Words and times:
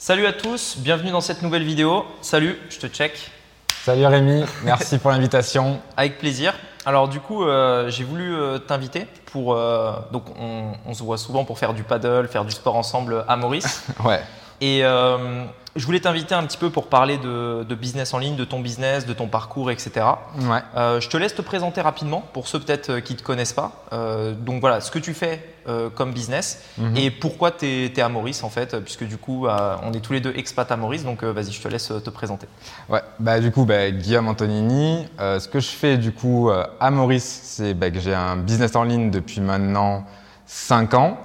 Salut 0.00 0.26
à 0.26 0.32
tous, 0.32 0.76
bienvenue 0.78 1.10
dans 1.10 1.20
cette 1.20 1.42
nouvelle 1.42 1.64
vidéo. 1.64 2.04
Salut, 2.22 2.56
je 2.70 2.78
te 2.78 2.86
check. 2.86 3.32
Salut 3.82 4.06
Rémi, 4.06 4.44
merci 4.62 4.96
pour 4.96 5.10
l'invitation. 5.10 5.80
Avec 5.96 6.18
plaisir. 6.18 6.54
Alors 6.86 7.08
du 7.08 7.18
coup, 7.18 7.42
euh, 7.42 7.90
j'ai 7.90 8.04
voulu 8.04 8.32
euh, 8.32 8.58
t'inviter 8.58 9.08
pour... 9.32 9.54
euh, 9.54 9.90
donc 10.12 10.22
on, 10.38 10.70
on 10.86 10.94
se 10.94 11.02
voit 11.02 11.18
souvent 11.18 11.44
pour 11.44 11.58
faire 11.58 11.74
du 11.74 11.82
paddle, 11.82 12.28
faire 12.28 12.44
du 12.44 12.52
sport 12.52 12.76
ensemble 12.76 13.24
à 13.26 13.36
Maurice. 13.36 13.86
Ouais, 14.04 14.20
Et 14.60 14.84
euh, 14.84 15.44
je 15.76 15.86
voulais 15.86 16.00
t'inviter 16.00 16.34
un 16.34 16.42
petit 16.42 16.56
peu 16.58 16.70
pour 16.70 16.88
parler 16.88 17.18
de, 17.18 17.62
de 17.62 17.74
business 17.76 18.12
en 18.12 18.18
ligne, 18.18 18.34
de 18.34 18.44
ton 18.44 18.58
business, 18.58 19.06
de 19.06 19.12
ton 19.12 19.28
parcours, 19.28 19.70
etc. 19.70 19.90
ouais. 20.40 20.58
Euh, 20.76 21.00
je 21.00 21.08
te 21.08 21.16
laisse 21.16 21.34
te 21.36 21.42
présenter 21.42 21.80
rapidement 21.80 22.24
pour 22.32 22.48
ceux 22.48 22.58
peut-être 22.58 22.90
euh, 22.90 23.00
qui 23.00 23.12
ne 23.12 23.18
te 23.18 23.22
connaissent 23.22 23.52
pas. 23.52 23.84
Euh, 23.92 24.32
donc 24.34 24.60
voilà, 24.60 24.80
ce 24.80 24.90
que 24.90 24.98
tu 24.98 25.14
fais 25.14 25.44
euh, 25.68 25.90
comme 25.90 26.12
business 26.12 26.64
Mhm. 26.78 26.96
et 26.96 27.10
pourquoi 27.12 27.52
tu 27.52 27.66
es, 27.66 28.00
à 28.00 28.08
Maurice 28.08 28.42
en 28.42 28.48
fait, 28.50 28.76
puisque 28.80 29.04
du 29.04 29.16
coup, 29.18 29.46
on 29.48 29.92
est 29.92 30.00
tous 30.00 30.12
les 30.12 30.20
deux 30.20 30.32
expats 30.36 30.70
à 30.72 30.76
Maurice. 30.76 31.04
Donc 31.04 31.22
vas-y, 31.22 31.52
je 31.52 31.60
te 31.62 31.68
laisse 31.68 31.92
te 32.04 32.10
présenter. 32.10 32.48
Ouais, 32.88 33.02
bah 33.20 33.38
du 33.38 33.50
coup, 33.52 33.64
bah, 33.64 33.90
Guillaume 33.90 34.28
Antonini. 34.28 35.06
Ce 35.18 35.46
que 35.46 35.60
je 35.60 35.68
fais 35.68 35.96
du 35.98 36.12
coup 36.12 36.50
à 36.50 36.90
Maurice, 36.90 37.40
c'est 37.44 37.74
bah, 37.74 37.90
que 37.90 38.00
j'ai 38.00 38.14
un 38.14 38.36
business 38.36 38.74
en 38.76 38.82
ligne 38.84 39.10
depuis 39.10 39.40
maintenant 39.40 40.04
5 40.46 40.94
ans. 40.94 41.18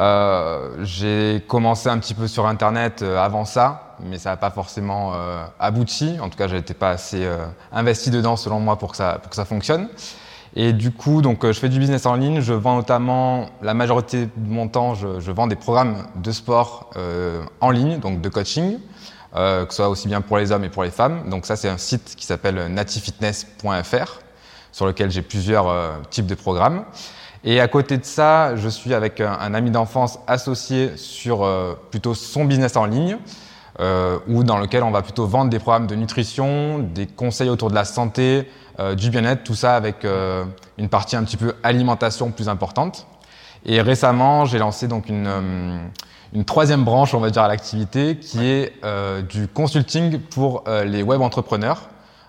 Euh, 0.00 0.76
j'ai 0.82 1.42
commencé 1.48 1.88
un 1.88 1.98
petit 1.98 2.14
peu 2.14 2.28
sur 2.28 2.46
Internet 2.46 3.02
euh, 3.02 3.18
avant 3.18 3.44
ça, 3.44 3.96
mais 4.00 4.18
ça 4.18 4.30
n'a 4.30 4.36
pas 4.36 4.50
forcément 4.50 5.12
euh, 5.14 5.44
abouti. 5.58 6.18
En 6.22 6.28
tout 6.28 6.38
cas, 6.38 6.46
je 6.46 6.54
n'étais 6.54 6.74
pas 6.74 6.90
assez 6.90 7.28
investi 7.72 8.10
dedans 8.10 8.36
selon 8.36 8.60
moi 8.60 8.76
pour 8.76 8.92
que 8.92 8.96
ça, 8.96 9.18
pour 9.20 9.30
que 9.30 9.36
ça 9.36 9.44
fonctionne. 9.44 9.88
Et 10.56 10.72
du 10.72 10.92
coup, 10.92 11.20
donc, 11.20 11.44
je 11.44 11.52
fais 11.52 11.68
du 11.68 11.78
business 11.78 12.06
en 12.06 12.14
ligne. 12.14 12.40
Je 12.40 12.52
vends 12.52 12.76
notamment, 12.76 13.46
la 13.62 13.74
majorité 13.74 14.26
de 14.26 14.48
mon 14.48 14.68
temps, 14.68 14.94
je, 14.94 15.20
je 15.20 15.30
vends 15.30 15.46
des 15.46 15.56
programmes 15.56 16.06
de 16.16 16.32
sport 16.32 16.90
euh, 16.96 17.42
en 17.60 17.70
ligne, 17.70 17.98
donc 17.98 18.20
de 18.20 18.28
coaching, 18.28 18.78
euh, 19.36 19.66
que 19.66 19.72
ce 19.72 19.78
soit 19.78 19.88
aussi 19.88 20.08
bien 20.08 20.20
pour 20.20 20.38
les 20.38 20.52
hommes 20.52 20.64
et 20.64 20.68
pour 20.68 20.84
les 20.84 20.90
femmes. 20.90 21.28
Donc 21.28 21.44
ça, 21.44 21.56
c'est 21.56 21.68
un 21.68 21.76
site 21.78 22.14
qui 22.16 22.24
s'appelle 22.24 22.72
natifitness.fr, 22.72 24.20
sur 24.72 24.86
lequel 24.86 25.10
j'ai 25.10 25.22
plusieurs 25.22 25.72
types 26.10 26.26
de 26.26 26.34
programmes. 26.34 26.84
Et 27.44 27.60
à 27.60 27.68
côté 27.68 27.98
de 27.98 28.04
ça, 28.04 28.56
je 28.56 28.68
suis 28.68 28.94
avec 28.94 29.20
un, 29.20 29.54
ami 29.54 29.70
d'enfance 29.70 30.18
associé 30.26 30.96
sur 30.96 31.44
euh, 31.44 31.74
plutôt 31.90 32.14
son 32.14 32.44
business 32.44 32.76
en 32.76 32.84
ligne, 32.84 33.16
euh, 33.80 34.18
ou 34.26 34.42
dans 34.42 34.58
lequel 34.58 34.82
on 34.82 34.90
va 34.90 35.02
plutôt 35.02 35.26
vendre 35.26 35.50
des 35.50 35.60
programmes 35.60 35.86
de 35.86 35.94
nutrition, 35.94 36.80
des 36.80 37.06
conseils 37.06 37.48
autour 37.48 37.70
de 37.70 37.76
la 37.76 37.84
santé, 37.84 38.50
euh, 38.80 38.96
du 38.96 39.08
bien-être, 39.08 39.44
tout 39.44 39.54
ça 39.54 39.76
avec 39.76 40.04
euh, 40.04 40.44
une 40.78 40.88
partie 40.88 41.14
un 41.14 41.22
petit 41.22 41.36
peu 41.36 41.54
alimentation 41.62 42.32
plus 42.32 42.48
importante. 42.48 43.06
Et 43.64 43.80
récemment, 43.80 44.46
j'ai 44.46 44.58
lancé 44.58 44.88
donc 44.88 45.08
une, 45.08 45.30
une 46.32 46.44
troisième 46.44 46.82
branche, 46.82 47.14
on 47.14 47.20
va 47.20 47.30
dire, 47.30 47.42
à 47.42 47.48
l'activité, 47.48 48.16
qui 48.18 48.46
est 48.46 48.72
du 49.28 49.48
consulting 49.48 50.20
pour 50.20 50.62
les 50.84 51.02
web 51.02 51.20
entrepreneurs. 51.20 51.88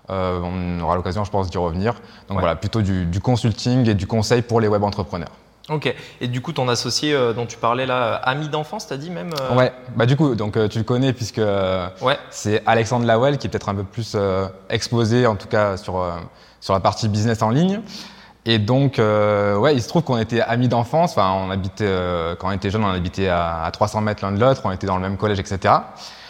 Euh, 0.10 0.40
on 0.42 0.82
aura 0.84 0.96
l'occasion, 0.96 1.24
je 1.24 1.32
pense, 1.32 1.50
d'y 1.50 1.58
revenir. 1.58 1.94
Donc 2.28 2.38
Ouais. 2.38 2.42
voilà, 2.42 2.56
plutôt 2.56 2.82
du, 2.82 3.06
du 3.06 3.20
consulting 3.20 3.88
et 3.90 3.94
du 3.94 4.08
conseil 4.08 4.42
pour 4.42 4.60
les 4.62 4.68
web 4.68 4.84
entrepreneurs. 4.84 5.30
Ok. 5.70 5.94
Et 6.20 6.28
du 6.28 6.42
coup, 6.42 6.52
ton 6.52 6.68
associé 6.68 7.14
euh, 7.14 7.32
dont 7.34 7.46
tu 7.46 7.58
parlais 7.58 7.86
là, 7.86 8.16
ami 8.16 8.50
d'enfance, 8.50 8.88
t'as 8.88 8.98
dit 8.98 9.12
même 9.12 9.30
euh, 9.40 9.56
Ouais, 9.56 9.72
bah 9.96 10.08
du 10.08 10.16
coup, 10.16 10.34
donc 10.34 10.58
euh, 10.58 10.68
tu 10.68 10.80
le 10.80 10.84
connais 10.84 11.14
puisque 11.14 11.38
euh, 11.38 11.88
Ouais. 12.02 12.18
c'est 12.32 12.64
Alexandre 12.66 13.06
Lawel 13.06 13.38
qui 13.38 13.46
est 13.46 13.50
peut-être 13.52 13.70
un 13.70 13.76
peu 13.76 13.84
plus 13.84 14.14
euh, 14.16 14.48
exposé, 14.72 15.28
en 15.28 15.36
tout 15.36 15.48
cas 15.48 15.78
sur 15.78 16.00
euh, 16.02 16.12
sur 16.60 16.74
la 16.74 16.80
partie 16.80 17.08
business 17.08 17.44
en 17.44 17.52
ligne. 17.52 17.82
Et 18.46 18.58
donc, 18.58 19.00
euh, 19.00 19.58
ouais, 19.58 19.76
il 19.76 19.82
se 19.82 19.90
trouve 19.90 20.04
qu'on 20.04 20.18
était 20.18 20.42
amis 20.42 20.70
d'enfance. 20.70 21.12
Enfin, 21.12 21.32
on 21.34 21.52
habitait 21.52 21.86
euh, 21.86 22.36
quand 22.36 22.48
on 22.48 22.52
était 22.52 22.70
jeune, 22.70 22.84
on 22.84 22.90
habitait 22.90 23.28
à, 23.28 23.64
à 23.64 23.72
300 23.72 24.02
mètres 24.02 24.24
l'un 24.24 24.32
de 24.32 24.40
l'autre. 24.40 24.62
On 24.64 24.72
était 24.72 24.88
dans 24.88 24.96
le 24.96 25.02
même 25.02 25.18
collège, 25.18 25.40
etc. 25.40 25.74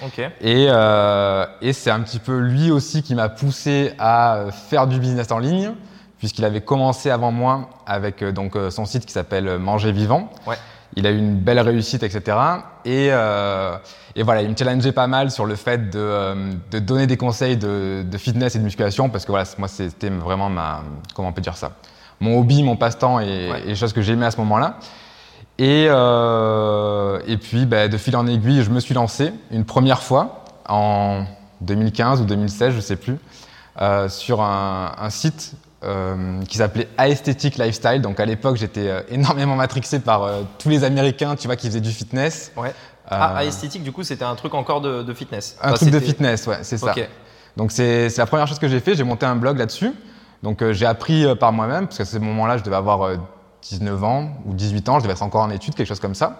Ok. 0.03 0.19
Et, 0.19 0.67
euh, 0.69 1.45
et 1.61 1.71
c'est 1.71 1.91
un 1.91 1.99
petit 2.01 2.19
peu 2.19 2.37
lui 2.39 2.71
aussi 2.71 3.03
qui 3.03 3.15
m'a 3.15 3.29
poussé 3.29 3.93
à 3.99 4.45
faire 4.69 4.87
du 4.87 4.99
business 4.99 5.31
en 5.31 5.37
ligne, 5.37 5.71
puisqu'il 6.17 6.45
avait 6.45 6.61
commencé 6.61 7.11
avant 7.11 7.31
moi 7.31 7.69
avec 7.85 8.21
euh, 8.23 8.31
donc 8.31 8.55
euh, 8.55 8.69
son 8.71 8.85
site 8.85 9.05
qui 9.05 9.13
s'appelle 9.13 9.47
euh, 9.47 9.59
Manger 9.59 9.91
Vivant. 9.91 10.29
Ouais. 10.47 10.55
Il 10.95 11.05
a 11.05 11.11
eu 11.11 11.17
une 11.17 11.35
belle 11.35 11.59
réussite, 11.59 12.01
etc. 12.01 12.35
Et, 12.83 13.09
euh, 13.11 13.77
et 14.15 14.23
voilà, 14.23 14.41
il 14.41 14.49
me 14.49 14.57
challengeait 14.57 14.91
pas 14.91 15.05
mal 15.05 15.29
sur 15.29 15.45
le 15.45 15.55
fait 15.55 15.91
de, 15.91 15.99
euh, 15.99 16.51
de 16.71 16.79
donner 16.79 17.05
des 17.05 17.15
conseils 17.15 17.55
de, 17.57 18.01
de 18.03 18.17
fitness 18.17 18.55
et 18.55 18.59
de 18.59 18.63
musculation, 18.63 19.07
parce 19.07 19.23
que 19.23 19.31
voilà, 19.31 19.45
moi 19.59 19.67
c'était 19.67 20.09
vraiment 20.09 20.49
ma, 20.49 20.81
comment 21.13 21.29
on 21.29 21.31
peut 21.31 21.41
dire 21.41 21.55
ça, 21.55 21.73
mon 22.19 22.39
hobby, 22.39 22.63
mon 22.63 22.75
passe-temps 22.75 23.19
et, 23.19 23.49
Ouais. 23.51 23.61
et 23.63 23.67
les 23.67 23.75
choses 23.75 23.93
que 23.93 24.01
j'aimais 24.01 24.25
à 24.25 24.31
ce 24.31 24.37
moment-là. 24.37 24.77
Et, 25.57 25.87
euh, 25.89 27.19
et 27.27 27.37
puis, 27.37 27.65
bah, 27.65 27.87
de 27.87 27.97
fil 27.97 28.15
en 28.15 28.27
aiguille, 28.27 28.63
je 28.63 28.69
me 28.69 28.79
suis 28.79 28.93
lancé 28.93 29.33
une 29.51 29.65
première 29.65 30.01
fois 30.01 30.43
en 30.67 31.25
2015 31.61 32.21
ou 32.21 32.25
2016, 32.25 32.73
je 32.75 32.79
sais 32.79 32.95
plus, 32.95 33.17
euh, 33.81 34.07
sur 34.09 34.41
un, 34.41 34.93
un 34.97 35.09
site 35.09 35.53
euh, 35.83 36.41
qui 36.43 36.57
s'appelait 36.57 36.87
Aesthetic 36.97 37.57
Lifestyle. 37.57 38.01
Donc 38.01 38.19
à 38.19 38.25
l'époque, 38.25 38.55
j'étais 38.57 38.89
énormément 39.09 39.55
matrixé 39.55 39.99
par 39.99 40.29
tous 40.57 40.69
les 40.69 40.83
Américains, 40.83 41.35
tu 41.35 41.47
vois, 41.47 41.55
qui 41.55 41.67
faisaient 41.67 41.81
du 41.81 41.91
fitness. 41.91 42.51
Ouais. 42.55 42.73
Ah, 43.11 43.41
du 43.83 43.91
coup, 43.91 44.03
c'était 44.03 44.23
un 44.25 44.35
truc 44.35 44.53
encore 44.53 44.81
de, 44.81 45.01
de 45.01 45.13
fitness. 45.15 45.57
un 45.61 45.69
Enfin, 45.69 45.77
truc 45.77 45.89
de 45.89 45.99
fitness, 45.99 46.45
ouais, 46.47 46.59
c'est 46.61 46.77
ça. 46.77 46.93
Donc 47.57 47.71
c'est 47.71 48.09
c'est 48.09 48.21
la 48.21 48.27
première 48.27 48.45
chose 48.47 48.59
que 48.59 48.67
j'ai 48.67 48.79
fait. 48.79 48.93
J'ai 48.95 49.03
monté 49.03 49.25
un 49.25 49.35
blog 49.35 49.57
là-dessus. 49.57 49.91
Donc 50.43 50.61
euh, 50.61 50.73
j'ai 50.73 50.85
appris 50.85 51.25
euh, 51.25 51.35
par 51.35 51.51
moi-même, 51.51 51.87
parce 51.87 51.97
qu'à 51.97 52.05
ce 52.05 52.17
moment-là, 52.17 52.57
je 52.57 52.63
devais 52.63 52.75
avoir 52.75 53.03
euh, 53.03 53.17
19 53.63 54.03
ans 54.03 54.29
ou 54.45 54.53
18 54.53 54.89
ans, 54.89 54.99
je 54.99 55.03
devais 55.03 55.13
être 55.13 55.23
encore 55.23 55.43
en 55.43 55.49
études, 55.49 55.75
quelque 55.75 55.87
chose 55.87 55.99
comme 55.99 56.15
ça. 56.15 56.39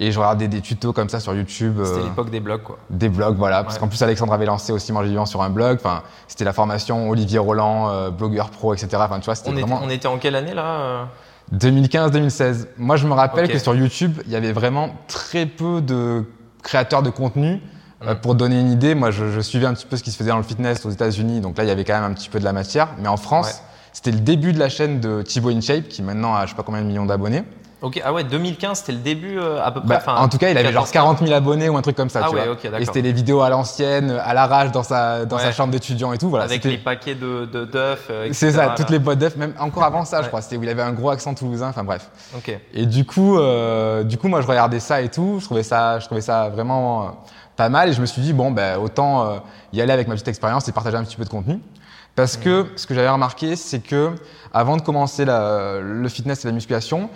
Et 0.00 0.12
je 0.12 0.18
regardais 0.18 0.46
des 0.46 0.60
tutos 0.60 0.92
comme 0.92 1.08
ça 1.08 1.18
sur 1.18 1.34
YouTube. 1.34 1.80
C'était 1.84 2.00
euh, 2.00 2.04
l'époque 2.04 2.30
des 2.30 2.38
blogs, 2.38 2.62
quoi. 2.62 2.78
des 2.88 3.08
blogs, 3.08 3.36
voilà. 3.36 3.64
Parce 3.64 3.78
qu'en 3.78 3.88
plus, 3.88 4.00
Alexandre 4.02 4.32
avait 4.32 4.46
lancé 4.46 4.72
aussi 4.72 4.92
Manger 4.92 5.08
Vivant 5.08 5.26
sur 5.26 5.42
un 5.42 5.50
blog. 5.50 5.78
Enfin, 5.80 6.02
c'était 6.28 6.44
la 6.44 6.52
formation 6.52 7.10
Olivier 7.10 7.40
Roland, 7.40 7.90
euh, 7.90 8.10
blogueur 8.10 8.50
pro, 8.50 8.74
etc. 8.74 8.88
Enfin, 9.00 9.18
tu 9.18 9.24
vois, 9.24 9.34
c'était 9.34 9.50
On 9.50 9.52
était, 9.54 9.62
vraiment 9.62 9.80
on 9.82 9.90
était 9.90 10.06
en 10.06 10.18
quelle 10.18 10.36
année 10.36 10.54
là 10.54 10.64
euh? 10.64 11.04
2015-2016. 11.52 12.68
Moi, 12.76 12.96
je 12.96 13.08
me 13.08 13.12
rappelle 13.12 13.48
que 13.48 13.58
sur 13.58 13.74
YouTube, 13.74 14.20
il 14.26 14.32
y 14.32 14.36
avait 14.36 14.52
vraiment 14.52 14.90
très 15.08 15.46
peu 15.46 15.80
de 15.80 16.24
créateurs 16.62 17.02
de 17.02 17.10
contenu. 17.10 17.60
Euh, 18.06 18.14
pour 18.14 18.34
donner 18.34 18.60
une 18.60 18.70
idée, 18.70 18.94
moi, 18.94 19.10
je, 19.10 19.30
je 19.30 19.40
suivais 19.40 19.66
un 19.66 19.74
petit 19.74 19.86
peu 19.86 19.96
ce 19.96 20.02
qui 20.02 20.10
se 20.12 20.16
faisait 20.16 20.30
dans 20.30 20.36
le 20.36 20.42
fitness 20.44 20.84
aux 20.86 20.90
États-Unis. 20.90 21.40
Donc 21.40 21.58
là, 21.58 21.64
il 21.64 21.68
y 21.68 21.70
avait 21.70 21.84
quand 21.84 21.94
même 22.00 22.10
un 22.10 22.14
petit 22.14 22.28
peu 22.28 22.38
de 22.38 22.44
la 22.44 22.52
matière. 22.52 22.88
Mais 23.00 23.08
en 23.08 23.16
France, 23.16 23.46
Ouais. 23.46 23.52
c'était 23.92 24.12
le 24.12 24.20
début 24.20 24.52
de 24.52 24.58
la 24.60 24.68
chaîne 24.68 25.00
de 25.00 25.22
Thibaut 25.22 25.50
InShape, 25.50 25.88
qui 25.88 26.02
maintenant 26.02 26.34
a 26.36 26.44
je 26.46 26.50
sais 26.50 26.56
pas 26.56 26.62
combien 26.62 26.80
de 26.82 26.86
millions 26.86 27.06
d'abonnés. 27.06 27.42
Ok. 27.80 28.00
Ah 28.04 28.12
ouais, 28.12 28.24
2015, 28.24 28.78
c'était 28.80 28.92
le 28.92 28.98
début 28.98 29.38
euh, 29.38 29.64
à 29.64 29.70
peu 29.70 29.78
près. 29.80 29.88
Bah, 29.88 29.96
enfin, 29.98 30.16
en 30.16 30.28
tout 30.28 30.36
cas, 30.38 30.50
il 30.50 30.58
avait 30.58 30.72
genre 30.72 30.82
14, 30.90 30.90
40 30.90 31.18
000 31.20 31.32
abonnés 31.32 31.68
ou 31.68 31.76
un 31.76 31.82
truc 31.82 31.94
comme 31.96 32.08
ça. 32.08 32.22
Ah 32.24 32.28
tu 32.28 32.34
ouais, 32.34 32.42
vois. 32.44 32.52
ok, 32.54 32.62
d'accord. 32.64 32.80
Et 32.80 32.84
c'était 32.84 33.02
les 33.02 33.12
vidéos 33.12 33.40
à 33.40 33.50
l'ancienne, 33.50 34.10
à 34.10 34.34
l'arrache 34.34 34.72
dans 34.72 34.82
sa 34.82 35.24
dans 35.26 35.36
Ouais. 35.36 35.42
sa 35.42 35.52
chambre 35.52 35.70
d'étudiant 35.72 36.12
et 36.12 36.18
tout. 36.18 36.28
Voilà, 36.28 36.44
avec 36.46 36.64
les 36.64 36.78
paquets 36.78 37.14
de, 37.14 37.46
d'œufs. 37.46 38.06
euh, 38.10 38.28
C'est 38.32 38.50
ça, 38.52 38.66
là. 38.66 38.74
toutes 38.76 38.90
les 38.90 38.98
boîtes 38.98 39.20
d'œufs, 39.20 39.36
même 39.36 39.54
encore 39.60 39.84
avant 39.84 40.04
ça, 40.04 40.18
Ouais. 40.18 40.22
je 40.24 40.28
crois. 40.28 40.42
C'était 40.42 40.56
où 40.56 40.62
il 40.64 40.68
avait 40.68 40.82
un 40.82 40.92
gros 40.92 41.10
accent 41.10 41.34
toulousain. 41.34 41.68
Enfin 41.68 41.84
bref. 41.84 42.10
Ok. 42.36 42.56
Et 42.74 42.86
du 42.86 43.04
coup, 43.04 43.38
euh, 43.38 44.02
du 44.02 44.18
coup, 44.18 44.26
moi, 44.26 44.40
je 44.40 44.46
regardais 44.48 44.80
ça 44.80 45.00
et 45.00 45.08
tout. 45.08 45.36
Je 45.38 45.44
trouvais 45.44 45.62
ça, 45.62 45.98
je 46.00 46.06
trouvais 46.06 46.20
ça 46.20 46.48
vraiment 46.48 47.24
pas 47.58 47.68
mal. 47.68 47.90
Et 47.90 47.92
je 47.92 48.00
me 48.00 48.06
suis 48.06 48.22
dit 48.22 48.32
bon, 48.32 48.50
ben 48.50 48.78
autant 48.78 49.26
euh, 49.26 49.38
y 49.74 49.82
aller 49.82 49.92
avec 49.92 50.08
ma 50.08 50.14
petite 50.14 50.28
expérience 50.28 50.66
et 50.68 50.72
partager 50.72 50.96
un 50.96 51.04
petit 51.04 51.16
peu 51.16 51.24
de 51.24 51.28
contenu. 51.28 51.60
Parce 52.16 52.36
que 52.36 52.66
ce 52.76 52.86
que 52.86 52.94
j'avais 52.94 53.08
remarqué, 53.10 53.54
c'est 53.54 53.80
que 53.80 54.12
avant 54.52 54.76
de 54.76 54.82
commencer 54.82 55.24
la- 55.24 55.78
le 55.80 56.08
fitness 56.08 56.44
et 56.44 56.48
la 56.48 56.52
musculation, 56.54 57.10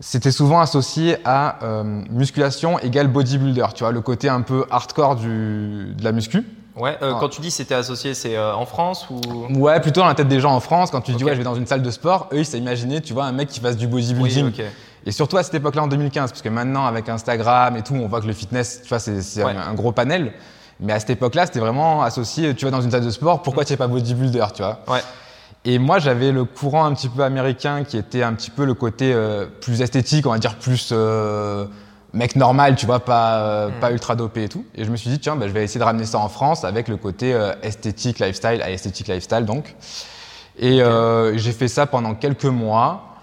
c'était 0.00 0.30
souvent 0.30 0.60
associé 0.60 1.16
à 1.24 1.58
euh, 1.64 1.82
musculation 2.10 2.78
égale 2.80 3.08
bodybuilder. 3.08 3.66
Tu 3.74 3.84
vois, 3.84 3.92
le 3.92 4.00
côté 4.00 4.28
un 4.28 4.42
peu 4.42 4.64
hardcore 4.70 5.16
du, 5.16 5.94
de 5.96 6.04
la 6.04 6.12
muscu. 6.12 6.44
Ouais. 6.76 6.96
euh, 7.02 7.12
Ah. 7.14 7.18
Quand 7.20 7.28
tu 7.28 7.40
dis 7.40 7.50
c'était 7.52 7.74
associé, 7.76 8.14
c'est 8.14 8.36
euh, 8.36 8.54
en 8.54 8.66
France 8.66 9.06
ou? 9.08 9.20
Ouais, 9.58 9.80
plutôt 9.80 10.00
dans 10.00 10.08
la 10.08 10.14
tête 10.14 10.26
des 10.28 10.40
gens 10.40 10.52
en 10.54 10.60
France. 10.60 10.90
Quand 10.90 11.00
tu 11.00 11.12
dis 11.12 11.22
ouais, 11.24 11.32
je 11.32 11.38
vais 11.38 11.44
dans 11.44 11.54
une 11.54 11.66
salle 11.68 11.82
de 11.82 11.90
sport, 11.90 12.28
eux, 12.32 12.38
ils 12.38 12.46
s'imaginaient, 12.46 13.00
tu 13.00 13.12
vois, 13.12 13.24
un 13.26 13.32
mec 13.32 13.48
qui 13.48 13.60
fasse 13.60 13.76
du 13.76 13.86
Oui, 13.86 13.92
bodybuilding. 14.12 14.52
Et 15.06 15.12
surtout 15.12 15.36
à 15.36 15.42
cette 15.42 15.54
époque-là, 15.54 15.82
en 15.82 15.86
2015, 15.86 16.30
parce 16.30 16.42
que 16.42 16.48
maintenant, 16.48 16.86
avec 16.86 17.08
Instagram 17.08 17.76
et 17.76 17.82
tout, 17.82 17.94
on 17.94 18.08
voit 18.08 18.20
que 18.20 18.26
le 18.26 18.32
fitness, 18.32 18.80
tu 18.82 18.88
vois, 18.88 18.98
c'est 18.98 19.44
Ouais. 19.44 19.52
un, 19.54 19.74
gros 19.74 19.92
panel. 19.92 20.32
Mais 20.80 20.92
à 20.92 21.00
cette 21.00 21.10
époque-là, 21.10 21.46
c'était 21.46 21.60
vraiment 21.60 22.02
associé, 22.02 22.54
tu 22.54 22.64
vas 22.64 22.70
dans 22.70 22.80
une 22.80 22.90
salle 22.90 23.04
de 23.04 23.10
sport, 23.10 23.42
pourquoi 23.42 23.64
tu 23.64 23.72
n'es 23.72 23.76
pas 23.76 23.86
bodybuilder, 23.86 24.46
tu 24.54 24.62
vois? 24.62 24.80
Ouais. 24.88 25.00
Et 25.66 25.78
moi, 25.78 25.98
j'avais 25.98 26.32
le 26.32 26.44
courant 26.44 26.84
un 26.84 26.94
petit 26.94 27.08
peu 27.08 27.22
américain 27.22 27.84
qui 27.84 27.96
était 27.96 28.22
un 28.22 28.32
petit 28.34 28.50
peu 28.50 28.64
le 28.64 28.74
côté 28.74 29.12
euh, 29.14 29.46
plus 29.60 29.80
esthétique, 29.82 30.26
on 30.26 30.30
va 30.30 30.38
dire 30.38 30.56
plus 30.56 30.90
euh, 30.92 31.64
mec 32.12 32.34
normal, 32.36 32.74
tu 32.76 32.84
vois, 32.86 33.00
pas, 33.00 33.36
euh, 33.38 33.68
Mm. 33.68 33.80
pas 33.80 33.90
ultra 33.92 34.14
dopé 34.16 34.44
et 34.44 34.48
tout. 34.48 34.64
Et 34.74 34.84
je 34.84 34.90
me 34.90 34.96
suis 34.96 35.08
dit, 35.10 35.18
tiens, 35.20 35.36
bah, 35.36 35.48
je 35.48 35.52
vais 35.52 35.64
essayer 35.64 35.78
de 35.80 35.84
ramener 35.84 36.04
ça 36.06 36.18
en 36.18 36.28
France 36.28 36.64
avec 36.64 36.88
le 36.88 36.96
côté 36.96 37.34
esthétique, 37.62 38.18
lifestyle, 38.20 38.60
à 38.62 38.70
esthétique, 38.70 39.08
lifestyle 39.08 39.44
donc. 39.44 39.74
Et 40.58 40.80
j'ai 41.36 41.52
fait 41.52 41.68
ça 41.68 41.86
pendant 41.86 42.14
quelques 42.14 42.44
mois. 42.44 43.13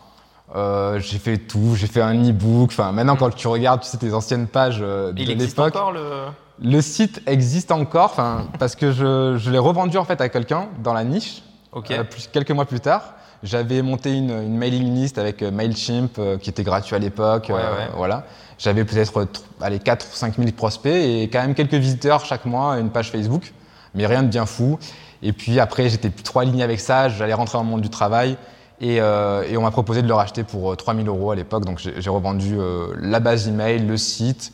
Euh, 0.56 1.00
j'ai 1.00 1.18
fait 1.18 1.38
tout, 1.38 1.76
j'ai 1.76 1.88
fait 1.88 2.02
un 2.02 2.14
e-book. 2.30 2.70
Enfin, 2.72 2.92
maintenant, 2.92 3.16
quand 3.16 3.34
tu 3.34 3.48
regardes, 3.48 3.82
tu 3.82 3.88
sais, 3.88 3.98
tes 3.98 4.14
anciennes 4.14 4.48
pages 4.48 4.80
euh, 4.82 5.12
de 5.14 5.24
l'époque, 5.24 5.76
encore 5.76 5.92
le. 5.94 6.26
le 6.62 6.82
site 6.82 7.22
existe 7.26 7.72
encore. 7.72 8.06
Enfin, 8.12 8.48
parce 8.60 8.76
que 8.76 8.92
je, 8.92 9.38
je 9.38 9.50
l'ai 9.50 9.58
revendu 9.58 9.98
en 9.98 10.04
fait 10.04 10.20
à 10.20 10.30
quelqu'un 10.30 10.68
dans 10.84 10.94
la 10.94 11.04
niche 11.04 11.42
Ok. 11.72 11.92
euh, 11.92 12.04
plus- 12.04 12.28
quelques 12.32 12.52
mois 12.52 12.66
plus 12.66 12.82
tard. 12.82 13.14
j'avais 13.44 13.82
monté 13.82 14.12
une, 14.14 14.30
une, 14.32 14.58
mailing 14.58 14.94
list 14.94 15.18
avec 15.18 15.42
Mailchimp 15.42 16.20
qui 16.42 16.50
était 16.50 16.64
gratuit 16.64 16.96
à 16.96 17.00
l'époque. 17.00 17.46
Ouais, 17.50 17.56
ouais. 17.56 17.90
Voilà. 17.96 18.26
J'avais 18.58 18.84
peut-être 18.84 19.28
allez, 19.62 19.80
4 19.80 20.06
ou 20.12 20.16
5 20.16 20.36
000 20.38 20.52
prospects 20.52 20.94
et 20.94 21.30
quand 21.32 21.42
même 21.42 21.56
quelques 21.56 21.74
visiteurs 21.74 22.26
chaque 22.26 22.46
mois, 22.46 22.78
une 22.78 22.90
page 22.92 23.10
Facebook, 23.10 23.54
mais 23.96 24.06
rien 24.06 24.22
de 24.22 24.28
bien 24.28 24.46
fou. 24.46 24.78
Et 25.24 25.34
puis 25.34 25.60
après, 25.60 25.90
j'étais 25.90 26.10
plus 26.10 26.24
trop 26.24 26.40
aligné 26.40 26.62
avec 26.62 26.80
ça, 26.80 27.10
j'allais 27.10 27.34
rentrer 27.34 27.58
dans 27.58 27.64
le 27.64 27.70
monde 27.70 27.82
du 27.82 27.90
travail. 27.90 28.38
Et, 28.84 29.00
euh, 29.00 29.44
et 29.48 29.56
on 29.58 29.62
m'a 29.62 29.70
proposé 29.72 30.02
de 30.02 30.08
le 30.08 30.14
racheter 30.16 30.44
pour 30.44 30.76
3000 30.76 31.08
euros 31.08 31.32
à 31.32 31.36
l'époque. 31.36 31.66
Donc 31.66 31.78
j'ai 31.80 32.10
revendu 32.10 32.58
euh, 32.60 32.88
la 33.00 33.20
base 33.20 33.48
email, 33.48 33.80
le 33.86 33.96
site 33.96 34.52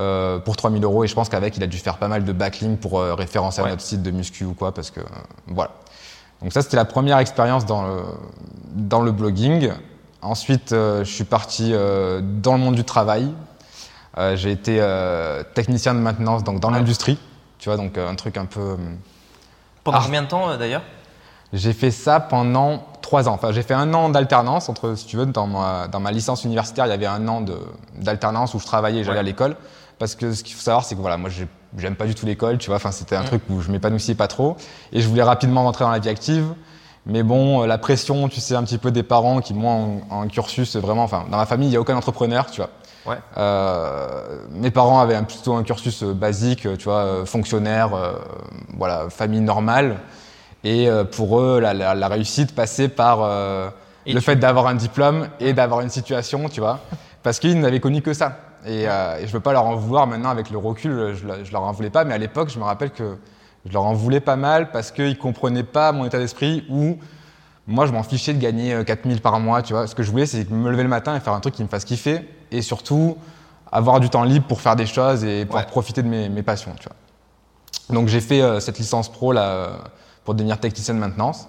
euh, 0.00 0.38
pour 0.40 0.56
3000 0.56 0.82
euros. 0.82 1.04
Et 1.04 1.06
je 1.06 1.14
pense 1.14 1.28
qu'avec, 1.28 1.56
il 1.56 1.62
a 1.62 1.66
dû 1.68 1.78
faire 1.78 1.98
pas 1.98 2.08
mal 2.08 2.24
de 2.24 2.32
backlinks 2.32 2.80
pour 2.80 2.98
euh, 2.98 3.14
référencer 3.14 3.62
Ouais. 3.62 3.68
à 3.68 3.70
notre 3.70 3.82
site 3.82 4.02
de 4.02 4.10
muscu 4.10 4.44
ou 4.44 4.52
quoi. 4.54 4.72
Parce 4.74 4.90
que 4.90 4.98
euh, 5.00 5.04
voilà. 5.46 5.70
Donc 6.42 6.52
ça, 6.52 6.62
c'était 6.62 6.76
la 6.76 6.84
première 6.84 7.18
expérience 7.18 7.66
dans 7.66 7.86
le, 7.86 8.02
dans 8.74 9.00
le 9.00 9.12
blogging. 9.12 9.70
Ensuite, 10.22 10.72
euh, 10.72 11.04
je 11.04 11.12
suis 11.12 11.24
parti 11.24 11.70
euh, 11.72 12.20
dans 12.22 12.54
le 12.54 12.58
monde 12.60 12.74
du 12.74 12.84
travail. 12.84 13.32
Euh, 14.18 14.34
j'ai 14.36 14.50
été 14.50 14.78
euh, 14.80 15.44
technicien 15.54 15.94
de 15.94 16.00
maintenance 16.00 16.42
donc 16.42 16.58
dans 16.58 16.72
Ouais. 16.72 16.78
l'industrie. 16.78 17.16
Tu 17.60 17.68
vois, 17.68 17.76
donc 17.76 17.96
euh, 17.96 18.08
un 18.10 18.16
truc 18.16 18.36
un 18.36 18.44
peu. 18.46 18.60
euh, 18.60 18.76
Pendant 19.84 20.00
combien 20.00 20.22
de 20.22 20.28
temps 20.28 20.48
euh, 20.50 20.56
d'ailleurs? 20.56 20.82
J'ai 21.52 21.72
fait 21.72 21.90
ça 21.90 22.20
pendant 22.20 22.82
trois 23.02 23.28
ans. 23.28 23.32
Enfin, 23.34 23.52
j'ai 23.52 23.62
fait 23.62 23.74
un 23.74 23.92
an 23.94 24.08
d'alternance 24.10 24.68
entre, 24.68 24.94
si 24.94 25.06
tu 25.06 25.16
veux, 25.16 25.26
dans 25.26 25.46
ma, 25.46 25.88
dans 25.88 26.00
ma 26.00 26.10
licence 26.12 26.44
universitaire, 26.44 26.86
il 26.86 26.90
y 26.90 26.92
avait 26.92 27.06
un 27.06 27.26
an 27.28 27.42
d'alternance 27.96 28.54
où 28.54 28.58
je 28.58 28.66
travaillais 28.66 29.00
et 29.00 29.04
j'allais 29.04 29.16
Ouais. 29.16 29.20
à 29.20 29.22
l'école. 29.24 29.56
Parce 29.98 30.14
que 30.14 30.32
ce 30.32 30.44
qu'il 30.44 30.54
faut 30.54 30.62
savoir, 30.62 30.84
c'est 30.84 30.94
que 30.94 31.00
voilà, 31.00 31.16
moi, 31.16 31.28
j'ai- 31.30 31.48
j'aime 31.76 31.96
pas 31.96 32.04
du 32.06 32.14
tout 32.14 32.24
l'école, 32.26 32.58
tu 32.58 32.68
vois. 32.68 32.76
Enfin, 32.76 32.92
c'était 32.92 33.16
un 33.16 33.22
Mm. 33.22 33.26
truc 33.26 33.42
où 33.50 33.60
je 33.60 33.70
m'épanouissais 33.70 34.14
pas 34.14 34.28
trop 34.28 34.56
et 34.92 35.00
je 35.00 35.08
voulais 35.08 35.22
rapidement 35.24 35.64
rentrer 35.64 35.84
dans 35.84 35.90
la 35.90 35.98
vie 35.98 36.08
active. 36.08 36.46
Mais 37.06 37.22
bon, 37.22 37.62
euh, 37.62 37.66
la 37.66 37.78
pression, 37.78 38.28
tu 38.28 38.40
sais, 38.40 38.54
un 38.54 38.62
petit 38.64 38.76
peu 38.78 38.90
des 38.90 39.02
parents 39.02 39.40
qui, 39.40 39.54
moi, 39.54 39.74
un 40.10 40.28
cursus 40.28 40.76
vraiment. 40.76 41.02
Enfin, 41.04 41.24
dans 41.30 41.38
ma 41.38 41.46
famille, 41.46 41.68
il 41.68 41.72
y 41.72 41.76
a 41.76 41.80
aucun 41.80 41.96
entrepreneur, 41.96 42.46
tu 42.50 42.60
vois. 42.60 42.70
Ouais. 43.06 43.18
Euh, 43.38 44.38
mes 44.50 44.70
parents 44.70 45.00
avaient 45.00 45.14
un, 45.14 45.22
plutôt 45.24 45.54
un 45.54 45.62
cursus 45.62 46.02
euh, 46.02 46.12
basique, 46.12 46.68
tu 46.76 46.84
vois, 46.84 46.96
euh, 46.98 47.24
fonctionnaire, 47.24 47.94
euh, 47.94 48.12
voilà, 48.76 49.06
famille 49.08 49.40
normale. 49.40 49.96
Et 50.64 50.88
euh, 50.88 51.04
pour 51.04 51.40
eux, 51.40 51.60
la, 51.60 51.72
la- 51.74 51.94
la 51.94 52.08
réussite 52.08 52.54
passait 52.54 52.88
par 52.88 53.18
euh, 53.22 53.68
le 54.06 54.20
fait 54.20 54.36
d'avoir 54.36 54.66
un 54.66 54.74
diplôme 54.74 55.28
et 55.40 55.52
d'avoir 55.52 55.80
une 55.82 55.88
situation, 55.90 56.48
tu 56.48 56.60
vois, 56.60 56.80
parce 57.22 57.38
qu'ils 57.38 57.58
n'avaient 57.60 57.80
connu 57.80 58.02
que 58.02 58.12
ça. 58.12 58.38
Et, 58.66 58.88
euh, 58.88 59.18
et 59.20 59.26
je 59.26 59.32
veux 59.32 59.40
pas 59.40 59.52
leur 59.52 59.64
en 59.66 59.76
vouloir 59.76 60.06
maintenant 60.06 60.30
avec 60.30 60.50
le 60.50 60.58
recul, 60.58 61.14
je, 61.14 61.44
je 61.44 61.52
leur 61.52 61.62
en 61.62 61.72
voulais 61.72 61.90
pas, 61.90 62.04
mais 62.04 62.14
à 62.14 62.18
l'époque, 62.18 62.48
je 62.50 62.58
me 62.58 62.64
rappelle 62.64 62.90
que 62.90 63.16
je 63.66 63.72
leur 63.72 63.84
en 63.84 63.92
voulais 63.94 64.20
pas 64.20 64.36
mal 64.36 64.70
parce 64.72 64.90
qu'ils 64.90 65.16
comprenaient 65.16 65.62
pas 65.62 65.92
mon 65.92 66.04
état 66.04 66.18
d'esprit 66.18 66.64
où 66.68 66.98
moi, 67.66 67.86
je 67.86 67.92
m'en 67.92 68.02
fichais 68.02 68.32
de 68.32 68.40
gagner 68.40 68.72
euh, 68.72 68.82
4000 68.82 69.20
par 69.20 69.38
mois, 69.40 69.60
tu 69.62 69.74
vois. 69.74 69.86
Ce 69.86 69.94
que 69.94 70.02
je 70.02 70.10
voulais, 70.10 70.24
c'est 70.26 70.50
me 70.50 70.70
lever 70.70 70.82
le 70.84 70.88
matin 70.88 71.14
et 71.14 71.20
faire 71.20 71.34
un 71.34 71.40
truc 71.40 71.54
qui 71.54 71.62
me 71.62 71.68
fasse 71.68 71.84
kiffer 71.84 72.26
et 72.50 72.62
surtout 72.62 73.16
avoir 73.70 74.00
du 74.00 74.08
temps 74.08 74.24
libre 74.24 74.46
pour 74.46 74.60
faire 74.62 74.74
des 74.74 74.86
choses 74.86 75.22
et 75.22 75.44
pour 75.44 75.56
Ouais. 75.56 75.66
profiter 75.66 76.02
de 76.02 76.08
mes, 76.08 76.28
mes 76.30 76.42
passions, 76.42 76.72
tu 76.80 76.88
vois. 76.88 77.94
Donc 77.94 78.08
j'ai 78.08 78.20
fait 78.22 78.40
euh, 78.40 78.58
cette 78.60 78.78
licence 78.78 79.10
pro 79.12 79.32
là 79.32 79.68
pour 80.28 80.34
devenir 80.34 80.58
technicien 80.60 80.92
de 80.92 80.98
maintenance. 80.98 81.48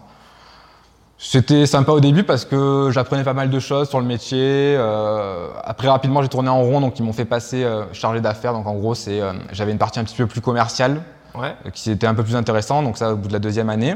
C'était 1.17 1.65
sympa 1.65 1.91
au 1.91 1.99
début 1.99 2.23
parce 2.23 2.45
que 2.45 2.91
j'apprenais 2.93 3.25
pas 3.25 3.33
mal 3.33 3.49
de 3.49 3.59
choses 3.59 3.89
sur 3.89 3.99
le 3.99 4.05
métier. 4.05 4.39
Euh, 4.77 5.49
après 5.65 5.89
rapidement 5.89 6.21
j'ai 6.21 6.29
tourné 6.29 6.47
en 6.47 6.61
rond 6.61 6.79
donc 6.79 6.97
ils 6.97 7.03
m'ont 7.03 7.11
fait 7.11 7.25
passer 7.25 7.65
euh, 7.65 7.83
chargé 7.91 8.21
d'affaires. 8.21 8.53
Donc 8.53 8.67
en 8.67 8.75
gros 8.75 8.95
c'est 8.95 9.19
euh, 9.19 9.33
j'avais 9.51 9.73
une 9.73 9.77
partie 9.77 9.99
un 9.99 10.05
petit 10.05 10.15
peu 10.15 10.27
plus 10.27 10.39
commerciale 10.39 11.01
Ouais. 11.35 11.53
qui 11.73 11.91
était 11.91 12.07
un 12.07 12.15
peu 12.15 12.23
plus 12.23 12.37
intéressant, 12.37 12.81
donc 12.81 12.97
ça 12.97 13.11
au 13.11 13.17
bout 13.17 13.27
de 13.27 13.33
la 13.33 13.39
deuxième 13.39 13.69
année. 13.69 13.95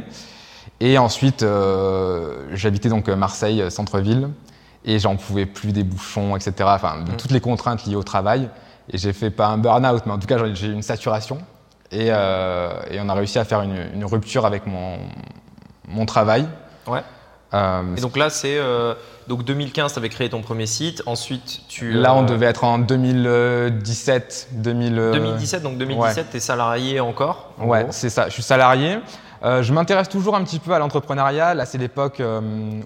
Et 0.82 0.98
ensuite, 0.98 1.46
j'habitais 2.54 2.90
donc 2.90 3.08
Marseille, 3.08 3.64
centre-ville, 3.72 4.30
et 4.86 5.00
j'en 5.00 5.16
pouvais 5.16 5.46
plus 5.46 5.72
des 5.72 5.84
bouchons, 5.84 6.36
etc. 6.36 6.54
Enfin, 6.76 7.02
de 7.06 7.12
Mm. 7.12 7.16
toutes 7.18 7.32
les 7.32 7.40
contraintes 7.42 7.86
liées 7.86 7.96
au 7.96 8.04
travail. 8.04 8.50
Et 8.92 8.98
j'ai 8.98 9.14
fait 9.14 9.30
pas 9.32 9.48
un 9.48 9.58
burn-out, 9.58 10.04
mais 10.06 10.12
en 10.12 10.20
tout 10.20 10.28
cas, 10.28 10.38
j'ai 10.54 10.68
eu 10.68 10.74
une 10.74 10.84
saturation. 10.84 11.38
Et, 11.94 12.08
euh, 12.10 12.72
et 12.90 13.00
on 13.00 13.08
a 13.08 13.14
réussi 13.14 13.38
à 13.40 13.46
faire 13.46 13.62
une, 13.62 13.78
une 13.94 14.04
rupture 14.06 14.46
avec 14.46 14.66
mon, 14.66 14.98
mon 15.88 16.06
travail. 16.06 16.48
Ouais. 16.88 17.02
Euh, 17.54 17.96
Et 17.96 18.02
donc 18.02 18.18
là, 18.18 18.32
c'est 18.32 18.58
euh, 18.58 18.96
donc 19.28 19.44
2015, 19.44 19.94
tu 19.94 20.00
avais 20.00 20.10
créé 20.10 20.28
ton 20.28 20.42
premier 20.42 20.66
site. 20.66 21.04
Ensuite, 21.06 21.62
tu 21.68 21.92
là, 21.94 22.16
on 22.16 22.24
devait 22.24 22.48
être 22.48 22.64
en 22.64 22.80
2017, 22.80 24.48
2000, 24.54 24.98
euh, 24.98 25.14
2017, 25.14 25.62
donc 25.64 25.78
2017, 25.78 26.32
tu 26.32 26.38
es 26.38 26.40
salarié 26.40 27.00
encore. 27.00 27.52
en 27.60 27.68
Ouais, 27.68 27.86
c'est 27.92 28.10
ça. 28.10 28.28
Je 28.28 28.34
suis 28.34 28.44
salarié. 28.44 28.98
Euh, 29.44 29.62
je 29.62 29.74
m'intéresse 29.74 30.08
toujours 30.08 30.36
un 30.38 30.44
petit 30.44 30.60
peu 30.60 30.72
à 30.74 30.80
l'entrepreneuriat. 30.80 31.54
Là, 31.54 31.66
c'est 31.66 31.78
l'époque 31.78 32.22
euh, 32.22 32.40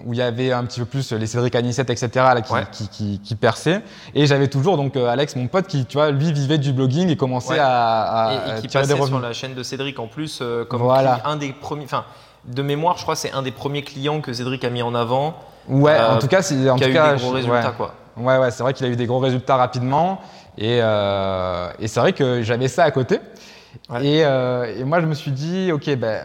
où 0.04 0.12
il 0.12 0.18
y 0.18 0.22
avait 0.22 0.50
un 0.52 0.64
petit 0.64 0.80
peu 0.80 0.86
plus 0.86 1.12
les 1.12 1.26
Cédric 1.28 1.54
Anissette, 1.54 1.88
etc., 1.90 2.10
là, 2.16 2.40
qui, 2.40 2.52
Ouais. 2.52 2.64
qui, 2.72 2.88
qui, 2.88 3.20
qui 3.20 3.34
perçaient. 3.36 3.80
Et 4.14 4.26
j'avais 4.26 4.48
toujours 4.48 4.76
donc 4.76 4.96
euh, 4.96 5.06
Alex, 5.08 5.36
mon 5.36 5.46
pote, 5.46 5.68
qui, 5.68 5.86
tu 5.86 5.96
vois, 5.98 6.10
lui 6.10 6.32
vivait 6.32 6.58
du 6.58 6.72
blogging 6.72 7.08
et 7.10 7.16
commençait 7.16 7.52
Ouais. 7.54 7.58
à, 7.60 8.02
à- 8.02 8.32
et, 8.32 8.36
et 8.36 8.38
à 8.38 8.60
qui 8.60 8.66
tirer 8.68 8.82
des 8.82 8.88
passait 8.88 8.94
sur 8.96 9.04
revenus. 9.04 9.22
la 9.22 9.32
chaîne 9.32 9.54
de 9.54 9.62
Cédric 9.62 9.98
en 10.00 10.08
plus 10.08 10.40
euh, 10.42 10.64
comme 10.64 10.82
Voilà. 10.82 11.20
un 11.26 11.36
des 11.36 11.52
premiers. 11.52 11.84
Enfin, 11.84 12.04
de 12.44 12.62
mémoire, 12.62 12.96
je 12.96 13.02
crois 13.02 13.14
c'est 13.14 13.32
un 13.32 13.42
des 13.42 13.50
premiers 13.52 13.82
clients 13.82 14.20
que 14.20 14.32
Cédric 14.32 14.64
a 14.64 14.70
mis 14.70 14.82
en 14.82 14.94
avant, 14.94 15.34
Ouais, 15.68 15.98
en 16.00 16.18
tout 16.18 16.28
cas, 16.28 16.40
c'est 16.42 16.68
en 16.70 16.76
qui 16.76 16.84
a 16.84 16.86
tout 16.86 16.90
eu 16.92 16.94
cas, 16.94 17.14
des 17.14 17.20
gros 17.20 17.30
je- 17.30 17.34
résultats. 17.36 17.68
ouais. 17.68 17.74
Quoi. 17.76 17.94
Ouais, 18.16 18.38
ouais, 18.38 18.50
c'est 18.50 18.62
vrai 18.64 18.72
qu'il 18.72 18.86
a 18.86 18.88
eu 18.88 18.96
des 18.96 19.06
gros 19.06 19.18
résultats 19.20 19.56
rapidement. 19.56 20.20
Et, 20.56 20.80
euh, 20.82 21.68
et 21.78 21.86
c'est 21.88 22.00
vrai 22.00 22.14
que 22.14 22.42
j'avais 22.42 22.66
ça 22.68 22.82
à 22.84 22.90
côté. 22.90 23.20
Et, 24.00 24.22
euh, 24.24 24.74
et 24.76 24.82
moi, 24.84 25.00
je 25.00 25.06
me 25.06 25.14
suis 25.14 25.30
dit, 25.30 25.70
OK, 25.72 25.88
ben, 25.96 26.24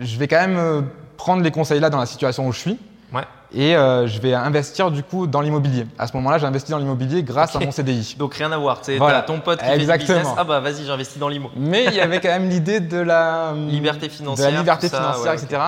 je 0.00 0.18
vais 0.18 0.28
quand 0.28 0.40
même 0.40 0.56
euh, 0.56 0.82
prendre 1.16 1.42
les 1.42 1.50
conseils 1.50 1.80
là 1.80 1.90
dans 1.90 1.98
la 1.98 2.06
situation 2.06 2.46
où 2.46 2.52
je 2.52 2.58
suis. 2.58 2.78
Ouais. 3.12 3.22
Et 3.54 3.74
euh, 3.74 4.06
je 4.06 4.20
vais 4.20 4.34
investir 4.34 4.90
du 4.90 5.02
coup 5.02 5.26
dans 5.26 5.40
l'immobilier. 5.40 5.86
À 5.98 6.06
ce 6.06 6.14
moment-là, 6.18 6.36
j'ai 6.38 6.46
investi 6.46 6.70
dans 6.70 6.78
l'immobilier 6.78 7.22
grâce 7.22 7.56
à 7.56 7.60
mon 7.60 7.70
CDI. 7.70 8.16
Donc 8.18 8.34
rien 8.34 8.52
à 8.52 8.58
voir. 8.58 8.84
Sais, 8.84 8.98
Voilà. 8.98 9.22
ton 9.22 9.40
pote 9.40 9.58
qui 9.60 9.64
fait 9.64 9.76
du 9.76 9.80
Exactement. 9.82 10.18
business. 10.18 10.34
Ah 10.36 10.44
bah 10.44 10.60
vas-y, 10.60 10.84
j'investis 10.84 11.18
dans 11.18 11.28
l'IMO. 11.28 11.50
Mais 11.56 11.86
il 11.86 11.94
y 11.94 12.00
avait 12.00 12.20
quand 12.20 12.28
même 12.28 12.48
l'idée 12.50 12.80
de 12.80 12.98
la 12.98 13.54
Liberté 13.68 14.08
de 14.08 14.12
financière. 14.12 14.50
la 14.50 14.58
liberté 14.58 14.88
ça, 14.88 14.98
financière, 14.98 15.32
ouais, 15.32 15.42
etc. 15.42 15.62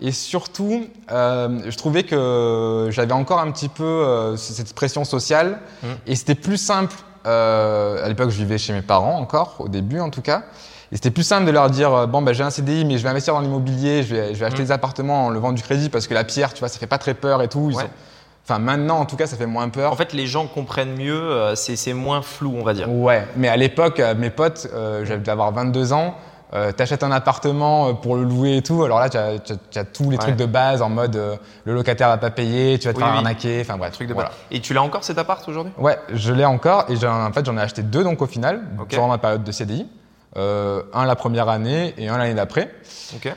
Et 0.00 0.12
surtout, 0.12 0.86
euh, 1.12 1.60
je 1.68 1.76
trouvais 1.76 2.02
que 2.04 2.88
j'avais 2.90 3.12
encore 3.12 3.38
un 3.38 3.50
petit 3.52 3.68
peu 3.68 3.84
euh, 3.84 4.36
cette 4.36 4.72
pression 4.74 5.04
sociale. 5.04 5.58
Mm. 5.82 5.86
Et 6.08 6.16
c'était 6.16 6.34
plus 6.34 6.56
simple. 6.56 6.96
à 7.24 8.08
l'époque, 8.08 8.30
je 8.30 8.38
vivais 8.38 8.58
chez 8.58 8.72
mes 8.72 8.82
parents 8.82 9.18
encore, 9.20 9.56
au 9.60 9.68
début 9.68 10.00
en 10.00 10.10
tout 10.10 10.22
cas. 10.22 10.42
Et 10.92 10.96
c'était 10.96 11.10
plus 11.10 11.22
simple 11.22 11.46
de 11.46 11.50
leur 11.52 11.70
dire 11.70 11.92
euh, 11.94 12.06
bon, 12.06 12.20
ben, 12.22 12.32
j'ai 12.34 12.42
un 12.42 12.50
CDI, 12.50 12.84
mais 12.84 12.98
je 12.98 13.02
vais 13.04 13.08
investir 13.08 13.34
dans 13.34 13.40
l'immobilier, 13.40 14.02
je 14.02 14.14
vais, 14.14 14.34
je 14.34 14.40
vais 14.40 14.46
acheter 14.46 14.62
Mm. 14.62 14.66
des 14.66 14.72
appartements 14.72 15.26
en 15.26 15.30
levant 15.30 15.52
du 15.52 15.62
crédit 15.62 15.88
parce 15.88 16.06
que 16.08 16.14
la 16.14 16.24
pierre, 16.24 16.52
tu 16.52 16.60
vois, 16.60 16.68
ça 16.68 16.78
fait 16.78 16.86
pas 16.88 16.98
très 16.98 17.14
peur 17.14 17.42
et 17.42 17.48
tout. 17.48 17.68
Ils 17.70 17.76
Ouais. 17.76 17.82
sont- 17.84 17.88
Enfin, 18.48 18.58
maintenant, 18.58 18.98
en 18.98 19.04
tout 19.04 19.14
cas, 19.14 19.28
ça 19.28 19.36
fait 19.36 19.46
moins 19.46 19.68
peur. 19.68 19.92
En 19.92 19.96
fait, 19.96 20.12
les 20.12 20.26
gens 20.26 20.46
comprennent 20.46 20.96
mieux, 20.96 21.14
euh, 21.14 21.54
c'est 21.54 21.92
moins 21.92 22.20
flou, 22.22 22.54
on 22.58 22.64
va 22.64 22.74
dire. 22.74 22.90
Ouais, 22.90 23.24
mais 23.36 23.46
à 23.48 23.56
l'époque, 23.56 24.00
euh, 24.00 24.14
mes 24.16 24.30
potes, 24.30 24.66
euh, 24.74 25.04
j'avais 25.04 25.28
avoir 25.30 25.52
22 25.52 25.92
ans, 25.92 26.14
euh, 26.54 26.72
t'achètes 26.72 27.04
un 27.04 27.12
appartement 27.12 27.94
pour 27.94 28.16
le 28.16 28.24
louer 28.24 28.56
et 28.56 28.62
tout, 28.62 28.82
alors 28.82 28.98
là, 28.98 29.08
tu 29.08 29.18
as, 29.18 29.84
tous 29.84 30.04
les 30.10 30.16
Ouais. 30.16 30.16
trucs 30.16 30.36
de 30.36 30.46
base 30.46 30.82
en 30.82 30.88
mode 30.88 31.14
euh, 31.14 31.36
le 31.64 31.74
locataire 31.74 32.08
va 32.08 32.16
pas 32.18 32.30
payer, 32.30 32.76
tu 32.80 32.88
vas 32.88 32.92
te 32.94 32.98
Oui, 32.98 33.04
faire 33.04 33.12
oui. 33.12 33.18
arnaquer, 33.18 33.60
enfin 33.60 33.76
bref. 33.76 33.92
Truc 33.92 34.08
de 34.08 34.14
voilà. 34.14 34.30
base. 34.30 34.38
Et 34.50 34.58
tu 34.60 34.74
l'as 34.74 34.82
encore 34.82 35.04
cet 35.04 35.18
appart 35.18 35.46
aujourd'hui? 35.48 35.72
Ouais, 35.78 35.98
je 36.12 36.32
l'ai 36.32 36.44
encore 36.46 36.86
et 36.88 36.96
en 37.06 37.32
fait, 37.32 37.46
j'en 37.46 37.56
ai 37.56 37.60
acheté 37.60 37.82
deux 37.82 38.02
donc 38.02 38.20
au 38.20 38.26
final, 38.26 38.62
durant 38.88 39.06
ma 39.06 39.18
période 39.18 39.44
de 39.44 39.52
CDI. 39.52 39.86
Euh, 40.36 40.82
un 40.94 41.06
la 41.06 41.16
première 41.16 41.48
année 41.48 41.92
et 41.98 42.08
un 42.08 42.16
l'année 42.18 42.34
d'après. 42.34 42.72
Ok. 43.16 43.32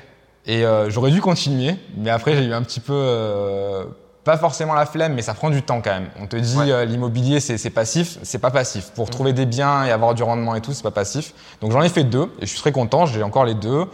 Et 0.45 0.65
euh, 0.65 0.89
j'aurais 0.89 1.11
dû 1.11 1.21
continuer, 1.21 1.75
mais 1.97 2.09
après 2.09 2.35
j'ai 2.35 2.43
eu 2.45 2.53
un 2.53 2.61
petit 2.61 2.79
peu, 2.81 2.93
euh, 2.93 3.85
pas 4.23 4.37
forcément 4.37 4.73
la 4.73 4.85
flemme, 4.85 5.13
mais 5.15 5.21
ça 5.21 5.33
prend 5.33 5.49
du 5.49 5.63
temps 5.63 5.81
quand 5.81 5.91
même. 5.91 6.09
On 6.21 6.27
te 6.27 6.35
dit 6.35 6.57
Ouais. 6.57 6.71
euh, 6.71 6.85
l'immobilier 6.85 7.39
c'est 7.39 7.69
passif, 7.69 8.19
c'est 8.23 8.37
pas 8.39 8.51
passif. 8.51 8.91
Pour 8.95 9.09
trouver 9.09 9.33
des 9.33 9.45
biens 9.45 9.85
et 9.85 9.91
avoir 9.91 10.13
du 10.13 10.21
rendement 10.23 10.53
et 10.55 10.61
tout, 10.61 10.73
c'est 10.73 10.83
pas 10.83 10.91
passif. 10.91 11.33
Donc 11.61 11.71
j'en 11.71 11.81
ai 11.81 11.89
fait 11.89 12.03
deux 12.03 12.25
et 12.39 12.45
je 12.45 12.51
suis 12.51 12.59
très 12.59 12.71
content, 12.71 13.05
j'ai 13.05 13.23
encore 13.23 13.45
les 13.45 13.55
deux. 13.55 13.85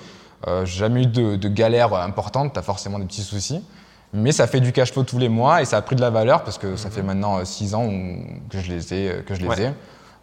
Euh, 0.47 0.65
j'ai 0.65 0.79
jamais 0.79 1.03
eu 1.03 1.07
de, 1.07 1.35
de 1.35 1.47
galère 1.49 1.93
importante, 1.93 2.53
t'as 2.53 2.61
forcément 2.61 2.97
des 2.99 3.05
petits 3.05 3.21
soucis. 3.23 3.63
Mais 4.11 4.31
ça 4.31 4.47
fait 4.47 4.59
du 4.59 4.71
cash 4.71 4.91
flow 4.91 5.03
tous 5.03 5.19
les 5.19 5.29
mois 5.29 5.61
et 5.61 5.65
ça 5.65 5.77
a 5.77 5.81
pris 5.83 5.95
de 5.95 6.01
la 6.01 6.09
valeur 6.09 6.43
parce 6.43 6.57
que 6.57 6.75
ça 6.77 6.89
fait 6.89 7.03
maintenant 7.03 7.45
6 7.45 7.75
ans 7.75 7.85
où- 7.85 8.23
que 8.49 8.59
je 8.59 8.71
les 8.71 8.93
ai. 8.93 9.23
Que 9.23 9.35
je 9.35 9.41
les 9.41 9.47
Ouais. 9.47 9.61
ai. 9.61 9.71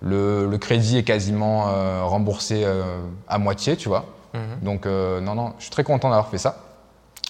Le, 0.06 0.46
le 0.46 0.58
crédit 0.58 0.98
est 0.98 1.02
quasiment 1.02 1.68
euh, 1.68 2.02
remboursé 2.04 2.62
euh, 2.64 2.82
à 3.28 3.38
moitié, 3.38 3.76
tu 3.76 3.88
vois. 3.88 4.04
Mhm. 4.34 4.40
Donc 4.62 4.86
euh, 4.86 5.20
non, 5.20 5.34
non, 5.34 5.52
je 5.58 5.62
suis 5.64 5.70
très 5.72 5.84
content 5.84 6.08
d'avoir 6.10 6.28
fait 6.28 6.38
ça. 6.38 6.58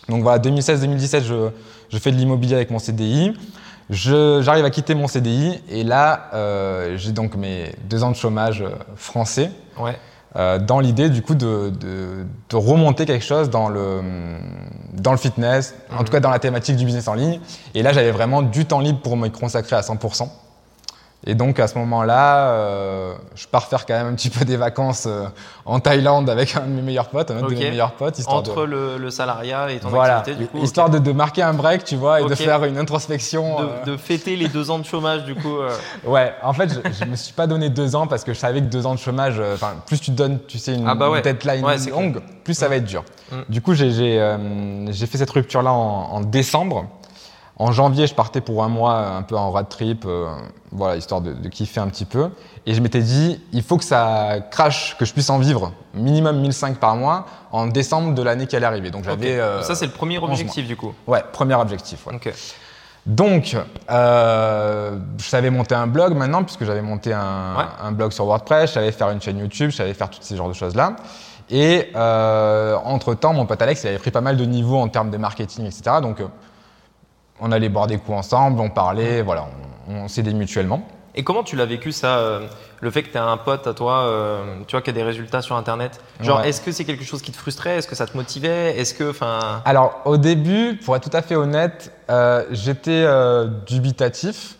Donc 0.09 0.23
voilà, 0.23 0.39
2016-2017, 0.39 1.23
je, 1.25 1.49
je 1.89 1.99
fais 1.99 2.11
de 2.13 2.17
l'immobilier 2.17 2.55
avec 2.55 2.71
mon 2.71 2.79
CDI. 2.79 3.33
J'arrive 3.91 4.65
à 4.65 4.71
quitter 4.71 4.95
mon 4.95 5.07
CDI 5.09 5.61
et 5.71 5.85
là, 5.85 6.31
j'ai 6.97 7.13
donc 7.13 7.37
mes 7.37 7.73
deux 7.89 8.03
ans 8.03 8.11
de 8.11 8.17
chômage 8.17 8.65
français 8.97 9.51
Ouais. 9.81 9.97
dans 10.61 10.81
l'idée 10.81 11.09
du 11.09 11.23
coup 11.23 11.35
de, 11.37 11.71
de, 11.71 12.27
de 12.51 12.57
remonter 12.57 13.07
quelque 13.07 13.25
chose 13.25 13.49
dans 13.49 13.69
le, 13.69 14.01
dans 14.93 15.13
le 15.13 15.19
fitness, 15.19 15.75
en 15.93 15.99
Mhm. 16.01 16.05
tout 16.05 16.13
cas 16.13 16.21
dans 16.21 16.31
la 16.31 16.39
thématique 16.41 16.77
du 16.77 16.85
business 16.85 17.07
en 17.09 17.15
ligne. 17.15 17.41
Et 17.75 17.83
là, 17.85 17.93
j'avais 17.93 18.11
vraiment 18.11 18.43
du 18.43 18.65
temps 18.65 18.81
libre 18.81 18.99
pour 19.01 19.17
me 19.17 19.29
consacrer 19.29 19.77
à 19.77 19.83
100%. 19.83 20.29
Et 21.29 21.35
donc 21.35 21.59
à 21.59 21.67
ce 21.67 21.77
moment-là, 21.79 22.51
euh, 22.51 23.15
je 23.35 23.47
pars 23.49 23.67
faire 23.67 23.85
quand 23.85 23.95
même 23.95 24.07
un 24.07 24.15
petit 24.15 24.31
peu 24.31 24.45
des 24.45 24.57
vacances 24.57 25.07
euh, 25.09 25.25
en 25.65 25.81
Thaïlande 25.81 26.31
avec 26.31 26.55
un 26.55 26.61
de 26.61 26.67
mes 26.73 26.83
meilleurs 26.83 27.09
potes, 27.09 27.33
un 27.33 27.39
autre 27.39 27.49
de 27.51 27.55
mes 27.57 27.71
meilleurs 27.71 27.93
potes, 27.95 28.19
histoire 28.21 28.37
Entre 28.39 28.61
de 28.65 28.71
le, 28.71 28.97
le 28.99 29.11
salariat 29.11 29.73
et 29.73 29.81
ton 29.81 29.89
voilà, 29.89 30.19
activité, 30.19 30.45
du 30.45 30.49
coup. 30.49 30.59
histoire 30.63 30.89
de, 30.89 30.99
de 31.01 31.11
marquer 31.13 31.43
un 31.43 31.53
break, 31.53 31.83
tu 31.83 31.97
vois, 31.97 32.21
et 32.21 32.25
de 32.27 32.35
faire 32.37 32.63
une 32.65 32.79
introspection. 32.79 33.57
euh, 33.61 33.85
de, 33.85 33.97
fêter 33.97 34.37
les 34.37 34.47
deux 34.47 34.71
ans 34.71 34.79
de 34.79 34.85
chômage, 34.85 35.25
du 35.25 35.35
coup. 35.35 35.57
Ouais, 36.05 36.33
en 36.45 36.53
fait, 36.53 36.71
je, 36.73 36.93
je 36.93 37.05
me 37.11 37.17
suis 37.17 37.33
pas 37.35 37.49
donné 37.49 37.71
deux 37.71 37.97
ans 37.97 38.07
parce 38.07 38.23
que 38.23 38.33
je 38.33 38.39
savais 38.39 38.61
que 38.61 38.67
deux 38.67 38.87
ans 38.87 38.95
de 38.95 39.01
chômage, 39.01 39.41
enfin, 39.55 39.75
plus 39.87 40.01
tu 40.01 40.13
donnes, 40.13 40.39
tu 40.47 40.59
sais, 40.59 40.75
une, 40.75 40.87
Ah 40.87 40.95
bah 40.95 41.11
ouais. 41.11 41.19
une 41.19 41.25
deadline 41.25 41.65
Ouais, 41.65 41.77
longue, 41.91 42.21
plus 42.45 42.55
ça 42.55 42.69
va 42.69 42.77
être 42.77 42.85
dur. 42.85 43.03
Mm. 43.33 43.37
Du 43.49 43.61
coup, 43.63 43.75
j'ai 43.75 43.91
fait 45.07 45.19
cette 45.19 45.31
rupture-là 45.31 45.73
en, 45.73 46.13
en 46.13 46.21
décembre. 46.21 46.87
En 47.59 47.73
janvier, 47.73 48.07
je 48.07 48.15
partais 48.15 48.43
pour 48.43 48.63
un 48.65 48.69
mois 48.69 48.99
un 48.99 49.23
peu 49.23 49.35
en 49.35 49.51
road 49.51 49.67
trip, 49.71 50.05
euh, 50.07 50.27
voilà, 50.73 50.97
histoire 50.97 51.23
de, 51.23 51.33
de 51.33 51.49
kiffer 51.49 51.81
un 51.81 51.89
petit 51.89 52.05
peu. 52.05 52.29
Et 52.67 52.75
je 52.75 52.83
m'étais 52.83 53.01
dit, 53.01 53.41
il 53.53 53.63
faut 53.63 53.79
que 53.79 53.85
ça 53.85 54.41
crache, 54.51 54.95
que 54.99 55.07
je 55.07 55.13
puisse 55.15 55.31
en 55.31 55.39
vivre 55.39 55.73
minimum 55.95 56.39
1005 56.41 56.77
par 56.79 56.97
mois 56.97 57.25
en 57.53 57.67
décembre 57.67 58.15
de 58.15 58.23
l'année 58.23 58.47
qui 58.47 58.57
allait 58.57 58.67
arriver. 58.67 58.91
Donc 58.91 59.05
j'avais. 59.05 59.41
euh, 59.41 59.63
Ça, 59.63 59.75
c'est 59.75 59.87
le 59.87 59.93
premier 59.93 60.19
11 60.19 60.29
objectif, 60.31 60.67
du 60.67 60.77
coup. 60.77 60.93
Ouais, 61.07 61.23
premier 61.33 61.55
objectif. 61.55 62.07
ouais. 62.07 62.15
Ok. 62.17 62.31
Donc, 63.07 63.57
euh, 63.89 64.99
je 65.19 65.25
savais 65.25 65.49
monter 65.51 65.75
un 65.77 65.87
blog 65.87 66.15
maintenant, 66.15 66.43
puisque 66.43 66.65
j'avais 66.65 66.83
monté 66.83 67.13
un, 67.13 67.57
Ouais. 67.57 67.65
un 67.83 67.93
blog 67.93 68.13
sur 68.13 68.25
WordPress, 68.27 68.71
je 68.71 68.75
savais 68.75 68.93
faire 68.93 69.11
une 69.11 69.23
chaîne 69.23 69.39
YouTube, 69.39 69.71
je 69.71 69.77
savais 69.77 69.95
faire 69.95 70.11
tous 70.11 70.19
ces 70.23 70.37
genres 70.37 70.49
de 70.49 70.55
choses-là. 70.55 70.97
Et 71.49 71.91
euh, 71.95 72.77
entre-temps, 72.85 73.33
mon 73.33 73.47
pote 73.47 73.63
Alex, 73.63 73.85
il 73.85 73.89
avait 73.89 73.99
pris 73.99 74.11
pas 74.11 74.21
mal 74.21 74.37
de 74.37 74.45
niveaux 74.45 74.79
en 74.79 74.89
termes 74.89 75.11
de 75.11 75.17
marketing, 75.17 75.65
etc. 75.67 75.83
Donc, 76.03 76.21
euh, 76.21 76.27
on 77.41 77.53
allait 77.53 77.69
boire 77.69 77.87
des 77.87 77.99
coups 77.99 78.19
ensemble, 78.19 78.61
on 78.61 78.71
parlait, 78.71 79.23
voilà, 79.23 79.47
on, 79.89 79.95
on 80.05 80.09
s'aidait 80.09 80.33
mutuellement. 80.35 80.87
Et 81.19 81.25
comment 81.25 81.43
tu 81.43 81.57
l'as 81.57 81.65
vécu 81.65 81.93
ça, 81.93 82.19
euh, 82.19 82.47
le 82.81 82.91
fait 82.91 83.03
que 83.03 83.09
tu 83.11 83.17
as 83.17 83.25
un 83.25 83.39
pote 83.39 83.67
à 83.67 83.73
toi, 83.73 84.01
euh, 84.01 84.45
tu 84.67 84.73
vois, 84.73 84.83
qui 84.83 84.91
a 84.91 84.93
des 84.93 85.03
résultats 85.03 85.41
sur 85.41 85.57
Internet? 85.57 85.99
Genre, 86.21 86.41
Ouais. 86.41 86.49
est-ce 86.51 86.61
que 86.61 86.73
c'est 86.73 86.85
quelque 86.85 87.05
chose 87.05 87.23
qui 87.23 87.33
te 87.33 87.39
frustrait? 87.39 87.77
Est-ce 87.79 87.89
que 87.89 87.95
ça 87.95 88.07
te 88.07 88.15
motivait? 88.15 88.77
Est-ce 88.79 88.93
que, 88.93 89.09
enfin, 89.11 89.63
Alors, 89.65 90.03
au 90.05 90.19
début, 90.19 90.77
pour 90.85 90.95
être 90.95 91.09
tout 91.09 91.17
à 91.17 91.23
fait 91.23 91.35
honnête, 91.37 91.91
euh, 92.11 92.45
j'étais 92.51 93.07
dubitatif. 93.67 94.57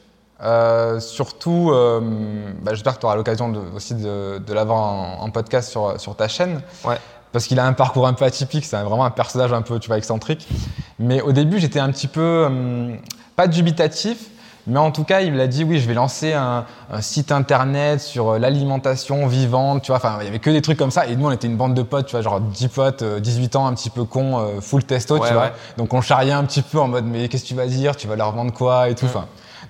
Surtout, 0.99 1.71
bah, 2.63 2.73
j'espère 2.73 2.95
que 2.95 3.01
tu 3.01 3.07
auras 3.07 3.17
l'occasion 3.17 3.53
aussi 3.75 3.95
de, 3.95 4.39
de 4.39 4.53
l'avoir 4.55 4.79
en, 4.79 5.23
en 5.23 5.31
podcast 5.31 5.71
sur, 5.71 6.01
sur 6.01 6.15
ta 6.17 6.29
chaîne. 6.29 6.63
Ouais. 6.85 6.97
Parce 7.37 7.49
qu'il 7.49 7.61
a 7.61 7.67
un 7.67 7.75
parcours 7.75 8.07
un 8.07 8.15
peu 8.15 8.25
atypique, 8.25 8.65
c'est 8.65 8.79
vraiment 8.81 9.05
un 9.05 9.11
personnage 9.11 9.53
un 9.53 9.61
peu, 9.61 9.79
tu 9.79 9.89
vois, 9.89 9.99
excentrique. 9.99 10.49
Mais 10.99 11.21
au 11.21 11.33
début, 11.33 11.59
j'étais 11.59 11.81
un 11.81 11.91
petit 11.91 12.07
peu, 12.07 12.47
hum, 12.47 12.97
pas 13.37 13.47
dubitatif, 13.47 14.17
mais 14.67 14.79
en 14.79 14.91
tout 14.91 15.05
cas, 15.05 15.21
il 15.21 15.35
m'a 15.35 15.47
dit 15.47 15.63
oui, 15.63 15.79
je 15.79 15.87
vais 15.87 15.93
lancer 15.93 16.33
un, 16.33 16.65
un 16.91 17.01
site 17.03 17.33
internet 17.33 18.01
sur 18.01 18.31
euh, 18.31 18.39
l'alimentation 18.39 19.27
vivante, 19.27 19.83
tu 19.83 19.89
vois. 19.89 19.99
Enfin, 19.99 20.17
il 20.23 20.25
y 20.25 20.29
avait 20.29 20.39
que 20.39 20.49
des 20.49 20.63
trucs 20.63 20.79
comme 20.79 20.91
ça. 20.91 21.07
Et 21.09 21.15
nous, 21.15 21.27
on 21.27 21.31
était 21.31 21.47
une 21.47 21.59
bande 21.59 21.75
de 21.75 21.83
potes, 21.83 22.07
tu 22.07 22.13
vois, 22.13 22.23
genre 22.23 22.41
10 22.41 22.69
potes, 22.69 23.03
euh, 23.03 23.21
18 23.21 23.55
ans, 23.57 23.67
un 23.67 23.75
petit 23.75 23.91
peu 23.91 24.05
cons, 24.05 24.39
euh, 24.39 24.63
full 24.63 24.85
testo, 24.85 25.19
Ouais, 25.19 25.29
tu 25.29 25.35
vois. 25.35 25.43
ouais. 25.43 25.53
Donc 25.77 25.93
on 25.93 26.01
charriait 26.01 26.33
un 26.33 26.45
petit 26.45 26.63
peu 26.63 26.81
en 26.81 26.89
mode 26.89 27.05
mais 27.05 27.29
qu'est-ce 27.29 27.43
que 27.43 27.49
tu 27.49 27.55
vas 27.55 27.67
dire? 27.67 27.97
Tu 27.97 28.07
vas 28.09 28.17
leur 28.17 28.33
vendre 28.33 28.55
quoi? 28.55 28.89
Et 28.89 28.95
tout. 28.95 29.09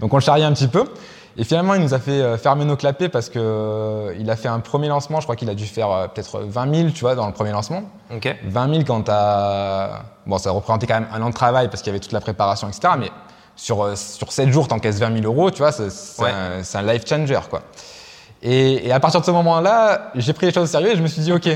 Donc 0.00 0.14
on 0.14 0.20
charriait 0.20 0.44
un 0.44 0.52
petit 0.52 0.68
peu. 0.68 0.84
Et 1.38 1.44
finalement, 1.44 1.74
il 1.74 1.82
nous 1.82 1.92
a 1.92 1.98
fait 1.98 2.12
euh, 2.22 2.38
fermer 2.38 2.64
nos 2.64 2.76
clapets 2.76 3.08
parce 3.10 3.28
que 3.28 3.38
euh, 3.38 4.14
il 4.18 4.30
a 4.30 4.36
fait 4.36 4.48
un 4.48 4.60
premier 4.60 4.88
lancement. 4.88 5.20
Je 5.20 5.26
crois 5.26 5.36
qu'il 5.36 5.50
a 5.50 5.54
dû 5.54 5.66
faire 5.66 5.90
euh, 5.90 6.08
peut-être 6.08 6.40
20 6.40 6.74
000, 6.74 6.90
tu 6.90 7.00
vois, 7.00 7.14
dans 7.14 7.26
le 7.26 7.32
premier 7.32 7.50
lancement. 7.52 7.82
ok. 8.14 8.36
20 8.44 8.70
000 8.72 8.84
quand 8.86 9.02
t'as. 9.02 10.00
Bon, 10.26 10.38
ça 10.38 10.50
représentait 10.50 10.86
quand 10.86 11.00
même 11.00 11.08
un 11.12 11.20
an 11.22 11.28
de 11.28 11.34
travail 11.34 11.68
parce 11.68 11.82
qu'il 11.82 11.90
y 11.90 11.94
avait 11.94 12.00
toute 12.00 12.12
la 12.12 12.20
préparation, 12.20 12.68
etc. 12.68 12.94
Mais 12.98 13.10
sur, 13.54 13.82
euh, 13.84 13.94
sur 13.96 14.32
7 14.32 14.48
jours, 14.50 14.66
t'encaisses 14.68 14.98
20 14.98 15.12
000 15.20 15.24
euros, 15.26 15.50
tu 15.50 15.58
vois, 15.58 15.72
c'est 15.72 15.84
Ouais. 16.22 16.30
un, 16.30 16.62
c'est 16.62 16.78
un 16.78 16.82
life 16.82 17.06
changer, 17.06 17.38
quoi. 17.50 17.62
Et, 18.42 18.86
et 18.88 18.92
à 18.92 19.00
partir 19.00 19.20
de 19.20 19.26
ce 19.26 19.30
moment-là, 19.30 20.12
j'ai 20.14 20.32
pris 20.32 20.46
les 20.46 20.52
choses 20.52 20.64
au 20.64 20.72
sérieux 20.72 20.92
et 20.92 20.96
je 20.96 21.02
me 21.02 21.06
suis 21.08 21.22
dit, 21.22 21.32
OK, 21.32 21.48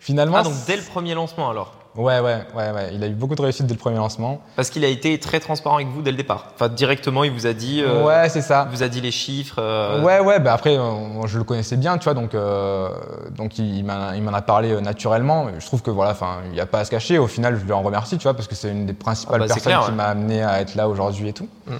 finalement. 0.00 0.38
Ah, 0.38 0.42
donc 0.42 0.54
dès 0.66 0.76
le 0.76 0.82
premier 0.82 1.14
lancement 1.14 1.50
alors? 1.50 1.74
Ouais, 1.96 2.20
ouais, 2.20 2.38
ouais, 2.56 2.70
ouais. 2.70 2.90
Il 2.94 3.02
a 3.02 3.08
eu 3.08 3.14
beaucoup 3.14 3.34
de 3.34 3.42
réussite 3.42 3.66
dès 3.66 3.74
le 3.74 3.78
premier 3.80 3.96
lancement. 3.96 4.40
Parce 4.54 4.70
qu'il 4.70 4.84
a 4.84 4.88
été 4.88 5.18
très 5.18 5.40
transparent 5.40 5.74
avec 5.76 5.88
vous 5.88 6.02
dès 6.02 6.12
le 6.12 6.16
départ. 6.16 6.46
Enfin, 6.54 6.68
directement, 6.68 7.24
il 7.24 7.32
vous 7.32 7.46
a 7.48 7.52
dit, 7.52 7.82
euh, 7.82 8.04
ouais, 8.04 8.28
c'est 8.28 8.42
ça. 8.42 8.68
il 8.70 8.76
vous 8.76 8.82
a 8.84 8.88
dit 8.88 9.00
les 9.00 9.10
chiffres. 9.10 9.56
euh, 9.58 10.00
Ouais, 10.02 10.20
ouais, 10.20 10.38
bah 10.38 10.52
après, 10.52 10.78
je 11.26 11.36
le 11.38 11.42
connaissais 11.44 11.76
bien, 11.76 11.98
tu 11.98 12.04
vois, 12.04 12.14
donc, 12.14 12.34
euh, 12.34 12.88
donc 13.36 13.58
il, 13.58 13.78
il 13.78 13.84
m'en 13.84 14.32
a- 14.32 14.42
parlé 14.42 14.80
naturellement. 14.80 15.48
Je 15.58 15.66
trouve 15.66 15.82
que 15.82 15.90
voilà, 15.90 16.12
enfin, 16.12 16.38
il 16.46 16.52
n'y 16.52 16.60
a 16.60 16.66
pas 16.66 16.78
à 16.80 16.84
se 16.84 16.90
cacher. 16.92 17.18
Au 17.18 17.26
final, 17.26 17.58
je 17.60 17.64
lui 17.64 17.72
en 17.72 17.82
remercie, 17.82 18.16
tu 18.18 18.22
vois, 18.22 18.34
parce 18.34 18.46
que 18.46 18.54
c'est 18.54 18.70
une 18.70 18.86
des 18.86 18.92
principales 18.92 19.36
Ah 19.42 19.46
bah, 19.46 19.46
personnes 19.54 19.62
clair, 19.64 19.80
qui 19.84 19.90
ouais. 19.90 19.96
m'a 19.96 20.04
amené 20.04 20.42
à 20.44 20.60
être 20.60 20.76
là 20.76 20.88
aujourd'hui 20.88 21.28
et 21.28 21.32
tout. 21.32 21.48
Mm. 21.66 21.72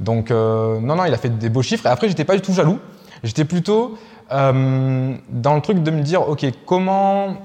Donc, 0.00 0.30
non, 0.30 0.80
non, 0.94 1.04
il 1.06 1.14
a 1.14 1.18
fait 1.18 1.30
des 1.30 1.48
beaux 1.48 1.62
chiffres. 1.62 1.86
Et 1.86 1.88
après, 1.88 2.08
j'étais 2.08 2.24
pas 2.24 2.34
du 2.34 2.42
tout 2.42 2.52
jaloux. 2.52 2.78
J'étais 3.22 3.44
plutôt 3.46 3.96
dans 4.30 5.54
le 5.54 5.60
truc 5.62 5.82
de 5.82 5.90
me 5.90 6.02
dire, 6.02 6.28
ok, 6.28 6.44
comment 6.66 7.36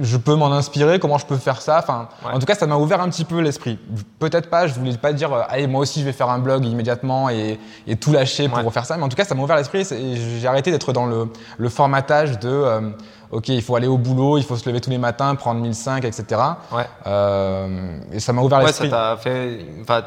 je 0.00 0.16
peux 0.16 0.34
m'en 0.34 0.50
inspirer, 0.52 0.98
comment 0.98 1.18
je 1.18 1.26
peux 1.26 1.36
faire 1.36 1.60
ça. 1.60 1.78
Enfin, 1.78 2.08
Ouais. 2.24 2.32
en 2.34 2.38
tout 2.38 2.46
cas, 2.46 2.54
ça 2.54 2.66
m'a 2.66 2.76
ouvert 2.76 3.00
un 3.00 3.08
petit 3.08 3.24
peu 3.24 3.40
l'esprit. 3.40 3.78
Peut-être 4.18 4.48
pas, 4.50 4.66
je 4.66 4.74
voulais 4.74 4.96
pas 4.96 5.12
dire, 5.12 5.32
euh, 5.32 5.42
allez, 5.48 5.66
moi 5.66 5.80
aussi, 5.82 6.00
je 6.00 6.04
vais 6.06 6.12
faire 6.12 6.28
un 6.30 6.38
blog 6.38 6.64
immédiatement 6.64 7.28
et, 7.28 7.58
et 7.86 7.96
tout 7.96 8.12
lâcher 8.12 8.48
pour 8.48 8.58
Ouais. 8.64 8.70
faire 8.70 8.86
ça. 8.86 8.96
Mais 8.96 9.02
en 9.04 9.08
tout 9.08 9.16
cas, 9.16 9.24
ça 9.24 9.34
m'a 9.34 9.42
ouvert 9.42 9.56
l'esprit 9.56 9.80
et 9.92 10.16
j'ai 10.40 10.46
arrêté 10.48 10.70
d'être 10.70 10.92
dans 10.92 11.06
le, 11.06 11.28
le 11.58 11.68
formatage 11.68 12.38
de, 12.38 12.48
euh, 12.48 12.90
ok, 13.32 13.48
il 13.48 13.62
faut 13.62 13.76
aller 13.76 13.86
au 13.86 13.96
boulot, 13.98 14.38
il 14.38 14.44
faut 14.44 14.56
se 14.56 14.68
lever 14.68 14.80
tous 14.80 14.90
les 14.90 14.98
matins, 14.98 15.34
prendre 15.34 15.60
1005, 15.60 16.04
etc. 16.04 16.24
Ouais. 16.72 16.84
Euh, 17.06 17.98
et 18.12 18.20
ça 18.20 18.32
m'a 18.32 18.42
ouvert 18.42 18.58
Ouais, 18.58 18.64
ça 18.72 18.84
l'esprit. 18.84 18.90
t'a 18.90 19.16
fait. 19.16 19.58
Enfin, 19.82 20.02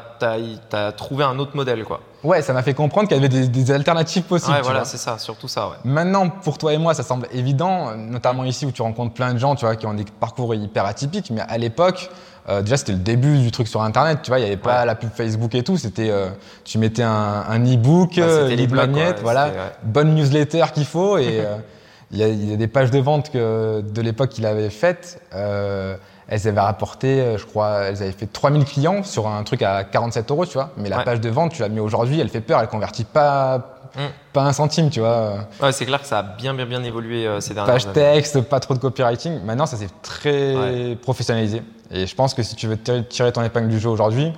t'as 0.68 0.92
trouvé 0.92 1.24
un 1.24 1.38
autre 1.38 1.56
modèle, 1.56 1.84
quoi. 1.84 2.00
Ouais, 2.22 2.40
ça 2.40 2.52
m'a 2.54 2.62
fait 2.62 2.72
comprendre 2.74 3.06
qu'il 3.08 3.16
y 3.16 3.20
avait 3.20 3.28
des, 3.28 3.48
des 3.48 3.70
alternatives 3.70 4.22
possibles. 4.22 4.52
Ouais, 4.52 4.58
tu 4.60 4.64
voilà, 4.64 4.84
c'est 4.86 4.96
ça, 4.96 5.18
surtout 5.18 5.46
ça, 5.48 5.68
ouais. 5.68 5.74
Maintenant, 5.84 6.28
pour 6.30 6.56
toi 6.58 6.72
et 6.72 6.78
moi, 6.78 6.94
ça 6.94 7.02
semble 7.02 7.26
évident, 7.32 7.94
notamment 7.96 8.44
ici 8.44 8.64
où 8.64 8.72
tu 8.72 8.80
rencontres 8.82 9.12
plein 9.14 9.34
de 9.34 9.38
gens, 9.38 9.54
tu 9.54 9.66
vois, 9.66 9.76
qui 9.76 9.86
ont 9.86 9.92
des 9.94 10.04
parcours 10.20 10.54
hyper 10.54 10.86
atypiques. 10.86 11.30
Mais 11.30 11.42
à 11.46 11.58
l'époque, 11.58 12.08
euh, 12.48 12.62
déjà, 12.62 12.78
c'était 12.78 12.92
le 12.92 12.98
début 12.98 13.38
du 13.40 13.50
truc 13.50 13.68
sur 13.68 13.82
Internet. 13.82 14.20
Tu 14.22 14.30
vois, 14.30 14.38
il 14.38 14.42
n'y 14.42 14.48
avait 14.48 14.56
pas 14.56 14.80
Ouais. 14.80 14.86
la 14.86 14.94
pub 14.94 15.10
Facebook 15.14 15.54
et 15.54 15.62
tout. 15.62 15.76
C'était, 15.76 16.08
euh, 16.10 16.30
tu 16.64 16.78
mettais 16.78 17.02
un, 17.02 17.44
un 17.46 17.60
e-book, 17.62 18.12
Bah, 18.16 18.48
une 18.50 18.74
magnette, 18.74 19.20
voilà, 19.22 19.46
ouais. 19.48 19.52
bonne 19.82 20.14
newsletter 20.14 20.64
qu'il 20.72 20.84
faut. 20.86 21.18
Et 21.18 21.42
il 22.14 22.20
y, 22.20 22.22
a- 22.22 22.28
il 22.28 22.50
y 22.50 22.54
a 22.54 22.56
des 22.56 22.68
pages 22.68 22.90
de 22.90 22.98
vente 22.98 23.30
que, 23.30 23.82
de 23.82 24.00
l'époque 24.00 24.30
qu'il 24.30 24.46
avait 24.46 24.70
faites. 24.70 25.20
euh, 25.34 25.96
elles 26.26 26.48
avaient 26.48 26.58
rapporté, 26.60 27.20
euh, 27.20 27.36
je 27.36 27.44
crois, 27.44 27.80
elles 27.82 28.02
avaient 28.02 28.10
fait 28.12 28.24
3000 28.26 28.64
clients 28.64 29.02
sur 29.02 29.28
un 29.28 29.42
truc 29.42 29.60
à 29.60 29.84
47 29.84 30.30
euros, 30.30 30.46
tu 30.46 30.54
vois. 30.54 30.70
Mais 30.78 30.88
la 30.88 30.98
Ouais. 30.98 31.04
page 31.04 31.20
de 31.20 31.28
vente, 31.28 31.52
tu 31.52 31.60
la 31.60 31.68
mets 31.68 31.80
aujourd'hui, 31.80 32.18
elle 32.18 32.30
fait 32.30 32.40
peur, 32.40 32.60
elle 32.60 32.68
convertit 32.68 33.04
pas, 33.04 33.74
Mm. 33.94 34.00
pas 34.32 34.42
un 34.44 34.52
centime, 34.54 34.88
tu 34.88 35.00
vois. 35.00 35.46
Ouais, 35.62 35.70
c'est 35.72 35.84
clair 35.84 36.00
que 36.00 36.06
ça 36.06 36.20
a 36.20 36.22
bien, 36.22 36.54
bien, 36.54 36.64
bien 36.64 36.82
évolué 36.82 37.26
euh, 37.26 37.40
ces 37.40 37.52
dernières 37.52 37.74
Page 37.74 37.84
années. 37.84 37.92
texte, 37.92 38.40
pas 38.40 38.58
trop 38.58 38.72
de 38.72 38.78
copywriting. 38.78 39.42
Maintenant, 39.44 39.66
ça 39.66 39.76
s'est 39.76 39.90
très 40.02 40.56
Ouais. 40.56 40.96
professionnalisé. 40.96 41.62
Et 41.90 42.06
je 42.06 42.14
pense 42.14 42.32
que 42.32 42.42
si 42.42 42.56
tu 42.56 42.66
veux 42.68 42.78
tirer 42.78 43.30
ton 43.30 43.42
épingle 43.42 43.68
du 43.68 43.78
jeu 43.78 43.90
aujourd'hui, 43.90 44.32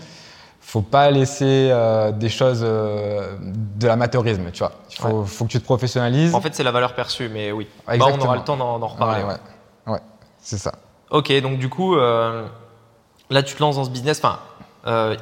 faut 0.66 0.82
pas 0.82 1.12
laisser 1.12 1.68
euh, 1.70 2.10
des 2.10 2.28
choses 2.28 2.62
euh, 2.64 3.36
de 3.40 3.86
l'amateurisme, 3.86 4.50
tu 4.52 4.58
vois. 4.58 4.72
Il 4.90 4.96
faut, 4.96 5.24
faut 5.24 5.44
que 5.44 5.50
tu 5.50 5.60
te 5.60 5.64
professionnalises. 5.64 6.34
En 6.34 6.40
fait, 6.40 6.56
c'est 6.56 6.64
la 6.64 6.72
valeur 6.72 6.94
perçue, 6.96 7.28
mais 7.28 7.52
oui. 7.52 7.68
Bah, 7.86 7.94
on 8.00 8.18
aura 8.20 8.34
le 8.34 8.42
temps 8.42 8.56
d'en 8.56 8.84
reparler. 8.84 9.22
ouais, 9.22 9.28
ouais. 9.86 9.92
ouais. 9.92 10.00
C'est 10.40 10.58
ça. 10.58 10.72
Ok, 11.10 11.32
donc 11.40 11.58
du 11.58 11.68
coup, 11.68 11.94
euh, 11.96 12.44
là, 13.30 13.44
tu 13.44 13.54
te 13.54 13.60
lances 13.62 13.76
dans 13.76 13.84
ce 13.84 13.90
business. 13.90 14.20
Enfin, 14.20 14.40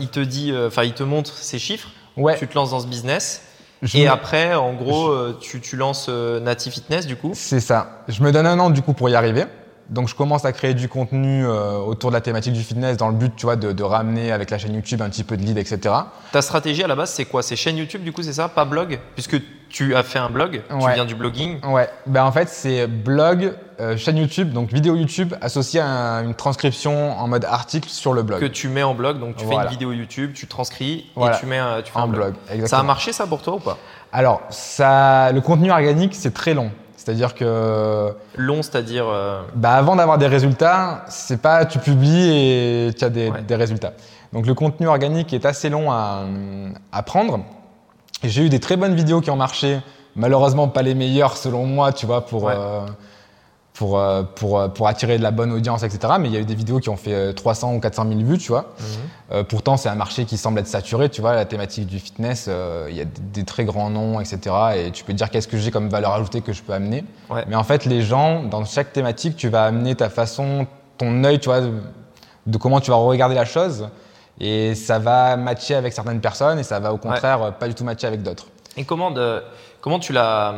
il 0.01 0.09
te 0.09 0.21
dit, 0.21 0.51
enfin, 0.67 0.85
il 0.85 0.95
te 0.95 1.03
montre 1.03 1.35
ses 1.35 1.59
chiffres. 1.59 1.91
Ouais. 2.17 2.39
Tu 2.39 2.49
te 2.49 2.55
lances 2.55 2.71
dans 2.71 2.81
ce 2.81 2.87
business. 2.87 3.43
Je 3.83 3.99
Et 3.99 4.05
me- 4.07 4.11
après, 4.11 4.55
en 4.55 4.73
gros, 4.73 5.13
tu, 5.43 5.61
tu 5.61 5.77
lances 5.77 6.09
Nati 6.09 6.71
Fitness, 6.71 7.07
du 7.07 7.17
coup. 7.17 7.33
C'est 7.35 7.61
ça. 7.61 7.99
Je 8.09 8.23
me 8.23 8.33
donne 8.33 8.47
un 8.47 8.59
an 8.61 8.71
du 8.71 8.81
coup 8.81 8.95
pour 8.95 9.11
y 9.11 9.15
arriver. 9.15 9.45
Donc 9.91 10.09
je 10.09 10.15
commence 10.15 10.45
à 10.45 10.53
créer 10.53 10.73
du 10.75 10.89
contenu 10.89 11.45
euh, 11.47 11.77
autour 11.77 12.11
de 12.11 12.15
la 12.15 12.21
thématique 12.23 12.55
du 12.55 12.63
fitness 12.63 12.97
dans 12.97 13.09
le 13.09 13.15
but, 13.15 13.35
tu 13.37 13.45
vois, 13.47 13.57
de, 13.57 13.73
de 13.73 13.83
ramener 13.83 14.33
avec 14.33 14.51
la 14.51 14.57
chaîne 14.59 14.75
YouTube 14.75 15.03
un 15.03 15.11
petit 15.11 15.25
peu 15.25 15.37
de 15.37 15.43
lead, 15.43 15.59
etc. 15.59 15.95
Ta 16.33 16.41
stratégie 16.43 16.83
à 16.83 16.87
la 16.87 16.97
base, 16.97 17.11
c'est 17.11 17.27
quoi? 17.27 17.43
C'est 17.43 17.55
chaîne 17.57 17.77
YouTube, 17.77 18.03
du 18.03 18.13
coup, 18.13 18.23
c'est 18.23 18.33
ça? 18.33 18.49
Pas 18.49 18.65
blog? 18.65 18.99
Puisque 19.15 19.37
tu 19.69 19.95
as 19.95 20.03
fait 20.05 20.19
un 20.19 20.31
blog, 20.31 20.63
tu 20.69 20.77
viens 20.95 21.05
du 21.05 21.15
blogging. 21.15 21.59
Ouais, 21.67 21.89
ben 22.07 22.25
en 22.25 22.31
fait 22.33 22.49
c'est 22.49 22.87
blog, 22.87 23.55
euh, 23.81 23.97
chaîne 23.97 24.17
YouTube, 24.19 24.53
donc 24.53 24.73
vidéo 24.73 24.95
YouTube 24.95 25.35
associée 25.41 25.81
à 25.81 25.87
un- 25.87 26.25
une 26.25 26.35
transcription 26.35 27.19
en 27.19 27.27
mode 27.29 27.45
article 27.45 27.89
sur 27.89 28.15
le 28.15 28.23
blog. 28.23 28.41
que 28.41 28.47
tu 28.47 28.69
mets 28.69 28.85
en 28.85 28.95
blog. 28.95 29.19
Donc, 29.19 29.37
tu 29.37 29.45
fais 29.45 29.55
une 29.55 29.67
vidéo 29.67 29.91
YouTube, 29.93 30.33
tu 30.33 30.47
transcris 30.47 31.11
Voilà. 31.17 31.37
et 31.37 31.41
tu, 31.41 31.47
mets, 31.47 31.59
un- 31.59 31.83
tu 31.83 31.91
fais 31.93 31.99
un 31.99 32.07
blog. 32.07 32.21
blog, 32.23 32.35
exactement. 32.51 32.67
Ça 32.69 32.79
a 32.79 32.83
marché, 32.85 33.13
ça, 33.13 33.27
pour 33.27 33.43
toi 33.43 33.55
ou 33.57 33.59
pas? 33.59 33.77
Alors, 34.13 34.43
ça, 34.49 35.33
le 35.33 35.41
contenu 35.41 35.73
organique 35.73 36.15
c'est 36.15 36.33
très 36.33 36.55
long. 36.55 36.71
C'est-à-dire 37.05 37.35
que 37.35 38.15
Long, 38.39 38.63
c'est-à-dire. 38.63 39.05
euh, 39.07 39.43
bah, 39.55 39.73
avant 39.75 39.95
d'avoir 39.97 40.17
des 40.17 40.27
résultats, 40.27 41.05
c'est 41.09 41.41
pas 41.41 41.67
tu 41.67 41.79
publies 41.79 42.31
et 42.31 42.91
tu 42.97 43.05
as 43.05 43.11
des, 43.11 43.29
Ouais. 43.31 43.43
des 43.43 43.57
résultats. 43.57 43.93
Donc 44.33 44.47
le 44.47 44.55
contenu 44.55 44.89
organique 44.89 45.33
est 45.35 45.45
assez 45.45 45.69
long 45.69 45.91
à, 45.93 46.23
à 46.93 47.03
prendre. 47.03 47.41
J'ai 48.23 48.43
eu 48.43 48.49
des 48.49 48.59
très 48.59 48.77
bonnes 48.77 48.95
vidéos 48.95 49.21
qui 49.21 49.31
ont 49.31 49.37
marché, 49.37 49.81
malheureusement 50.17 50.67
pas 50.69 50.81
les 50.83 50.95
meilleures 50.95 51.37
selon 51.37 51.67
moi, 51.67 51.93
tu 51.93 52.07
vois, 52.07 52.25
pour, 52.25 52.45
Ouais. 52.45 52.55
euh, 52.57 52.81
pour, 53.75 53.99
euh, 53.99 54.23
pour, 54.23 54.59
euh, 54.59 54.69
pour 54.69 54.87
attirer 54.87 55.19
de 55.19 55.23
la 55.23 55.33
bonne 55.33 55.53
audience, 55.53 55.83
etc. 55.83 56.15
Mais 56.21 56.29
il 56.29 56.35
y 56.35 56.37
a 56.37 56.41
eu 56.41 56.45
des 56.45 56.55
vidéos 56.55 56.79
qui 56.79 56.89
ont 56.89 56.97
fait 56.97 57.13
euh, 57.13 57.33
300 57.33 57.75
ou 57.75 57.81
400 57.81 58.07
000 58.09 58.21
vues, 58.21 58.39
tu 58.39 58.49
vois. 58.49 58.73
Mhm. 58.79 58.87
Euh, 59.33 59.43
pourtant, 59.43 59.77
c'est 59.77 59.89
un 59.89 59.97
marché 59.97 60.25
qui 60.25 60.39
semble 60.39 60.61
être 60.61 60.69
saturé, 60.69 61.09
tu 61.09 61.21
vois. 61.21 61.35
La 61.35 61.45
thématique 61.45 61.87
du 61.87 61.99
fitness, 61.99 62.47
euh, 62.49 62.87
il 62.89 62.97
y 62.97 63.01
a 63.01 63.05
des, 63.05 63.21
des 63.21 63.45
très 63.45 63.65
grands 63.65 63.91
noms, 63.91 64.21
etc. 64.21 64.39
Et 64.77 64.91
tu 64.93 65.03
peux 65.03 65.13
dire 65.13 65.29
qu'est-ce 65.29 65.49
que 65.49 65.59
j'ai 65.59 65.73
comme 65.73 65.89
valeur 65.89 66.13
ajoutée 66.13 66.41
que 66.41 66.53
je 66.53 66.63
peux 66.63 66.73
amener. 66.73 67.05
Ouais. 67.29 67.45
Mais 67.49 67.57
en 67.57 67.65
fait, 67.65 67.85
les 67.85 68.03
gens, 68.03 68.45
dans 68.45 68.65
chaque 68.65 68.93
thématique, 68.93 69.37
tu 69.37 69.49
vas 69.49 69.65
amener 69.65 69.97
ta 69.97 70.09
façon, 70.09 70.69
ton 70.97 71.25
œil, 71.25 71.41
tu 71.41 71.49
vois, 71.49 71.61
de, 71.61 71.73
de 72.47 72.59
comment 72.59 72.81
tu 72.81 72.93
vas 72.93 72.97
regarder 72.97 73.35
la 73.35 73.45
chose. 73.45 73.89
Et 74.41 74.75
ça 74.75 74.99
va 74.99 75.37
matcher 75.37 75.75
avec 75.75 75.93
certaines 75.93 76.21
personnes 76.21 76.59
et 76.59 76.65
ça 76.65 76.81
va 76.81 76.93
au 76.93 76.99
contraire 76.99 77.43
euh, 77.43 77.51
pas 77.51 77.69
du 77.69 77.75
tout 77.75 77.85
matcher 77.85 78.07
avec 78.07 78.23
d'autres. 78.23 78.47
Et 78.77 78.85
comment, 78.85 79.11
de, 79.11 79.43
comment 79.85 79.99
tu 79.99 80.15
l'as, 80.15 80.55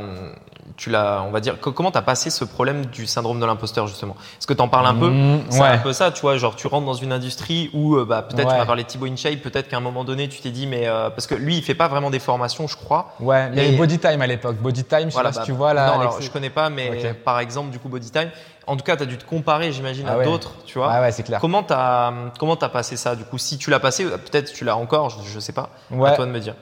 tu 0.77 0.89
l'as, 0.89 1.25
on 1.27 1.33
va 1.33 1.41
dire, 1.41 1.59
co- 1.61 1.73
comment 1.73 1.91
t'as 1.91 2.03
passé 2.03 2.31
ce 2.31 2.45
problème 2.45 2.87
du 2.87 3.09
syndrome 3.09 3.41
de 3.41 3.45
l'imposteur 3.47 3.89
justement? 3.89 4.15
Est-ce 4.39 4.47
que 4.47 4.53
t'en 4.53 4.69
parles 4.69 4.87
un 4.87 4.95
peu? 4.95 5.09
Mmh, 5.11 5.41
C'est 5.51 5.61
ouais. 5.63 5.69
un 5.69 5.79
peu 5.79 5.93
ça, 5.93 6.13
tu 6.13 6.21
vois, 6.21 6.37
genre 6.37 6.55
tu 6.55 6.69
rentres 6.69 6.87
dans 6.87 6.95
une 6.95 7.11
industrie 7.13 7.69
où 7.75 7.97
euh, 7.97 8.05
bah, 8.05 8.23
peut-être 8.23 8.47
tu 8.49 8.53
Ouais. 8.55 8.59
vas 8.61 8.67
parler 8.67 8.85
de 8.85 8.89
Thibaut 8.89 9.07
InShape, 9.07 9.41
peut-être 9.43 9.67
qu'à 9.69 9.79
un 9.79 9.81
moment 9.81 10.05
donné 10.05 10.29
tu 10.29 10.41
t'es 10.41 10.51
dit, 10.51 10.69
mais 10.69 10.87
euh, 10.87 11.11
parce 11.11 11.27
que 11.27 11.35
lui 11.35 11.57
il 11.57 11.63
fait 11.65 11.75
pas 11.75 11.89
vraiment 11.89 12.11
des 12.11 12.21
formations, 12.21 12.69
je 12.69 12.77
crois. 12.77 13.15
Ouais, 13.19 13.49
il 13.53 13.57
y 13.59 13.61
avait 13.67 13.77
Body 13.77 13.99
Time 13.99 14.23
à 14.23 14.29
l'époque. 14.29 14.59
Body 14.59 14.85
Time, 14.85 15.11
je 15.11 15.17
sais 15.17 15.23
pas 15.23 15.33
si 15.33 15.39
bah, 15.41 15.45
tu 15.45 15.53
vois 15.53 15.75
là. 15.75 15.87
Non, 15.87 15.93
Alex. 16.01 16.15
alors, 16.15 16.23
je 16.23 16.31
connais 16.31 16.51
pas, 16.51 16.71
mais 16.71 17.13
par 17.15 17.41
exemple 17.41 17.71
du 17.71 17.81
coup 17.81 17.89
Body 17.89 18.11
Time. 18.13 18.31
En 18.69 18.77
tout 18.77 18.83
cas, 18.83 18.97
tu 18.97 19.05
as 19.05 19.07
dû 19.07 19.17
te 19.17 19.25
comparer, 19.25 19.71
j'imagine, 19.71 20.07
Ah 20.09 20.15
à 20.15 20.17
ouais. 20.19 20.25
d'autres, 20.25 20.51
tu 20.67 20.79
vois. 20.79 20.89
Ouais, 20.93 20.99
ouais, 21.01 21.13
c'est 21.13 21.23
clair. 21.23 21.39
Comment 21.41 21.63
t'as 21.63 22.13
comment 22.39 22.57
t'as 22.57 22.69
passé 22.69 22.97
ça 22.97 23.15
du 23.15 23.23
coup? 23.23 23.39
Si 23.39 23.59
tu 23.59 23.71
l'as 23.71 23.79
passé, 23.79 24.05
euh, 24.05 24.19
peut-être 24.19 24.53
tu 24.53 24.65
l'as 24.65 24.77
encore, 24.77 25.09
je, 25.11 25.19
je 25.33 25.39
sais 25.39 25.53
pas. 25.53 25.71
Ouais. 25.93 26.11
À 26.11 26.13
toi 26.17 26.27
de 26.27 26.33
me 26.33 26.41
dire. 26.41 26.55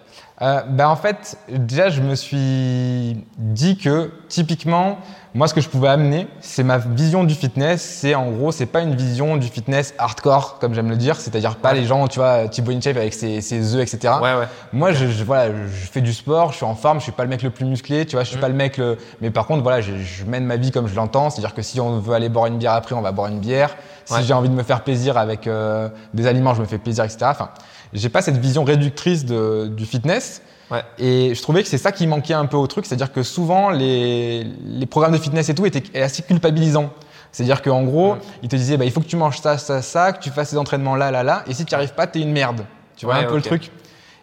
Euh, 0.42 0.62
ben 0.68 0.88
en 0.88 0.96
fait, 0.96 1.38
déjà, 1.48 1.90
je 1.90 2.00
me 2.00 2.16
suis 2.16 3.24
dit 3.38 3.76
que 3.78 4.10
typiquement, 4.28 4.98
moi, 5.32 5.46
ce 5.46 5.54
que 5.54 5.60
je 5.60 5.68
pouvais 5.68 5.88
amener, 5.88 6.26
c'est 6.40 6.64
ma 6.64 6.78
vision 6.78 7.22
du 7.22 7.34
fitness. 7.36 7.82
C'est 7.82 8.16
en 8.16 8.30
gros, 8.32 8.50
c'est 8.50 8.66
pas 8.66 8.80
une 8.80 8.96
vision 8.96 9.36
du 9.36 9.46
fitness 9.46 9.94
hardcore, 9.96 10.58
comme 10.58 10.74
j'aime 10.74 10.90
le 10.90 10.96
dire. 10.96 11.20
C'est-à-dire 11.20 11.54
pas 11.56 11.70
Ouais. 11.70 11.76
les 11.80 11.86
gens, 11.86 12.08
tu 12.08 12.18
vois, 12.18 12.48
Thibaut 12.48 12.72
InShape 12.72 12.96
avec 12.96 13.14
ses, 13.14 13.40
ses 13.42 13.76
œufs, 13.76 13.82
etc. 13.82 14.14
Ouais, 14.20 14.34
ouais. 14.34 14.48
Moi, 14.72 14.92
je, 14.92 15.06
je- 15.06 15.22
voilà, 15.22 15.50
je 15.52 15.86
fais 15.86 16.00
du 16.00 16.12
sport, 16.12 16.50
je 16.50 16.56
suis 16.56 16.64
en 16.66 16.74
forme, 16.74 16.98
je 16.98 17.04
suis 17.04 17.12
pas 17.12 17.22
le 17.22 17.28
mec 17.30 17.42
le 17.42 17.50
plus 17.50 17.64
musclé, 17.64 18.04
tu 18.04 18.16
vois, 18.16 18.24
je 18.24 18.28
suis 18.30 18.38
Mm. 18.38 18.40
pas 18.40 18.48
le 18.48 18.54
mec 18.54 18.76
le. 18.76 18.98
Mais 19.20 19.30
par 19.30 19.46
contre, 19.46 19.62
voilà, 19.62 19.80
je, 19.80 19.92
je 19.98 20.24
mène 20.24 20.44
ma 20.46 20.56
vie 20.56 20.72
comme 20.72 20.88
je 20.88 20.96
l'entends. 20.96 21.30
C'est-à-dire 21.30 21.54
que 21.54 21.62
si 21.62 21.80
on 21.80 22.00
veut 22.00 22.14
aller 22.14 22.28
boire 22.28 22.46
une 22.46 22.58
bière 22.58 22.72
après, 22.72 22.96
on 22.96 23.02
va 23.02 23.12
boire 23.12 23.28
une 23.30 23.38
bière. 23.40 23.76
Si 24.04 24.22
j'ai 24.24 24.34
envie 24.34 24.50
de 24.50 24.54
me 24.54 24.62
faire 24.64 24.82
plaisir 24.82 25.16
avec 25.16 25.46
euh, 25.46 25.88
des 26.12 26.26
aliments, 26.26 26.54
je 26.54 26.60
me 26.60 26.66
fais 26.66 26.76
plaisir, 26.78 27.04
etc. 27.04 27.20
Enfin, 27.30 27.48
j'ai 27.94 28.08
pas 28.08 28.22
cette 28.22 28.36
vision 28.36 28.64
réductrice 28.64 29.24
de, 29.24 29.68
du 29.68 29.86
fitness. 29.86 30.42
Ouais. 30.70 30.82
Et 30.98 31.34
je 31.34 31.42
trouvais 31.42 31.62
que 31.62 31.68
c'est 31.68 31.78
ça 31.78 31.92
qui 31.92 32.06
manquait 32.06 32.34
un 32.34 32.46
peu 32.46 32.56
au 32.56 32.66
truc, 32.66 32.86
c'est-à-dire 32.86 33.12
que 33.12 33.22
souvent 33.22 33.70
les, 33.70 34.44
les 34.64 34.86
programmes 34.86 35.12
de 35.12 35.18
fitness 35.18 35.48
et 35.48 35.54
tout 35.54 35.66
étaient 35.66 36.02
assez 36.02 36.22
culpabilisants. 36.22 36.90
C'est-à-dire 37.32 37.62
qu'en 37.62 37.82
gros, 37.82 38.16
ils 38.42 38.48
te 38.48 38.56
disaient, 38.56 38.76
bah, 38.76 38.84
il 38.84 38.92
faut 38.92 39.00
que 39.00 39.06
tu 39.06 39.16
manges 39.16 39.40
ça, 39.40 39.58
ça, 39.58 39.82
ça, 39.82 40.12
que 40.12 40.22
tu 40.22 40.30
fasses 40.30 40.50
ces 40.50 40.56
entraînements 40.56 40.94
là, 40.94 41.10
là, 41.10 41.22
là, 41.22 41.42
et 41.48 41.54
si 41.54 41.64
tu 41.64 41.72
n'y 41.72 41.76
arrives 41.76 41.94
pas, 41.94 42.06
t'es 42.06 42.20
une 42.20 42.32
merde. 42.32 42.64
Tu 42.96 43.06
vois 43.06 43.16
Ouais, 43.16 43.24
un 43.24 43.28
peu 43.28 43.36
le 43.36 43.42
truc. 43.42 43.70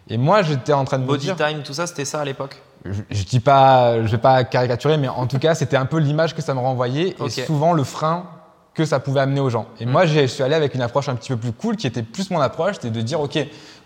Et 0.10 0.18
moi, 0.18 0.42
j'étais 0.42 0.74
en 0.74 0.86
train 0.86 0.98
de 0.98 1.04
me 1.04 1.08
Body 1.08 1.25
dire, 1.25 1.36
time, 1.36 1.62
tout 1.62 1.74
ça, 1.74 1.88
c'était 1.88 2.06
ça 2.06 2.22
à 2.22 2.25
l'époque? 2.25 2.62
je, 2.86 3.01
je 3.10 3.24
dis 3.24 3.40
pas, 3.40 4.01
je 4.06 4.12
vais 4.12 4.18
pas 4.18 4.44
caricaturer, 4.44 4.98
mais 4.98 5.08
en 5.08 5.28
tout 5.28 5.40
cas, 5.40 5.56
c'était 5.56 5.78
un 5.78 5.86
peu 5.86 5.98
l'image 5.98 6.36
que 6.36 6.42
ça 6.42 6.54
me 6.54 6.60
renvoyait 6.60 7.16
et 7.24 7.30
souvent 7.30 7.74
le 7.74 7.84
frein 7.84 8.25
que 8.74 8.86
ça 8.86 9.00
pouvait 9.00 9.20
amener 9.20 9.42
aux 9.42 9.50
gens. 9.50 9.66
Et 9.80 9.86
Mm. 9.86 9.90
moi, 9.92 10.06
je 10.06 10.25
suis 10.28 10.44
allé 10.44 10.56
avec 10.56 10.75
une 10.75 10.82
approche 10.82 11.10
un 11.10 11.16
petit 11.16 11.30
peu 11.30 11.38
plus 11.38 11.51
cool, 11.51 11.75
qui 11.75 11.88
était 11.88 12.04
plus 12.04 12.30
mon 12.32 12.40
approche, 12.40 12.75
c'était 12.75 12.90
de 12.90 13.01
dire, 13.01 13.20
ok, 13.20 13.38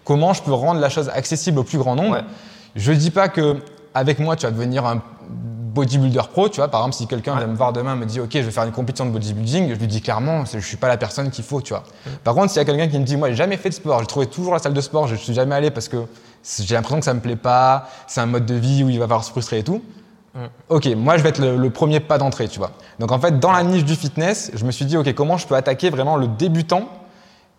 comment 0.04 0.34
je 0.34 0.44
peux 0.44 0.54
rendre 0.54 0.80
la 0.80 0.90
chose 0.90 1.10
accessible 1.10 1.60
au 1.60 1.64
plus 1.64 1.78
grand 1.80 1.96
nombre? 1.96 2.16
Ouais. 2.18 2.24
Je 2.76 2.92
dis 2.92 3.10
pas 3.12 3.28
que 3.30 3.58
avec 3.94 4.20
moi, 4.20 4.36
tu 4.36 4.46
vas 4.46 4.52
devenir 4.52 4.86
un 4.86 5.02
bodybuilder 5.74 6.22
pro, 6.32 6.48
tu 6.50 6.58
vois. 6.58 6.68
Par 6.70 6.82
exemple, 6.82 6.96
si 6.96 7.08
quelqu'un 7.08 7.34
Ouais. 7.34 7.40
vient 7.40 7.48
me 7.48 7.56
voir 7.56 7.74
demain, 7.74 7.96
me 7.96 8.06
dit, 8.06 8.20
ok, 8.20 8.30
je 8.32 8.40
vais 8.40 8.52
faire 8.52 8.64
une 8.64 8.72
compétition 8.72 9.06
de 9.06 9.12
bodybuilding, 9.12 9.70
je 9.70 9.76
lui 9.80 9.88
dis 9.88 10.02
clairement, 10.02 10.46
je 10.46 10.60
suis 10.60 10.78
pas 10.78 10.88
la 10.88 10.98
personne 10.98 11.30
qu'il 11.32 11.44
faut, 11.44 11.62
tu 11.62 11.74
vois. 11.74 11.84
Par 12.24 12.34
contre, 12.34 12.50
s'il 12.52 12.58
y 12.60 12.62
a 12.62 12.66
quelqu'un 12.66 12.88
qui 12.88 13.00
me 13.00 13.04
dit, 13.06 13.18
moi, 13.18 13.30
j'ai 13.30 13.36
jamais 13.36 13.58
fait 13.58 13.70
de 13.70 13.74
sport, 13.74 14.00
j'ai 14.00 14.06
trouvé 14.06 14.28
toujours 14.28 14.54
la 14.54 14.60
salle 14.60 14.74
de 14.74 14.82
sport, 14.82 15.08
je 15.08 15.16
suis 15.16 15.34
jamais 15.34 15.56
allé 15.56 15.72
parce 15.72 15.88
que 15.90 15.98
j'ai 16.60 16.76
l'impression 16.76 17.00
que 17.00 17.06
ça 17.06 17.14
me 17.14 17.20
plaît 17.20 17.36
pas, 17.36 17.90
c'est 18.08 18.22
un 18.22 18.26
mode 18.26 18.46
de 18.46 18.56
vie 18.56 18.84
où 18.84 18.90
il 18.90 19.00
va 19.00 19.06
falloir 19.06 19.24
se 19.24 19.32
frustrer 19.32 19.60
et 19.60 19.64
tout. 19.64 19.82
Ok, 20.70 20.86
moi 20.98 21.18
je 21.18 21.24
vais 21.24 21.30
être 21.30 21.40
le, 21.40 21.56
le 21.56 21.70
premier 21.70 22.00
pas 22.02 22.18
d'entrée, 22.18 22.48
tu 22.50 22.60
vois. 22.60 22.72
Donc 23.00 23.12
en 23.12 23.20
fait, 23.20 23.40
dans 23.40 23.52
la 23.54 23.64
niche 23.64 23.86
du 23.86 23.96
fitness, 23.96 24.52
je 24.54 24.66
me 24.66 24.72
suis 24.72 24.84
dit, 24.86 24.98
ok, 24.98 25.14
comment 25.14 25.38
je 25.38 25.48
peux 25.48 25.56
attaquer 25.56 25.90
vraiment 25.90 26.18
le 26.18 26.28
débutant 26.28 26.90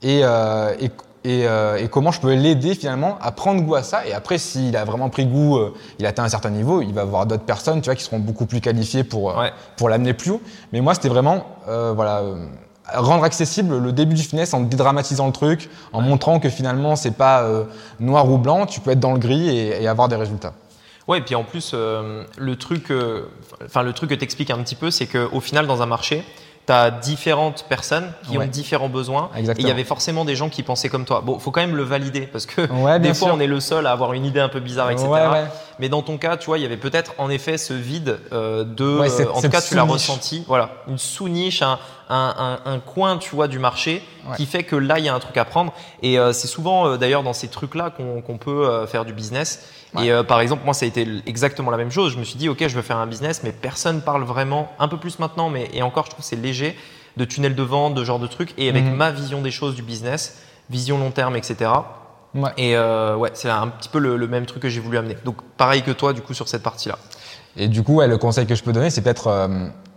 et, 0.03 0.21
euh, 0.25 0.75
et, 0.79 0.91
et, 1.25 1.47
euh, 1.49 1.77
et 1.79 1.89
comment 1.89 2.11
je 2.13 2.21
peux 2.21 2.35
l'aider 2.35 2.75
finalement 2.75 3.17
à 3.23 3.33
prendre 3.33 3.63
goût 3.63 3.77
à 3.77 3.83
ça. 3.83 4.07
Et 4.07 4.13
après, 4.13 4.37
s'il 4.37 4.77
a 4.77 4.85
vraiment 4.85 5.09
pris 5.09 5.25
goût, 5.25 5.57
euh, 5.57 5.75
il 5.99 6.05
atteint 6.05 6.25
un 6.25 6.29
certain 6.29 6.51
niveau, 6.51 6.83
il 6.83 6.93
va 6.93 7.05
voir 7.05 7.25
d'autres 7.25 7.45
personnes, 7.45 7.81
tu 7.81 7.87
vois, 7.87 7.95
qui 7.95 8.05
seront 8.05 8.19
beaucoup 8.19 8.45
plus 8.45 8.61
qualifiées 8.61 9.05
pour, 9.05 9.31
euh, 9.31 9.41
Ouais. 9.41 9.53
pour 9.79 9.89
l'amener 9.89 10.13
plus 10.13 10.33
haut. 10.33 10.43
Mais 10.75 10.83
moi, 10.83 10.93
c'était 10.95 11.09
vraiment, 11.09 11.45
euh, 11.69 11.93
voilà. 11.97 12.23
rendre 12.93 13.25
accessible 13.25 13.79
le 13.79 13.91
début 13.93 14.15
du 14.15 14.23
fitness 14.23 14.55
en 14.55 14.61
dédramatisant 14.61 15.27
le 15.27 15.33
truc, 15.33 15.71
en 15.93 16.03
montrant 16.03 16.39
que 16.39 16.49
finalement 16.49 16.95
c'est 16.95 17.11
pas 17.11 17.43
euh, 17.43 17.65
noir 17.99 18.31
ou 18.31 18.39
blanc, 18.39 18.65
tu 18.67 18.79
peux 18.81 18.93
être 18.93 19.01
dans 19.01 19.13
le 19.13 19.19
gris 19.19 19.49
et, 19.49 19.83
et 19.83 19.89
avoir 19.89 20.07
des 20.09 20.15
résultats. 20.15 20.53
Ouais, 21.09 21.19
et 21.19 21.21
puis 21.21 21.35
en 21.37 21.45
plus, 21.45 21.71
euh, 21.75 22.25
le 22.37 22.57
truc, 22.57 22.91
euh, 22.91 23.27
enfin 23.65 23.83
le 23.83 23.93
truc 23.93 24.11
que 24.11 24.15
t'expliques 24.15 24.51
un 24.51 24.59
petit 24.59 24.75
peu, 24.75 24.91
c'est 24.91 25.07
qu'au 25.07 25.41
final, 25.41 25.67
dans 25.67 25.81
un 25.83 25.87
marché, 25.87 26.25
tu 26.67 26.73
as 26.73 26.91
différentes 26.91 27.65
personnes 27.69 28.13
qui 28.29 28.37
Ouais. 28.39 28.45
ont 28.45 28.49
différents 28.49 28.89
besoins. 28.89 29.31
Et 29.35 29.37
il 29.37 29.41
Exactement. 29.41 29.69
y 29.69 29.71
avait 29.71 29.85
forcément 29.85 30.25
des 30.25 30.35
gens 30.35 30.49
qui 30.49 30.65
pensaient 30.65 30.89
comme 30.89 31.05
toi. 31.05 31.23
Bon, 31.25 31.39
faut 31.39 31.53
quand 31.53 31.61
même 31.61 31.77
le 31.77 31.85
valider 31.85 32.23
parce 32.23 32.45
que 32.45 32.63
Ouais, 32.73 32.99
des 33.01 33.15
fois, 33.15 33.29
sûr. 33.29 33.37
on 33.37 33.41
est 33.41 33.47
le 33.47 33.61
seul 33.61 33.87
à 33.87 33.93
avoir 33.93 34.15
une 34.15 34.25
idée 34.25 34.41
un 34.41 34.49
peu 34.49 34.59
bizarre, 34.59 34.91
etc. 34.91 35.07
Ouais, 35.07 35.27
ouais. 35.29 35.45
Mais 35.79 35.89
dans 35.89 36.03
ton 36.03 36.17
cas, 36.17 36.37
tu 36.37 36.47
vois, 36.47 36.59
il 36.59 36.63
y 36.63 36.65
avait 36.65 36.77
peut-être 36.77 37.13
en 37.19 37.29
effet 37.29 37.59
ce 37.59 37.75
vide 37.75 38.19
euh, 38.33 38.65
de. 38.65 38.99
Ouais, 39.01 39.27
en 39.29 39.43
tout 39.43 39.49
cas, 39.49 39.61
tu 39.61 39.75
l'as 39.75 39.83
ressenti. 39.83 40.43
Voilà, 40.47 40.71
une 40.89 40.97
sous-niche, 40.99 41.61
un, 41.63 41.79
un, 42.09 42.59
un, 42.65 42.73
un 42.73 42.79
coin, 42.81 43.19
tu 43.19 43.35
vois, 43.35 43.49
du 43.49 43.59
marché 43.59 44.03
Ouais. 44.29 44.37
qui 44.37 44.47
fait 44.47 44.65
que 44.65 44.75
là, 44.75 44.99
il 44.99 45.05
y 45.05 45.09
a 45.09 45.15
un 45.15 45.21
truc 45.21 45.37
à 45.37 45.45
prendre. 45.45 45.73
Et 46.03 46.19
euh, 46.19 46.33
c'est 46.33 46.49
souvent 46.49 46.89
euh, 46.89 46.97
d'ailleurs 46.97 47.23
dans 47.23 47.33
ces 47.33 47.47
trucs-là 47.47 47.91
qu'on 47.91 48.39
peut 48.39 48.87
faire 48.87 49.05
du 49.05 49.13
business. 49.13 49.69
Ouais. 49.95 50.07
Et 50.09 50.25
par 50.25 50.41
exemple, 50.41 50.63
moi, 50.65 50.75
ça 50.75 50.85
a 50.85 50.89
été 50.89 51.07
exactement 51.27 51.71
la 51.71 51.77
même 51.77 51.93
chose. 51.93 52.13
Je 52.13 52.19
me 52.19 52.25
suis 52.25 52.37
dit, 52.37 52.49
ok, 52.49 52.67
je 52.67 52.75
veux 52.75 52.83
faire 52.83 52.97
un 52.97 53.07
business, 53.07 53.43
mais 53.45 53.53
personne 53.53 54.01
parle 54.01 54.25
vraiment, 54.25 54.73
un 54.81 54.89
peu 54.89 54.97
plus 54.97 55.19
maintenant, 55.21 55.49
mais 55.49 55.69
et 55.75 55.83
encore, 55.83 56.07
je 56.07 56.11
trouve 56.11 56.25
que 56.25 56.29
c'est 56.29 56.35
léger, 56.37 56.77
de 57.17 57.25
tunnel 57.25 57.55
de 57.55 57.63
vente, 57.63 57.95
de 57.95 58.03
genre 58.03 58.19
de 58.19 58.27
trucs. 58.27 58.53
Et 58.59 58.69
avec 58.69 58.85
Mhm. 58.85 58.95
ma 58.97 59.11
vision 59.13 59.41
des 59.43 59.51
choses 59.53 59.75
du 59.77 59.83
business, 59.83 60.39
vision 60.71 60.99
long 60.99 61.13
terme, 61.13 61.37
etc. 61.37 61.71
Ouais. 62.37 62.51
Et 62.57 62.77
euh, 62.77 63.17
ouais, 63.17 63.31
c'est 63.35 63.49
un 63.51 63.69
petit 63.69 63.89
peu 63.89 63.99
le, 63.99 64.17
le 64.17 64.29
même 64.29 64.47
truc 64.47 64.63
que 64.63 64.69
j'ai 64.69 64.81
voulu 64.81 64.99
amener. 64.99 65.17
Donc 65.25 65.37
pareil 65.57 65.83
que 65.83 65.91
toi, 65.91 66.13
du 66.13 66.21
coup, 66.23 66.35
sur 66.35 66.49
cette 66.49 66.63
partie-là. 66.63 66.97
Et 67.57 67.69
du 67.69 67.83
coup, 67.83 67.95
ouais, 67.97 68.07
le 68.09 68.19
conseil 68.19 68.47
que 68.47 68.55
je 68.55 68.63
peux 68.63 68.73
donner, 68.73 68.91
c'est 68.91 69.01
peut-être 69.01 69.29
euh, 69.29 69.49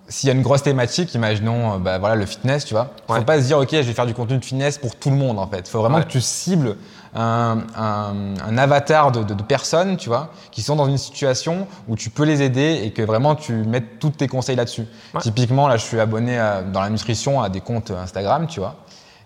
s'il 0.07 0.27
y 0.27 0.31
a 0.31 0.35
une 0.35 0.41
grosse 0.41 0.63
thématique, 0.63 1.13
imaginons 1.13 1.73
euh, 1.73 1.77
bah, 1.77 1.97
voilà, 1.99 2.15
le 2.15 2.25
fitness, 2.25 2.65
tu 2.65 2.73
vois. 2.73 2.93
Faut 3.07 3.13
Ouais. 3.13 3.21
pas 3.25 3.39
se 3.41 3.45
dire, 3.47 3.57
ok, 3.59 3.69
je 3.71 3.77
vais 3.81 3.93
faire 3.93 4.05
du 4.05 4.13
contenu 4.13 4.37
de 4.37 4.45
fitness 4.45 4.77
pour 4.77 4.95
tout 4.95 5.09
le 5.09 5.17
monde, 5.17 5.37
en 5.37 5.47
fait. 5.47 5.67
Faut 5.67 5.79
vraiment 5.81 5.97
Ouais. 5.97 6.03
que 6.03 6.09
tu 6.09 6.21
cibles 6.21 6.77
un, 7.13 7.57
un- 7.75 8.13
un 8.47 8.57
avatar 8.57 9.11
de, 9.11 9.23
de- 9.23 9.33
de 9.33 9.43
personnes, 9.43 9.97
tu 9.97 10.09
vois, 10.09 10.29
qui 10.51 10.61
sont 10.61 10.75
dans 10.75 10.87
une 10.87 10.97
situation 10.99 11.67
où 11.87 11.95
tu 11.95 12.09
peux 12.11 12.23
les 12.23 12.41
aider 12.43 12.81
et 12.83 12.91
que 12.91 13.01
vraiment 13.01 13.35
tu 13.35 13.51
mettes 13.53 13.99
tous 13.99 14.11
tes 14.11 14.27
conseils 14.27 14.55
là-dessus. 14.55 14.85
Typiquement, 15.19 15.67
là, 15.67 15.75
je 15.77 15.83
suis 15.85 15.99
abonné 15.99 16.37
à- 16.37 16.61
dans 16.61 16.81
la 16.81 16.89
nutrition 16.89 17.41
à 17.41 17.49
des 17.49 17.61
comptes 17.61 17.91
Instagram, 17.91 18.47
tu 18.47 18.59
vois. 18.59 18.75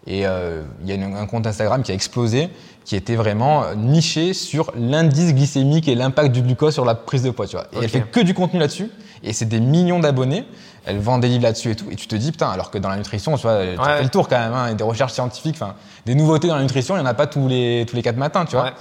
Et 0.05 0.25
euh, 0.27 0.63
il 0.81 0.89
y 0.89 0.91
a 0.91 0.95
une- 0.95 1.15
un 1.15 1.25
compte 1.25 1.47
Instagram 1.47 1.81
qui 1.83 1.91
a 1.91 1.95
explosé, 1.95 2.49
qui 2.83 2.95
était 2.97 3.15
vraiment 3.15 3.63
euh, 3.63 3.75
niché 3.75 4.33
sur 4.33 4.71
l'indice 4.77 5.33
glycémique 5.33 5.87
et 5.87 5.95
l'impact 5.95 6.33
du 6.33 6.41
glucose 6.41 6.73
sur 6.73 6.83
la 6.83 6.95
prise 6.95 7.23
de 7.23 7.29
poids, 7.29 7.47
tu 7.47 7.55
vois. 7.55 7.65
Et 7.71 7.77
Ok. 7.77 7.83
elle 7.83 7.89
fait 7.89 8.01
que 8.11 8.19
du 8.19 8.33
contenu 8.33 8.59
là-dessus, 8.59 8.89
et 9.23 9.31
c'est 9.31 9.45
des 9.45 9.61
millions 9.61 9.99
d'abonnés. 9.99 10.45
Elle 10.85 10.99
vend 10.99 11.17
des 11.19 11.29
livres 11.29 11.43
là-dessus 11.43 11.71
et 11.71 11.75
tout, 11.77 11.85
et 11.89 11.95
tu 11.95 12.07
te 12.07 12.15
dis 12.15 12.31
putain, 12.33 12.49
alors 12.49 12.69
que 12.69 12.77
dans 12.77 12.89
la 12.89 12.97
nutrition, 12.97 13.37
tu 13.37 13.43
vois, 13.43 13.61
tu 13.63 13.79
Ouais. 13.79 13.97
fais 13.97 14.03
le 14.03 14.09
tour 14.09 14.27
quand 14.27 14.37
même, 14.37 14.51
hein, 14.53 14.67
et 14.67 14.75
des 14.75 14.83
recherches 14.83 15.13
scientifiques, 15.13 15.55
enfin, 15.55 15.75
des 16.05 16.13
nouveautés 16.15 16.49
dans 16.49 16.57
la 16.57 16.61
nutrition, 16.63 16.95
il 16.95 16.99
n'y 16.99 17.03
en 17.05 17.09
a 17.09 17.13
pas 17.13 17.27
tous 17.27 17.47
les 17.47 17.85
tous 17.87 17.95
les 17.95 18.01
quatre 18.01 18.17
matins, 18.17 18.43
tu 18.43 18.57
vois. 18.57 18.65
Ouais. 18.65 18.71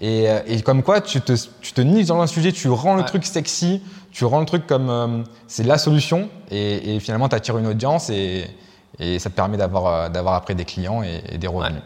Et, 0.00 0.30
euh, 0.30 0.40
et 0.46 0.62
comme 0.62 0.82
quoi, 0.82 1.02
tu 1.02 1.20
te, 1.20 1.34
tu 1.60 1.74
te 1.74 1.82
niches 1.82 2.06
dans 2.06 2.22
un 2.22 2.26
sujet, 2.26 2.50
tu 2.52 2.68
rends 2.70 2.94
le 2.94 3.02
Ouais. 3.02 3.06
truc 3.06 3.26
sexy, 3.26 3.82
tu 4.10 4.24
rends 4.24 4.40
le 4.40 4.46
truc 4.46 4.66
comme 4.66 4.88
euh, 4.88 5.22
c'est 5.46 5.62
la 5.64 5.76
solution, 5.76 6.30
et, 6.50 6.94
et 6.96 7.00
finalement, 7.00 7.28
tu 7.28 7.36
attires 7.36 7.58
une 7.58 7.66
audience 7.66 8.08
et, 8.08 8.46
et 8.98 9.18
ça 9.18 9.30
te 9.30 9.34
permet 9.34 9.56
d'avoir 9.56 9.86
euh, 9.86 10.08
d'avoir 10.08 10.34
après 10.34 10.54
des 10.54 10.64
clients 10.64 11.02
et, 11.02 11.22
et 11.30 11.38
des 11.38 11.46
revenus. 11.46 11.82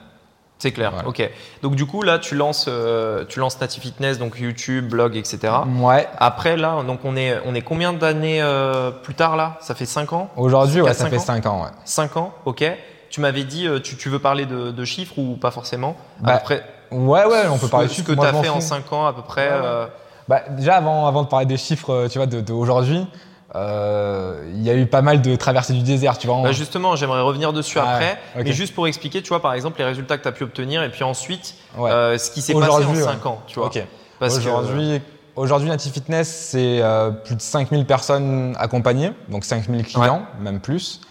C'est 0.58 0.72
clair. 0.72 0.90
Voilà. 0.90 1.08
Ok. 1.08 1.30
Donc 1.62 1.74
du 1.74 1.84
coup, 1.84 2.00
là, 2.02 2.18
tu 2.18 2.34
lances, 2.34 2.64
euh, 2.66 3.26
tu 3.28 3.40
lances 3.40 3.60
Nati 3.60 3.78
Fitness, 3.78 4.18
donc 4.18 4.38
YouTube, 4.40 4.88
blog, 4.88 5.14
etc. 5.14 5.52
Ouais. 5.80 6.08
Après, 6.18 6.56
là, 6.56 6.82
donc 6.82 7.00
on 7.04 7.14
est, 7.14 7.36
on 7.44 7.54
est 7.54 7.60
combien 7.60 7.92
d'années 7.92 8.40
euh, 8.40 8.90
plus 8.90 9.14
tard 9.14 9.36
là? 9.36 9.58
Ça 9.60 9.74
fait 9.74 9.84
5 9.84 10.14
ans? 10.14 10.30
Aujourd'hui, 10.36 10.80
ouais, 10.80 10.94
ça 10.94 11.06
fait 11.10 11.16
ans 11.16 11.20
5 11.20 11.44
ans. 11.46 11.62
Ouais. 11.64 11.70
5 11.84 12.16
ans, 12.16 12.32
ok. 12.46 12.64
Tu 13.10 13.20
m'avais 13.20 13.44
dit, 13.44 13.66
euh, 13.68 13.80
tu, 13.80 13.96
tu 13.98 14.08
veux 14.08 14.18
parler 14.18 14.46
de, 14.46 14.70
de 14.70 14.84
chiffres 14.86 15.18
ou 15.18 15.36
pas 15.36 15.50
forcément? 15.50 15.94
Bah, 16.20 16.38
peu 16.38 16.44
près, 16.44 16.64
ouais, 16.90 17.24
ouais, 17.26 17.42
on 17.50 17.58
peut 17.58 17.66
ce 17.66 17.70
parler 17.70 17.86
que- 17.86 17.90
de 17.90 17.94
ce 17.94 18.00
chiffres. 18.00 18.08
que 18.12 18.16
Moi, 18.16 18.30
tu 18.30 18.36
as 18.36 18.42
fait 18.42 18.48
en 18.48 18.54
fous. 18.54 18.60
5 18.62 18.92
ans 18.94 19.06
à 19.06 19.12
peu 19.12 19.22
près. 19.22 19.48
Ouais, 19.48 19.54
ouais. 19.54 19.60
euh, 19.62 19.86
Bah, 20.26 20.40
déjà, 20.50 20.76
avant, 20.76 21.06
avant 21.06 21.22
de 21.22 21.28
parler 21.28 21.44
des 21.46 21.58
chiffres, 21.58 22.08
tu 22.10 22.16
vois, 22.18 22.26
de, 22.26 22.40
de 22.40 22.52
aujourd'hui, 22.54 22.98
euh, 22.98 23.04
il 23.54 24.62
y 24.62 24.70
a 24.70 24.74
eu 24.74 24.86
pas 24.86 25.02
mal 25.02 25.22
de 25.22 25.36
traversées 25.36 25.72
du 25.72 25.82
désert, 25.82 26.18
tu 26.18 26.26
vois. 26.26 26.42
bah, 26.42 26.52
justement, 26.52 26.96
j'aimerais 26.96 27.20
revenir 27.22 27.52
dessus 27.52 27.78
Ah, 27.80 27.90
après. 27.94 28.18
Mais 28.36 28.52
juste 28.52 28.74
pour 28.74 28.86
expliquer, 28.86 29.22
tu 29.22 29.28
vois, 29.28 29.40
par 29.42 29.54
exemple, 29.54 29.78
les 29.78 29.84
résultats 29.84 30.18
que 30.18 30.22
tu 30.22 30.28
as 30.28 30.32
pu 30.32 30.44
obtenir 30.44 30.82
et 30.82 30.90
puis 30.90 31.04
ensuite, 31.04 31.54
Ouais. 31.76 31.90
euh, 31.90 32.18
ce 32.18 32.30
qui 32.30 32.42
s'est 32.42 32.52
passé 32.54 32.66
en 32.70 32.76
Aujourd'hui, 32.78 33.02
5 33.02 33.24
ouais. 33.24 33.30
ans, 33.30 33.42
tu 33.46 33.58
vois. 33.58 33.70
Parce 34.18 34.34
que- 34.38 34.40
Aujourd'hui, 34.48 35.00
Aujourd'hui, 35.36 35.68
Native 35.68 35.92
Fitness, 35.92 36.28
c'est 36.50 36.80
euh, 36.80 37.10
plus 37.10 37.34
de 37.34 37.42
5000 37.42 37.84
personnes 37.84 38.56
accompagnées, 38.58 39.12
donc 39.28 39.44
5000 39.44 39.84
clients, 39.84 40.22
même 40.40 40.60
plus. 40.60 41.02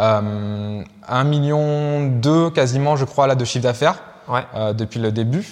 Euh, 0.00 0.82
1 1.06 1.24
million 1.24 2.08
2 2.08 2.50
quasiment, 2.50 2.96
je 2.96 3.04
crois, 3.04 3.28
là, 3.28 3.36
de 3.36 3.44
chiffre 3.44 3.62
d'affaires 3.62 4.00
Ouais. 4.28 4.42
euh, 4.56 4.72
depuis 4.72 4.98
le 4.98 5.12
début. 5.12 5.46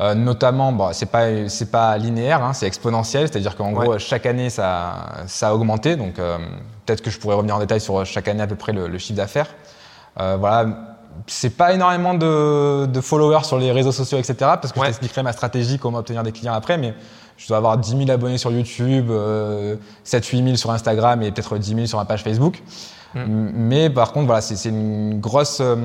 Euh, 0.00 0.14
notamment, 0.14 0.72
bon, 0.72 0.88
c'est 0.92 1.06
pas 1.06 1.48
c'est 1.48 1.70
pas 1.70 1.96
linéaire, 1.98 2.42
hein, 2.42 2.52
c'est 2.52 2.66
exponentiel, 2.66 3.28
c'est-à-dire 3.28 3.54
qu'en 3.56 3.72
Ouais. 3.72 3.86
gros 3.86 3.98
chaque 3.98 4.26
année 4.26 4.50
ça 4.50 5.06
ça 5.26 5.48
a 5.50 5.54
augmenté. 5.54 5.94
Donc 5.94 6.18
euh, 6.18 6.36
peut-être 6.84 7.00
que 7.00 7.10
je 7.10 7.18
pourrais 7.20 7.36
revenir 7.36 7.54
en 7.54 7.60
détail 7.60 7.80
sur 7.80 8.04
chaque 8.04 8.26
année 8.26 8.42
à 8.42 8.46
peu 8.48 8.56
près 8.56 8.72
le, 8.72 8.88
le 8.88 8.98
chiffre 8.98 9.16
d'affaires. 9.16 9.46
Euh, 10.20 10.36
voilà, 10.38 10.66
c'est 11.28 11.56
pas 11.56 11.72
énormément 11.74 12.14
de, 12.14 12.86
de 12.86 13.00
followers 13.00 13.44
sur 13.44 13.56
les 13.58 13.70
réseaux 13.70 13.92
sociaux, 13.92 14.18
etc. 14.18 14.34
Parce 14.60 14.72
que 14.72 14.80
Ouais. 14.80 14.86
je 14.86 14.90
t'expliquerai 14.90 15.22
ma 15.22 15.32
stratégie, 15.32 15.78
comment 15.78 15.98
obtenir 15.98 16.24
des 16.24 16.32
clients 16.32 16.54
après, 16.54 16.76
mais 16.76 16.92
je 17.36 17.46
dois 17.46 17.58
avoir 17.58 17.78
10 17.78 17.96
000 17.98 18.10
abonnés 18.10 18.38
sur 18.38 18.50
YouTube, 18.50 19.06
euh, 19.10 19.76
7-8 20.04 20.44
000 20.44 20.56
sur 20.56 20.72
Instagram 20.72 21.22
et 21.22 21.30
peut-être 21.30 21.56
10 21.56 21.74
000 21.74 21.86
sur 21.86 21.98
ma 21.98 22.04
page 22.04 22.24
Facebook. 22.24 22.62
Mm. 23.14 23.18
M- 23.20 23.52
Mais 23.54 23.90
par 23.90 24.12
contre, 24.12 24.26
voilà, 24.26 24.40
c'est 24.40 24.56
c'est 24.56 24.70
une 24.70 25.20
grosse 25.20 25.58
euh, 25.60 25.76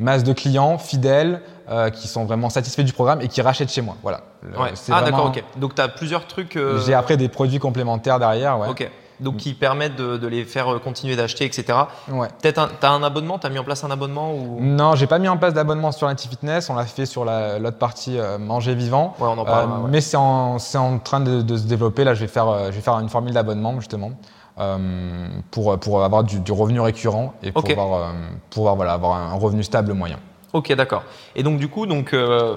masse 0.00 0.24
de 0.24 0.32
clients 0.32 0.76
fidèles 0.78 1.40
euh, 1.70 1.90
qui 1.90 2.08
sont 2.08 2.24
vraiment 2.24 2.50
satisfaits 2.50 2.82
du 2.82 2.92
programme 2.92 3.20
et 3.20 3.28
qui 3.28 3.40
rachètent 3.42 3.70
chez 3.72 3.82
moi. 3.82 3.96
Voilà. 4.02 4.20
Ouais. 4.58 4.72
Ah 4.92 5.02
d'accord, 5.02 5.26
ok. 5.26 5.42
Donc 5.56 5.74
tu 5.74 5.80
as 5.82 5.88
plusieurs 5.88 6.26
trucs. 6.26 6.56
euh, 6.56 6.80
J'ai 6.84 6.94
après 6.94 7.16
des 7.16 7.28
produits 7.28 7.58
complémentaires 7.58 8.18
derrière. 8.18 8.58
Ouais. 8.58 8.68
Ok. 8.68 8.90
Donc 9.20 9.36
qui 9.36 9.54
permettent 9.54 9.94
de, 9.94 10.16
de 10.16 10.26
les 10.26 10.44
faire 10.44 10.74
euh, 10.74 10.78
continuer 10.80 11.14
d'acheter, 11.14 11.44
etc. 11.44 11.78
Ouais. 12.10 12.26
Peut-être 12.42 12.58
un, 12.58 12.68
t'as 12.80 12.90
un 12.90 13.02
abonnement, 13.04 13.38
t'as 13.38 13.48
mis 13.48 13.60
en 13.60 13.64
place 13.64 13.84
un 13.84 13.90
abonnement 13.92 14.32
ou? 14.34 14.58
Non, 14.60 14.96
j'ai 14.96 15.06
pas 15.06 15.20
mis 15.20 15.28
en 15.28 15.36
place 15.36 15.54
d'abonnement 15.54 15.92
sur 15.92 16.08
Native 16.08 16.30
Fitness. 16.30 16.68
On 16.68 16.74
l'a 16.74 16.84
fait 16.84 17.06
sur 17.06 17.24
la- 17.24 17.60
l'autre 17.60 17.78
partie 17.78 18.18
euh, 18.18 18.38
manger 18.38 18.74
vivant. 18.74 19.14
Ouais, 19.20 19.28
on 19.28 19.38
en 19.38 19.44
parle. 19.44 19.68
Mais 19.88 20.00
c'est 20.00 20.16
en, 20.16 20.56
en 20.74 20.98
train 20.98 21.20
de, 21.20 21.42
de 21.42 21.56
se 21.56 21.62
développer. 21.68 22.02
Là, 22.02 22.14
je 22.14 22.20
vais 22.20 22.26
faire, 22.26 22.66
je 22.66 22.70
vais 22.72 22.80
faire 22.80 22.98
une 22.98 23.08
formule 23.08 23.32
d'abonnement 23.32 23.78
justement 23.78 24.10
euh, 24.58 25.28
pour, 25.52 25.78
pour 25.78 26.02
avoir 26.04 26.24
du, 26.24 26.40
du 26.40 26.52
revenu 26.52 26.80
récurrent 26.80 27.34
et 27.42 27.52
Ok. 27.54 27.68
pouvoir, 27.68 28.00
euh, 28.00 28.12
pouvoir 28.50 28.74
voilà, 28.76 28.92
avoir 28.94 29.16
un 29.16 29.34
revenu 29.34 29.62
stable 29.62 29.92
moyen. 29.92 30.18
Ok, 30.54 30.72
d'accord. 30.72 31.02
Et 31.36 31.42
donc 31.42 31.58
du 31.58 31.68
coup, 31.68 31.84
donc 31.84 32.14
euh, 32.14 32.56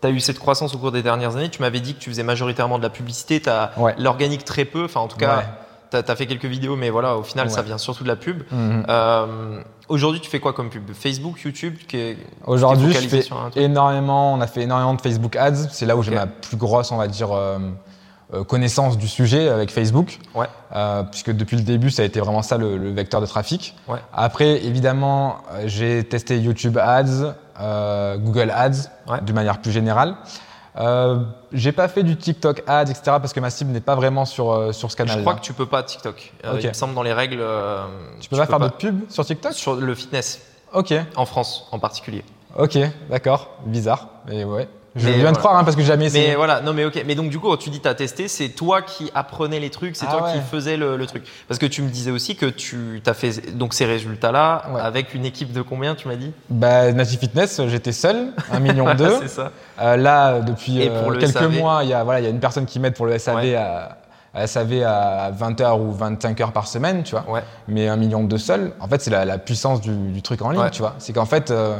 tu 0.00 0.06
as 0.06 0.10
eu 0.10 0.20
cette 0.20 0.38
croissance 0.38 0.74
au 0.74 0.78
cours 0.78 0.92
des 0.92 1.02
dernières 1.02 1.36
années. 1.36 1.50
Tu 1.50 1.60
m'avais 1.60 1.80
dit 1.80 1.94
que 1.94 1.98
tu 2.00 2.08
faisais 2.08 2.22
majoritairement 2.22 2.78
de 2.78 2.82
la 2.84 2.90
publicité. 2.90 3.40
Tu 3.40 3.50
as 3.50 3.72
Ouais. 3.76 3.94
l'organique 3.98 4.44
très 4.44 4.64
peu. 4.64 4.84
Enfin, 4.84 5.00
en 5.00 5.08
tout 5.08 5.16
cas, 5.16 5.38
Ouais. 5.38 6.02
tu 6.02 6.10
as, 6.10 6.16
fait 6.16 6.26
quelques 6.26 6.44
vidéos, 6.46 6.76
mais 6.76 6.90
voilà, 6.90 7.16
au 7.16 7.24
final, 7.24 7.50
ça 7.50 7.62
vient 7.62 7.76
surtout 7.76 8.04
de 8.04 8.08
la 8.08 8.16
pub. 8.16 8.44
Mhm. 8.50 8.86
Euh, 8.88 9.60
Aujourd'hui, 9.88 10.20
tu 10.20 10.30
fais 10.30 10.40
quoi 10.40 10.54
comme 10.54 10.70
pub? 10.70 10.90
Facebook, 10.94 11.42
YouTube 11.42 11.74
Aujourd'hui, 12.46 12.92
je 12.92 13.06
fais 13.08 13.24
énormément. 13.56 14.32
On 14.32 14.40
a 14.40 14.46
fait 14.46 14.62
énormément 14.62 14.94
de 14.94 15.00
Facebook 15.00 15.36
Ads. 15.36 15.68
C'est 15.72 15.84
là 15.86 15.96
où 15.96 16.02
j'ai 16.02 16.12
ma 16.12 16.26
plus 16.26 16.56
grosse, 16.56 16.90
on 16.90 16.96
va 16.96 17.06
dire, 17.08 17.32
euh, 17.32 17.58
connaissance 18.42 18.98
du 18.98 19.06
sujet 19.06 19.48
avec 19.48 19.70
Facebook. 19.70 20.18
Ouais. 20.34 20.46
Euh, 20.74 21.04
puisque 21.04 21.30
depuis 21.30 21.56
le 21.56 21.62
début, 21.62 21.90
ça 21.90 22.02
a 22.02 22.04
été 22.04 22.18
vraiment 22.18 22.42
ça 22.42 22.58
le, 22.58 22.76
le 22.76 22.90
vecteur 22.90 23.20
de 23.20 23.26
trafic. 23.26 23.76
Ouais. 23.86 24.00
Après, 24.12 24.64
évidemment, 24.64 25.36
euh, 25.52 25.62
j'ai 25.66 26.02
testé 26.02 26.38
YouTube 26.40 26.76
Ads, 26.78 27.34
euh, 27.60 28.16
Google 28.16 28.50
Ads, 28.50 28.90
Ouais. 29.08 29.20
de 29.20 29.32
manière 29.32 29.60
plus 29.60 29.70
générale. 29.70 30.16
Euh, 30.76 31.20
j'ai 31.52 31.70
pas 31.70 31.86
fait 31.86 32.02
du 32.02 32.16
TikTok 32.16 32.64
Ads, 32.66 32.90
etc. 32.90 33.02
parce 33.04 33.32
que 33.32 33.38
ma 33.38 33.50
cible 33.50 33.70
n'est 33.70 33.80
pas 33.80 33.94
vraiment 33.94 34.24
sur, 34.24 34.50
euh, 34.50 34.72
sur 34.72 34.90
ce 34.90 34.96
canal. 34.96 35.14
Je 35.16 35.20
crois 35.20 35.34
que 35.34 35.40
tu 35.40 35.52
peux 35.52 35.66
pas 35.66 35.84
TikTok. 35.84 36.32
Euh. 36.44 36.58
Il 36.60 36.66
me 36.68 36.72
semble 36.72 36.94
dans 36.94 37.04
les 37.04 37.12
règles. 37.12 37.38
euh, 37.40 37.84
tu 38.20 38.28
peux 38.28 38.36
pas 38.36 38.46
faire 38.46 38.58
de 38.58 38.68
pub 38.68 39.02
sur 39.08 39.24
TikTok? 39.24 39.52
Sur 39.52 39.76
le 39.76 39.94
fitness 39.94 40.40
Ok, 40.72 40.92
en 41.14 41.26
France 41.26 41.68
en 41.70 41.78
particulier. 41.78 42.24
ok, 42.58 42.76
d'accord. 43.08 43.50
Bizarre. 43.66 44.08
Mais 44.26 44.42
ouais. 44.42 44.68
Je 44.96 45.06
Mais 45.06 45.12
viens 45.12 45.20
voilà. 45.22 45.32
de 45.32 45.38
croire 45.38 45.56
hein, 45.56 45.64
parce 45.64 45.74
que 45.74 45.82
j'ai 45.82 45.88
jamais 45.88 46.06
essayé. 46.06 46.28
Mais 46.28 46.34
voilà, 46.36 46.60
non 46.60 46.72
mais 46.72 46.84
ok. 46.84 47.02
Mais 47.04 47.16
donc 47.16 47.28
du 47.28 47.40
coup, 47.40 47.48
quand 47.48 47.56
tu 47.56 47.68
dis 47.70 47.80
t'as 47.80 47.94
testé, 47.94 48.28
c'est 48.28 48.50
toi 48.50 48.80
qui 48.80 49.10
apprenais 49.14 49.58
les 49.58 49.70
trucs, 49.70 49.96
c'est 49.96 50.06
Ah 50.08 50.12
toi 50.18 50.30
qui 50.32 50.38
faisais 50.40 50.76
le, 50.76 50.96
le 50.96 51.06
truc. 51.06 51.24
Parce 51.48 51.58
que 51.58 51.66
tu 51.66 51.82
me 51.82 51.88
disais 51.88 52.12
aussi 52.12 52.36
que 52.36 52.46
tu 52.46 53.02
as 53.04 53.14
fait 53.14 53.56
donc 53.56 53.74
ces 53.74 53.86
résultats-là 53.86 54.62
Ouais. 54.72 54.80
avec 54.80 55.12
une 55.14 55.24
équipe 55.24 55.52
de 55.52 55.62
combien, 55.62 55.94
tu 55.96 56.06
m'as 56.06 56.14
dit? 56.14 56.30
Bah, 56.48 56.92
Native 56.92 57.18
Fitness, 57.18 57.60
j'étais 57.66 57.90
seul, 57.92 58.28
1 58.52 58.58
million 58.60 58.94
deux. 58.94 59.18
C'est 59.22 59.28
ça. 59.28 59.50
Euh, 59.80 59.96
là, 59.96 60.38
depuis 60.40 60.86
euh, 60.88 61.10
quelques 61.18 61.32
SAV? 61.32 61.58
mois, 61.58 61.80
il 61.82 61.88
y 61.88 61.92
a 61.92 62.04
voilà, 62.04 62.20
il 62.20 62.24
y 62.24 62.26
a 62.26 62.30
une 62.30 62.38
personne 62.40 62.64
qui 62.66 62.78
m'aide 62.78 62.94
pour 62.94 63.06
le 63.06 63.18
SAV 63.18 63.36
Ouais. 63.36 63.56
à, 63.56 64.46
SAV 64.46 64.82
à 64.84 65.30
20 65.32 65.60
heures 65.60 65.80
ou 65.80 65.90
25 65.92 66.40
heures 66.40 66.52
par 66.52 66.68
semaine, 66.68 67.02
tu 67.02 67.16
vois. 67.16 67.24
Ouais. 67.28 67.42
Mais 67.66 67.88
1 67.88 67.96
million 67.96 68.22
de 68.22 68.36
seul, 68.36 68.72
en 68.80 68.86
fait, 68.86 69.00
c'est 69.02 69.10
la, 69.10 69.24
la 69.24 69.38
puissance 69.38 69.80
du, 69.80 69.90
du 70.12 70.22
truc 70.22 70.40
en 70.42 70.50
ligne, 70.50 70.60
Ouais. 70.60 70.70
tu 70.70 70.82
vois. 70.82 70.94
C'est 70.98 71.12
qu'en 71.12 71.26
fait, 71.26 71.50
euh, 71.50 71.76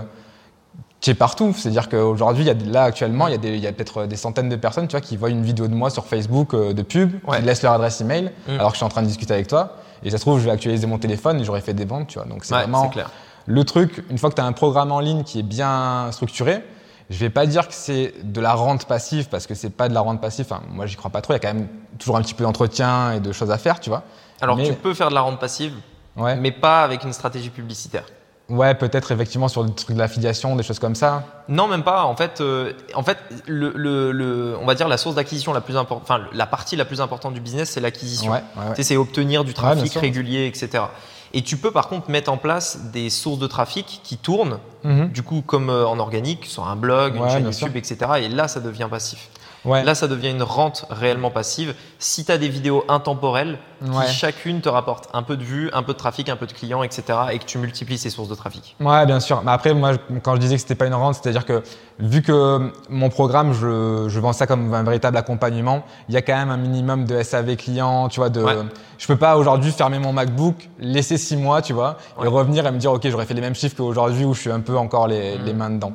tu 1.05 1.11
es 1.11 1.15
partout. 1.15 1.53
C'est-à-dire 1.55 1.89
qu'aujourd'hui, 1.91 2.45
là 2.67 2.85
actuellement, 2.85 3.29
il 3.29 3.35
y 3.59 3.67
a, 3.67 3.73
peut-être 3.73 4.07
des 4.07 4.17
centaines 4.17 4.49
de 4.49 4.57
personnes, 4.57 4.89
tu 4.89 4.93
vois, 4.93 5.03
qui 5.03 5.17
voient 5.19 5.29
une 5.29 5.43
vidéo 5.43 5.69
de 5.69 5.75
moi 5.75 5.91
sur 5.91 6.07
Facebook 6.07 6.55
euh, 6.55 6.73
de 6.73 6.83
pub, 6.83 7.13
Ouais. 7.27 7.39
qui 7.39 7.43
laissent 7.45 7.63
leur 7.63 7.73
adresse 7.75 8.01
email, 8.01 8.31
Mm. 8.49 8.53
alors 8.55 8.69
que 8.69 8.73
je 8.75 8.79
suis 8.79 8.87
en 8.87 8.89
train 8.89 9.03
de 9.03 9.07
discuter 9.07 9.35
avec 9.35 9.47
toi. 9.47 9.77
Et 10.03 10.11
ça 10.11 10.17
se 10.17 10.23
trouve, 10.23 10.39
je 10.41 10.45
vais 10.47 10.51
actualiser 10.51 10.87
mon 10.87 10.99
téléphone 10.99 11.41
et 11.41 11.45
j'aurais 11.45 11.61
fait 11.61 11.75
des 11.75 11.85
ventes, 11.85 12.09
tu 12.09 12.19
vois. 12.19 12.27
Donc 12.27 12.45
c'est 12.45 12.55
Ouais, 12.55 12.63
vraiment 12.63 12.89
clair. 12.89 13.11
le 13.47 13.65
truc, 13.65 14.03
une 14.11 14.17
fois 14.17 14.31
que 14.31 14.35
tu 14.37 14.41
as 14.41 14.47
un 14.47 14.53
programme 14.53 14.93
en 14.93 15.01
ligne 15.01 15.25
qui 15.25 15.41
est 15.41 15.43
bien 15.45 16.09
structuré, 16.11 16.65
je 17.11 17.19
vais 17.19 17.29
pas 17.31 17.45
dire 17.45 17.69
que 17.69 17.75
c'est 17.75 18.15
de 18.23 18.41
la 18.41 18.55
rente 18.55 18.87
passive 18.87 19.29
parce 19.29 19.47
que 19.47 19.55
c'est 19.55 19.69
pas 19.69 19.91
de 19.91 19.95
la 19.95 20.01
rente 20.01 20.23
passive. 20.23 20.47
Enfin, 20.51 20.63
moi, 20.71 20.87
j'y 20.87 20.97
crois 20.97 21.11
pas 21.11 21.21
trop. 21.21 21.35
Il 21.35 21.37
y 21.37 21.39
a 21.39 21.41
quand 21.41 21.53
même 21.55 21.69
toujours 21.99 22.17
un 22.17 22.23
petit 22.23 22.33
peu 22.33 22.45
d'entretien 22.45 23.13
et 23.13 23.21
de 23.21 23.31
choses 23.31 23.51
à 23.51 23.59
faire, 23.59 23.79
tu 23.79 23.91
vois. 23.91 24.05
Alors 24.41 24.57
Mais- 24.57 24.65
tu 24.69 24.73
peux 24.73 24.95
faire 24.95 25.11
de 25.11 25.15
la 25.15 25.21
rente 25.21 25.39
passive, 25.39 25.75
Ouais. 26.17 26.37
mais 26.37 26.51
pas 26.51 26.83
avec 26.83 27.05
une 27.05 27.13
stratégie 27.13 27.51
publicitaire. 27.51 28.05
Ouais, 28.51 28.75
peut-être 28.75 29.11
effectivement 29.11 29.49
sur 29.49 29.65
des 29.65 29.73
trucs 29.73 29.95
de 29.97 30.01
l'affiliation, 30.01 30.55
des 30.55 30.63
choses 30.63 30.79
comme 30.79 30.95
ça. 30.95 31.25
Non, 31.49 31.67
même 31.67 31.83
pas. 31.83 32.05
En 32.05 32.15
fait, 32.15 32.43
euh, 32.43 32.73
en 32.95 33.03
fait, 33.03 33.17
le, 33.47 33.73
le- 33.75 34.13
le- 34.13 34.55
on 34.61 34.67
va 34.67 34.75
dire 34.75 34.87
la 34.87 34.99
source 34.99 35.15
d'acquisition 35.15 35.55
la 35.55 35.63
plus 35.63 35.79
importante, 35.79 36.03
enfin 36.09 36.27
la 36.33 36.45
partie 36.47 36.77
la 36.77 36.85
plus 36.85 37.01
importante 37.01 37.33
du 37.33 37.41
business, 37.41 37.71
c'est 37.71 37.81
l'acquisition. 37.81 38.31
Ouais, 38.31 38.43
ouais, 38.57 38.63
ouais. 38.65 38.71
Tu 38.71 38.77
sais, 38.77 38.89
c'est 38.89 38.97
obtenir 38.99 39.45
du 39.45 39.55
trafic 39.55 39.93
régulier, 40.01 40.47
etc. 40.47 40.85
Et 41.33 41.41
tu 41.43 41.57
peux 41.57 41.71
par 41.71 41.89
contre 41.89 42.11
mettre 42.11 42.31
en 42.31 42.37
place 42.37 42.79
des 42.93 43.09
sources 43.09 43.39
de 43.39 43.47
trafic 43.47 44.01
qui 44.05 44.19
tournent, 44.19 44.59
Mhm. 44.85 45.09
du 45.09 45.23
coup 45.23 45.43
comme 45.47 45.71
euh, 45.71 45.87
en 45.87 45.99
organique, 45.99 46.45
sur 46.47 46.67
un 46.69 46.77
blog, 46.77 47.17
une 47.17 47.29
chaîne 47.29 47.45
YouTube, 47.45 47.77
etc. 47.77 47.97
Et 48.23 48.29
là, 48.29 48.49
ça 48.49 48.61
devient 48.61 48.89
passif. 48.91 49.29
Ouais. 49.65 49.83
Là, 49.83 49.95
ça 49.95 50.09
devient 50.09 50.31
une 50.31 50.43
rente 50.43 50.85
réellement 50.91 51.31
passive. 51.31 51.75
Si 51.99 52.27
tu 52.27 52.31
as 52.31 52.37
des 52.37 52.49
vidéos 52.51 52.85
intemporelles 52.89 53.59
Ouais. 53.87 54.07
qui 54.07 54.15
chacune 54.15 54.61
te 54.63 54.69
rapportent 54.71 55.09
un 55.13 55.23
peu 55.23 55.37
de 55.37 55.43
vues, 55.43 55.69
un 55.75 55.83
peu 55.83 55.93
de 55.93 55.99
trafic, 55.99 56.31
un 56.31 56.37
peu 56.37 56.47
de 56.47 56.53
clients, 56.53 56.83
etc. 56.83 57.03
et 57.33 57.39
que 57.39 57.45
tu 57.45 57.59
multiplies 57.59 57.99
ces 57.99 58.09
sources 58.09 58.29
de 58.31 58.35
trafic. 58.35 58.77
Ouais, 58.81 59.05
bien 59.05 59.21
sûr. 59.21 59.43
Mais 59.45 59.51
après, 59.53 59.75
moi, 59.75 59.93
quand 60.23 60.35
je 60.37 60.41
disais 60.41 60.55
que 60.55 60.61
c'était 60.63 60.75
pas 60.75 60.87
une 60.87 60.95
rente, 60.95 61.17
c'est-à-dire 61.17 61.45
que 61.45 61.63
vu 61.99 62.23
que 62.23 62.73
mon 62.89 63.11
programme, 63.11 63.53
je, 63.53 64.07
je 64.09 64.21
vends 64.21 64.33
ça 64.33 64.47
comme 64.47 64.73
un 64.73 64.83
véritable 64.85 65.19
accompagnement, 65.19 65.85
il 66.09 66.15
y 66.15 66.17
a 66.17 66.23
quand 66.23 66.35
même 66.35 66.49
un 66.51 66.57
minimum 66.57 67.05
de 67.05 67.23
SAV 67.23 67.57
client, 67.57 68.09
tu 68.09 68.21
vois. 68.21 68.31
De, 68.31 68.43
Ouais. 68.43 68.57
Je 68.97 69.07
peux 69.07 69.17
pas 69.17 69.37
aujourd'hui 69.37 69.71
fermer 69.73 69.99
mon 69.99 70.13
MacBook, 70.15 70.55
laisser 70.79 71.19
six 71.19 71.37
mois, 71.37 71.61
tu 71.61 71.73
vois, 71.75 71.99
et 72.23 72.27
revenir 72.29 72.67
et 72.67 72.71
me 72.71 72.79
dire, 72.79 72.93
ok, 72.93 73.07
j'aurais 73.11 73.27
fait 73.27 73.35
les 73.35 73.41
mêmes 73.43 73.55
chiffres 73.55 73.77
qu'aujourd'hui 73.77 74.25
où 74.25 74.33
je 74.35 74.41
suis 74.41 74.53
un 74.53 74.61
peu 74.61 74.74
encore 74.77 75.07
les, 75.09 75.39
Mhm. 75.39 75.45
les 75.45 75.53
mains 75.55 75.71
dedans. 75.71 75.93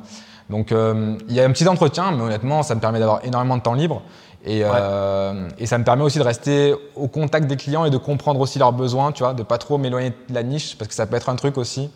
Donc, 0.48 0.72
euh, 0.72 1.16
il 1.28 1.34
y 1.34 1.40
a 1.40 1.44
un 1.44 1.50
petit 1.52 1.68
entretien, 1.68 2.10
mais 2.10 2.22
honnêtement, 2.22 2.62
ça 2.62 2.74
me 2.74 2.80
permet 2.80 2.98
d'avoir 2.98 3.24
énormément 3.24 3.56
de 3.56 3.62
temps 3.62 3.74
libre. 3.74 4.02
Et, 4.44 4.62
euh, 4.64 5.48
et 5.58 5.66
ça 5.66 5.76
me 5.78 5.84
permet 5.84 6.02
aussi 6.02 6.18
de 6.18 6.24
rester 6.24 6.74
au 6.96 7.08
contact 7.08 7.46
des 7.46 7.56
clients 7.56 7.84
et 7.84 7.90
de 7.90 7.98
comprendre 7.98 8.40
aussi 8.40 8.58
leurs 8.58 8.72
besoins, 8.72 9.12
tu 9.12 9.22
vois, 9.22 9.34
de 9.34 9.42
pas 9.42 9.58
trop 9.58 9.76
m'éloigner 9.78 10.10
de 10.10 10.34
la 10.34 10.42
niche, 10.42 10.76
parce 10.78 10.88
que 10.88 10.94
ça 10.94 11.06
peut 11.06 11.16
être 11.16 11.28
un 11.28 11.36
truc 11.36 11.56
aussi. 11.58 11.90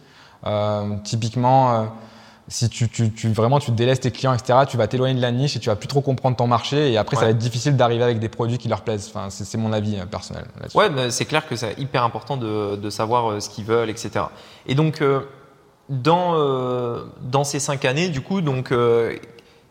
Euh, 0.47 0.83
typiquement, 1.05 1.87
si 2.47 2.69
tu, 2.69 2.89
tu, 2.91 3.11
tu- 3.13 3.33
vraiment 3.33 3.59
tu 3.59 3.71
délaisses 3.71 4.01
tes 4.01 4.11
clients, 4.11 4.35
etc., 4.35 4.59
tu 4.69 4.77
vas 4.77 4.87
t'éloigner 4.87 5.15
de 5.15 5.23
la 5.23 5.33
niche 5.33 5.57
et 5.57 5.59
tu 5.59 5.71
vas 5.71 5.77
plus 5.77 5.89
trop 5.89 6.03
comprendre 6.03 6.37
ton 6.37 6.47
marché. 6.47 6.93
Et 6.93 6.99
après, 6.99 7.17
ça 7.17 7.23
va 7.23 7.31
être 7.31 7.39
difficile 7.39 7.77
d'arriver 7.77 8.05
avec 8.05 8.19
des 8.19 8.29
produits 8.29 8.59
qui 8.59 8.69
leur 8.69 8.83
plaisent. 8.83 9.11
Enfin, 9.13 9.29
c'est 9.31 9.57
mon 9.57 9.73
avis 9.73 9.97
personnel. 10.11 10.45
là-dessus. 10.61 10.77
Ouais, 10.77 10.91
c'est 11.11 11.25
clair 11.25 11.49
que 11.49 11.57
c'est 11.57 11.75
hyper 11.79 12.05
important 12.05 12.37
de, 12.37 12.77
de 12.77 12.91
savoir 12.91 13.41
ce 13.41 13.49
qu'ils 13.49 13.65
veulent, 13.65 13.89
etc. 13.89 14.27
Et 14.67 14.75
donc, 14.75 15.03
dans, 15.89 16.35
euh, 16.37 17.05
dans 17.21 17.45
ces 17.45 17.61
cinq 17.61 17.85
années, 17.85 18.09
du 18.09 18.21
coup, 18.21 18.41
donc, 18.41 18.73
euh, 18.73 19.17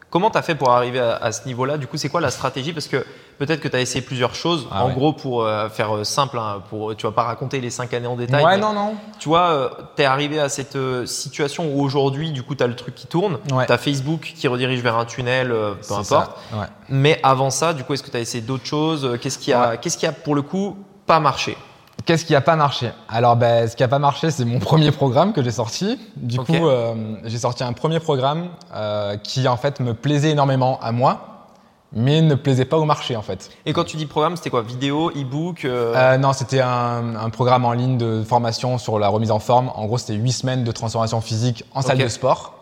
comment 0.10 0.30
tu 0.30 0.38
as 0.38 0.43
fait 0.43 0.56
pour 0.56 0.69
arriver 0.69 0.99
à, 0.99 1.15
à 1.15 1.32
ce 1.32 1.45
niveau-là? 1.47 1.78
Du 1.78 1.88
coup, 1.88 1.97
c'est 1.97 2.10
quoi 2.10 2.21
la 2.21 2.30
stratégie? 2.30 2.71
Parce 2.71 2.88
que 2.88 3.04
peut-être 3.39 3.60
que 3.62 3.67
tu 3.67 3.76
as 3.76 3.82
essayé 3.82 4.02
plusieurs 4.02 4.36
choses. 4.36 4.67
Ah 4.71 4.84
en 4.84 4.89
ouais. 4.89 4.93
gros, 4.93 5.13
pour 5.13 5.43
euh, 5.43 5.69
faire 5.69 6.06
simple, 6.06 6.38
hein, 6.38 6.62
pour, 6.69 6.95
tu 6.95 7.08
vas 7.08 7.12
pas 7.12 7.23
raconter 7.23 7.60
les 7.60 7.71
cinq 7.71 7.95
années 7.95 8.06
en 8.08 8.15
détail. 8.15 8.43
ouais, 8.45 8.56
mais 8.56 8.62
non, 8.62 8.73
non. 8.73 8.93
Tu 9.17 9.28
vois, 9.28 9.71
tu 9.95 10.04
es 10.04 10.06
arrivé 10.06 10.39
à 10.39 10.49
cette 10.49 10.78
situation 11.08 11.73
où 11.73 11.82
aujourd'hui, 11.82 12.32
du 12.32 12.43
coup, 12.43 12.54
tu 12.54 12.63
as 12.63 12.67
le 12.67 12.76
truc 12.76 12.93
qui 12.93 13.08
tourne. 13.08 13.39
Ouais. 13.52 13.65
Tu 13.65 13.71
as 13.71 13.78
Facebook 13.80 14.34
qui 14.36 14.47
redirige 14.47 14.82
vers 14.82 14.97
un 14.97 15.06
tunnel, 15.06 15.49
peu 15.49 15.93
importe. 15.95 16.38
ouais. 16.54 16.67
Mais 16.89 17.19
avant 17.23 17.49
ça, 17.49 17.73
du 17.73 17.84
coup, 17.84 17.95
est-ce 17.95 18.04
que 18.04 18.12
tu 18.12 18.17
as 18.17 18.21
essayé 18.21 18.43
d'autres 18.43 18.67
choses? 18.67 19.17
Qu'est-ce 19.19 19.39
qui, 19.39 19.52
a, 19.52 19.78
qu'est-ce 19.78 19.97
qui 19.97 20.06
a, 20.06 20.12
pour 20.12 20.36
le 20.36 20.43
coup, 20.43 20.78
pas 21.08 21.19
marché? 21.19 21.58
Qu'est-ce 22.06 22.26
qui 22.26 22.36
a 22.36 22.42
pas 22.42 22.56
marché? 22.56 22.92
Alors, 23.08 23.36
ben, 23.36 23.68
ce 23.68 23.76
qui 23.76 23.84
a 23.84 23.88
pas 23.88 24.00
marché, 24.00 24.30
c'est 24.32 24.46
mon 24.46 24.60
premier 24.72 24.92
programme 24.92 25.32
que 25.34 25.42
j'ai 25.44 25.52
sorti. 25.52 26.00
Du 26.18 26.38
coup, 26.39 26.68
euh, 26.68 26.94
j'ai 27.24 27.38
sorti 27.38 27.63
un 27.63 27.74
premier 27.74 28.00
programme 28.00 28.50
euh, 28.76 29.16
qui, 29.18 29.48
en 29.48 29.58
fait, 29.58 29.80
me 29.80 29.94
plaisait 29.94 30.32
énormément 30.32 30.80
à 30.82 30.92
moi, 30.92 31.48
mais 31.94 32.22
ne 32.22 32.36
plaisait 32.36 32.66
pas 32.66 32.78
au 32.78 32.86
marché, 32.86 33.16
en 33.16 33.22
fait. 33.22 33.50
Et 33.66 33.72
quand 33.74 33.84
tu 33.86 33.96
dis 33.98 34.06
programme, 34.06 34.36
c'était 34.36 34.50
quoi? 34.50 34.63
Vidéo, 34.63 35.12
e-book 35.12 35.63
euh, 35.63 36.18
non, 36.18 36.34
c'était 36.34 36.60
un, 36.60 37.16
un 37.16 37.30
programme 37.30 37.63
en 37.66 37.72
ligne 37.74 37.98
de 37.98 38.24
formation 38.24 38.78
sur 38.78 39.00
la 39.00 39.08
remise 39.08 39.32
en 39.32 39.39
forme. 39.39 39.72
En 39.76 39.86
gros, 39.86 39.98
c'était 39.98 40.16
8 40.16 40.32
semaines 40.32 40.63
de 40.63 40.72
transformation 40.72 41.22
physique 41.22 41.63
en 41.74 41.82
salle 41.82 41.98
de 42.00 42.08
sport. 42.10 42.54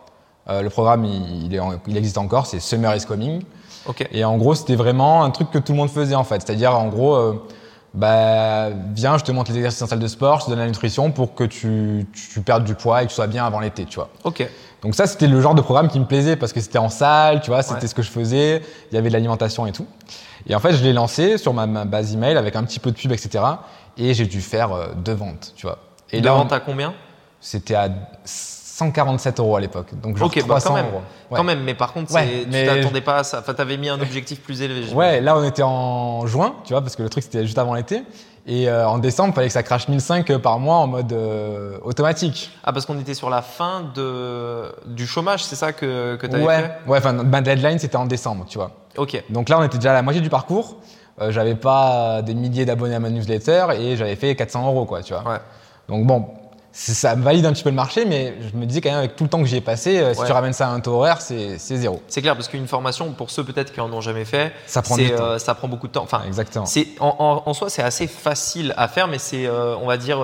Le 0.50 0.68
programme, 0.70 1.06
il, 1.06 1.46
il 1.46 1.56
est 1.56 1.60
en- 1.60 1.74
il 1.88 1.96
existe 1.96 2.18
encore, 2.18 2.46
c'est 2.46 2.60
Summer 2.60 2.94
is 2.96 3.06
Coming. 3.06 3.42
Et 4.12 4.26
en 4.26 4.38
gros, 4.38 4.54
c'était 4.54 4.76
vraiment 4.76 5.24
un 5.24 5.30
truc 5.32 5.50
que 5.50 5.58
tout 5.60 5.72
le 5.72 5.78
monde 5.78 5.90
faisait 5.90 6.14
en 6.16 6.24
fait. 6.26 6.42
C'est-à-dire, 6.46 6.78
en 6.78 6.88
gros, 6.88 7.16
bah, 7.94 8.70
viens, 8.94 9.18
je 9.18 9.24
te 9.24 9.32
montre 9.32 9.52
les 9.52 9.58
exercices 9.58 9.82
en 9.82 9.88
salle 9.88 10.00
de 10.00 10.08
sport, 10.08 10.40
je 10.40 10.46
te 10.46 10.50
donne 10.50 10.60
la 10.60 10.68
nutrition 10.68 11.12
pour 11.12 11.36
que 11.36 11.44
tu, 11.44 12.08
tu 12.14 12.42
perdes 12.42 12.64
du 12.64 12.74
poids 12.76 13.02
et 13.02 13.06
que 13.06 13.10
tu 13.10 13.16
sois 13.16 13.28
bien 13.28 13.46
avant 13.46 13.60
l'été, 13.60 13.86
tu 13.86 13.96
vois. 13.96 14.10
Ok. 14.24 14.48
Donc 14.82 14.96
ça, 14.96 15.08
c'était 15.08 15.28
le 15.28 15.42
genre 15.42 15.56
de 15.56 15.62
programme 15.62 15.90
qui 15.90 16.00
me 16.00 16.06
plaisait 16.06 16.36
parce 16.38 16.54
que 16.54 16.62
c'était 16.62 16.78
en 16.80 16.90
salle, 16.90 17.42
tu 17.42 17.50
vois, 17.52 17.62
c'était 17.64 17.82
Ouais. 17.82 17.88
ce 17.88 17.94
que 17.96 18.02
je 18.02 18.10
faisais, 18.10 18.62
il 18.92 18.96
y 18.96 18.98
avait 18.98 19.10
de 19.10 19.14
l'alimentation 19.14 19.66
et 19.68 19.72
tout. 19.74 19.86
Et 20.48 20.56
en 20.56 20.60
fait, 20.60 20.74
je 20.74 20.84
l'ai 20.84 20.94
lancé 20.94 21.38
sur 21.38 21.54
ma, 21.54 21.68
ma 21.68 21.86
base 21.86 22.14
email 22.14 22.38
avec 22.38 22.56
un 22.56 22.64
petit 22.64 22.80
peu 22.80 22.92
de 22.92 22.96
pub, 22.96 23.12
etc. 23.12 23.44
Et 23.98 24.14
j'ai 24.14 24.26
dû 24.26 24.42
faire 24.42 24.72
euh, 24.72 24.88
deux 24.96 25.14
ventes, 25.14 25.54
tu 25.56 25.68
vois. 25.68 25.78
Et 26.12 26.18
Et 26.18 26.22
de 26.22 26.26
là, 26.26 26.34
on- 26.34 26.40
vente 26.40 26.54
à 26.54 26.60
combien? 26.62 26.94
C'était 27.42 27.76
à 27.76 27.90
147 28.86 29.40
euros 29.40 29.56
à 29.56 29.60
l'époque. 29.60 29.88
Donc 30.02 30.18
genre 30.18 30.28
Ok, 30.28 30.36
bah, 30.40 30.60
300 30.60 30.70
quand 30.70 30.76
même. 30.76 30.86
euros. 30.88 31.02
Ouais. 31.30 31.38
Quand 31.38 31.44
même, 31.44 31.64
mais 31.64 31.74
par 31.74 31.94
contre, 31.94 32.14
Ouais, 32.14 32.46
tu 32.46 32.66
t'attendais 32.66 33.02
pas 33.02 33.18
à 33.18 33.24
ça. 33.24 33.40
Enfin, 33.40 33.54
t'avais 33.54 33.78
mis 33.78 33.90
un 33.90 34.00
objectif 34.02 34.42
plus 34.42 34.62
élevé. 34.62 34.92
Ouais, 34.94 35.22
là 35.22 35.36
on 35.38 35.44
était 35.44 35.64
en 35.64 36.26
juin, 36.28 36.56
tu 36.66 36.74
vois, 36.74 36.82
parce 36.82 36.96
que 36.96 37.04
le 37.04 37.10
truc 37.10 37.24
c'était 37.24 37.46
juste 37.46 37.58
avant 37.58 37.74
l'été. 37.76 38.04
Et 38.48 38.68
euh, 38.68 38.90
en 38.90 38.98
décembre, 38.98 39.30
il 39.30 39.36
fallait 39.36 39.48
que 39.48 39.54
ça 39.54 39.62
crache 39.62 39.88
1005 39.88 40.36
par 40.40 40.58
mois 40.58 40.78
en 40.78 40.88
mode 40.88 41.14
euh, 41.14 41.78
automatique. 41.84 42.50
Ah, 42.64 42.74
parce 42.74 42.88
qu'on 42.88 43.00
était 43.00 43.14
sur 43.14 43.30
la 43.30 43.44
fin 43.44 43.84
de... 43.94 44.64
du 44.88 45.06
chômage, 45.06 45.44
c'est 45.44 45.56
ça 45.56 45.74
que, 45.74 46.16
que 46.16 46.26
t'avais 46.26 46.44
Ouais, 46.44 46.58
fait 46.58 46.72
ouais, 46.90 46.98
enfin, 46.98 47.14
ma 47.14 47.42
deadline 47.42 47.78
c'était 47.78 47.98
en 47.98 48.06
décembre, 48.08 48.46
tu 48.50 48.58
vois. 48.58 48.72
Ok. 48.98 49.24
Donc 49.30 49.48
là, 49.48 49.60
on 49.60 49.64
était 49.64 49.78
déjà 49.78 49.92
à 49.92 49.94
la 49.94 50.02
moitié 50.02 50.24
du 50.24 50.30
parcours. 50.30 50.78
Euh, 51.22 51.32
j'avais 51.32 51.54
pas 51.54 52.24
des 52.24 52.34
milliers 52.34 52.66
d'abonnés 52.66 52.96
à 52.96 53.00
ma 53.00 53.12
newsletter 53.12 53.68
et 53.80 53.96
j'avais 53.96 54.16
fait 54.16 54.36
400 54.36 54.66
euros, 54.66 54.86
quoi, 54.86 55.04
tu 55.04 55.14
vois. 55.14 55.22
Ouais. 55.34 55.40
Donc 55.88 56.08
bon, 56.08 56.26
ça 56.74 57.16
me 57.16 57.24
valide 57.24 57.46
un 57.46 57.52
petit 57.54 57.64
peu 57.64 57.70
le 57.70 57.76
marché, 57.76 58.06
mais 58.06 58.34
je 58.52 58.58
me 58.58 58.66
disais 58.66 58.80
quand 58.82 58.90
même 58.90 59.00
avec 59.00 59.16
tout 59.16 59.24
le 59.26 59.30
temps 59.30 59.40
que 59.40 59.46
j'y 59.46 59.58
ai 59.58 59.62
passé, 59.62 59.98
euh, 60.00 60.14
si 60.14 60.22
Ouais. 60.22 60.26
tu 60.26 60.32
ramènes 60.32 60.54
ça 60.54 60.68
à 60.68 60.72
un 60.72 60.80
taux 60.80 60.94
horaire, 60.94 61.20
c'est 61.22 61.58
zéro. 61.58 62.02
C'est 62.08 62.22
clair, 62.22 62.36
parce 62.36 62.48
qu'une 62.48 62.68
formation, 62.68 63.12
pour 63.12 63.30
ceux 63.30 63.44
peut-être 63.44 63.74
qui 63.74 63.82
en 63.82 63.92
ont 63.92 64.02
jamais 64.02 64.26
fait, 64.26 64.54
Ça 64.68 64.82
prend 64.82 64.96
euh, 64.98 65.38
ça 65.38 65.54
prend 65.54 65.68
beaucoup 65.68 65.88
de 65.88 65.92
temps. 65.94 66.04
Enfin, 66.04 66.22
Exactement. 66.26 66.66
en, 67.00 67.16
en- 67.20 67.44
en 67.50 67.54
soi, 67.54 67.70
c'est 67.70 67.84
assez 67.84 68.08
facile 68.08 68.74
à 68.78 68.88
faire, 68.88 69.08
mais 69.08 69.20
c'est, 69.20 69.46
euh, 69.46 69.76
on 69.82 69.88
va 69.88 69.98
dire, 69.98 70.20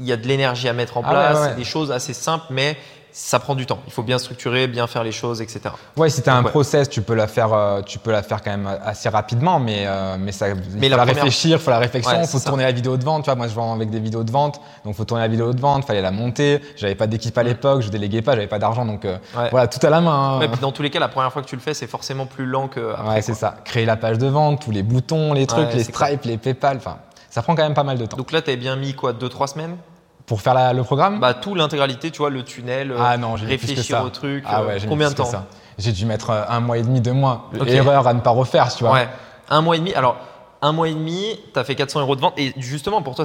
il 0.00 0.06
y 0.06 0.12
a 0.12 0.16
de 0.16 0.26
l'énergie 0.26 0.68
à 0.68 0.72
mettre 0.72 0.96
en 0.96 1.02
Ah 1.04 1.10
place, 1.10 1.36
ouais, 1.36 1.42
ouais. 1.42 1.48
c'est 1.50 1.56
des 1.56 1.64
choses 1.64 1.92
assez 1.92 2.14
simples, 2.14 2.46
mais 2.50 2.76
ça 3.16 3.38
prend 3.38 3.54
du 3.54 3.64
temps. 3.64 3.78
Il 3.86 3.92
faut 3.92 4.02
bien 4.02 4.18
structurer, 4.18 4.66
bien 4.66 4.88
faire 4.88 5.04
les 5.04 5.12
choses, 5.12 5.40
etc. 5.40 5.60
Ouais, 5.96 6.10
si 6.10 6.20
tu 6.20 6.28
as 6.28 6.34
un 6.34 6.42
Ouais. 6.42 6.50
process, 6.50 6.88
tu 6.88 7.00
peux 7.00 7.14
la 7.14 7.28
faire, 7.28 7.52
euh, 7.54 7.80
tu 7.80 8.00
peux 8.00 8.10
la 8.10 8.24
faire 8.24 8.42
quand 8.42 8.50
même 8.50 8.68
assez 8.84 9.08
rapidement, 9.08 9.60
mais 9.60 9.84
euh, 9.86 10.16
mais 10.18 10.32
ça, 10.32 10.48
il 10.48 10.56
Mais 10.56 10.88
faut 10.90 10.96
la 10.96 10.96
première- 10.98 11.14
réfléchir, 11.14 11.58
il 11.58 11.62
faut 11.62 11.70
la 11.70 11.78
réflexion, 11.78 12.12
Ouais, 12.12 12.24
il 12.24 12.26
faut 12.28 12.38
ça. 12.40 12.48
tourner 12.48 12.64
la 12.64 12.72
vidéo 12.72 12.96
de 12.96 13.04
vente. 13.04 13.22
Tu 13.22 13.26
vois, 13.30 13.36
moi 13.36 13.46
je 13.46 13.54
vends 13.54 13.72
avec 13.72 13.88
des 13.90 14.00
vidéos 14.00 14.24
de 14.24 14.32
vente, 14.32 14.60
donc 14.84 14.96
faut 14.96 15.04
tourner 15.04 15.22
la 15.22 15.28
vidéo 15.28 15.52
de 15.52 15.60
vente, 15.60 15.84
fallait 15.84 16.02
la 16.02 16.10
monter. 16.10 16.60
J'avais 16.76 16.96
pas 16.96 17.06
d'équipe 17.06 17.38
à 17.38 17.44
l'époque, 17.44 17.82
je 17.82 17.88
déléguais 17.88 18.20
pas, 18.20 18.32
j'avais 18.34 18.48
pas 18.48 18.58
d'argent, 18.58 18.84
donc 18.84 19.04
euh, 19.04 19.16
Ouais. 19.36 19.48
voilà, 19.52 19.68
tout 19.68 19.84
à 19.86 19.90
la 19.90 20.00
main. 20.00 20.40
hein. 20.40 20.48
Puis 20.50 20.60
dans 20.60 20.72
tous 20.72 20.82
les 20.82 20.90
cas, 20.90 20.98
la 20.98 21.06
première 21.08 21.32
fois 21.32 21.40
que 21.42 21.46
tu 21.48 21.54
le 21.54 21.62
fais, 21.62 21.72
c'est 21.74 21.86
forcément 21.86 22.26
plus 22.26 22.46
lent 22.46 22.66
que 22.66 22.94
après. 22.94 23.08
Ouais, 23.14 23.22
c'est 23.22 23.34
ça. 23.34 23.54
Créer 23.64 23.86
la 23.86 23.94
page 23.96 24.18
de 24.18 24.26
vente, 24.26 24.60
tous 24.60 24.72
les 24.72 24.82
boutons, 24.82 25.32
les 25.34 25.46
trucs, 25.46 25.72
les 25.72 25.84
stripes, 25.84 26.24
les 26.24 26.36
PayPal, 26.36 26.78
enfin, 26.78 26.96
ça 27.30 27.42
prend 27.42 27.54
quand 27.54 27.62
même 27.62 27.74
pas 27.74 27.84
mal 27.84 27.96
de 27.96 28.06
temps. 28.06 28.16
Donc 28.16 28.32
là, 28.32 28.42
tu 28.42 28.56
bien 28.56 28.74
mis 28.74 28.94
quoi, 28.94 29.12
2-3 29.12 29.46
semaines? 29.46 29.76
Pour 30.26 30.40
faire 30.40 30.54
la- 30.54 30.72
le 30.72 30.82
programme 30.82 31.20
Bah, 31.20 31.34
tout 31.34 31.54
l'intégralité, 31.54 32.10
tu 32.10 32.18
vois, 32.18 32.30
le 32.30 32.42
tunnel, 32.42 32.92
euh, 32.92 32.96
Ah 32.98 33.16
non, 33.18 33.34
réfléchir 33.34 34.02
au 34.02 34.08
truc. 34.08 34.44
Ah 34.46 34.60
euh, 34.60 34.66
ouais, 34.66 34.76
combien 34.88 35.10
de 35.10 35.14
temps. 35.14 35.30
J'ai 35.78 35.92
dû 35.92 36.06
mettre 36.06 36.30
euh, 36.30 36.44
un 36.48 36.60
mois 36.60 36.78
et 36.78 36.82
demi, 36.82 37.00
deux 37.00 37.12
mois. 37.12 37.50
Erreur 37.66 38.06
à 38.06 38.14
ne 38.14 38.20
pas 38.20 38.30
refaire, 38.30 38.74
tu 38.74 38.84
vois. 38.84 38.92
Ouais, 38.94 39.08
un 39.50 39.60
mois 39.60 39.76
et 39.76 39.80
demi. 39.80 39.92
Alors, 39.94 40.16
un 40.62 40.72
mois 40.72 40.88
et 40.88 40.94
demi, 40.94 41.38
tu 41.52 41.58
as 41.58 41.64
fait 41.64 41.74
400 41.74 42.00
euros 42.00 42.16
de 42.16 42.20
vente. 42.22 42.32
Et 42.38 42.54
justement, 42.56 43.02
pour 43.02 43.14
toi, 43.14 43.24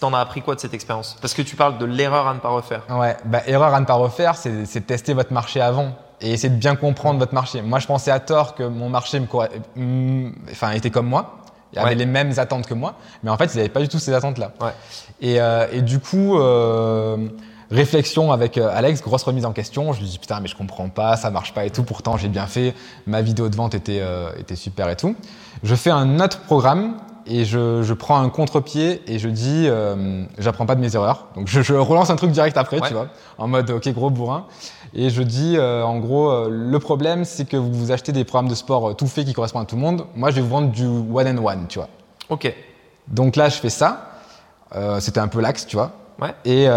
t'en 0.00 0.12
as 0.12 0.18
appris 0.18 0.42
quoi 0.42 0.56
de 0.56 0.60
cette 0.60 0.74
expérience? 0.74 1.16
Parce 1.20 1.34
que 1.34 1.42
tu 1.42 1.54
parles 1.54 1.78
de 1.78 1.84
l'erreur 1.84 2.26
à 2.26 2.34
ne 2.34 2.40
pas 2.40 2.48
refaire. 2.48 2.82
Ouais, 2.90 3.16
bah, 3.26 3.42
erreur 3.46 3.72
à 3.74 3.78
ne 3.80 3.84
pas 3.86 3.94
refaire, 3.94 4.34
c'est 4.34 4.86
tester 4.86 5.14
votre 5.14 5.32
marché 5.32 5.60
avant 5.60 5.92
et 6.20 6.32
essayer 6.32 6.48
de 6.50 6.58
bien 6.58 6.74
comprendre 6.74 7.18
votre 7.20 7.32
marché. 7.34 7.62
Moi, 7.62 7.78
je 7.78 7.86
pensais 7.86 8.10
à 8.10 8.18
tort 8.18 8.54
que 8.56 8.64
mon 8.64 8.88
marché 8.88 9.20
me 9.20 9.26
corre- 9.26 9.48
enfin, 10.50 10.70
était 10.72 10.90
comme 10.90 11.06
moi, 11.06 11.36
il 11.72 11.78
avait 11.78 11.90
Ouais. 11.90 11.94
les 11.94 12.06
mêmes 12.06 12.32
attentes 12.38 12.66
que 12.66 12.74
moi, 12.74 12.94
mais 13.22 13.30
en 13.30 13.36
fait, 13.36 13.52
ils 13.54 13.56
n'avaient 13.58 13.68
pas 13.68 13.80
du 13.80 13.88
tout 13.88 13.98
ces 13.98 14.12
attentes-là. 14.12 14.52
Ouais. 14.60 14.72
Et, 15.20 15.40
euh, 15.40 15.66
et 15.72 15.82
du 15.82 15.98
coup, 16.00 16.38
euh, 16.38 17.28
réflexion 17.70 18.32
avec 18.32 18.58
euh, 18.58 18.68
Alex, 18.72 19.00
grosse 19.02 19.22
remise 19.22 19.44
en 19.44 19.52
question. 19.52 19.92
Je 19.92 20.00
lui 20.00 20.06
dis 20.08 20.18
putain, 20.18 20.40
mais 20.40 20.48
je 20.48 20.56
comprends 20.56 20.88
pas, 20.88 21.16
ça 21.16 21.30
marche 21.30 21.54
pas 21.54 21.64
et 21.64 21.70
tout. 21.70 21.84
Pourtant, 21.84 22.16
j'ai 22.16 22.28
bien 22.28 22.46
fait. 22.46 22.74
Ma 23.06 23.22
vidéo 23.22 23.48
de 23.48 23.56
vente 23.56 23.74
était, 23.74 24.00
euh, 24.00 24.30
était 24.38 24.56
super 24.56 24.88
et 24.88 24.96
tout. 24.96 25.14
Je 25.62 25.74
fais 25.74 25.90
un 25.90 26.18
autre 26.20 26.40
programme 26.40 26.96
et 27.26 27.44
je, 27.44 27.82
je 27.82 27.94
prends 27.94 28.20
un 28.20 28.28
contre-pied 28.28 29.02
et 29.06 29.18
je 29.18 29.28
dis 29.28 29.66
euh, 29.68 30.24
j'apprends 30.38 30.66
pas 30.66 30.74
de 30.74 30.80
mes 30.80 30.94
erreurs. 30.94 31.26
Donc 31.36 31.46
je, 31.48 31.62
je 31.62 31.74
relance 31.74 32.10
un 32.10 32.16
truc 32.16 32.30
direct 32.30 32.56
après, 32.56 32.80
Ouais. 32.80 32.88
tu 32.88 32.94
vois, 32.94 33.08
en 33.38 33.48
mode 33.48 33.70
ok 33.70 33.88
gros 33.92 34.10
bourrin. 34.10 34.46
Et 34.94 35.10
je 35.10 35.22
dis 35.22 35.56
euh, 35.56 35.82
en 35.84 35.98
gros 35.98 36.30
euh, 36.30 36.48
le 36.50 36.78
problème 36.78 37.24
c'est 37.24 37.44
que 37.48 37.56
vous 37.56 37.72
vous 37.72 37.92
achetez 37.92 38.12
des 38.12 38.24
programmes 38.24 38.48
de 38.50 38.54
sport 38.54 38.96
tout 38.96 39.06
faits 39.06 39.24
qui 39.26 39.32
correspondent 39.32 39.62
à 39.62 39.66
tout 39.66 39.76
le 39.76 39.82
monde. 39.82 40.06
Moi 40.14 40.30
je 40.30 40.36
vais 40.36 40.42
vous 40.42 40.48
vendre 40.48 40.70
du 40.70 40.86
one 40.86 41.26
and 41.28 41.44
one, 41.44 41.66
tu 41.68 41.78
vois. 41.78 41.88
Ok. 42.28 42.52
Donc 43.08 43.36
là 43.36 43.48
je 43.48 43.56
fais 43.56 43.70
ça. 43.70 44.06
C'était 45.00 45.18
un 45.20 45.28
peu 45.28 45.40
l'axe, 45.40 45.66
tu 45.66 45.76
vois. 45.76 45.92
Ouais. 46.20 46.32
Et 46.44 46.68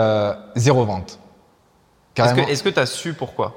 zéro 0.55 0.83
vente. 0.85 1.19
Est-ce 2.15 2.63
que 2.63 2.69
tu 2.69 2.79
as 2.79 2.85
su 2.85 3.13
pourquoi? 3.13 3.53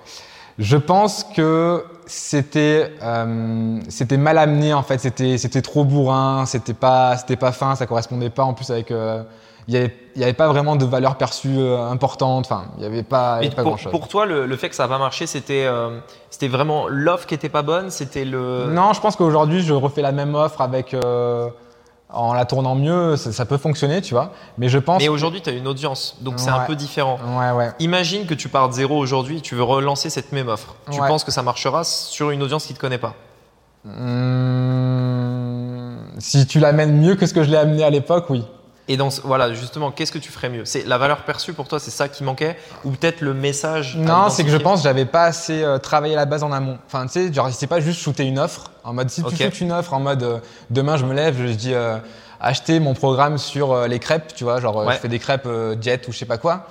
Je 0.59 0.77
pense 0.77 1.25
que 1.25 1.85
c'était 2.07 2.92
euh, 3.03 3.79
c'était 3.88 4.16
mal 4.16 4.38
amené 4.38 4.73
en 4.73 4.83
fait, 4.83 4.99
c'était 4.99 5.38
c'était 5.38 5.62
trop 5.62 5.85
bourrin, 5.85 6.47
c'était 6.47 6.75
pas 6.75 7.16
c'était 7.16 7.37
pas 7.37 7.53
fin, 7.53 7.75
ça 7.75 7.87
correspondait 7.87 8.31
pas 8.31 8.45
en 8.45 8.55
plus 8.55 8.71
avec 8.71 8.90
euh, 8.90 9.23
il 9.69 9.75
y 9.75 9.77
avait 9.77 9.95
il 10.14 10.21
y 10.21 10.25
avait 10.25 10.33
pas 10.33 10.49
vraiment 10.49 10.77
de 10.77 10.85
valeur 10.85 11.16
perçue 11.16 11.59
euh, 11.59 11.90
importante, 11.90 12.47
enfin 12.47 12.64
il 12.79 12.85
y 12.85 12.87
avait 12.87 13.03
pas, 13.03 13.42
y 13.42 13.47
avait 13.47 13.55
pas 13.55 13.62
pour, 13.62 13.73
grand 13.73 13.77
chose. 13.77 13.92
pour 13.92 14.09
toi, 14.09 14.25
le, 14.25 14.47
le 14.47 14.57
fait 14.57 14.71
que 14.71 14.75
ça 14.75 14.85
n'a 14.85 14.88
pas 14.88 14.99
marché, 14.99 15.27
c'était 15.27 15.66
euh, 15.66 15.99
c'était 16.31 16.49
vraiment 16.49 16.88
l'offre 16.88 17.27
qui 17.27 17.35
était 17.35 17.51
pas 17.51 17.62
bonne? 17.62 17.90
C'était 17.90 18.25
le. 18.25 18.66
Non, 18.73 18.92
je 18.95 19.01
pense 19.01 19.16
qu'aujourd'hui 19.16 19.62
je 19.62 19.75
refais 19.75 20.03
la 20.03 20.12
même 20.12 20.35
offre 20.35 20.62
avec 20.62 20.95
euh, 20.95 21.49
en 22.16 22.33
la 22.33 22.44
tournant 22.44 22.74
mieux, 22.74 23.16
ça, 23.16 23.33
ça 23.33 23.44
peut 23.44 23.59
fonctionner, 23.59 24.00
tu 24.00 24.14
vois. 24.14 24.33
Mais 24.59 24.68
je 24.68 24.79
pense 24.79 25.00
Mais 25.00 25.09
aujourd'hui, 25.09 25.42
tu 25.42 25.50
as 25.50 25.52
une 25.52 25.68
audience. 25.68 26.16
Donc 26.20 26.35
c'est 26.38 26.50
un 26.50 26.61
peu 26.61 26.74
différent. 26.74 27.18
ouais 27.38 27.50
ouais. 27.52 27.70
Imagine 27.79 28.26
que 28.26 28.35
tu 28.35 28.48
pars 28.48 28.68
de 28.68 28.74
zéro 28.74 28.96
aujourd'hui 28.96 29.38
et 29.38 29.40
tu 29.40 29.55
veux 29.55 29.62
relancer 29.62 30.11
cette 30.11 30.33
même 30.33 30.48
offre. 30.48 30.74
Tu 30.90 30.98
penses 30.98 31.24
que 31.24 31.31
ça 31.31 31.42
marchera 31.42 31.85
sur 31.85 32.31
une 32.31 32.42
audience 32.42 32.66
qui 32.66 32.72
ne 32.72 32.76
te 32.76 32.81
connaît 32.81 32.98
pas? 32.98 33.14
Hum, 33.87 35.98
si 36.18 36.46
tu 36.46 36.59
l'amènes 36.59 36.98
mieux 36.98 37.14
que 37.14 37.26
ce 37.26 37.35
que 37.35 37.44
je 37.44 37.50
l'ai 37.50 37.57
amené 37.57 37.85
à 37.85 37.90
l'époque, 37.90 38.26
oui. 38.31 38.44
Et 38.88 38.96
dans 38.96 39.11
ce- 39.11 39.20
voilà, 39.22 39.53
justement, 39.53 39.90
qu'est-ce 39.90 40.12
que 40.12 40.18
tu 40.18 40.31
ferais 40.31 40.49
mieux? 40.49 40.64
C'est 40.64 40.87
la 40.87 40.96
valeur 40.96 41.25
perçue 41.25 41.53
pour 41.53 41.66
toi, 41.66 41.81
c'est 41.81 41.90
ça 41.90 42.09
qui 42.09 42.22
manquait? 42.22 42.57
Ou 42.85 42.90
peut-être 42.92 43.20
le 43.20 43.35
message 43.35 43.96
Non, 43.96 44.29
c'est 44.31 44.44
que 44.44 44.51
je 44.51 44.57
pense 44.57 44.81
que 44.81 44.85
j'avais 44.85 45.07
pas 45.07 45.25
assez 45.25 45.62
euh, 45.64 45.79
travaillé 45.79 46.14
la 46.14 46.25
base 46.25 46.44
en 46.44 46.53
amont. 46.53 46.79
Enfin, 46.87 47.05
tu 47.07 47.12
sais, 47.12 47.33
genre, 47.33 47.49
c'est 47.51 47.66
pas 47.66 47.81
juste 47.81 48.01
shooter 48.01 48.25
une 48.25 48.38
offre. 48.38 48.70
En 48.85 48.92
mode, 48.92 49.11
si 49.11 49.25
tu 49.25 49.35
shootes 49.37 49.61
une 49.61 49.72
offre 49.72 49.92
en 49.92 49.99
mode, 50.01 50.22
euh, 50.22 50.38
demain 50.70 50.96
je 50.96 51.05
me 51.05 51.14
lève, 51.14 51.37
je 51.37 51.53
dis, 51.53 51.75
euh, 51.75 51.96
acheter 52.40 52.79
mon 52.79 52.94
programme 52.94 53.38
sur 53.38 53.72
euh, 53.72 53.88
les 53.88 53.99
crêpes, 53.99 54.33
tu 54.37 54.44
vois, 54.44 54.61
genre, 54.61 54.77
Ouais. 54.77 54.94
je 54.94 54.99
fais 55.01 55.09
des 55.09 55.18
crêpes 55.18 55.49
jet 55.81 56.07
ou 56.07 56.12
je 56.12 56.18
sais 56.18 56.25
pas 56.27 56.38
quoi. 56.38 56.66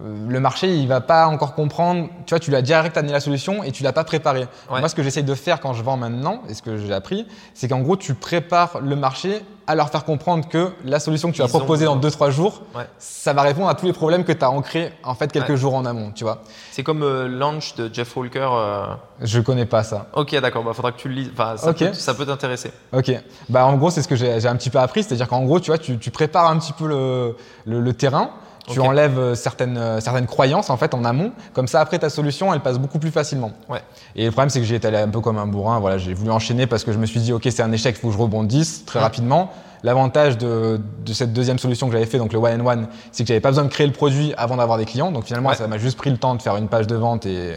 Euh, 0.00 0.14
le 0.28 0.40
marché, 0.40 0.68
il 0.76 0.86
va 0.88 1.00
pas 1.00 1.26
encore 1.26 1.54
comprendre. 1.54 2.08
Tu 2.26 2.30
vois, 2.34 2.38
tu 2.38 2.50
lui 2.50 2.56
as 2.56 2.62
direct 2.62 2.96
amené 2.96 3.12
la 3.12 3.20
solution 3.20 3.64
et 3.64 3.72
tu 3.72 3.82
l'as 3.82 3.92
pas 3.92 4.04
préparé. 4.04 4.46
Ouais. 4.70 4.78
Moi, 4.80 4.88
ce 4.88 4.94
que 4.94 5.02
j'essaye 5.02 5.24
de 5.24 5.34
faire 5.34 5.60
quand 5.60 5.72
je 5.72 5.82
vends 5.82 5.96
maintenant, 5.96 6.42
et 6.48 6.54
ce 6.54 6.62
que 6.62 6.76
j'ai 6.76 6.92
appris, 6.92 7.26
c'est 7.54 7.68
qu'en 7.68 7.80
gros, 7.80 7.96
tu 7.96 8.14
prépares 8.14 8.80
le 8.80 8.94
marché 8.96 9.42
à 9.66 9.74
leur 9.74 9.90
faire 9.90 10.04
comprendre 10.04 10.48
que 10.48 10.70
la 10.84 10.98
solution 10.98 11.28
que 11.30 11.34
tu 11.36 11.42
vas 11.42 11.48
Ils 11.48 11.54
ont 11.54 11.58
proposer 11.58 11.84
dans 11.84 11.96
besoin. 11.96 12.28
2-3 12.28 12.30
jours, 12.30 12.62
Ouais. 12.74 12.84
ça 12.98 13.34
va 13.34 13.42
répondre 13.42 13.68
à 13.68 13.74
tous 13.74 13.84
les 13.84 13.92
problèmes 13.92 14.24
que 14.24 14.32
tu 14.32 14.42
as 14.42 14.50
ancrés 14.50 14.94
en 15.04 15.14
fait 15.14 15.30
quelques 15.30 15.50
Ouais. 15.50 15.56
jours 15.58 15.74
en 15.74 15.84
amont, 15.84 16.10
tu 16.12 16.24
vois. 16.24 16.42
C'est 16.70 16.82
comme 16.82 17.02
euh, 17.02 17.28
Launch 17.28 17.74
de 17.74 17.90
Jeff 17.92 18.16
Walker. 18.16 18.48
euh, 18.50 18.86
Je 19.20 19.40
connais 19.40 19.66
pas 19.66 19.82
ça. 19.82 20.06
Ok, 20.14 20.34
d'accord, 20.40 20.64
bah 20.64 20.72
faudra 20.72 20.92
que 20.92 20.96
tu 20.98 21.08
le 21.10 21.14
lises. 21.16 21.30
Enfin, 21.34 21.58
ça 21.58 21.74
peut, 21.74 21.92
ça 21.92 22.14
peut 22.14 22.24
t'intéresser. 22.24 22.72
Ok. 22.94 23.12
Bah 23.50 23.66
en 23.66 23.76
gros 23.76 23.90
c'est 23.90 24.00
ce 24.00 24.08
que 24.08 24.16
j'ai 24.16 24.40
j'ai 24.40 24.48
un 24.48 24.56
petit 24.56 24.70
peu 24.70 24.78
appris, 24.78 25.02
c'est-à-dire 25.02 25.28
qu'en 25.28 25.42
gros 25.44 25.60
tu 25.60 25.70
vois 25.70 25.76
tu, 25.78 25.98
tu 25.98 26.10
prépares 26.10 26.48
un 26.50 26.58
petit 26.58 26.72
peu 26.72 26.86
le, 26.88 27.36
le, 27.66 27.80
le 27.80 27.92
terrain, 27.92 28.30
tu 28.72 28.80
enlèves 28.80 29.18
euh, 29.18 29.34
certaines 29.34 29.76
euh, 29.76 30.00
certaines 30.00 30.26
croyances 30.26 30.70
en 30.70 30.76
fait 30.76 30.94
en 30.94 31.04
amont, 31.04 31.32
comme 31.54 31.66
ça 31.68 31.80
après 31.80 31.98
ta 31.98 32.10
solution 32.10 32.52
elle 32.54 32.60
passe 32.60 32.78
beaucoup 32.78 32.98
plus 32.98 33.10
facilement. 33.10 33.52
Ouais. 33.68 33.80
Et 34.16 34.24
le 34.24 34.30
problème 34.30 34.50
c'est 34.50 34.60
que 34.60 34.66
j'y 34.66 34.74
étais 34.74 34.88
allé 34.88 34.98
un 34.98 35.08
peu 35.08 35.20
comme 35.20 35.38
un 35.38 35.46
bourrin, 35.46 35.78
voilà 35.80 35.98
j'ai 35.98 36.14
voulu 36.14 36.30
enchaîner 36.30 36.66
parce 36.66 36.84
que 36.84 36.92
je 36.92 36.98
me 36.98 37.06
suis 37.06 37.20
dit 37.20 37.32
ok 37.32 37.42
c'est 37.50 37.62
un 37.62 37.72
échec, 37.72 37.96
il 37.96 38.00
faut 38.00 38.08
que 38.08 38.14
je 38.14 38.18
rebondisse 38.18 38.84
très 38.84 38.98
Ouais. 38.98 39.04
rapidement. 39.04 39.50
L'avantage 39.84 40.38
de, 40.38 40.80
de 41.06 41.12
cette 41.12 41.32
deuxième 41.32 41.60
solution 41.60 41.86
que 41.86 41.92
j'avais 41.92 42.04
fait, 42.06 42.18
donc 42.18 42.32
le 42.32 42.38
one 42.40 42.60
and 42.60 42.66
one, 42.66 42.88
c'est 43.12 43.22
que 43.22 43.28
j'avais 43.28 43.38
pas 43.40 43.50
besoin 43.50 43.62
de 43.62 43.68
créer 43.68 43.86
le 43.86 43.92
produit 43.92 44.34
avant 44.36 44.56
d'avoir 44.56 44.76
des 44.76 44.84
clients, 44.86 45.12
donc 45.12 45.24
finalement 45.24 45.50
Ouais. 45.50 45.54
ça 45.54 45.68
m'a 45.68 45.78
juste 45.78 45.96
pris 45.96 46.10
le 46.10 46.16
temps 46.16 46.34
de 46.34 46.42
faire 46.42 46.56
une 46.56 46.66
page 46.66 46.88
de 46.88 46.96
vente 46.96 47.26
et, 47.26 47.52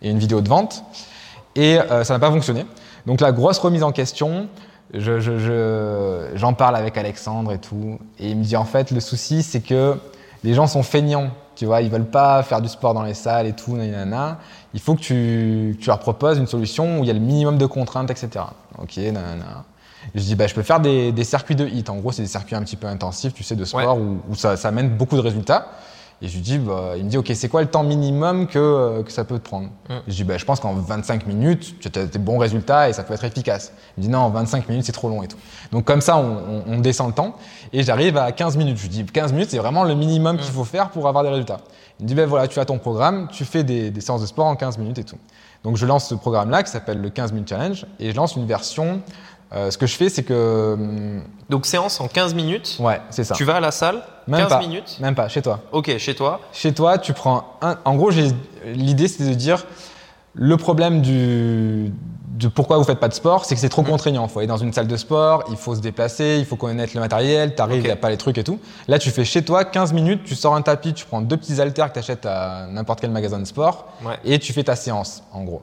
et 0.00 0.08
une 0.10 0.18
vidéo 0.20 0.40
de 0.40 0.48
vente. 0.48 0.84
Et 1.56 1.78
euh, 1.80 2.04
ça 2.04 2.14
n'a 2.14 2.20
pas 2.20 2.30
fonctionné. 2.30 2.64
Donc 3.06 3.20
la 3.20 3.32
grosse 3.32 3.58
remise 3.58 3.82
en 3.82 3.90
question, 3.90 4.46
je, 4.92 5.18
je- 5.18 5.38
je- 5.38 6.28
j'en 6.36 6.52
parle 6.54 6.76
avec 6.76 6.96
Alexandre 6.96 7.50
et 7.52 7.58
tout, 7.58 7.98
et 8.20 8.30
il 8.30 8.36
me 8.38 8.44
dit 8.44 8.56
en 8.56 8.64
fait 8.64 8.92
le 8.92 9.00
souci 9.00 9.42
c'est 9.42 9.60
que 9.60 9.96
les 10.44 10.54
gens 10.54 10.66
sont 10.66 10.82
feignants, 10.82 11.30
tu 11.56 11.64
vois, 11.64 11.80
ils 11.80 11.90
veulent 11.90 12.04
pas 12.04 12.42
faire 12.42 12.60
du 12.60 12.68
sport 12.68 12.92
dans 12.92 13.02
les 13.02 13.14
salles 13.14 13.46
et 13.46 13.54
tout, 13.54 13.76
nanana. 13.76 14.38
Il 14.74 14.80
faut 14.80 14.94
que 14.94 15.00
tu, 15.00 15.76
tu 15.80 15.86
leur 15.86 15.98
proposes 15.98 16.38
une 16.38 16.46
solution 16.46 16.98
où 17.00 17.04
il 17.04 17.06
y 17.06 17.10
a 17.10 17.14
le 17.14 17.20
minimum 17.20 17.56
de 17.56 17.66
contraintes, 17.66 18.10
etc. 18.10 18.44
Ok, 18.78 18.96
nanana. 18.98 19.64
Je 20.14 20.20
dis 20.20 20.34
bah 20.34 20.46
je 20.46 20.54
peux 20.54 20.62
faire 20.62 20.80
des, 20.80 21.12
des 21.12 21.24
circuits 21.24 21.56
de 21.56 21.66
hit. 21.66 21.88
En 21.88 21.96
gros 21.96 22.12
c'est 22.12 22.20
des 22.20 22.28
circuits 22.28 22.54
un 22.54 22.62
petit 22.62 22.76
peu 22.76 22.86
intensifs, 22.86 23.32
tu 23.32 23.42
sais, 23.42 23.56
de 23.56 23.64
sport 23.64 23.96
où, 23.96 24.20
où 24.28 24.34
ça, 24.34 24.56
ça 24.58 24.68
amène 24.68 24.90
beaucoup 24.90 25.16
de 25.16 25.22
résultats. 25.22 25.68
Et 26.24 26.28
je 26.28 26.34
lui 26.36 26.40
dis, 26.40 26.56
bah, 26.56 26.92
il 26.96 27.04
me 27.04 27.10
dit, 27.10 27.18
ok, 27.18 27.30
c'est 27.34 27.50
quoi 27.50 27.60
le 27.60 27.68
temps 27.68 27.82
minimum 27.82 28.46
que, 28.46 28.58
euh, 28.58 29.02
que 29.02 29.12
ça 29.12 29.24
peut 29.24 29.38
te 29.38 29.44
prendre 29.44 29.68
Mm. 29.90 29.92
Je 30.08 30.14
dis, 30.14 30.24
bah, 30.24 30.38
je 30.38 30.44
pense 30.46 30.58
qu'en 30.58 30.72
25 30.72 31.26
minutes, 31.26 31.74
tu 31.80 31.88
as 31.98 32.06
des 32.06 32.18
bons 32.18 32.38
résultats 32.38 32.88
et 32.88 32.94
ça 32.94 33.02
peut 33.02 33.12
être 33.12 33.24
efficace. 33.24 33.72
Il 33.96 34.00
me 34.00 34.06
dit, 34.06 34.08
non, 34.10 34.20
en 34.20 34.30
25 34.30 34.66
minutes, 34.70 34.86
c'est 34.86 34.92
trop 34.92 35.10
long 35.10 35.22
et 35.22 35.28
tout. 35.28 35.36
Donc 35.72 35.84
comme 35.84 36.00
ça, 36.00 36.16
on, 36.16 36.22
on- 36.22 36.62
on 36.66 36.78
descend 36.80 37.08
le 37.08 37.12
temps 37.14 37.36
et 37.74 37.82
j'arrive 37.82 38.16
à 38.16 38.32
15 38.32 38.56
minutes. 38.56 38.78
Je 38.78 38.82
lui 38.84 38.88
dis, 38.88 39.04
15 39.04 39.32
minutes, 39.34 39.50
c'est 39.50 39.58
vraiment 39.58 39.84
le 39.84 39.94
minimum 39.94 40.38
qu'il 40.38 40.50
Mm. 40.50 40.54
faut 40.54 40.64
faire 40.64 40.88
pour 40.90 41.06
avoir 41.08 41.22
des 41.24 41.30
résultats. 41.30 41.58
Il 42.00 42.04
me 42.04 42.08
dit, 42.08 42.14
ben 42.14 42.26
voilà, 42.26 42.48
tu 42.48 42.58
as 42.58 42.64
ton 42.64 42.78
programme, 42.78 43.28
tu 43.30 43.44
fais 43.44 43.62
des, 43.62 43.90
des 43.90 44.00
séances 44.00 44.22
de 44.22 44.26
sport 44.26 44.46
en 44.46 44.56
15 44.56 44.78
minutes 44.78 44.98
et 44.98 45.04
tout. 45.04 45.18
Donc 45.62 45.76
je 45.76 45.84
lance 45.84 46.08
ce 46.08 46.14
programme-là 46.14 46.62
qui 46.62 46.70
s'appelle 46.70 47.00
le 47.02 47.10
15 47.10 47.32
minutes 47.32 47.48
challenge 47.50 47.84
et 48.00 48.10
je 48.10 48.16
lance 48.16 48.34
une 48.36 48.46
version. 48.46 49.02
Euh, 49.54 49.70
ce 49.70 49.78
que 49.78 49.86
je 49.86 49.96
fais, 49.96 50.08
c'est 50.08 50.22
que. 50.24 50.74
hum, 50.74 51.22
Donc 51.50 51.66
séance 51.66 52.00
en 52.00 52.08
15 52.08 52.34
minutes. 52.34 52.76
Ouais, 52.80 53.00
c'est 53.10 53.24
ça. 53.24 53.34
Tu 53.34 53.44
vas 53.44 53.56
à 53.56 53.60
la 53.60 53.70
salle, 53.70 54.02
Même 54.26 54.40
15 54.40 54.48
pas. 54.48 54.58
minutes. 54.60 54.96
Même 55.00 55.14
pas, 55.14 55.28
chez 55.28 55.42
toi. 55.42 55.60
Ok, 55.72 55.96
chez 55.98 56.14
toi. 56.14 56.40
Chez 56.52 56.72
toi, 56.72 56.98
tu 56.98 57.12
prends 57.12 57.56
un. 57.62 57.76
En 57.84 57.94
gros, 57.96 58.10
l'idée, 58.66 59.08
c'était 59.08 59.28
de 59.30 59.34
dire 59.34 59.64
le 60.36 60.56
problème 60.56 61.00
du, 61.00 61.92
de 62.30 62.48
pourquoi 62.48 62.76
vous 62.78 62.82
faites 62.84 62.98
pas 62.98 63.06
de 63.06 63.14
sport, 63.14 63.44
c'est 63.44 63.54
que 63.54 63.60
c'est 63.60 63.68
trop 63.68 63.82
Mhm. 63.82 63.88
contraignant. 63.90 64.24
Il 64.26 64.28
faut 64.30 64.40
aller 64.40 64.48
dans 64.48 64.56
une 64.56 64.72
salle 64.72 64.88
de 64.88 64.96
sport, 64.96 65.44
il 65.50 65.56
faut 65.56 65.76
se 65.76 65.80
déplacer, 65.80 66.38
il 66.40 66.44
faut 66.44 66.56
connaître 66.56 66.92
le 66.96 67.00
matériel, 67.00 67.54
t'arrives, 67.54 67.82
il 67.82 67.86
n'y 67.86 67.90
a 67.92 67.96
pas 67.96 68.10
les 68.10 68.16
trucs 68.16 68.36
et 68.38 68.42
tout. 68.42 68.58
Là, 68.88 68.98
tu 68.98 69.10
fais 69.10 69.24
chez 69.24 69.44
toi 69.44 69.64
15 69.64 69.92
minutes, 69.92 70.22
tu 70.24 70.34
sors 70.34 70.56
un 70.56 70.62
tapis, 70.62 70.92
tu 70.92 71.04
prends 71.06 71.20
deux 71.20 71.36
petits 71.36 71.60
haltères 71.60 71.88
que 71.90 71.92
tu 71.92 71.98
achètes 72.00 72.26
à 72.26 72.66
n'importe 72.68 73.00
quel 73.00 73.10
magasin 73.10 73.38
de 73.38 73.44
sport 73.44 73.86
Ouais. 74.04 74.18
et 74.24 74.40
tu 74.40 74.52
fais 74.52 74.64
ta 74.64 74.74
séance, 74.74 75.22
en 75.32 75.44
gros. 75.44 75.62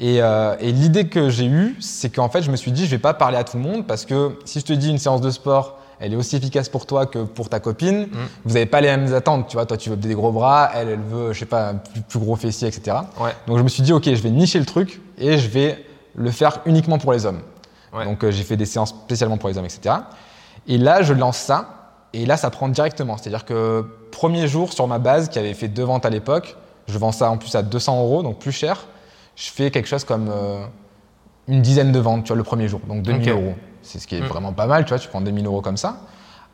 Et, 0.00 0.20
euh, 0.20 0.56
et 0.60 0.72
l'idée 0.72 1.08
que 1.08 1.30
j'ai 1.30 1.46
eue, 1.46 1.76
c'est 1.80 2.10
qu'en 2.10 2.28
fait, 2.28 2.42
je 2.42 2.50
me 2.50 2.56
suis 2.56 2.72
dit, 2.72 2.86
je 2.86 2.90
vais 2.90 2.98
pas 2.98 3.14
parler 3.14 3.36
à 3.36 3.44
tout 3.44 3.56
le 3.56 3.62
monde 3.62 3.86
parce 3.86 4.04
que 4.04 4.36
si 4.44 4.60
je 4.60 4.64
te 4.64 4.72
dis 4.72 4.90
une 4.90 4.98
séance 4.98 5.20
de 5.20 5.30
sport, 5.30 5.78
elle 6.00 6.12
est 6.12 6.16
aussi 6.16 6.34
efficace 6.34 6.68
pour 6.68 6.86
toi 6.86 7.06
que 7.06 7.20
pour 7.20 7.48
ta 7.48 7.60
copine. 7.60 8.08
Vous 8.44 8.54
n'avez 8.54 8.66
pas 8.66 8.80
les 8.80 8.88
mêmes 8.88 9.14
attentes, 9.14 9.46
tu 9.46 9.56
vois. 9.56 9.66
Toi, 9.66 9.76
tu 9.76 9.90
veux 9.90 9.96
des 9.96 10.14
gros 10.14 10.32
bras, 10.32 10.70
elle, 10.74 10.88
elle 10.88 11.00
veut, 11.00 11.32
je 11.32 11.38
sais 11.38 11.46
pas, 11.46 11.68
un 11.68 11.74
plus, 11.76 12.00
plus 12.00 12.18
gros 12.18 12.34
fessier, 12.34 12.66
etc. 12.66 12.96
Ouais. 13.20 13.30
Donc, 13.46 13.58
je 13.58 13.62
me 13.62 13.68
suis 13.68 13.84
dit, 13.84 13.92
ok, 13.92 14.06
je 14.06 14.20
vais 14.20 14.30
nicher 14.30 14.58
le 14.58 14.66
truc 14.66 15.00
et 15.16 15.38
je 15.38 15.48
vais 15.48 15.84
le 16.16 16.30
faire 16.32 16.58
uniquement 16.66 16.98
pour 16.98 17.12
les 17.12 17.24
hommes. 17.24 17.40
Ouais. 17.92 18.04
Donc, 18.04 18.24
euh, 18.24 18.32
j'ai 18.32 18.42
fait 18.42 18.56
des 18.56 18.66
séances 18.66 18.90
spécialement 18.90 19.36
pour 19.36 19.48
les 19.48 19.58
hommes, 19.58 19.64
etc. 19.64 19.94
Et 20.66 20.76
là, 20.76 21.02
je 21.02 21.12
lance 21.12 21.36
ça 21.36 21.82
et 22.12 22.26
là, 22.26 22.36
ça 22.36 22.50
prend 22.50 22.68
directement. 22.68 23.16
C'est-à-dire 23.16 23.44
que 23.44 23.86
premier 24.10 24.48
jour 24.48 24.72
sur 24.72 24.88
ma 24.88 24.98
base, 24.98 25.28
qui 25.28 25.38
avait 25.38 25.54
fait 25.54 25.68
deux 25.68 25.84
ventes 25.84 26.04
à 26.04 26.10
l'époque, 26.10 26.56
je 26.88 26.98
vends 26.98 27.12
ça 27.12 27.30
en 27.30 27.38
plus 27.38 27.54
à 27.54 27.62
200 27.62 28.00
euros, 28.00 28.22
donc 28.24 28.38
plus 28.38 28.52
cher. 28.52 28.86
Je 29.36 29.50
fais 29.50 29.70
quelque 29.70 29.88
chose 29.88 30.04
comme 30.04 30.28
euh, 30.30 30.64
une 31.48 31.62
dizaine 31.62 31.92
de 31.92 31.98
ventes, 31.98 32.24
tu 32.24 32.28
vois, 32.28 32.36
le 32.36 32.42
premier 32.42 32.68
jour, 32.68 32.80
donc 32.88 33.02
2000 33.02 33.22
Ok. 33.22 33.28
euros. 33.28 33.54
C'est 33.82 33.98
ce 33.98 34.06
qui 34.06 34.16
est 34.16 34.20
Mm. 34.20 34.26
vraiment 34.26 34.52
pas 34.52 34.66
mal, 34.66 34.84
tu 34.84 34.90
vois, 34.90 34.98
tu 34.98 35.08
prends 35.08 35.20
2000 35.20 35.46
euros 35.46 35.60
comme 35.60 35.76
ça. 35.76 35.96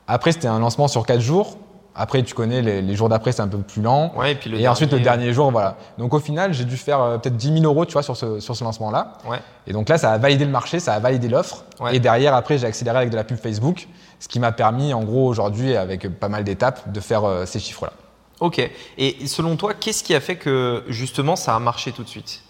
Après, 0.07 0.33
c'était 0.33 0.49
un 0.49 0.59
lancement 0.59 0.89
sur 0.89 1.05
4 1.05 1.21
jours. 1.21 1.59
Après, 2.01 2.23
tu 2.23 2.33
connais, 2.33 2.63
les, 2.63 2.81
les 2.81 2.95
jours 2.95 3.09
d'après, 3.09 3.33
c'est 3.33 3.43
un 3.43 3.49
peu 3.49 3.59
plus 3.59 3.83
lent. 3.83 4.13
Ouais, 4.15 4.33
et 4.33 4.35
puis 4.37 4.49
le 4.49 4.61
et 4.61 4.69
ensuite, 4.69 4.93
le 4.93 5.01
dernier 5.01 5.33
jour, 5.33 5.51
voilà. 5.51 5.77
Donc, 5.99 6.15
au 6.15 6.21
final, 6.21 6.55
j'ai 6.55 6.65
dû 6.65 6.77
faire 6.77 7.01
euh, 7.03 7.19
peut-être 7.19 7.37
10 7.37 7.55
000 7.61 7.65
euros, 7.65 7.85
tu 7.87 7.95
vois, 7.95 8.05
sur 8.05 8.17
ce, 8.17 8.39
sur 8.39 8.55
ce 8.55 8.63
lancement-là. 8.63 9.15
Ouais. 9.29 9.41
Et 9.67 9.73
donc 9.73 9.89
là, 9.89 9.99
ça 9.99 10.13
a 10.13 10.19
validé 10.19 10.45
le 10.45 10.51
marché, 10.53 10.79
ça 10.79 10.95
a 10.95 11.01
validé 11.01 11.27
l'offre. 11.29 11.65
Ouais. 11.81 11.97
Et 11.97 11.99
derrière, 12.01 12.35
après, 12.35 12.57
j'ai 12.57 12.67
accéléré 12.69 12.97
avec 12.99 13.11
de 13.11 13.17
la 13.17 13.25
pub 13.25 13.37
Facebook, 13.37 13.89
ce 14.21 14.29
qui 14.29 14.39
m'a 14.39 14.53
permis, 14.53 14.95
en 14.95 15.03
gros, 15.03 15.27
aujourd'hui, 15.27 15.75
avec 15.77 16.09
pas 16.21 16.29
mal 16.29 16.45
d'étapes, 16.45 16.93
de 16.93 17.01
faire 17.01 17.25
euh, 17.25 17.45
ces 17.47 17.59
chiffres-là. 17.59 17.93
Ok. 18.41 18.61
Et 18.97 19.27
selon 19.27 19.57
toi, 19.57 19.75
qu'est-ce 19.75 20.05
qui 20.05 20.15
a 20.15 20.21
fait 20.21 20.37
que 20.37 20.85
justement 20.87 21.35
ça 21.35 21.57
a 21.57 21.59
marché 21.59 21.91
tout 21.91 22.05
de 22.05 22.09
suite? 22.09 22.43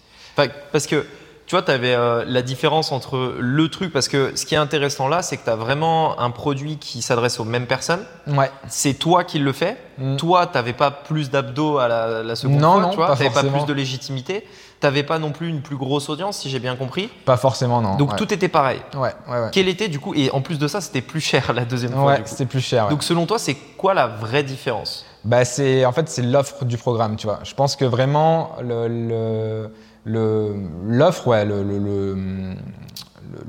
Parce 0.71 0.87
que 0.87 1.05
tu 1.45 1.55
vois, 1.55 1.63
tu 1.63 1.71
avais 1.71 1.97
la 2.27 2.41
différence 2.43 2.91
entre 2.91 3.33
le 3.39 3.69
truc, 3.69 3.91
parce 3.91 4.07
que 4.07 4.33
ce 4.35 4.45
qui 4.45 4.53
est 4.53 4.59
intéressant 4.59 5.07
là, 5.07 5.23
c'est 5.23 5.35
que 5.37 5.43
tu 5.43 5.49
as 5.49 5.55
vraiment 5.55 6.19
un 6.19 6.29
produit 6.29 6.77
qui 6.77 7.01
s'adresse 7.01 7.39
aux 7.39 7.43
mêmes 7.43 7.65
personnes. 7.65 8.05
Ouais. 8.27 8.51
C'est 8.67 8.93
toi 8.93 9.23
qui 9.23 9.39
le 9.39 9.51
fais. 9.51 9.75
Mm. 9.97 10.17
Toi, 10.17 10.45
tu 10.45 10.53
n'avais 10.53 10.73
pas 10.73 10.91
plus 10.91 11.31
d'abdos 11.31 11.79
à 11.79 11.87
la, 11.87 12.21
la 12.21 12.35
seconde 12.35 12.59
Non, 12.59 12.73
fois, 12.73 12.81
non, 12.81 12.89
tu 12.91 12.95
vois. 12.97 13.07
pas 13.07 13.15
T'avais 13.15 13.31
pas 13.31 13.43
plus 13.43 13.65
de 13.65 13.73
légitimité. 13.73 14.41
Tu 14.79 14.85
n'avais 14.85 15.01
pas 15.01 15.17
non 15.17 15.31
plus 15.31 15.49
une 15.49 15.61
plus 15.61 15.75
grosse 15.75 16.07
audience, 16.09 16.37
si 16.37 16.51
j'ai 16.51 16.59
bien 16.59 16.75
compris. 16.75 17.09
Pas 17.25 17.35
forcément, 17.35 17.81
non. 17.81 17.95
Donc 17.97 18.11
ouais. 18.11 18.15
tout 18.17 18.31
était 18.31 18.47
pareil. 18.47 18.79
Ouais, 18.93 19.11
ouais, 19.27 19.39
ouais. 19.41 19.49
Quel 19.51 19.67
était 19.67 19.87
du 19.87 19.99
coup, 19.99 20.13
et 20.13 20.29
en 20.31 20.41
plus 20.41 20.59
de 20.59 20.67
ça, 20.67 20.79
c'était 20.81 21.01
plus 21.01 21.19
cher 21.19 21.51
la 21.51 21.65
deuxième 21.65 21.93
fois. 21.93 22.05
Ouais, 22.13 22.21
c'était 22.25 22.45
plus 22.45 22.61
cher. 22.61 22.89
Donc 22.89 23.01
selon 23.01 23.25
toi, 23.25 23.39
c'est 23.39 23.55
quoi 23.75 23.95
la 23.95 24.05
vraie 24.05 24.43
différence? 24.43 25.03
Bah, 25.25 25.43
c'est 25.45 25.83
en 25.83 25.91
fait 25.91 26.07
c'est 26.09 26.21
l'offre 26.21 26.63
du 26.63 26.77
programme, 26.77 27.15
tu 27.17 27.25
vois. 27.25 27.39
Je 27.43 27.55
pense 27.55 27.75
que 27.75 27.83
vraiment 27.85 28.55
le- 28.61 29.69
l'offre, 30.05 31.27
ouais, 31.27 31.45
le, 31.45 31.63
le, 31.63 31.77
le- 31.77 32.13
le- 32.13 32.55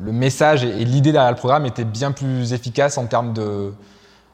le 0.05 0.13
message 0.13 0.63
et, 0.65 0.69
et 0.83 0.85
l'idée 0.85 1.13
derrière 1.13 1.31
le 1.31 1.37
programme 1.37 1.65
était 1.67 1.85
bien 1.85 2.13
plus 2.13 2.53
efficace 2.53 2.99
en 2.99 3.07
termes 3.07 3.33
de 3.33 3.73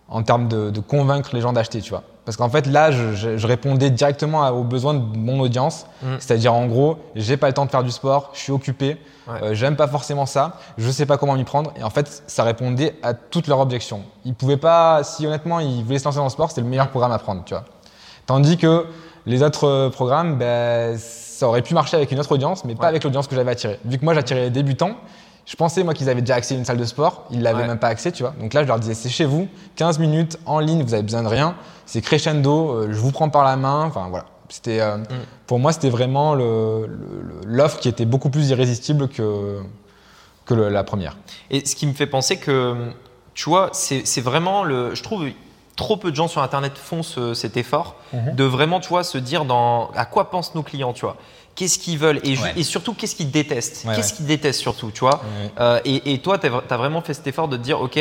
en 0.09 0.23
termes 0.23 0.47
de, 0.47 0.71
de 0.71 0.79
convaincre 0.79 1.31
les 1.35 1.41
gens 1.41 1.53
d'acheter, 1.53 1.81
tu 1.81 1.91
vois. 1.91 2.05
Parce 2.25 2.37
qu'en 2.37 2.49
fait 2.49 2.67
là, 2.69 2.93
je, 2.93 3.13
je- 3.15 3.37
je 3.39 3.47
répondais 3.49 3.91
directement 3.91 4.49
aux 4.51 4.63
besoins 4.63 4.95
de 4.95 5.01
mon 5.19 5.41
audience, 5.41 5.85
Mm. 6.03 6.07
c'est-à-dire 6.21 6.55
en 6.55 6.67
gros, 6.67 6.99
j'ai 7.17 7.37
pas 7.37 7.49
le 7.49 7.53
temps 7.55 7.65
de 7.67 7.71
faire 7.71 7.83
du 7.83 7.91
sport, 7.91 8.31
je 8.33 8.39
suis 8.39 8.53
occupé, 8.53 8.99
Ouais. 9.27 9.35
euh, 9.43 9.55
j'aime 9.55 9.75
pas 9.75 9.89
forcément 9.89 10.25
ça, 10.27 10.59
je 10.79 10.89
sais 10.93 11.07
pas 11.07 11.17
comment 11.19 11.35
m'y 11.35 11.43
prendre, 11.43 11.73
et 11.77 11.83
en 11.83 11.91
fait, 11.91 12.23
ça 12.29 12.45
répondait 12.45 12.95
à 13.03 13.15
toutes 13.15 13.49
leurs 13.49 13.59
objections. 13.59 14.03
Ils 14.25 14.35
pouvaient 14.35 14.57
pas, 14.57 15.03
si 15.03 15.27
honnêtement 15.27 15.59
ils 15.59 15.83
voulaient 15.83 15.99
se 15.99 16.05
lancer 16.05 16.19
dans 16.19 16.25
le 16.25 16.31
sport, 16.31 16.51
c'était 16.51 16.61
le 16.61 16.69
meilleur 16.69 16.89
programme 16.91 17.11
à 17.11 17.19
prendre, 17.19 17.43
tu 17.45 17.55
vois. 17.55 17.65
Tandis 18.27 18.57
que 18.59 18.87
les 19.27 19.43
autres 19.43 19.67
euh, 19.67 19.91
programmes, 19.91 20.37
ben, 20.39 20.97
ça 21.37 21.47
aurait 21.49 21.63
pu 21.63 21.75
marcher 21.75 21.97
avec 21.97 22.11
une 22.13 22.19
autre 22.19 22.33
audience, 22.33 22.65
mais 22.65 22.75
pas 22.75 22.87
avec 22.89 23.05
l'audience 23.05 23.27
que 23.29 23.35
j'avais 23.37 23.51
attirée. 23.53 23.79
Vu 23.85 23.99
que 23.99 24.05
moi 24.05 24.15
j'attirais 24.15 24.41
les 24.45 24.51
débutants, 24.51 24.97
je 25.45 25.55
pensais 25.55 25.85
moi 25.85 25.93
qu'ils 25.95 26.09
avaient 26.09 26.23
déjà 26.23 26.35
accès 26.37 26.55
à 26.55 26.59
une 26.59 26.65
salle 26.65 26.79
de 26.79 26.85
sport, 26.85 27.25
ils 27.31 27.43
l'avaient 27.43 27.61
Ouais. 27.63 27.67
même 27.69 27.79
pas 27.79 27.89
accès, 27.89 28.11
tu 28.11 28.23
vois. 28.23 28.33
Donc 28.41 28.55
là 28.55 28.63
je 28.63 28.69
leur 28.69 28.81
disais 28.81 28.95
c'est 28.95 29.11
chez 29.11 29.27
vous, 29.27 29.47
15 29.77 29.99
minutes 29.99 30.39
en 30.47 30.59
ligne, 30.61 30.83
vous 30.83 30.95
avez 30.95 31.03
besoin 31.03 31.23
de 31.23 31.29
rien, 31.29 31.55
c'est 31.85 32.01
crescendo, 32.01 32.71
euh, 32.71 32.89
je 32.91 32.97
vous 32.99 33.13
prends 33.13 33.29
par 33.29 33.45
la 33.45 33.57
main, 33.57 33.85
enfin 33.85 34.07
voilà. 34.09 34.25
C'était 34.49 34.81
euh, 34.81 34.97
pour 35.47 35.59
moi 35.59 35.73
c'était 35.73 35.91
vraiment 35.91 36.35
le- 36.35 36.87
le- 36.87 37.23
le- 37.23 37.41
l'offre 37.45 37.81
qui 37.81 37.89
était 37.89 38.07
beaucoup 38.07 38.31
plus 38.31 38.49
irrésistible 38.51 39.09
que 39.09 39.59
que 40.47 40.55
le- 40.55 40.69
la 40.71 40.85
première. 40.85 41.17
Et 41.51 41.67
ce 41.67 41.75
qui 41.77 41.87
me 41.87 41.93
fait 41.93 42.07
penser 42.07 42.37
que, 42.39 42.75
tu 43.35 43.51
vois, 43.51 43.71
c'est 43.73 44.07
c'est 44.07 44.21
vraiment 44.21 44.63
le. 44.65 44.95
Je 44.95 45.03
trouve 45.03 45.27
trop 45.77 45.97
peu 45.97 46.11
de 46.11 46.17
gens 46.17 46.29
sur 46.29 46.43
Internet 46.43 46.73
font 46.77 47.03
ce- 47.03 47.35
cet 47.35 47.57
effort 47.57 47.97
Mhm. 48.13 48.35
de 48.35 48.45
vraiment, 48.45 48.81
tu 48.81 48.89
vois, 48.89 49.05
se 49.05 49.19
dire 49.19 49.45
dans 49.45 49.91
à 49.95 50.07
quoi 50.07 50.31
pensent 50.31 50.55
nos 50.55 50.63
clients, 50.63 50.93
tu 50.95 51.03
vois. 51.05 51.17
Qu'est-ce 51.55 51.79
qu'ils 51.79 51.99
veulent 51.99 52.21
et, 52.23 52.35
ju- 52.35 52.43
Ouais. 52.43 52.53
et 52.57 52.63
surtout 52.63 52.93
qu'est-ce 52.93 53.17
qu'ils 53.17 53.31
détestent. 53.31 53.85
Ouais, 53.87 53.95
qu'est-ce 53.97 54.11
ouais. 54.13 54.17
qu'ils 54.19 54.27
détestent 54.27 54.61
surtout, 54.61 54.91
tu 54.91 55.01
vois. 55.01 55.23
Euh, 55.59 55.81
et, 55.87 56.13
et 56.13 56.19
toi, 56.19 56.39
tu 56.39 56.47
as, 56.49 56.77
vraiment 56.77 57.01
fait 57.01 57.15
cet 57.15 57.27
effort 57.27 57.49
de 57.49 57.57
te 57.57 57.63
dire, 57.63 57.81
OK, 57.81 57.99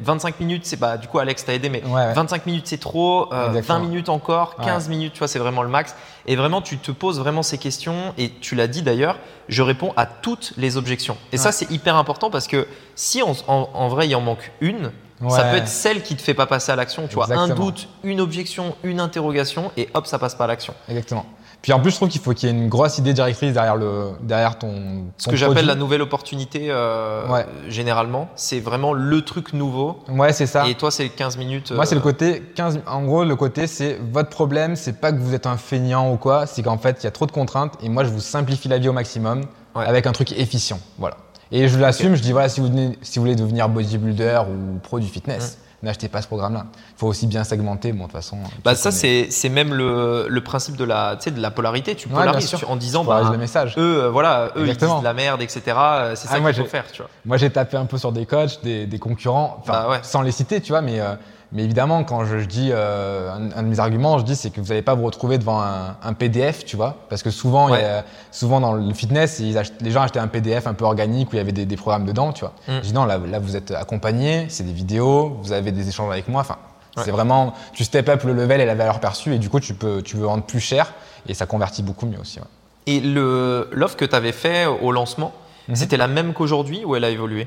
25 0.00 0.38
minutes, 0.40 0.66
c'est 0.66 0.76
pas. 0.76 0.98
Du 0.98 1.08
coup, 1.08 1.18
Alex 1.18 1.44
t'a 1.44 1.54
aidé, 1.54 1.70
mais 1.70 1.82
Ouais, 1.84 1.92
ouais. 1.92 2.12
25 2.12 2.44
minutes, 2.44 2.66
c'est 2.66 2.76
trop. 2.78 3.32
euh, 3.32 3.46
20 3.46 3.48
Exactement. 3.58 3.78
minutes 3.80 4.08
encore, 4.10 4.56
15 4.56 4.88
minutes, 4.90 5.14
tu 5.14 5.20
vois, 5.20 5.28
c'est 5.28 5.38
vraiment 5.38 5.62
le 5.62 5.70
max. 5.70 5.96
Et 6.26 6.36
vraiment, 6.36 6.60
tu 6.60 6.76
te 6.76 6.90
poses 6.90 7.18
vraiment 7.18 7.42
ces 7.42 7.56
questions. 7.56 8.12
Et 8.18 8.28
tu 8.30 8.54
l'as 8.54 8.66
dit 8.68 8.82
d'ailleurs, 8.82 9.16
je 9.48 9.62
réponds 9.62 9.94
à 9.96 10.04
toutes 10.04 10.52
les 10.58 10.76
objections. 10.76 11.16
Et 11.32 11.38
ça, 11.38 11.50
c'est 11.50 11.70
hyper 11.70 11.96
important 11.96 12.30
parce 12.30 12.46
que 12.46 12.68
si 12.94 13.22
en, 13.22 13.32
en- 13.48 13.70
en 13.72 13.88
vrai, 13.88 14.06
il 14.06 14.14
en 14.16 14.20
manque 14.20 14.52
une, 14.60 14.92
ça 15.28 15.44
peut 15.44 15.56
être 15.56 15.68
celle 15.68 16.02
qui 16.02 16.16
te 16.16 16.22
fait 16.22 16.34
pas 16.34 16.46
passer 16.46 16.72
à 16.72 16.76
l'action. 16.76 17.06
Tu 17.08 17.14
vois, 17.14 17.32
un 17.32 17.48
doute, 17.48 17.88
une 18.04 18.20
objection, 18.20 18.74
une 18.82 19.00
interrogation, 19.00 19.70
et 19.76 19.88
hop, 19.94 20.06
ça 20.06 20.18
passe 20.18 20.34
pas 20.34 20.44
à 20.44 20.48
l'action. 20.48 20.74
Exactement. 20.88 21.26
Puis 21.60 21.72
en 21.72 21.80
plus, 21.80 21.90
je 21.90 21.96
trouve 21.96 22.08
qu'il 22.08 22.20
faut 22.20 22.34
qu'il 22.34 22.48
y 22.48 22.52
ait 22.52 22.54
une 22.54 22.68
grosse 22.68 22.98
idée 22.98 23.12
directrice 23.12 23.52
derrière, 23.52 23.74
le, 23.74 24.10
derrière 24.20 24.58
ton. 24.58 25.06
Ce 25.18 25.28
que 25.28 25.34
j'appelle 25.34 25.66
la 25.66 25.74
nouvelle 25.74 26.02
opportunité, 26.02 26.68
euh, 26.70 27.26
Ouais. 27.28 27.46
généralement, 27.68 28.28
c'est 28.36 28.60
vraiment 28.60 28.92
le 28.92 29.22
truc 29.22 29.52
nouveau. 29.52 29.98
Ouais, 30.08 30.32
c'est 30.32 30.46
ça. 30.46 30.68
Et 30.68 30.76
toi, 30.76 30.92
c'est 30.92 31.08
15 31.08 31.36
minutes. 31.36 31.72
Moi, 31.72 31.84
c'est 31.84 31.96
le 31.96 32.00
euh, 32.00 32.04
côté 32.04 32.42
15. 32.54 32.80
En 32.86 33.02
gros, 33.02 33.24
le 33.24 33.34
côté, 33.34 33.66
c'est 33.66 33.98
votre 34.12 34.30
problème, 34.30 34.76
c'est 34.76 35.00
pas 35.00 35.10
que 35.10 35.18
vous 35.18 35.34
êtes 35.34 35.46
un 35.46 35.56
feignant 35.56 36.12
ou 36.12 36.16
quoi, 36.16 36.46
c'est 36.46 36.62
qu'en 36.62 36.78
fait, 36.78 36.98
il 37.02 37.04
y 37.04 37.08
a 37.08 37.10
trop 37.10 37.26
de 37.26 37.32
contraintes 37.32 37.74
et 37.82 37.88
moi, 37.88 38.04
je 38.04 38.10
vous 38.10 38.20
simplifie 38.20 38.68
la 38.68 38.78
vie 38.78 38.88
au 38.88 38.92
maximum 38.92 39.42
Ouais. 39.74 39.84
avec 39.84 40.06
un 40.06 40.12
truc 40.12 40.32
efficient. 40.32 40.80
Voilà. 40.98 41.16
Et 41.52 41.68
je 41.68 41.78
l'assume, 41.78 42.14
je 42.14 42.22
dis 42.22 42.32
voilà, 42.32 42.48
si 42.48 42.60
vous, 42.60 42.68
venez- 42.68 42.98
si 43.02 43.18
vous 43.18 43.24
voulez 43.24 43.36
devenir 43.36 43.68
bodybuilder 43.68 44.42
ou 44.50 44.78
pro 44.80 45.00
du 45.00 45.06
fitness, 45.06 45.58
n'achetez 45.82 46.08
pas 46.08 46.20
ce 46.20 46.26
programme-là. 46.26 46.66
Il 46.74 46.98
faut 46.98 47.06
aussi 47.06 47.26
bien 47.26 47.44
segmenter, 47.44 47.92
bon, 47.92 48.00
de 48.00 48.02
toute 48.04 48.12
façon. 48.12 48.36
Bah 48.64 48.74
ça 48.74 48.90
c'est 48.90 49.28
c'est 49.30 49.48
même 49.48 49.72
le, 49.72 50.26
le 50.28 50.40
principe 50.42 50.76
de 50.76 50.84
la 50.84 51.16
de 51.16 51.40
la 51.40 51.50
polarité. 51.50 51.94
Tu 51.94 52.08
polarises 52.08 52.50
tu- 52.54 52.64
en 52.66 52.76
disant 52.76 53.04
bah, 53.04 53.30
le 53.32 53.38
message. 53.38 53.74
eux 53.78 54.02
euh, 54.04 54.10
voilà 54.10 54.50
eux 54.56 54.66
ils 54.66 54.76
disent 54.76 54.88
de 54.98 55.04
la 55.04 55.14
merde 55.14 55.40
etc. 55.40 55.62
euh, 55.68 56.14
C'est 56.16 56.28
Ah, 56.30 56.34
ça 56.34 56.40
moi, 56.40 56.52
qu'il 56.52 56.62
faut 56.64 56.68
faire 56.68 56.84
tu 56.92 57.00
vois. 57.02 57.10
Moi, 57.24 57.36
j'ai 57.38 57.48
tapé 57.50 57.76
un 57.76 57.86
peu 57.86 57.96
sur 57.96 58.12
des 58.12 58.26
coachs, 58.26 58.62
des, 58.62 58.86
des 58.86 58.98
concurrents, 58.98 59.62
Bah 59.66 59.88
ouais. 59.88 60.00
sans 60.02 60.20
les 60.22 60.32
citer, 60.32 60.60
tu 60.60 60.72
vois, 60.72 60.82
mais, 60.82 61.00
euh, 61.00 61.14
mais 61.52 61.64
évidemment, 61.64 62.04
quand 62.04 62.24
je, 62.24 62.38
je 62.40 62.44
dis 62.46 62.70
euh, 62.72 63.32
un, 63.32 63.50
un 63.58 63.62
de 63.62 63.68
mes 63.68 63.80
arguments, 63.80 64.18
je 64.18 64.24
dis 64.24 64.36
c'est 64.36 64.50
que 64.50 64.60
vous 64.60 64.68
n'allez 64.68 64.82
pas 64.82 64.94
vous 64.94 65.04
retrouver 65.06 65.38
devant 65.38 65.60
un, 65.62 65.96
un 66.02 66.12
PDF, 66.12 66.64
tu 66.66 66.76
vois, 66.76 66.96
parce 67.08 67.22
que 67.22 67.30
souvent, 67.30 67.68
il 67.74 67.80
y 67.80 67.84
a- 67.84 68.04
souvent 68.30 68.60
dans 68.60 68.72
le 68.74 68.92
fitness, 68.94 69.38
ils 69.40 69.58
les 69.80 69.90
gens 69.90 70.02
achetaient 70.02 70.18
un 70.20 70.28
PDF 70.28 70.66
un 70.66 70.74
peu 70.74 70.84
organique 70.84 71.28
où 71.32 71.36
il 71.36 71.38
y 71.38 71.40
avait 71.40 71.52
des, 71.52 71.64
des 71.66 71.76
programmes 71.76 72.04
dedans, 72.04 72.32
tu 72.32 72.40
vois. 72.40 72.52
Mm. 72.68 72.72
Je 72.82 72.86
dis 72.88 72.92
non, 72.92 73.04
là, 73.06 73.18
là, 73.18 73.38
vous 73.38 73.56
êtes 73.56 73.70
accompagné, 73.70 74.46
c'est 74.48 74.64
des 74.64 74.72
vidéos, 74.72 75.38
vous 75.42 75.52
avez 75.52 75.72
des 75.72 75.88
échanges 75.88 76.10
avec 76.12 76.28
moi, 76.28 76.40
enfin, 76.42 76.56
Ouais. 76.96 77.04
c'est 77.04 77.10
vraiment, 77.12 77.54
tu 77.74 77.84
step 77.84 78.08
up 78.08 78.24
le 78.24 78.32
level 78.32 78.60
et 78.60 78.66
la 78.66 78.74
valeur 78.74 78.98
perçue, 78.98 79.32
et 79.32 79.38
du 79.38 79.48
coup, 79.48 79.60
tu 79.60 79.72
peux, 79.74 80.02
tu 80.02 80.16
veux 80.16 80.24
vendre 80.26 80.42
plus 80.42 80.58
cher, 80.58 80.94
et 81.28 81.34
ça 81.34 81.46
convertit 81.46 81.82
beaucoup 81.84 82.06
mieux 82.06 82.18
aussi. 82.18 82.40
ouais. 82.40 82.46
Et 82.88 83.00
l'offre 83.00 83.96
que 83.96 84.04
tu 84.04 84.16
avais 84.16 84.32
fait 84.32 84.66
au 84.66 84.90
lancement, 84.92 85.32
Mhm. 85.68 85.76
c'était 85.76 85.96
la 85.98 86.08
même 86.08 86.32
qu'aujourd'hui 86.32 86.84
ou 86.84 86.96
elle 86.96 87.04
a 87.04 87.10
évolué? 87.10 87.46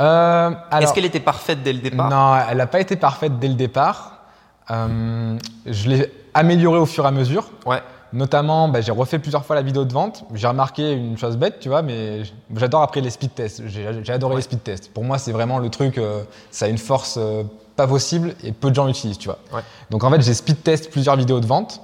Euh, 0.00 0.50
Est-ce 0.80 0.92
qu'elle 0.92 1.04
était 1.04 1.20
parfaite 1.20 1.62
dès 1.62 1.72
le 1.72 1.80
départ? 1.80 2.08
Non, 2.08 2.40
elle 2.48 2.58
n'a 2.58 2.66
pas 2.66 2.80
été 2.80 2.96
parfaite 2.96 3.38
dès 3.38 3.48
le 3.48 3.54
départ. 3.54 4.18
Euh, 4.70 5.36
je 5.66 5.88
l'ai 5.88 6.12
amélioré 6.34 6.78
au 6.78 6.86
fur 6.86 7.04
et 7.04 7.08
à 7.08 7.10
mesure. 7.10 7.50
Ouais. 7.66 7.82
Notamment, 8.12 8.68
bah, 8.68 8.80
j'ai 8.80 8.92
refait 8.92 9.18
plusieurs 9.18 9.44
fois 9.44 9.56
la 9.56 9.62
vidéo 9.62 9.84
de 9.84 9.92
vente. 9.92 10.24
J'ai 10.34 10.46
remarqué 10.46 10.92
une 10.92 11.18
chose 11.18 11.36
bête, 11.36 11.58
tu 11.60 11.68
vois, 11.68 11.82
mais 11.82 12.22
j'adore 12.56 12.82
après 12.82 13.00
les 13.00 13.10
speed 13.10 13.34
tests. 13.34 13.62
J'ai 13.66 14.12
adoré 14.12 14.36
les 14.36 14.42
speed 14.42 14.62
tests. 14.62 14.92
Pour 14.92 15.04
moi, 15.04 15.18
c'est 15.18 15.32
vraiment 15.32 15.58
le 15.58 15.68
truc, 15.68 15.98
euh, 15.98 16.22
ça 16.50 16.66
a 16.66 16.68
une 16.68 16.78
force 16.78 17.16
euh, 17.18 17.42
pas 17.76 17.86
possible 17.86 18.34
et 18.44 18.52
peu 18.52 18.70
de 18.70 18.74
gens 18.74 18.86
l'utilisent, 18.86 19.18
tu 19.18 19.28
vois. 19.28 19.38
Ouais. 19.52 19.62
Donc 19.90 20.04
en 20.04 20.10
fait, 20.10 20.22
j'ai 20.22 20.34
speed 20.34 20.62
test 20.62 20.90
plusieurs 20.90 21.16
vidéos 21.16 21.40
de 21.40 21.46
vente, 21.46 21.80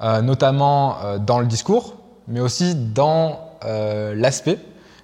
notamment 0.00 0.96
dans 1.20 1.40
le 1.40 1.46
discours, 1.46 1.94
mais 2.28 2.40
aussi 2.40 2.74
dans 2.74 3.40
l'aspect. 3.62 4.58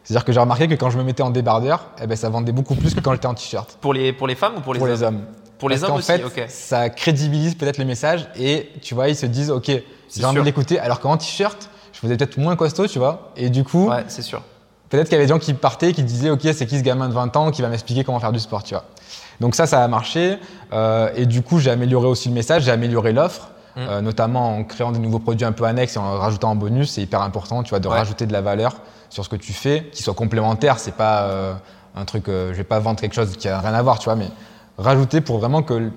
C'est-à-dire 0.04 0.24
que 0.24 0.32
j'ai 0.32 0.40
remarqué 0.40 0.66
que 0.68 0.74
quand 0.74 0.90
je 0.90 0.98
me 0.98 1.04
mettais 1.04 1.22
en 1.22 1.30
débardeur, 1.30 1.86
eh 2.02 2.06
ben, 2.06 2.16
ça 2.16 2.28
vendait 2.28 2.52
beaucoup 2.52 2.74
plus 2.74 2.94
que 2.94 3.00
quand 3.00 3.12
j'étais 3.12 3.26
en 3.26 3.34
t-shirt. 3.34 3.78
Pour 3.80 3.94
les, 3.94 4.12
pour 4.12 4.26
les 4.26 4.34
femmes 4.34 4.54
ou 4.56 4.60
pour 4.60 4.74
les 4.74 4.78
Pour 4.80 4.88
hommes 4.88 4.94
les 4.94 5.02
hommes. 5.02 5.20
Pour 5.58 5.68
les 5.68 5.76
Parce 5.78 5.90
hommes 5.90 5.98
aussi, 5.98 6.06
fait, 6.06 6.24
ok. 6.24 6.44
ça 6.48 6.90
crédibilise 6.90 7.54
peut-être 7.54 7.78
le 7.78 7.84
message 7.84 8.28
et 8.36 8.70
tu 8.82 8.94
vois, 8.94 9.08
ils 9.08 9.14
se 9.16 9.26
disent, 9.26 9.50
ok, 9.50 9.70
j'ai 10.14 10.24
envie 10.24 10.40
de 10.40 10.44
l'écouter. 10.44 10.80
Alors 10.80 10.98
qu'en 10.98 11.16
t-shirt, 11.16 11.70
je 11.92 12.00
faisais 12.00 12.16
peut-être 12.16 12.36
moins 12.36 12.56
costaud, 12.56 12.88
tu 12.88 12.98
vois. 12.98 13.30
Et 13.36 13.48
du 13.48 13.62
coup, 13.62 13.88
Ouais, 13.88 14.02
c'est 14.08 14.22
sûr. 14.22 14.42
peut-être 14.88 15.04
qu'il 15.04 15.12
y 15.12 15.16
avait 15.16 15.26
des 15.26 15.32
gens 15.32 15.38
qui 15.38 15.54
partaient, 15.54 15.92
qui 15.92 16.02
disaient, 16.02 16.30
ok, 16.30 16.40
c'est 16.52 16.66
qui 16.66 16.78
ce 16.78 16.82
gamin 16.82 17.08
de 17.08 17.14
20 17.14 17.36
ans 17.36 17.50
qui 17.52 17.62
va 17.62 17.68
m'expliquer 17.68 18.02
comment 18.02 18.18
faire 18.18 18.32
du 18.32 18.40
sport, 18.40 18.64
tu 18.64 18.74
vois. 18.74 18.84
Donc 19.38 19.54
ça, 19.54 19.66
ça 19.66 19.84
a 19.84 19.88
marché. 19.88 20.38
Euh, 20.72 21.10
et 21.14 21.26
du 21.26 21.42
coup, 21.42 21.60
j'ai 21.60 21.70
amélioré 21.70 22.08
aussi 22.08 22.28
le 22.28 22.34
message, 22.34 22.64
j'ai 22.64 22.72
amélioré 22.72 23.12
l'offre. 23.12 23.48
Mm. 23.76 23.80
euh, 23.88 24.00
notamment 24.02 24.56
en 24.58 24.64
créant 24.64 24.92
des 24.92 24.98
nouveaux 24.98 25.18
produits 25.18 25.46
un 25.46 25.52
peu 25.52 25.64
annexes 25.64 25.96
et 25.96 25.98
en 25.98 26.18
rajoutant 26.18 26.50
en 26.50 26.56
bonus, 26.56 26.90
c'est 26.92 27.02
hyper 27.02 27.22
important, 27.22 27.62
tu 27.62 27.70
vois, 27.70 27.80
de 27.80 27.88
Ouais. 27.88 27.96
rajouter 27.96 28.26
de 28.26 28.32
la 28.32 28.40
valeur 28.42 28.76
sur 29.08 29.24
ce 29.24 29.28
que 29.30 29.36
tu 29.36 29.52
fais, 29.52 29.88
qui 29.92 30.02
soit 30.02 30.14
complémentaire, 30.14 30.78
c'est 30.78 30.94
pas 30.94 31.22
euh, 31.22 31.54
un 31.96 32.04
truc, 32.04 32.28
euh, 32.28 32.52
je 32.52 32.58
vais 32.58 32.64
pas 32.64 32.78
vendre 32.80 33.00
quelque 33.00 33.14
chose 33.14 33.36
qui 33.36 33.48
a 33.48 33.58
rien 33.60 33.74
à 33.74 33.82
voir, 33.82 33.98
tu 33.98 34.04
vois, 34.06 34.16
mais 34.16 34.28
rajouter 34.78 35.20
pour 35.20 35.38
vraiment 35.38 35.62
que 35.62 35.90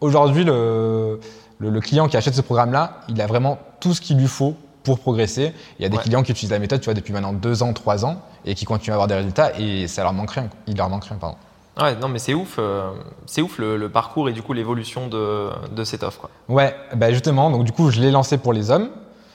aujourd'hui 0.00 0.44
le, 0.44 1.20
le, 1.58 1.70
le 1.70 1.80
client 1.80 2.08
qui 2.08 2.16
achète 2.16 2.34
ce 2.34 2.40
programme-là, 2.42 3.00
il 3.08 3.20
a 3.20 3.26
vraiment 3.26 3.58
tout 3.80 3.94
ce 3.94 4.00
qu'il 4.00 4.16
lui 4.18 4.26
faut 4.28 4.54
pour 4.82 4.98
progresser. 5.00 5.52
Il 5.78 5.82
y 5.82 5.86
a 5.86 5.88
des 5.90 5.96
Ouais. 5.96 6.02
clients 6.02 6.22
qui 6.22 6.32
utilisent 6.32 6.50
la 6.52 6.58
méthode, 6.58 6.80
tu 6.80 6.86
vois, 6.86 6.94
depuis 6.94 7.12
maintenant 7.12 7.32
deux 7.34 7.62
ans, 7.62 7.72
trois 7.74 8.04
ans, 8.06 8.22
et 8.46 8.54
qui 8.54 8.64
continuent 8.64 8.92
à 8.92 8.94
avoir 8.94 9.08
des 9.08 9.14
résultats, 9.16 9.52
et 9.58 9.86
ça 9.86 10.02
leur 10.02 10.12
manque 10.14 10.30
rien, 10.30 10.48
il 10.66 10.76
leur 10.76 10.88
manque 10.88 11.04
rien, 11.04 11.16
pardon. 11.18 11.36
Ouais, 11.78 11.94
non, 11.96 12.08
mais 12.08 12.18
c'est 12.18 12.34
ouf, 12.34 12.56
euh, 12.58 12.90
c'est 13.26 13.40
ouf 13.40 13.58
le, 13.58 13.76
le 13.76 13.88
parcours 13.88 14.28
et 14.28 14.32
du 14.32 14.42
coup 14.42 14.52
l'évolution 14.52 15.06
de, 15.06 15.50
de 15.70 15.84
cette 15.84 16.02
offre. 16.02 16.20
Quoi. 16.20 16.30
Ouais, 16.48 16.74
bah 16.94 17.12
justement, 17.12 17.50
donc 17.50 17.64
du 17.64 17.72
coup, 17.72 17.90
je 17.90 18.00
l'ai 18.00 18.10
lancé 18.10 18.38
pour 18.38 18.52
les 18.52 18.70
hommes. 18.70 18.90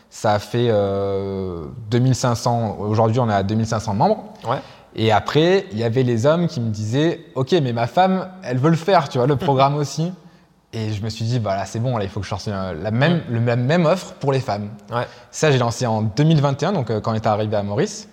Ça 0.10 0.34
a 0.34 0.39
fait 0.39 0.68
euh, 0.70 1.66
2500, 1.89 2.78
aujourd'hui 2.80 3.20
on 3.20 3.30
est 3.30 3.34
à 3.34 3.44
2500 3.44 3.94
membres. 3.94 4.26
Ouais. 4.48 4.60
Et 4.96 5.12
après, 5.12 5.66
il 5.72 5.80
y 5.80 5.84
avait 5.84 6.04
les 6.04 6.26
hommes 6.26 6.48
qui 6.48 6.62
me 6.62 6.70
disaient, 6.70 7.26
ok, 7.36 7.52
mais 7.64 7.74
ma 7.74 7.88
femme, 7.88 8.30
elle 8.44 8.58
veut 8.58 8.70
le 8.70 8.76
faire, 8.76 9.10
tu 9.10 9.18
vois, 9.18 9.28
le 9.28 9.36
programme 9.36 9.76
aussi. 9.78 10.12
Et 10.72 10.91
je 10.91 11.04
me 11.04 11.10
suis 11.10 11.26
dit, 11.26 11.39
voilà, 11.39 11.66
c'est 11.66 11.80
bon, 11.80 11.98
là, 11.98 12.04
il 12.04 12.10
faut 12.10 12.20
que 12.20 12.26
je 12.26 12.30
sorte 12.30 12.48
euh, 12.48 12.74
la 12.74 12.91
même, 12.91 13.22
le 13.30 13.39
même, 13.39 13.64
même 13.64 13.86
offre 13.86 14.14
pour 14.14 14.32
les 14.32 14.39
femmes. 14.39 14.70
Ouais. 14.91 15.08
Ça, 15.32 15.52
j'ai 15.52 15.60
lancé 15.60 15.86
en 15.86 16.02
2021, 16.02 16.74
donc 16.74 16.89
euh, 16.89 17.00
quand 17.00 17.12
on 17.12 17.16
est 17.16 17.26
arrivé 17.26 17.56
à 17.56 17.64
Maurice. 17.64 18.10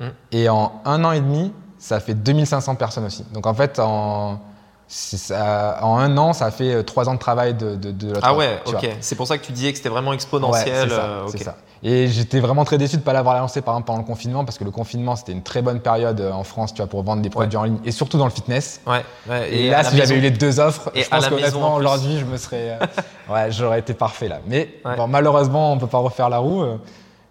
Mm. 0.00 0.06
Et 0.32 0.48
en 0.48 0.80
un 0.84 1.04
an 1.04 1.12
et 1.12 1.20
demi, 1.20 1.52
ça 1.82 1.98
fait 2.00 2.14
2500 2.14 2.76
personnes 2.76 3.04
aussi. 3.06 3.24
Donc 3.34 3.46
en 3.46 3.54
fait, 3.54 3.78
en, 3.80 4.38
c'est 4.86 5.16
ça- 5.16 5.78
en 5.82 5.98
un 5.98 6.16
an, 6.16 6.32
ça 6.32 6.46
a 6.46 6.50
fait 6.52 6.72
euh, 6.74 6.82
trois 6.82 7.08
ans 7.08 7.14
de 7.14 7.18
travail 7.18 7.54
de, 7.54 7.74
de, 7.74 7.90
de 7.90 8.12
Ah 8.22 8.34
ouais, 8.34 8.60
ok. 8.66 8.88
C'est 9.00 9.16
pour 9.16 9.26
ça 9.26 9.36
que 9.36 9.44
tu 9.44 9.50
disais 9.52 9.72
que 9.72 9.78
c'était 9.78 9.88
vraiment 9.88 10.10
Ouais, 10.10 10.14
exponentiel. 10.16 10.88
c'est 10.88 10.94
ça, 10.94 11.02
euh, 11.02 11.26
ça. 11.38 11.56
Et 11.84 12.06
j'étais 12.06 12.38
vraiment 12.38 12.64
très 12.64 12.78
déçu 12.78 12.94
de 12.94 13.00
ne 13.00 13.04
pas 13.04 13.12
l'avoir 13.12 13.36
lancé 13.40 13.60
par 13.60 13.74
exemple 13.74 13.86
pendant 13.88 13.98
le 13.98 14.04
confinement 14.04 14.44
parce 14.44 14.56
que 14.56 14.62
le 14.62 14.70
confinement 14.70 15.16
c'était 15.16 15.32
une 15.32 15.42
très 15.42 15.62
bonne 15.62 15.80
période 15.80 16.20
euh, 16.20 16.30
en 16.30 16.44
France 16.44 16.72
tu 16.72 16.80
vois, 16.80 16.86
pour 16.88 17.02
vendre 17.02 17.22
des 17.22 17.30
produits 17.30 17.56
en 17.56 17.64
ligne 17.64 17.78
et 17.84 17.90
surtout 17.90 18.18
dans 18.18 18.26
le 18.26 18.30
fitness. 18.30 18.80
Ouais, 18.86 19.04
ouais, 19.28 19.52
Et, 19.52 19.68
là, 19.70 19.82
si 19.82 19.96
j'avais 19.96 20.14
eu 20.16 20.20
les 20.20 20.30
deux 20.30 20.60
offres, 20.60 20.92
Et 20.94 21.02
je 21.02 21.08
pense 21.10 21.26
qu'honnêtement 21.26 21.74
aujourd'hui 21.74 22.20
je 22.20 22.24
me 22.24 22.36
serais, 22.36 22.78
euh, 22.80 22.86
ouais, 23.34 23.50
j'aurais 23.50 23.80
été 23.80 23.94
parfait 23.94 24.28
là. 24.28 24.38
Mais 24.46 24.68
Ouais. 24.84 24.94
bon, 24.96 25.08
malheureusement 25.08 25.72
on 25.72 25.78
peut 25.78 25.88
pas 25.88 25.98
refaire 25.98 26.28
la 26.28 26.38
roue. 26.38 26.62
euh, 26.62 26.76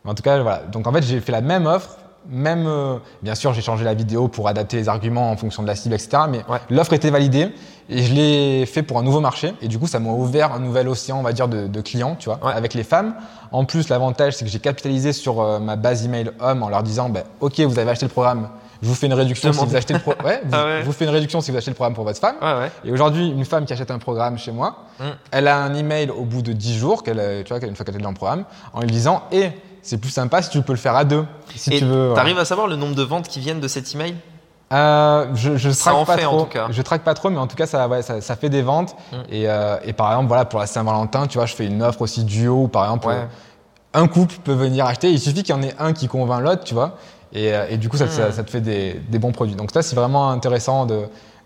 mais 0.04 0.12
en 0.12 0.16
tout 0.16 0.24
cas 0.24 0.38
voilà. 0.41 0.64
Donc 0.64 0.86
en 0.86 0.91
fait 0.91 1.04
j'ai 1.04 1.22
fait 1.22 1.32
la 1.32 1.39
même 1.41 1.66
offre. 1.66 1.95
Même, 2.30 2.65
euh, 2.67 2.97
bien 3.24 3.36
sûr, 3.36 3.53
j'ai 3.53 3.61
changé 3.61 3.84
la 3.84 3.93
vidéo 3.93 4.28
pour 4.28 4.47
adapter 4.47 4.78
les 4.78 4.89
arguments 4.89 5.32
en 5.32 5.38
fonction 5.38 5.63
de 5.63 5.67
la 5.67 5.76
cible, 5.76 5.95
etc. 5.95 6.24
Mais 6.30 6.38
Ouais. 6.47 6.59
l'offre 6.69 6.93
était 6.93 7.09
validée 7.09 7.49
et 7.89 8.03
je 8.03 8.13
l'ai 8.13 8.65
fait 8.67 8.84
pour 8.84 8.99
un 8.99 9.03
nouveau 9.03 9.19
marché. 9.22 9.53
Et 9.61 9.67
du 9.67 9.80
coup, 9.80 9.88
ça 9.88 9.99
m'a 9.99 10.11
ouvert 10.11 10.53
un 10.53 10.59
nouvel 10.59 10.88
océan, 10.88 11.17
on 11.19 11.24
va 11.24 11.34
dire, 11.34 11.47
de, 11.47 11.67
de 11.67 11.82
clients, 11.82 12.15
tu 12.19 12.30
vois, 12.30 12.39
Ouais. 12.43 12.53
avec 12.53 12.74
les 12.76 12.84
femmes. 12.84 13.15
En 13.51 13.65
plus, 13.65 13.89
l'avantage, 13.89 14.34
c'est 14.34 14.45
que 14.45 14.51
j'ai 14.51 14.59
capitalisé 14.59 15.13
sur 15.13 15.41
euh, 15.41 15.59
ma 15.59 15.76
base 15.76 16.05
email 16.05 16.32
homme 16.39 16.61
en 16.63 16.69
leur 16.69 16.84
disant, 16.84 17.09
bah, 17.09 17.22
OK, 17.39 17.59
vous 17.61 17.80
avez 17.80 17.89
acheté 17.91 18.05
le 18.05 18.11
programme, 18.11 18.49
je 18.84 18.88
vous 18.88 18.95
fais 18.95 19.07
une 19.07 19.13
réduction 19.13 19.51
si 19.51 19.65
vous 19.65 19.76
achetez 19.76 19.93
le 19.93 19.99
pro- 19.99 20.13
ouais, 20.26 20.41
vous, 20.43 20.49
Ah 20.53 20.65
ouais. 20.65 20.80
je 20.82 20.86
vous 20.86 20.91
fais 20.93 21.05
une 21.05 21.11
réduction 21.11 21.41
si 21.41 21.51
vous 21.51 21.57
achetez 21.57 21.72
le 21.72 21.76
programme 21.76 21.93
pour 21.95 22.03
votre 22.03 22.19
femme. 22.19 22.36
Et 22.86 22.91
aujourd'hui, 22.91 23.28
une 23.30 23.45
femme 23.45 23.65
qui 23.65 23.74
achète 23.74 23.91
un 23.91 23.99
programme 23.99 24.38
chez 24.38 24.51
moi, 24.51 24.86
Mm. 24.99 25.03
elle 25.32 25.47
a 25.47 25.57
un 25.57 25.74
email 25.74 26.11
au 26.11 26.24
bout 26.26 26.41
de 26.43 26.53
10 26.53 26.78
jours, 26.78 27.01
qu'elle, 27.03 27.43
tu 27.45 27.53
vois, 27.53 27.63
une 27.67 27.76
fois 27.76 27.84
qu'elle 27.86 27.95
est 27.95 27.99
dans 27.99 28.09
le 28.09 28.15
programme, 28.15 28.43
en 28.74 28.82
lui 28.82 28.88
disant, 28.91 29.24
et 29.32 29.49
c'est 29.82 29.97
plus 29.97 30.09
sympa 30.11 30.41
si 30.41 30.49
tu 30.49 30.61
peux 30.61 30.73
le 30.73 30.79
faire 30.79 30.95
à 30.95 31.03
deux, 31.05 31.25
si 31.55 31.73
Et 31.73 31.79
tu 31.79 31.86
veux. 31.86 32.13
t'arrives 32.15 32.38
à 32.39 32.45
savoir 32.45 32.67
le 32.67 32.75
nombre 32.75 32.95
de 32.95 33.03
ventes 33.03 33.27
qui 33.27 33.39
viennent 33.39 33.59
de 33.59 33.67
cet 33.67 33.93
email? 33.95 34.15
Euh, 34.73 35.27
je 35.34 35.57
je 35.57 35.69
Ça 35.69 35.91
traque 35.91 35.95
en 36.01 36.05
pas 36.05 36.17
fait, 36.17 36.25
en 36.25 36.29
trop. 36.32 36.41
tout 36.43 36.49
cas. 36.51 36.67
Je 36.69 36.82
traque 36.82 37.03
pas 37.03 37.13
trop, 37.13 37.29
mais 37.29 37.38
en 37.39 37.47
tout 37.47 37.57
cas, 37.57 37.65
ça, 37.65 37.88
ouais, 37.89 38.01
ça, 38.01 38.21
ça 38.21 38.36
fait 38.38 38.49
des 38.49 38.61
ventes. 38.61 38.95
Mm. 39.11 39.15
Et, 39.29 39.49
euh, 39.49 39.75
et 39.84 39.91
par 39.93 40.09
exemple, 40.11 40.29
voilà, 40.29 40.45
pour 40.45 40.59
la 40.59 40.67
Saint-Valentin, 40.67 41.27
tu 41.27 41.38
vois, 41.38 41.45
je 41.45 41.55
fais 41.55 41.65
une 41.65 41.84
offre 41.84 42.01
aussi 42.03 42.23
duo 42.23 42.63
où 42.63 42.67
par 42.69 42.86
exemple, 42.86 43.07
Ouais. 43.07 43.15
euh, 43.15 43.25
un 43.93 44.07
couple 44.07 44.36
peut 44.43 44.53
venir 44.53 44.86
acheter. 44.86 45.11
Il 45.11 45.19
suffit 45.19 45.43
qu'il 45.43 45.53
y 45.53 45.57
en 45.57 45.61
ait 45.61 45.75
un 45.77 45.91
qui 45.91 46.07
convainc 46.07 46.41
l'autre, 46.41 46.63
tu 46.63 46.73
vois. 46.73 46.95
Et, 47.34 47.51
et 47.69 47.77
du 47.77 47.89
coup, 47.89 47.97
ça, 47.97 48.05
Mm. 48.05 48.32
ça 48.32 48.43
te 48.43 48.49
fait 48.49 48.61
des, 48.61 48.93
des 49.09 49.19
bons 49.19 49.34
produits. 49.34 49.55
Donc 49.55 49.71
ça, 49.73 49.82
c'est 49.82 49.95
vraiment 49.95 50.29
intéressant 50.29 50.86
de, 50.86 51.01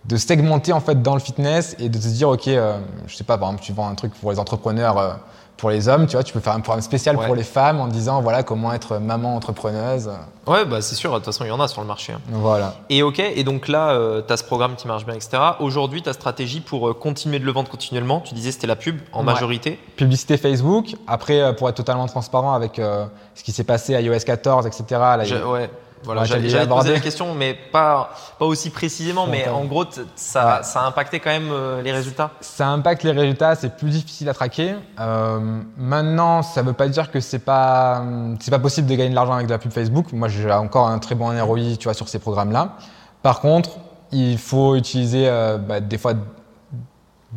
de 0.06 0.18
segmenter 0.18 0.72
en 0.74 0.80
fait 0.80 1.02
dans 1.02 1.16
le 1.16 1.20
fitness 1.20 1.76
et 1.80 1.90
de 1.90 2.00
se 2.00 2.10
dire, 2.10 2.30
ok, 2.30 2.48
euh, 2.48 2.78
je 3.08 3.16
sais 3.16 3.24
pas, 3.24 3.40
par 3.40 3.50
exemple, 3.50 3.64
tu 3.66 3.74
vends 3.74 3.88
un 3.88 3.96
truc 3.96 4.14
pour 4.14 4.30
les 4.32 4.38
entrepreneurs. 4.38 5.18
Euh, 5.56 5.58
pour 5.58 5.70
les 5.70 5.88
hommes, 5.88 6.06
tu 6.06 6.14
vois, 6.16 6.24
tu 6.24 6.34
peux 6.34 6.40
faire 6.40 6.54
un 6.54 6.60
programme 6.60 6.82
spécial 6.82 7.16
Ouais. 7.16 7.26
pour 7.26 7.36
les 7.36 7.44
femmes 7.44 7.80
en 7.80 7.88
disant 7.88 8.22
voilà 8.22 8.44
comment 8.44 8.74
être 8.74 8.98
maman 8.98 9.36
entrepreneuse. 9.36 10.10
Ouais, 10.48 10.66
bah 10.66 10.82
c'est 10.82 10.96
sûr, 10.96 11.12
de 11.12 11.16
toute 11.16 11.26
façon, 11.26 11.44
il 11.44 11.48
y 11.48 11.52
en 11.52 11.60
a 11.60 11.68
sur 11.68 11.82
le 11.82 11.88
marché. 11.88 12.14
hein. 12.14 12.20
Voilà. 12.30 12.76
Et 12.90 13.02
ok, 13.04 13.20
et 13.20 13.44
donc 13.44 13.68
là, 13.68 13.98
tu 14.28 14.32
as 14.34 14.38
ce 14.38 14.44
programme 14.44 14.76
qui 14.76 14.88
marche 14.88 15.06
bien, 15.06 15.16
etc. 15.16 15.38
Aujourd'hui, 15.60 16.02
ta 16.04 16.14
stratégie 16.14 16.60
pour 16.60 16.90
euh, 16.90 16.94
continuer 16.94 17.40
de 17.40 17.46
le 17.46 17.52
vendre 17.52 17.70
continuellement, 17.70 18.20
tu 18.20 18.34
disais 18.36 18.52
c'était 18.52 18.68
la 18.68 18.76
pub 18.76 19.00
en 19.14 19.20
Ouais. 19.20 19.26
majorité. 19.26 19.80
publicité 19.96 20.38
Facebook. 20.38 20.96
Après, 21.08 21.40
euh, 21.42 21.54
pour 21.54 21.70
être 21.70 21.78
totalement 21.78 22.06
transparent 22.08 22.54
avec 22.54 22.78
euh, 22.80 23.06
ce 23.34 23.44
qui 23.44 23.52
s'est 23.52 23.64
passé 23.64 23.96
à 23.96 24.02
iOS 24.02 24.20
14, 24.26 24.68
etc. 24.68 24.84
Là, 24.92 25.20
il- 25.24 25.26
Je- 25.28 25.36
ouais, 25.36 25.70
voilà, 26.04 26.22
Ouais, 26.22 26.28
j'allais 26.28 26.50
te 26.50 26.66
poser 26.70 26.94
la 26.94 27.00
question, 27.00 27.34
mais 27.34 27.54
pas, 27.54 28.12
pas 28.38 28.46
aussi 28.46 28.70
précisément, 28.70 29.28
mais 29.28 29.48
en 29.48 29.66
gros, 29.66 29.86
ça, 30.16 30.46
Ouais. 30.58 30.64
ça 30.64 30.82
a 30.82 30.86
impacté 30.86 31.20
quand 31.20 31.32
même 31.32 31.50
euh, 31.52 31.82
les 31.82 31.92
résultats. 31.92 32.32
Ça 32.42 32.68
impacte 32.68 33.04
les 33.04 33.12
résultats, 33.12 33.56
c'est 33.56 33.76
plus 33.76 33.90
difficile 33.90 34.30
à 34.30 34.34
traquer. 34.34 34.76
Euh, 35.00 35.62
maintenant, 35.78 36.44
ça 36.44 36.62
ne 36.62 36.68
veut 36.68 36.74
pas 36.74 36.88
dire 36.88 37.12
que 37.12 37.20
c'est 37.20 37.40
pas 37.40 38.00
hum, 38.02 38.38
pas 38.50 38.60
possible 38.60 38.88
de 38.88 38.96
gagner 38.96 39.10
de 39.10 39.16
l'argent 39.16 39.34
avec 39.34 39.48
de 39.48 39.52
la 39.52 39.58
pub 39.58 39.72
Facebook. 39.72 40.14
Moi, 40.14 40.28
j'ai 40.28 40.52
encore 40.52 40.88
un 40.88 41.00
très 41.00 41.16
bon 41.16 41.32
ROI, 41.44 41.76
tu 41.80 41.86
vois, 41.86 41.94
sur 41.94 42.08
ces 42.08 42.20
programmes-là. 42.20 42.76
Par 43.24 43.40
contre, 43.40 43.72
il 44.12 44.38
faut 44.38 44.76
utiliser 44.76 45.28
euh, 45.28 45.58
bah, 45.58 45.80
des 45.80 45.98
fois 45.98 46.14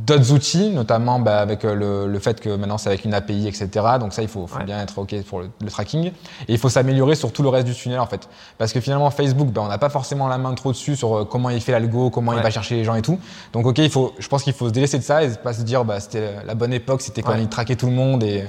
d'autres 0.06 0.32
outils, 0.32 0.70
notamment 0.70 1.18
bah, 1.18 1.40
avec 1.40 1.64
euh, 1.64 1.74
le, 1.74 2.06
le 2.10 2.18
fait 2.18 2.40
que 2.40 2.50
maintenant 2.50 2.78
c'est 2.78 2.88
avec 2.88 3.04
une 3.04 3.14
API, 3.14 3.46
etc. 3.48 3.68
Donc 4.00 4.12
ça, 4.12 4.22
il 4.22 4.28
faut, 4.28 4.46
faut 4.46 4.58
Ouais. 4.58 4.64
bien 4.64 4.80
être 4.80 4.98
OK 4.98 5.14
pour 5.22 5.40
le, 5.40 5.50
le 5.60 5.70
tracking. 5.70 6.06
Et 6.06 6.12
il 6.48 6.58
faut 6.58 6.68
s'améliorer 6.68 7.14
sur 7.14 7.32
tout 7.32 7.42
le 7.42 7.48
reste 7.48 7.66
du 7.66 7.74
tunnel, 7.74 8.00
en 8.00 8.06
fait. 8.06 8.28
Parce 8.58 8.72
que 8.72 8.80
finalement, 8.80 9.10
Facebook, 9.10 9.48
bah, 9.48 9.62
on 9.64 9.68
n'a 9.68 9.78
pas 9.78 9.88
forcément 9.88 10.28
la 10.28 10.38
main 10.38 10.54
trop 10.54 10.72
dessus 10.72 10.96
sur 10.96 11.16
euh, 11.16 11.24
comment 11.24 11.50
il 11.50 11.60
fait 11.60 11.72
l'algo, 11.72 12.10
comment 12.10 12.32
il 12.32 12.40
va 12.40 12.50
chercher 12.50 12.76
les 12.76 12.84
gens 12.84 12.94
et 12.94 13.02
tout. 13.02 13.18
Donc 13.52 13.66
OK, 13.66 13.78
il 13.78 13.90
faut, 13.90 14.14
je 14.18 14.28
pense 14.28 14.42
qu'il 14.42 14.52
faut 14.52 14.68
se 14.68 14.72
délaisser 14.72 14.98
de 14.98 15.04
ça 15.04 15.22
et 15.24 15.28
pas 15.30 15.52
se 15.52 15.62
dire, 15.62 15.84
bah, 15.84 16.00
c'était 16.00 16.34
la 16.46 16.54
bonne 16.54 16.72
époque, 16.72 17.02
c'était 17.02 17.22
quand 17.22 17.32
Ouais. 17.32 17.42
il 17.42 17.48
traquait 17.48 17.76
tout 17.76 17.86
le 17.86 17.92
monde 17.92 18.22
et, 18.22 18.44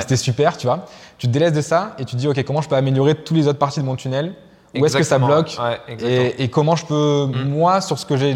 c'était 0.00 0.16
super, 0.16 0.56
tu 0.56 0.66
vois. 0.66 0.86
Tu 1.18 1.26
te 1.26 1.32
délaisses 1.32 1.52
de 1.52 1.60
ça 1.60 1.94
et 1.98 2.04
tu 2.04 2.14
te 2.14 2.20
dis, 2.20 2.28
OK, 2.28 2.42
comment 2.44 2.60
je 2.62 2.68
peux 2.68 2.76
améliorer 2.76 3.14
toutes 3.16 3.36
les 3.36 3.48
autres 3.48 3.58
parties 3.58 3.80
de 3.80 3.84
mon 3.84 3.96
tunnel 3.96 4.32
Où 4.74 4.86
est-ce 4.86 4.96
que 4.96 5.02
ça 5.02 5.18
bloque 5.18 5.56
Ouais, 5.60 5.80
et, 6.02 6.44
et 6.44 6.48
comment 6.48 6.76
je 6.76 6.86
peux, 6.86 7.26
Mm. 7.26 7.48
moi, 7.50 7.80
sur 7.80 7.98
ce 7.98 8.06
que 8.06 8.16
j'ai, 8.16 8.34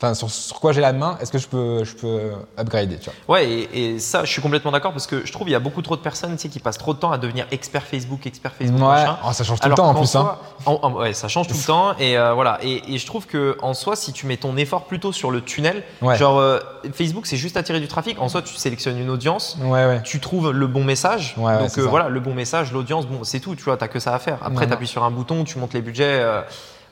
enfin, 0.00 0.14
sur, 0.14 0.30
sur 0.30 0.58
quoi 0.58 0.72
j'ai 0.72 0.80
la 0.80 0.92
main, 0.94 1.18
est-ce 1.20 1.30
que 1.30 1.36
je 1.38 1.46
peux, 1.46 1.84
je 1.84 1.94
peux 1.94 2.30
upgrader, 2.58 2.96
tu 2.98 3.10
vois? 3.26 3.36
Ouais, 3.36 3.46
et, 3.48 3.94
et 3.94 3.98
ça, 3.98 4.24
je 4.24 4.30
suis 4.30 4.40
complètement 4.40 4.70
d'accord 4.70 4.92
parce 4.92 5.06
que 5.06 5.24
je 5.26 5.32
trouve 5.32 5.48
il 5.48 5.52
y 5.52 5.54
a 5.54 5.58
beaucoup 5.60 5.82
trop 5.82 5.96
de 5.96 6.00
personnes 6.00 6.32
tu 6.36 6.38
sais, 6.42 6.48
qui 6.48 6.60
passent 6.60 6.78
trop 6.78 6.94
de 6.94 6.98
temps 6.98 7.12
à 7.12 7.18
devenir 7.18 7.46
expert 7.50 7.82
Facebook, 7.82 8.26
expert 8.26 8.52
Facebook, 8.52 8.80
Ouais, 8.80 8.86
machin. 8.86 9.18
oh, 9.26 9.32
ça 9.32 9.44
change 9.44 9.60
tout 9.60 9.68
le 9.68 9.74
temps 9.74 9.88
en 9.90 9.94
plus. 9.94 10.16
hein. 10.16 10.22
soi- 10.22 10.38
en- 10.66 10.78
en- 10.82 10.92
ouais, 10.94 11.12
ça 11.12 11.28
change 11.28 11.46
tout 11.48 11.54
le 11.58 11.66
temps 11.66 11.92
et 11.98 12.16
euh, 12.16 12.32
voilà. 12.32 12.58
Et, 12.62 12.94
et 12.94 12.98
je 12.98 13.06
trouve 13.06 13.26
que 13.26 13.58
en 13.60 13.74
soi, 13.74 13.96
si 13.96 14.12
tu 14.14 14.26
mets 14.26 14.38
ton 14.38 14.56
effort 14.56 14.84
plutôt 14.84 15.12
sur 15.12 15.30
le 15.30 15.42
tunnel, 15.42 15.82
Ouais. 16.00 16.16
genre 16.16 16.38
euh, 16.38 16.58
Facebook, 16.94 17.26
c'est 17.26 17.36
juste 17.36 17.56
attirer 17.58 17.80
du 17.80 17.88
trafic. 17.88 18.18
En 18.20 18.28
soi, 18.30 18.40
tu 18.42 18.54
sélectionnes 18.54 18.98
une 18.98 19.10
audience, 19.10 19.58
Ouais, 19.62 20.00
tu 20.04 20.20
trouves 20.20 20.50
le 20.52 20.66
bon 20.66 20.84
message. 20.84 21.34
Donc 21.36 21.46
euh, 21.78 21.82
voilà, 21.82 22.08
le 22.08 22.20
bon 22.20 22.32
message, 22.34 22.72
l'audience, 22.72 23.06
bon, 23.06 23.24
c'est 23.24 23.40
tout. 23.40 23.54
Tu 23.54 23.64
vois, 23.64 23.76
t'as 23.76 23.88
que 23.88 23.98
ça 24.00 24.14
à 24.14 24.18
faire. 24.18 24.38
Après, 24.42 24.66
tu 24.66 24.72
appuies 24.72 24.86
sur 24.86 25.04
un 25.04 25.10
bouton, 25.10 25.44
tu 25.50 25.58
montes 25.58 25.74
les 25.74 25.82
budgets, 25.82 26.20
euh, 26.22 26.42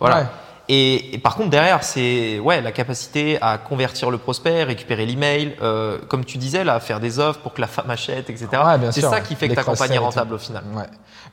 voilà. 0.01 0.27
Et, 0.71 1.14
et 1.14 1.19
par 1.19 1.35
contre, 1.37 1.51
derrière, 1.51 1.83
c'est 1.83 2.39
ouais, 2.41 2.61
la 2.61 2.73
capacité 2.73 3.39
à 3.41 3.57
convertir 3.59 4.11
le 4.11 4.19
prospect, 4.19 4.64
récupérer 4.64 5.07
l'email, 5.07 5.57
euh, 5.62 5.99
comme 6.09 6.25
tu 6.25 6.37
disais, 6.37 6.62
là, 6.64 6.79
faire 6.81 7.01
des 7.01 7.19
offres 7.19 7.41
pour 7.41 7.55
que 7.55 7.61
la 7.62 7.66
femme 7.66 7.91
achète, 7.91 8.29
etc. 8.29 8.47
Ouais, 8.53 8.91
c'est 8.93 9.01
ça 9.01 9.21
qui 9.21 9.35
fait 9.35 9.49
que 9.49 9.55
ta 9.55 9.62
campagne 9.64 9.93
est 9.93 9.99
rentable 9.99 10.35
au 10.35 10.39
final. 10.39 10.62
Ouais. 10.75 10.85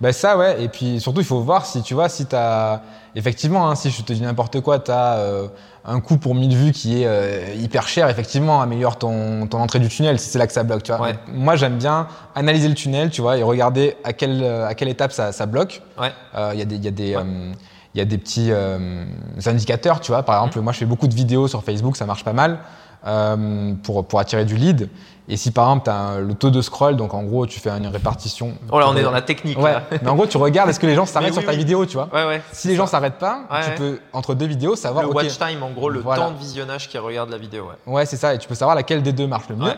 Ben 0.02 0.12
ça, 0.14 0.38
ouais. 0.38 0.62
Et 0.64 0.70
puis 0.70 1.00
surtout, 1.02 1.22
il 1.22 1.26
faut 1.28 1.40
voir 1.42 1.66
si 1.66 1.82
tu 1.82 1.94
vois, 1.94 2.10
si 2.10 2.26
tu 2.26 2.36
as. 2.36 2.82
Effectivement, 3.18 3.70
hein, 3.70 3.76
si 3.76 3.92
je 3.92 4.02
te 4.02 4.12
dis 4.12 4.22
n'importe 4.22 4.60
quoi, 4.62 4.80
tu 4.80 4.92
as 4.92 5.20
un 5.88 6.00
coût 6.00 6.18
pour 6.18 6.34
1000 6.36 6.56
vues 6.58 6.72
qui 6.72 7.02
est 7.04 7.06
euh, 7.06 7.54
hyper 7.58 7.88
cher, 7.88 8.10
effectivement, 8.10 8.60
améliore 8.62 8.98
ton, 8.98 9.46
ton 9.48 9.60
entrée 9.60 9.80
du 9.80 9.88
tunnel 9.88 10.20
si 10.20 10.30
c'est 10.30 10.40
là 10.40 10.48
que 10.48 10.54
ça 10.54 10.64
bloque. 10.64 10.84
Tu 10.84 10.92
vois. 10.92 11.00
Ouais. 11.08 11.16
Moi, 11.28 11.56
j'aime 11.56 11.78
bien 11.78 12.08
analyser 12.34 12.68
le 12.68 12.74
tunnel, 12.74 13.10
tu 13.12 13.22
vois, 13.22 13.38
et 13.38 13.44
regarder 13.44 13.96
à 14.04 14.12
quelle, 14.14 14.42
euh, 14.44 14.68
à 14.68 14.74
quelle 14.76 14.90
étape 14.90 15.12
ça, 15.12 15.32
ça 15.32 15.46
bloque. 15.46 15.82
Ouais. 16.00 16.12
Euh, 16.36 16.52
Il 16.54 16.60
y 16.60 16.62
a 16.62 16.66
des. 16.66 16.76
il 16.76 16.84
Y 16.86 16.88
a 16.88 16.92
des 16.92 17.16
Ouais. 17.16 17.22
euh, 17.24 17.54
il 17.96 18.00
y 18.00 18.02
a 18.02 18.06
des 18.06 18.18
petits 18.18 18.52
euh, 18.52 19.06
indicateurs, 19.46 20.02
tu 20.02 20.12
vois. 20.12 20.22
Par 20.24 20.36
exemple, 20.36 20.60
moi, 20.60 20.74
je 20.74 20.80
fais 20.80 20.86
beaucoup 20.86 21.08
de 21.08 21.16
vidéos 21.16 21.48
sur 21.48 21.64
Facebook, 21.64 21.96
ça 21.96 22.06
marche 22.06 22.26
pas 22.26 22.34
mal 22.34 22.60
euh, 23.08 23.74
pour, 23.84 24.06
pour 24.06 24.20
attirer 24.20 24.44
du 24.44 24.58
lead. 24.58 24.90
Et 25.30 25.38
si 25.38 25.52
par 25.52 25.66
exemple, 25.66 25.86
tu 25.86 25.90
as 25.92 26.20
le 26.20 26.34
taux 26.34 26.50
de 26.52 26.62
scroll, 26.62 26.98
donc 26.98 27.14
en 27.14 27.24
gros, 27.24 27.48
tu 27.48 27.60
fais 27.62 27.70
une 27.70 27.88
répartition. 27.88 28.54
Oh 28.70 28.80
là, 28.80 28.90
on 28.90 28.98
est 28.98 29.02
dans 29.02 29.12
la 29.12 29.22
technique. 29.22 29.58
Ouais, 29.58 29.72
là. 29.72 29.84
mais 30.02 30.10
en 30.10 30.16
gros, 30.16 30.28
tu 30.28 30.36
regardes 30.36 30.70
est-ce 30.70 30.80
que 30.80 30.86
les 30.86 30.94
gens 30.94 31.06
s'arrêtent 31.06 31.34
sur 31.34 31.46
ta 31.46 31.52
oui. 31.52 31.58
vidéo, 31.58 31.86
tu 31.86 31.94
vois. 31.96 32.10
Ouais, 32.14 32.26
ouais. 32.26 32.42
Si 32.52 32.68
les 32.68 32.76
gens 32.76 32.86
s'arrêtent 32.86 33.18
pas, 33.18 33.44
tu 33.64 33.72
peux 33.78 34.00
entre 34.12 34.36
deux 34.36 34.46
vidéos 34.46 34.76
savoir. 34.76 35.06
le 35.06 35.12
watch 35.12 35.38
time, 35.38 35.64
en 35.64 35.72
gros, 35.72 35.90
le 35.90 36.02
Voilà. 36.02 36.26
temps 36.26 36.32
de 36.32 36.38
visionnage 36.38 36.90
qui 36.90 36.98
regarde 36.98 37.30
la 37.30 37.38
vidéo. 37.38 37.70
Ouais. 37.88 37.94
Ouais, 37.94 38.06
c'est 38.06 38.18
ça, 38.18 38.36
et 38.36 38.38
tu 38.38 38.48
peux 38.50 38.56
savoir 38.56 38.76
laquelle 38.76 39.02
des 39.02 39.14
deux 39.14 39.26
marche 39.26 39.48
le 39.48 39.56
mieux. 39.56 39.74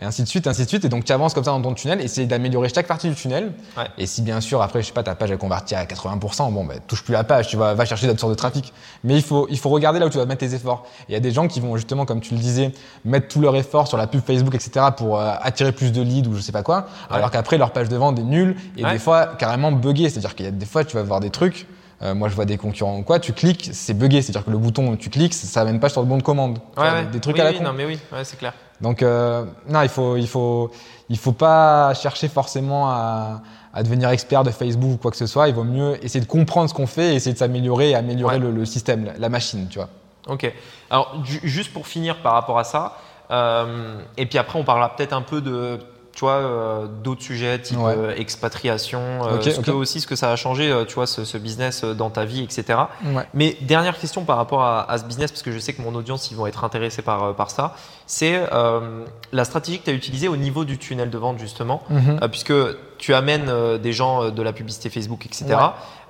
Et 0.00 0.04
ainsi 0.04 0.22
de 0.22 0.28
suite, 0.28 0.46
ainsi 0.46 0.62
de 0.64 0.68
suite. 0.68 0.84
Et 0.84 0.90
donc 0.90 1.04
tu 1.04 1.12
avances 1.12 1.32
comme 1.32 1.44
ça 1.44 1.52
dans 1.52 1.62
ton 1.62 1.72
tunnel, 1.72 2.02
essayer 2.02 2.26
d'améliorer 2.26 2.68
chaque 2.68 2.86
partie 2.86 3.08
du 3.08 3.14
tunnel. 3.14 3.52
Ouais. 3.78 3.84
Et 3.96 4.04
si 4.06 4.20
bien 4.20 4.42
sûr 4.42 4.60
après, 4.60 4.82
je 4.82 4.88
sais 4.88 4.92
pas, 4.92 5.02
ta 5.02 5.14
page 5.14 5.30
est 5.30 5.38
convertie 5.38 5.74
à 5.74 5.84
80%, 5.86 6.52
bon, 6.52 6.64
bah, 6.66 6.74
touche 6.86 7.02
plus 7.02 7.12
la 7.12 7.24
page, 7.24 7.48
tu 7.48 7.56
vas 7.56 7.72
va 7.72 7.84
chercher 7.86 8.06
d'autres 8.06 8.20
sources 8.20 8.32
de 8.32 8.36
trafic. 8.36 8.74
Mais 9.04 9.14
il 9.14 9.22
faut, 9.22 9.46
il 9.50 9.58
faut 9.58 9.70
regarder 9.70 9.98
là 9.98 10.06
où 10.06 10.10
tu 10.10 10.18
vas 10.18 10.26
mettre 10.26 10.40
tes 10.40 10.52
efforts. 10.54 10.84
Il 11.08 11.12
y 11.12 11.16
a 11.16 11.20
des 11.20 11.30
gens 11.30 11.48
qui 11.48 11.60
vont 11.60 11.76
justement, 11.76 12.04
comme 12.04 12.20
tu 12.20 12.34
le 12.34 12.40
disais, 12.40 12.72
mettre 13.06 13.28
tout 13.28 13.40
leur 13.40 13.56
effort 13.56 13.88
sur 13.88 13.96
la 13.96 14.06
pub 14.06 14.20
Facebook, 14.22 14.54
etc. 14.54 14.86
pour 14.94 15.18
euh, 15.18 15.32
attirer 15.40 15.72
plus 15.72 15.92
de 15.92 16.02
leads 16.02 16.28
ou 16.28 16.34
je 16.36 16.40
sais 16.42 16.52
pas 16.52 16.62
quoi. 16.62 16.86
Ouais. 17.10 17.16
Alors 17.16 17.30
qu'après 17.30 17.56
leur 17.56 17.70
page 17.72 17.88
de 17.88 17.96
vente 17.96 18.18
est 18.18 18.22
nulle 18.22 18.56
et 18.76 18.84
Ouais. 18.84 18.92
des 18.92 18.98
fois 18.98 19.26
carrément 19.38 19.72
buggée. 19.72 20.10
C'est-à-dire 20.10 20.34
qu'il 20.34 20.44
y 20.44 20.48
a 20.48 20.52
des 20.52 20.66
fois 20.66 20.84
tu 20.84 20.94
vas 20.96 21.02
voir 21.04 21.20
des 21.20 21.30
trucs. 21.30 21.66
euh, 22.02 22.14
moi, 22.14 22.28
je 22.28 22.34
vois 22.34 22.44
des 22.44 22.58
concurrents 22.58 22.98
ou 22.98 23.02
quoi, 23.02 23.18
tu 23.18 23.32
cliques, 23.32 23.70
c'est 23.72 23.94
buggé. 23.94 24.20
C'est-à-dire 24.20 24.44
que 24.44 24.50
le 24.50 24.58
bouton 24.58 24.94
tu 24.96 25.08
cliques, 25.08 25.32
ça 25.32 25.62
amène 25.62 25.80
pas 25.80 25.88
sur 25.88 26.02
le 26.02 26.06
bon 26.06 26.18
de 26.18 26.22
commande. 26.22 26.58
Vois, 26.76 26.84
ouais. 26.92 27.04
Des, 27.06 27.12
des 27.12 27.20
trucs 27.20 27.36
Oui, 27.36 27.40
à 27.40 27.44
la 27.44 27.50
oui, 27.52 27.56
con. 27.56 27.64
Non, 27.64 27.72
mais 27.72 27.86
oui, 27.86 27.98
ouais, 28.12 28.22
c'est 28.24 28.36
clair. 28.38 28.52
Donc 28.80 29.02
euh, 29.02 29.44
non, 29.68 29.82
il 29.82 29.88
faut, 29.88 30.16
il 30.16 30.28
faut, 30.28 30.70
il 31.08 31.18
faut 31.18 31.32
pas 31.32 31.94
chercher 31.94 32.28
forcément 32.28 32.90
à, 32.90 33.40
à 33.72 33.82
devenir 33.82 34.10
expert 34.10 34.42
de 34.44 34.50
Facebook 34.50 34.92
ou 34.92 34.96
quoi 34.98 35.10
que 35.10 35.16
ce 35.16 35.26
soit. 35.26 35.48
Il 35.48 35.54
vaut 35.54 35.64
mieux 35.64 36.02
essayer 36.04 36.20
de 36.24 36.28
comprendre 36.30 36.68
ce 36.68 36.74
qu'on 36.74 36.86
fait, 36.86 37.12
et 37.12 37.14
essayer 37.14 37.32
de 37.32 37.38
s'améliorer 37.38 37.90
et 37.90 37.94
améliorer 37.94 38.36
Ouais. 38.36 38.42
le, 38.42 38.50
le 38.50 38.64
système, 38.66 39.10
la, 39.18 39.28
machine, 39.28 39.66
tu 39.68 39.78
vois. 39.78 39.88
Ok. 40.28 40.52
Alors, 40.90 41.14
ju- 41.24 41.40
juste 41.44 41.72
pour 41.72 41.86
finir 41.86 42.16
par 42.22 42.32
rapport 42.34 42.58
à 42.58 42.64
ça, 42.64 42.98
euh, 43.30 43.98
et 44.16 44.26
puis 44.26 44.38
après, 44.38 44.58
on 44.58 44.64
parlera 44.64 44.94
peut-être 44.94 45.12
un 45.12 45.22
peu 45.22 45.40
de, 45.40 45.78
tu 46.16 46.22
vois, 46.24 46.32
euh, 46.38 46.86
d'autres 46.86 47.22
sujets 47.22 47.58
type 47.60 47.78
Ouais. 47.78 47.94
euh, 47.96 48.14
expatriation, 48.16 49.00
euh, 49.22 49.36
Ok, 49.36 49.42
ce 49.44 49.60
que 49.60 49.70
aussi 49.70 50.00
ce 50.00 50.06
que 50.06 50.16
ça 50.16 50.32
a 50.32 50.36
changé, 50.36 50.68
euh, 50.72 50.84
tu 50.84 50.94
vois, 50.94 51.06
ce, 51.06 51.24
ce 51.24 51.36
business 51.38 51.84
dans 51.84 52.08
ta 52.10 52.24
vie, 52.24 52.42
etc. 52.42 52.78
Ouais. 53.04 53.24
Mais 53.34 53.56
dernière 53.60 53.98
question 53.98 54.24
par 54.24 54.38
rapport 54.38 54.62
à, 54.62 54.90
à 54.90 54.96
ce 54.98 55.04
business, 55.04 55.30
parce 55.30 55.42
que 55.42 55.52
je 55.52 55.58
sais 55.58 55.74
que 55.74 55.82
mon 55.82 55.94
audience, 55.94 56.30
ils 56.30 56.36
vont 56.36 56.46
être 56.46 56.64
intéressés 56.64 57.02
par, 57.02 57.34
par 57.36 57.50
ça, 57.50 57.76
c'est 58.06 58.40
la 59.32 59.44
stratégie 59.44 59.78
que 59.78 59.84
tu 59.84 59.90
as 59.90 59.94
utilisée 59.94 60.28
au 60.28 60.36
niveau 60.36 60.64
du 60.64 60.78
tunnel 60.78 61.10
de 61.10 61.18
vente, 61.18 61.38
justement, 61.38 61.82
Mhm. 61.90 62.18
puisque 62.30 62.52
tu 62.98 63.14
amènes 63.14 63.48
euh, 63.48 63.78
des 63.78 63.92
gens 63.92 64.24
euh, 64.24 64.30
de 64.30 64.42
la 64.42 64.52
publicité 64.52 64.90
Facebook, 64.90 65.26
etc. 65.26 65.44
Ouais. 65.48 65.56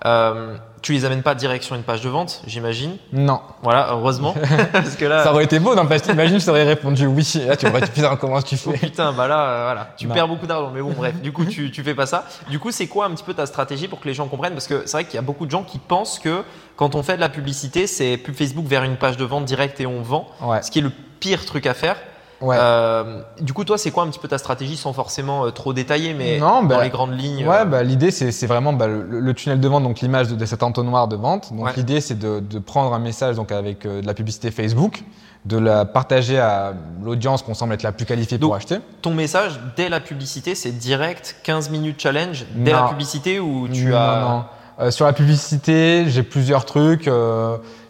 Euh, 0.04 0.56
tu 0.82 0.92
les 0.92 1.04
amènes 1.04 1.22
pas 1.22 1.34
direct 1.34 1.64
sur 1.64 1.74
une 1.74 1.82
page 1.82 2.00
de 2.02 2.08
vente, 2.08 2.42
j'imagine? 2.46 2.96
Non, 3.12 3.40
Voilà, 3.62 3.88
heureusement. 3.90 4.34
parce 4.72 4.94
que 4.94 5.04
là, 5.04 5.24
ça 5.24 5.32
aurait 5.32 5.44
été 5.44 5.58
beau, 5.58 5.74
non 5.74 5.86
Parce 5.86 6.02
que 6.02 6.08
t'imagines, 6.10 6.38
je 6.38 6.46
t'aurais 6.46 6.64
répondu 6.64 7.06
oui. 7.06 7.28
Et 7.42 7.46
là, 7.46 7.56
tu 7.56 7.66
aurais 7.66 7.80
dit 7.80 7.90
putain, 7.90 8.14
comment 8.16 8.40
tu 8.42 8.56
Oh 8.66 8.70
fais? 8.70 8.78
putain, 8.86 9.12
bah 9.12 9.26
là, 9.26 9.40
euh, 9.48 9.64
voilà, 9.64 9.88
tu 9.96 10.06
Non. 10.06 10.14
perds 10.14 10.28
beaucoup 10.28 10.46
d'argent. 10.46 10.70
Mais 10.72 10.82
bon, 10.82 10.92
bref, 10.92 11.20
du 11.20 11.32
coup, 11.32 11.44
tu, 11.44 11.70
tu 11.72 11.82
fais 11.82 11.94
pas 11.94 12.06
ça. 12.06 12.24
Du 12.50 12.58
coup, 12.60 12.70
c'est 12.70 12.86
quoi 12.86 13.06
un 13.06 13.10
petit 13.10 13.24
peu 13.24 13.34
ta 13.34 13.46
stratégie 13.46 13.88
pour 13.88 13.98
que 14.00 14.06
les 14.06 14.14
gens 14.14 14.28
comprennent? 14.28 14.52
Parce 14.52 14.68
que 14.68 14.82
c'est 14.86 14.92
vrai 14.92 15.04
qu'il 15.06 15.14
y 15.14 15.18
a 15.18 15.22
beaucoup 15.22 15.46
de 15.46 15.50
gens 15.50 15.64
qui 15.64 15.78
pensent 15.78 16.18
que 16.20 16.44
quand 16.76 16.94
on 16.94 17.02
fait 17.02 17.16
de 17.16 17.20
la 17.20 17.30
publicité, 17.30 17.86
c'est 17.86 18.16
pub 18.18 18.34
Facebook 18.36 18.66
vers 18.66 18.84
une 18.84 18.96
page 18.96 19.16
de 19.16 19.24
vente 19.24 19.44
directe 19.46 19.80
et 19.80 19.86
on 19.86 20.02
vend, 20.02 20.28
Ouais, 20.42 20.62
ce 20.62 20.70
qui 20.70 20.78
est 20.78 20.82
le 20.82 20.92
pire 21.20 21.44
truc 21.46 21.66
à 21.66 21.74
faire. 21.74 21.96
Ouais. 22.40 22.56
Euh, 22.58 23.20
du 23.40 23.52
coup, 23.52 23.64
toi, 23.64 23.78
c'est 23.78 23.90
quoi 23.90 24.02
un 24.04 24.08
petit 24.08 24.18
peu 24.18 24.28
ta 24.28 24.38
stratégie 24.38 24.76
sans 24.76 24.92
forcément 24.92 25.46
euh, 25.46 25.50
trop 25.50 25.72
détailler, 25.72 26.14
mais 26.14 26.38
Non, 26.38 26.62
dans 26.62 26.76
bah, 26.76 26.84
les 26.84 26.90
grandes 26.90 27.18
lignes 27.18 27.46
Ouais, 27.46 27.60
euh, 27.60 27.64
bah, 27.64 27.82
l'idée 27.82 28.10
c'est 28.10 28.46
vraiment 28.46 28.72
bah, 28.72 28.86
le, 28.86 29.02
le 29.20 29.34
tunnel 29.34 29.60
de 29.60 29.68
vente, 29.68 29.82
donc 29.82 30.00
l'image 30.00 30.28
de, 30.28 30.34
de 30.36 30.44
cet 30.46 30.62
entonnoir 30.62 31.08
de 31.08 31.16
vente. 31.16 31.52
Donc 31.52 31.64
Ouais. 31.66 31.72
l'idée 31.76 32.00
c'est 32.00 32.18
de, 32.18 32.40
de 32.40 32.58
prendre 32.58 32.92
un 32.94 32.98
message 32.98 33.36
donc 33.36 33.52
avec 33.52 33.86
de 33.86 34.04
la 34.06 34.14
publicité 34.14 34.50
Facebook, 34.50 35.02
de 35.44 35.58
la 35.58 35.84
partager 35.84 36.38
à 36.40 36.72
l'audience 37.04 37.42
qu'on 37.42 37.54
semble 37.54 37.72
être 37.74 37.82
la 37.84 37.92
plus 37.92 38.04
qualifiée 38.04 38.36
Donc, 38.38 38.48
pour 38.50 38.56
acheter. 38.56 38.78
Ton 39.02 39.14
message 39.14 39.60
dès 39.76 39.88
la 39.88 40.00
publicité, 40.00 40.54
c'est 40.54 40.72
direct 40.72 41.36
15 41.44 41.70
minutes 41.70 42.00
challenge 42.00 42.44
dès 42.54 42.72
Non. 42.72 42.82
la 42.82 42.88
publicité 42.88 43.38
ou 43.40 43.68
tu 43.68 43.86
non, 43.86 43.96
as. 43.96 44.44
non. 44.80 44.90
Sur 44.90 45.06
la 45.06 45.12
publicité, 45.14 46.04
j'ai 46.08 46.22
plusieurs 46.22 46.64
trucs. 46.66 47.08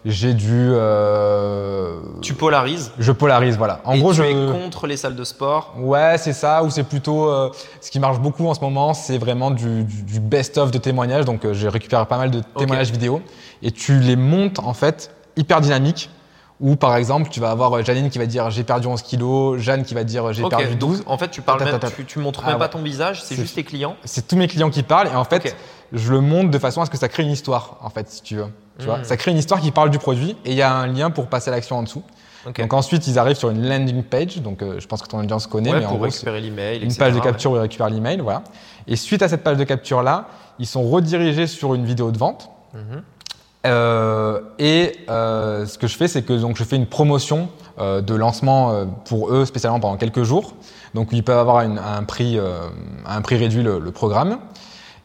J'ai 0.08 0.34
dû, 0.34 0.70
euh, 1.30 1.98
Tu 2.22 2.34
polarises. 2.34 2.92
je 2.98 3.12
polarise, 3.12 3.56
voilà. 3.58 3.80
En 3.84 3.92
et 3.94 3.98
gros, 4.00 4.12
tu 4.12 4.18
je 4.18 4.22
es 4.22 4.52
contre 4.52 4.86
les 4.86 4.96
salles 4.96 5.16
de 5.16 5.24
sport. 5.24 5.74
Ouais, 5.78 6.16
c'est 6.18 6.32
ça, 6.32 6.62
ou 6.62 6.70
c'est 6.70 6.84
plutôt 6.84 7.28
euh, 7.28 7.50
ce 7.80 7.90
qui 7.90 7.98
marche 8.00 8.18
beaucoup 8.20 8.46
en 8.46 8.54
ce 8.54 8.60
moment, 8.60 8.94
c'est 8.94 9.18
vraiment 9.18 9.50
du, 9.50 9.84
du- 9.84 10.02
du 10.02 10.20
best-of 10.20 10.70
de 10.70 10.78
témoignages. 10.78 11.24
Donc 11.24 11.44
euh, 11.44 11.52
j'ai 11.54 11.68
récupéré 11.68 12.04
pas 12.06 12.18
mal 12.18 12.30
de 12.30 12.40
témoignages 12.56 12.90
vidéo 12.90 13.20
et 13.62 13.70
tu 13.70 13.98
les 13.98 14.16
montes 14.16 14.58
en 14.60 14.74
fait 14.74 15.10
hyper 15.36 15.60
dynamiques. 15.60 16.10
Ou 16.58 16.74
par 16.74 16.96
exemple, 16.96 17.28
tu 17.28 17.38
vas 17.38 17.50
avoir 17.50 17.84
Janine 17.84 18.08
qui 18.08 18.16
va 18.18 18.24
dire 18.24 18.48
j'ai 18.48 18.64
perdu 18.64 18.86
11 18.86 19.02
kilos, 19.02 19.60
Jeanne 19.60 19.84
qui 19.84 19.92
va 19.92 20.04
dire 20.04 20.32
j'ai 20.32 20.42
perdu 20.48 20.76
donc 20.76 20.90
12. 20.90 21.02
en 21.06 21.18
fait, 21.18 21.28
tu 21.28 21.42
parles 21.42 21.62
même, 21.62 21.78
tu, 21.94 22.06
tu 22.06 22.18
montres 22.18 22.40
Ah 22.46 22.48
même 22.48 22.58
pas 22.58 22.68
ton 22.68 22.80
visage, 22.82 23.22
c'est 23.22 23.34
juste 23.36 23.56
tes 23.56 23.62
clients. 23.62 23.94
C'est 24.04 24.26
tous 24.26 24.36
mes 24.36 24.48
clients 24.48 24.70
qui 24.70 24.82
parlent 24.82 25.08
et 25.08 25.14
en 25.14 25.24
fait. 25.24 25.54
Je 25.92 26.12
le 26.12 26.20
monte 26.20 26.50
de 26.50 26.58
façon 26.58 26.80
à 26.82 26.86
ce 26.86 26.90
que 26.90 26.96
ça 26.98 27.08
crée 27.08 27.22
une 27.22 27.30
histoire 27.30 27.76
en 27.82 27.90
fait, 27.90 28.08
si 28.10 28.22
tu 28.22 28.36
veux. 28.36 28.46
Tu 28.78 28.84
vois, 28.86 28.98
Mm. 28.98 29.04
ça 29.04 29.16
crée 29.16 29.30
une 29.30 29.38
histoire 29.38 29.60
qui 29.60 29.70
parle 29.70 29.90
du 29.90 29.98
produit 29.98 30.36
et 30.44 30.50
il 30.50 30.56
y 30.56 30.62
a 30.62 30.72
un 30.74 30.86
lien 30.86 31.10
pour 31.10 31.26
passer 31.28 31.48
à 31.50 31.54
l'action 31.54 31.76
en 31.78 31.82
dessous. 31.82 32.02
Donc 32.58 32.72
ensuite, 32.74 33.08
ils 33.08 33.18
arrivent 33.18 33.36
sur 33.36 33.50
une 33.50 33.66
landing 33.68 34.02
page. 34.04 34.38
Donc 34.40 34.62
euh, 34.62 34.78
je 34.78 34.86
pense 34.86 35.02
que 35.02 35.08
ton 35.08 35.18
audience 35.18 35.46
connaît, 35.48 35.72
Ouais, 35.72 35.80
mais 35.80 35.84
en 35.86 35.88
pour 35.88 35.98
gros, 35.98 36.04
récupérer 36.06 36.40
l'email, 36.40 36.76
une 36.78 36.84
etc., 36.84 36.98
page 37.00 37.12
de 37.14 37.18
ouais. 37.18 37.24
capture 37.24 37.50
où 37.52 37.56
ils 37.56 37.60
récupèrent 37.60 37.88
l'email, 37.90 38.18
voilà. 38.20 38.42
Et 38.86 38.94
suite 38.94 39.22
à 39.22 39.28
cette 39.28 39.42
page 39.42 39.56
de 39.56 39.64
capture 39.64 40.02
là, 40.02 40.26
ils 40.60 40.66
sont 40.66 40.82
redirigés 40.84 41.46
sur 41.48 41.74
une 41.74 41.84
vidéo 41.84 42.10
de 42.12 42.18
vente. 42.18 42.50
Mhm. 42.74 43.02
Euh, 43.66 44.40
et 44.60 44.92
euh, 45.10 45.66
ce 45.66 45.76
que 45.78 45.88
je 45.88 45.96
fais, 45.96 46.06
c'est 46.06 46.22
que 46.22 46.32
donc 46.34 46.56
je 46.56 46.62
fais 46.62 46.76
une 46.76 46.86
promotion 46.86 47.48
euh, 47.80 48.00
de 48.00 48.14
lancement 48.14 48.86
pour 49.06 49.32
eux 49.32 49.44
spécialement 49.44 49.80
pendant 49.80 49.96
quelques 49.96 50.22
jours. 50.22 50.54
Donc 50.94 51.08
ils 51.10 51.24
peuvent 51.24 51.38
avoir 51.38 51.62
une- 51.62 51.78
un 51.80 52.04
prix, 52.04 52.38
un 53.06 53.20
prix 53.22 53.36
réduit 53.36 53.62
le, 53.62 53.80
le 53.80 53.90
programme. 53.90 54.38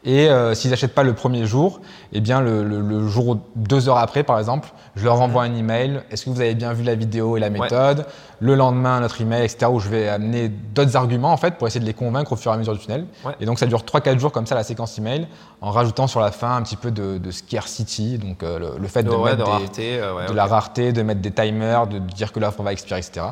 Et 0.04 0.28
euh, 0.28 0.52
s'ils 0.54 0.70
n'achètent 0.70 0.94
pas 0.94 1.04
le 1.04 1.12
premier 1.14 1.46
jour, 1.46 1.80
eh 2.12 2.20
bien 2.20 2.40
le, 2.40 2.64
le- 2.64 2.80
le 2.80 3.06
jour 3.06 3.38
deux 3.54 3.88
heures 3.88 3.98
après, 3.98 4.24
par 4.24 4.38
exemple, 4.40 4.68
je 4.96 5.04
leur 5.04 5.20
envoie 5.20 5.44
un 5.44 5.54
email. 5.54 6.00
Est-ce 6.10 6.24
que 6.24 6.30
vous 6.30 6.40
avez 6.40 6.54
bien 6.56 6.72
vu 6.72 6.82
la 6.82 6.96
vidéo 6.96 7.36
et 7.36 7.40
la 7.40 7.50
méthode? 7.50 8.06
Le 8.40 8.56
lendemain, 8.56 8.98
notre 8.98 9.20
email, 9.20 9.44
etc. 9.44 9.70
Où 9.70 9.78
je 9.78 9.88
vais 9.88 10.08
amener 10.08 10.48
d'autres 10.48 10.96
arguments 10.96 11.32
en 11.32 11.36
fait 11.36 11.54
pour 11.56 11.68
essayer 11.68 11.80
de 11.80 11.86
les 11.86 11.94
convaincre 11.94 12.32
au 12.32 12.36
fur 12.36 12.50
et 12.50 12.54
à 12.54 12.58
mesure 12.58 12.72
du 12.72 12.80
tunnel. 12.80 13.06
Ouais. 13.24 13.32
Et 13.40 13.46
donc 13.46 13.60
ça 13.60 13.66
dure 13.66 13.82
3-4 13.84 14.18
jours 14.18 14.32
comme 14.32 14.44
ça 14.46 14.56
la 14.56 14.64
séquence 14.64 14.98
email, 14.98 15.28
en 15.60 15.70
rajoutant 15.70 16.08
sur 16.08 16.20
la 16.20 16.32
fin 16.32 16.56
un 16.56 16.62
petit 16.62 16.76
peu 16.76 16.90
de, 16.90 17.18
de 17.18 17.30
scarcity, 17.30 18.18
donc 18.18 18.42
euh, 18.42 18.58
le, 18.58 18.78
le 18.80 18.88
fait 18.88 19.04
de, 19.04 19.10
De, 19.10 19.14
ouais, 19.14 19.30
mettre 19.36 19.38
de 19.38 19.44
des- 19.44 19.50
rareté, 19.50 19.98
euh, 20.00 20.26
de 20.26 20.32
la 20.32 20.46
rareté, 20.46 20.92
de 20.92 21.02
mettre 21.02 21.20
des 21.20 21.30
timers, 21.30 21.86
de 21.86 22.00
dire 22.00 22.32
que 22.32 22.40
l'offre 22.40 22.62
va 22.64 22.72
expirer, 22.72 22.98
etc. 22.98 23.26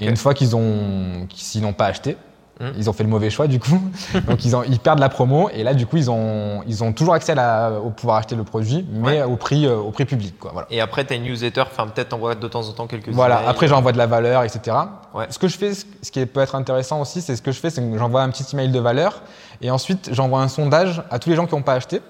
Et 0.00 0.06
une 0.06 0.16
fois 0.16 0.32
qu'ils 0.34 0.54
ont, 0.54 1.26
s'ils 1.34 1.62
n'ont 1.62 1.72
pas 1.72 1.86
acheté, 1.86 2.16
Hmm. 2.60 2.66
ils 2.78 2.88
ont 2.88 2.92
fait 2.92 3.02
le 3.02 3.08
mauvais 3.10 3.30
choix 3.30 3.48
du 3.48 3.58
coup, 3.58 3.80
donc 4.28 4.44
ils, 4.44 4.54
ont, 4.54 4.62
ils 4.62 4.78
perdent 4.78 5.00
la 5.00 5.08
promo 5.08 5.48
et 5.52 5.64
là 5.64 5.74
du 5.74 5.86
coup 5.86 5.96
ils 5.96 6.08
ont, 6.08 6.62
ils 6.68 6.84
ont 6.84 6.92
toujours 6.92 7.14
accès 7.14 7.32
à 7.32 7.34
la- 7.34 7.72
pouvoir 7.96 8.18
acheter 8.18 8.36
le 8.36 8.44
produit, 8.44 8.86
mais 8.92 9.20
Ouais. 9.20 9.22
au 9.24 9.34
prix, 9.34 9.66
euh, 9.66 9.76
au 9.76 9.90
prix 9.90 10.04
public, 10.04 10.38
quoi. 10.38 10.50
Voilà. 10.52 10.68
Et 10.70 10.80
après, 10.80 11.04
tu 11.04 11.12
as 11.12 11.16
une 11.16 11.24
newsletter, 11.24 11.62
enfin 11.62 11.88
peut-être 11.88 12.10
t'envoies 12.10 12.36
de 12.36 12.46
temps 12.46 12.68
en 12.68 12.70
temps 12.72 12.86
quelques 12.86 13.08
Voilà. 13.08 13.38
emails. 13.38 13.48
Après 13.50 13.66
j'envoie 13.66 13.90
de 13.90 13.98
la 13.98 14.06
valeur, 14.06 14.44
etc. 14.44 14.76
Ouais. 15.14 15.26
Ce 15.30 15.38
que 15.40 15.48
je 15.48 15.58
fais, 15.58 15.72
ce 15.74 16.10
qui 16.12 16.24
peut 16.26 16.40
être 16.40 16.54
intéressant 16.54 17.00
aussi, 17.00 17.22
c'est 17.22 17.34
ce 17.34 17.42
que 17.42 17.50
je 17.50 17.58
fais, 17.58 17.70
c'est 17.70 17.82
que 17.82 17.98
j'envoie 17.98 18.22
un 18.22 18.30
petit 18.30 18.44
email 18.52 18.70
de 18.70 18.78
valeur 18.78 19.22
et 19.60 19.72
ensuite 19.72 20.10
j'envoie 20.12 20.40
un 20.40 20.48
sondage 20.48 21.02
à 21.10 21.18
tous 21.18 21.30
les 21.30 21.36
gens 21.36 21.46
qui 21.46 21.56
n'ont 21.56 21.62
pas 21.62 21.74
acheté. 21.74 22.00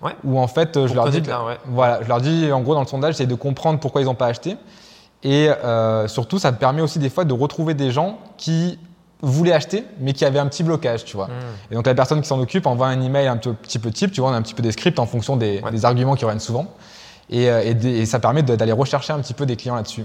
Ouais. 0.00 0.16
Où 0.24 0.38
en 0.40 0.46
fait 0.48 0.74
euh, 0.78 0.86
je 0.88 0.94
Pour 0.94 1.04
leur 1.04 1.12
dis, 1.12 1.20
là, 1.20 1.44
ouais. 1.44 1.58
voilà, 1.66 2.02
je 2.02 2.08
leur 2.08 2.22
dis 2.22 2.50
en 2.50 2.60
gros 2.62 2.72
dans 2.74 2.80
le 2.80 2.86
sondage, 2.88 3.16
c'est 3.16 3.26
de 3.26 3.34
comprendre 3.34 3.78
pourquoi 3.78 4.00
ils 4.00 4.06
n'ont 4.06 4.14
pas 4.14 4.26
acheté. 4.28 4.56
Et 5.22 5.48
euh, 5.50 6.08
surtout, 6.08 6.38
ça 6.40 6.50
me 6.50 6.56
permet 6.56 6.80
aussi 6.82 6.98
des 6.98 7.10
fois 7.10 7.24
de 7.24 7.32
retrouver 7.34 7.74
des 7.74 7.90
gens 7.92 8.18
qui 8.38 8.78
voulaient 9.22 9.52
acheter, 9.52 9.84
mais 10.00 10.12
qui 10.12 10.24
avaient 10.24 10.40
un 10.40 10.46
petit 10.48 10.62
blocage, 10.64 11.04
tu 11.04 11.16
vois. 11.16 11.26
Hmm. 11.28 11.70
Et 11.70 11.74
donc 11.76 11.86
la 11.86 11.94
personne 11.94 12.20
qui 12.20 12.26
s'en 12.28 12.40
occupe 12.40 12.66
envoie 12.66 12.88
un 12.88 13.00
email 13.00 13.28
un 13.28 13.36
petit 13.36 13.78
peu 13.78 13.90
type, 13.90 14.10
tu 14.12 14.20
vois, 14.20 14.30
on 14.30 14.32
a 14.32 14.36
un 14.36 14.42
petit 14.42 14.54
peu 14.54 14.62
des 14.62 14.72
scripts 14.72 14.98
en 14.98 15.06
fonction 15.06 15.36
des, 15.36 15.60
Ouais. 15.60 15.70
des 15.70 15.84
arguments 15.84 16.14
qui 16.16 16.24
reviennent 16.24 16.40
souvent. 16.40 16.66
Et, 17.30 17.48
euh, 17.48 17.62
et 17.64 17.74
des- 17.74 18.00
et 18.00 18.06
ça 18.06 18.18
permet 18.18 18.42
d'aller 18.42 18.72
rechercher 18.72 19.12
un 19.12 19.20
petit 19.20 19.32
peu 19.34 19.46
des 19.46 19.56
clients 19.56 19.76
là-dessus. 19.76 20.04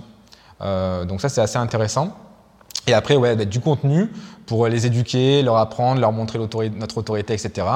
Euh, 0.61 1.03
donc 1.05 1.20
ça, 1.22 1.30
c'est 1.30 1.41
assez 1.41 1.57
intéressant. 1.57 2.15
Et 2.88 2.94
après, 2.94 3.16
ouais, 3.16 3.36
bah, 3.36 3.46
du 3.46 3.60
contenu 3.60 4.10
pour 4.46 4.68
les 4.68 4.86
éduquer, 4.86 5.44
leur 5.44 5.58
apprendre, 5.58 6.00
leur 6.00 6.14
montrer 6.14 6.40
notre 6.40 6.98
autorité, 6.98 7.34
etc. 7.34 7.68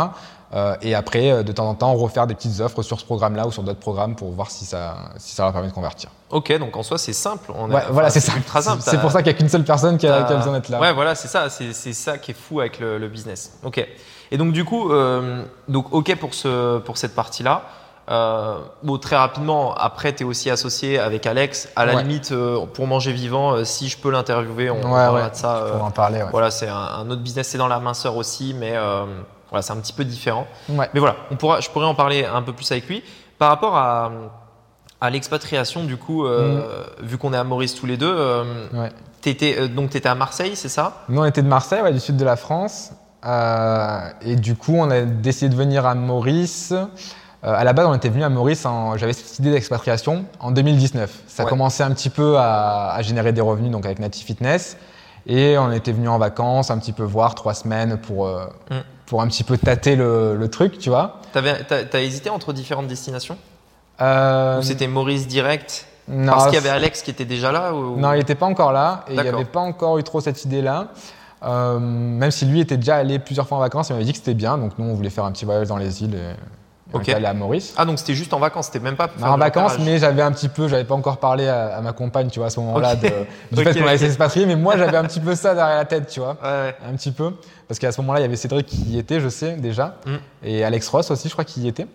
Euh, 0.53 0.75
et 0.81 0.95
après, 0.95 1.31
euh, 1.31 1.43
de 1.43 1.51
temps 1.51 1.69
en 1.69 1.75
temps, 1.75 1.93
refaire 1.93 2.27
des 2.27 2.35
petites 2.35 2.59
offres 2.59 2.81
sur 2.81 2.99
ce 2.99 3.05
programme-là 3.05 3.47
ou 3.47 3.51
sur 3.51 3.63
d'autres 3.63 3.79
programmes 3.79 4.15
pour 4.15 4.31
voir 4.31 4.51
si 4.51 4.65
ça, 4.65 4.95
si 5.17 5.33
ça 5.33 5.43
leur 5.43 5.53
permet 5.53 5.69
de 5.69 5.73
convertir. 5.73 6.09
Ok, 6.29 6.57
donc 6.59 6.75
en 6.75 6.83
soi, 6.83 6.97
c'est 6.97 7.13
simple. 7.13 7.51
On 7.55 7.71
ouais, 7.71 7.83
voilà, 7.91 8.09
c'est 8.09 8.19
simple. 8.19 8.41
C'est 8.79 8.99
pour 8.99 9.11
ça 9.11 9.21
qu'il 9.21 9.31
n'y 9.31 9.37
a 9.37 9.39
qu'une 9.39 9.49
seule 9.49 9.63
personne 9.63 9.97
qui 9.97 10.07
a, 10.07 10.23
besoin 10.23 10.53
d'être 10.53 10.69
là. 10.69 10.79
Ouais, 10.79 10.93
voilà, 10.93 11.15
c'est 11.15 11.27
ça. 11.27 11.49
C'est 11.49 11.93
ça 11.93 12.17
qui 12.17 12.31
est 12.31 12.37
fou 12.37 12.59
avec 12.59 12.79
le, 12.79 13.07
business. 13.07 13.57
Ok. 13.63 13.85
Et 14.33 14.37
donc, 14.37 14.53
du 14.53 14.63
coup, 14.63 14.91
euh, 14.91 15.43
donc, 15.67 15.93
ok 15.93 16.15
pour, 16.17 16.33
ce, 16.33 16.79
pour 16.79 16.97
cette 16.97 17.15
partie-là. 17.15 17.63
Euh, 18.09 18.57
bon, 18.83 18.97
très 18.97 19.15
rapidement, 19.15 19.73
après, 19.75 20.13
tu 20.13 20.23
es 20.23 20.25
aussi 20.25 20.49
associé 20.49 20.99
avec 20.99 21.25
Alex. 21.25 21.69
À 21.75 21.85
la 21.85 22.01
limite, 22.01 22.33
pour 22.73 22.87
manger 22.87 23.13
vivant, 23.13 23.63
si 23.63 23.87
je 23.89 23.97
peux 23.97 24.11
l'interviewer, 24.11 24.69
on, 24.69 24.81
parlera 24.81 25.29
de 25.29 25.35
ça. 25.35 25.65
pour 25.71 25.83
en 25.83 25.91
parler. 25.91 26.23
Voilà, 26.31 26.51
c'est 26.51 26.67
un, 26.67 26.75
un, 26.75 27.09
autre 27.09 27.21
business, 27.21 27.47
c'est 27.47 27.57
dans 27.57 27.67
la 27.67 27.79
minceur 27.79 28.17
aussi, 28.17 28.55
mais 28.57 28.73
voilà, 29.49 29.61
c'est 29.61 29.73
un 29.73 29.77
petit 29.77 29.93
peu 29.93 30.05
différent. 30.05 30.47
Mais 30.69 30.87
voilà, 30.95 31.15
on 31.29 31.35
pourra, 31.35 31.59
je 31.59 31.69
pourrais 31.69 31.85
en 31.85 31.95
parler 31.95 32.25
un 32.25 32.41
peu 32.41 32.53
plus 32.53 32.71
avec 32.71 32.87
lui. 32.87 33.03
Par 33.37 33.49
rapport 33.49 33.75
à, 33.75 34.11
à 35.01 35.09
l'expatriation, 35.09 35.83
du 35.83 35.97
coup, 35.97 36.25
euh, 36.25 36.61
mm. 37.01 37.05
vu 37.05 37.17
qu'on 37.17 37.33
est 37.33 37.37
à 37.37 37.43
Maurice 37.43 37.73
tous 37.75 37.87
les 37.87 37.97
deux, 37.97 38.13
euh, 38.15 38.87
étais, 39.25 39.57
euh, 39.57 39.67
donc 39.67 39.89
tu 39.89 39.97
étais 39.97 40.07
à 40.07 40.15
Marseille, 40.15 40.55
c'est 40.55 40.69
ça? 40.69 41.03
Nous, 41.09 41.19
on 41.19 41.25
était 41.25 41.41
de 41.41 41.47
Marseille, 41.47 41.81
ouais, 41.81 41.91
du 41.91 41.99
sud 41.99 42.17
de 42.17 42.23
la 42.23 42.35
France. 42.35 42.91
Euh, 43.25 43.99
et 44.21 44.35
du 44.35 44.55
coup, 44.55 44.75
on 44.75 44.89
a 44.89 45.01
décidé 45.01 45.49
de 45.49 45.55
venir 45.55 45.85
à 45.85 45.95
Maurice. 45.95 46.73
À 47.43 47.63
la 47.63 47.73
base, 47.73 47.87
on 47.87 47.93
était 47.93 48.09
venu 48.09 48.23
à 48.23 48.29
Maurice, 48.29 48.67
j'avais 48.97 49.13
cette 49.13 49.39
idée 49.39 49.51
d'expatriation 49.51 50.25
en 50.39 50.51
2019. 50.51 51.23
Ça 51.27 51.45
commençait 51.45 51.83
un 51.83 51.91
petit 51.91 52.09
peu 52.09 52.37
à, 52.37 52.91
à, 52.93 53.01
générer 53.01 53.33
des 53.33 53.41
revenus 53.41 53.71
donc 53.71 53.85
avec 53.85 53.99
Native 53.99 54.25
Fitness. 54.25 54.77
Et 55.27 55.57
on 55.57 55.71
était 55.71 55.91
venu 55.91 56.07
en 56.07 56.17
vacances, 56.17 56.71
un 56.71 56.77
petit 56.77 56.93
peu 56.93 57.03
voir, 57.03 57.35
trois 57.35 57.53
semaines 57.53 57.97
pour, 57.97 58.27
mm 58.27 58.75
pour 59.11 59.21
un 59.21 59.27
petit 59.27 59.43
peu 59.43 59.57
tâter 59.57 59.97
le, 59.97 60.47
truc, 60.49 60.79
tu 60.79 60.89
vois. 60.89 61.19
T'avais, 61.33 61.65
t'as, 61.65 61.99
hésité 61.99 62.29
entre 62.29 62.53
différentes 62.53 62.87
destinations? 62.87 63.37
Euh... 63.99 64.59
Ou 64.59 64.61
c'était 64.63 64.87
Maurice 64.87 65.27
direct 65.27 65.85
non, 66.07 66.31
Parce 66.31 66.45
qu'il 66.45 66.53
y 66.53 66.57
avait 66.57 66.69
Alex 66.69 67.01
qui 67.01 67.11
était 67.11 67.25
déjà 67.25 67.51
là 67.51 67.73
Non, 67.73 68.13
il 68.13 68.19
n'était 68.19 68.35
pas 68.35 68.45
encore 68.45 68.71
là 68.71 69.03
et 69.09 69.15
il 69.15 69.21
n'y 69.21 69.27
avait 69.27 69.43
pas 69.43 69.59
encore 69.59 69.97
eu 69.97 70.03
trop 70.03 70.21
cette 70.21 70.45
idée-là. 70.45 70.87
Euh, 71.43 71.77
même 71.77 72.31
si 72.31 72.45
lui 72.45 72.61
était 72.61 72.77
déjà 72.77 72.95
allé 72.95 73.19
plusieurs 73.19 73.45
fois 73.49 73.57
en 73.57 73.61
vacances, 73.61 73.89
il 73.89 73.93
m'avait 73.93 74.05
dit 74.05 74.13
que 74.13 74.17
c'était 74.17 74.33
bien. 74.33 74.57
Donc 74.57 74.79
nous, 74.79 74.85
on 74.85 74.93
voulait 74.93 75.09
faire 75.09 75.25
un 75.25 75.31
petit 75.33 75.43
voyage 75.43 75.67
dans 75.67 75.77
les 75.77 76.03
îles. 76.03 76.15
Et... 76.15 76.33
Ok. 76.93 77.09
Aller 77.09 77.25
à 77.25 77.33
Maurice. 77.33 77.73
Ah 77.77 77.85
donc 77.85 77.99
c'était 77.99 78.15
juste 78.15 78.33
en 78.33 78.39
vacances, 78.39 78.67
c'était 78.67 78.79
même 78.79 78.95
pas. 78.95 79.07
Pour 79.07 79.25
en 79.25 79.37
vacances, 79.37 79.77
mais 79.79 79.97
j'avais 79.97 80.21
un 80.21 80.31
petit 80.31 80.49
peu, 80.49 80.67
j'avais 80.67 80.83
pas 80.83 80.95
encore 80.95 81.17
parlé 81.17 81.47
à, 81.47 81.79
ma 81.81 81.93
compagne, 81.93 82.29
tu 82.29 82.39
vois, 82.39 82.47
à 82.47 82.49
ce 82.49 82.59
moment-là, 82.59 82.95
du 83.51 83.63
fait 83.63 83.79
qu'on 83.79 83.87
allait 83.87 83.97
s'expatrier, 83.97 84.45
mais 84.45 84.55
moi 84.55 84.77
j'avais 84.77 84.97
un 84.97 85.03
petit 85.03 85.19
peu 85.19 85.35
ça 85.35 85.55
derrière 85.55 85.77
la 85.77 85.85
tête, 85.85 86.07
tu 86.07 86.19
vois, 86.19 86.37
ouais, 86.43 86.75
un 86.87 86.95
petit 86.95 87.11
peu, 87.11 87.33
parce 87.67 87.79
qu'à 87.79 87.91
ce 87.91 88.01
moment-là 88.01 88.19
il 88.19 88.23
y 88.23 88.25
avait 88.25 88.35
Cédric 88.35 88.65
qui 88.65 88.81
y 88.83 88.99
était, 88.99 89.19
je 89.19 89.29
sais 89.29 89.53
déjà, 89.53 89.95
mm. 90.05 90.15
et 90.43 90.63
Alex 90.63 90.87
Ross 90.89 91.11
aussi, 91.11 91.27
je 91.27 91.33
crois 91.33 91.45
qu'il 91.45 91.63
y 91.63 91.67
était. 91.67 91.87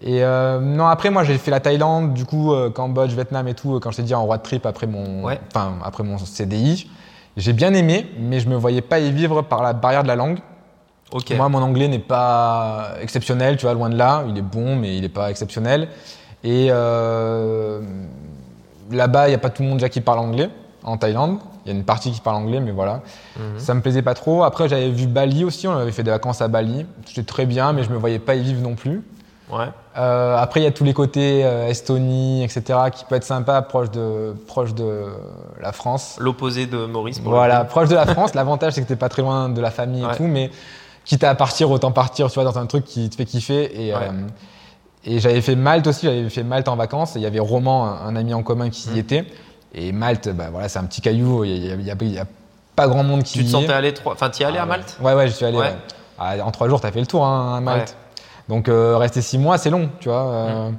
Et 0.00 0.24
euh, 0.24 0.58
non, 0.60 0.86
après 0.86 1.10
moi 1.10 1.22
j'ai 1.22 1.38
fait 1.38 1.50
la 1.50 1.60
Thaïlande, 1.60 2.12
du 2.12 2.24
coup 2.24 2.52
euh, 2.52 2.70
Cambodge, 2.70 3.12
Vietnam 3.12 3.46
et 3.46 3.54
tout, 3.54 3.76
euh, 3.76 3.80
quand 3.80 3.90
je 3.92 3.98
t'ai 3.98 4.02
dit 4.02 4.14
en 4.14 4.24
road 4.24 4.42
trip 4.42 4.66
après 4.66 4.86
mon, 4.86 5.24
enfin 5.24 5.74
après 5.84 6.02
mon 6.02 6.18
CDI, 6.18 6.90
j'ai 7.36 7.52
bien 7.52 7.72
aimé, 7.72 8.10
mais 8.18 8.40
je 8.40 8.48
me 8.48 8.56
voyais 8.56 8.82
pas 8.82 8.98
y 8.98 9.12
vivre 9.12 9.42
par 9.42 9.62
la 9.62 9.72
barrière 9.72 10.02
de 10.02 10.08
la 10.08 10.16
langue. 10.16 10.38
Moi, 11.36 11.48
mon 11.48 11.62
anglais 11.62 11.88
n'est 11.88 11.98
pas 11.98 12.92
exceptionnel, 13.00 13.56
tu 13.56 13.66
vois, 13.66 13.74
loin 13.74 13.90
de 13.90 13.96
là. 13.96 14.24
Il 14.28 14.38
est 14.38 14.42
bon, 14.42 14.76
mais 14.76 14.96
il 14.96 15.02
n'est 15.02 15.08
pas 15.08 15.30
exceptionnel. 15.30 15.88
Et 16.44 16.68
euh, 16.70 17.80
là-bas, 18.90 19.26
il 19.26 19.30
n'y 19.30 19.34
a 19.34 19.38
pas 19.38 19.50
tout 19.50 19.62
le 19.62 19.68
monde 19.68 19.78
déjà 19.78 19.88
qui 19.88 20.00
parle 20.00 20.18
anglais 20.18 20.50
en 20.82 20.96
Thaïlande. 20.96 21.38
Il 21.64 21.72
y 21.72 21.74
a 21.74 21.78
une 21.78 21.84
partie 21.84 22.10
qui 22.10 22.20
parle 22.20 22.36
anglais, 22.36 22.60
mais 22.60 22.72
voilà. 22.72 23.02
Mhm. 23.36 23.58
Ça 23.58 23.74
me 23.74 23.80
plaisait 23.80 24.02
pas 24.02 24.14
trop. 24.14 24.42
Après, 24.42 24.68
j'avais 24.68 24.90
vu 24.90 25.06
Bali 25.06 25.44
aussi. 25.44 25.68
On 25.68 25.76
avait 25.76 25.92
fait 25.92 26.02
des 26.02 26.10
vacances 26.10 26.42
à 26.42 26.48
Bali. 26.48 26.86
C'était 27.06 27.22
très 27.22 27.46
bien, 27.46 27.72
mais 27.72 27.84
je 27.84 27.90
me 27.90 27.96
voyais 27.96 28.18
pas 28.18 28.34
y 28.34 28.42
vivre 28.42 28.60
non 28.62 28.74
plus. 28.74 29.02
Ouais. 29.50 29.68
Euh, 29.98 30.36
après, 30.38 30.60
il 30.60 30.62
y 30.64 30.66
a 30.66 30.70
tous 30.72 30.84
les 30.84 30.94
côtés 30.94 31.44
euh, 31.44 31.68
Estonie, 31.68 32.42
etc., 32.42 32.78
qui 32.92 33.04
peut 33.04 33.16
être 33.16 33.24
sympa, 33.24 33.60
proche 33.60 33.90
de, 33.90 34.34
proche 34.46 34.74
de 34.74 35.04
la 35.60 35.72
France. 35.72 36.16
L'opposé 36.18 36.66
de 36.66 36.86
Maurice. 36.86 37.20
voilà, 37.20 37.64
proche 37.64 37.90
de 37.90 37.94
la 37.94 38.06
France. 38.06 38.34
L'avantage, 38.34 38.72
c'est 38.72 38.80
que 38.80 38.86
tu 38.86 38.92
n'es 38.94 38.98
pas 38.98 39.10
très 39.10 39.22
loin 39.22 39.50
de 39.50 39.60
la 39.60 39.70
famille 39.70 40.02
et 40.02 40.16
tout, 40.16 40.24
mais 40.24 40.50
quitte 41.04 41.24
à 41.24 41.34
partir, 41.34 41.70
autant 41.70 41.92
partir, 41.92 42.28
tu 42.28 42.34
vois, 42.34 42.44
dans 42.44 42.58
un 42.58 42.66
truc 42.66 42.84
qui 42.84 43.08
te 43.10 43.16
fait 43.16 43.24
kiffer. 43.24 43.86
Et, 43.86 43.94
euh, 43.94 43.98
et 45.04 45.18
j'avais 45.18 45.40
fait 45.40 45.56
Malte 45.56 45.86
aussi, 45.86 46.06
j'avais 46.06 46.28
fait 46.30 46.42
Malte 46.42 46.68
en 46.68 46.76
vacances. 46.76 47.16
Et 47.16 47.18
il 47.18 47.22
y 47.22 47.26
avait 47.26 47.40
Roman, 47.40 47.86
un, 47.86 48.14
ami 48.16 48.34
en 48.34 48.42
commun, 48.42 48.70
qui 48.70 48.88
y 48.90 48.94
mm. 48.94 48.98
était. 48.98 49.24
Et 49.74 49.92
Malte, 49.92 50.28
bah, 50.28 50.48
voilà, 50.50 50.68
c'est 50.68 50.78
un 50.78 50.84
petit 50.84 51.00
caillou. 51.00 51.44
Il 51.44 51.76
n'y 51.78 52.18
a, 52.18 52.24
pas 52.74 52.88
grand 52.88 53.02
monde 53.02 53.22
qui 53.22 53.38
tu 53.38 53.44
te 53.44 53.50
sentais 53.50 53.72
aller 53.72 53.92
trois... 53.92 54.14
Enfin, 54.14 54.30
tu 54.30 54.42
y 54.42 54.44
allé 54.44 54.58
à 54.58 54.62
ah 54.62 54.66
Malte 54.66 54.96
Ouais, 55.02 55.12
ouais, 55.12 55.28
je 55.28 55.32
suis 55.32 55.44
allé. 55.44 55.58
Ah, 56.18 56.36
en 56.42 56.50
trois 56.50 56.68
jours, 56.68 56.80
tu 56.80 56.86
as 56.86 56.92
fait 56.92 57.00
le 57.00 57.06
tour 57.06 57.26
hein, 57.26 57.56
à 57.56 57.60
Malte. 57.60 57.96
Donc, 58.48 58.68
euh, 58.68 58.96
rester 58.96 59.22
six 59.22 59.38
mois, 59.38 59.58
c'est 59.58 59.70
long, 59.70 59.88
tu 60.00 60.08
vois. 60.08 60.26
Euh, 60.26 60.70
mm. 60.70 60.76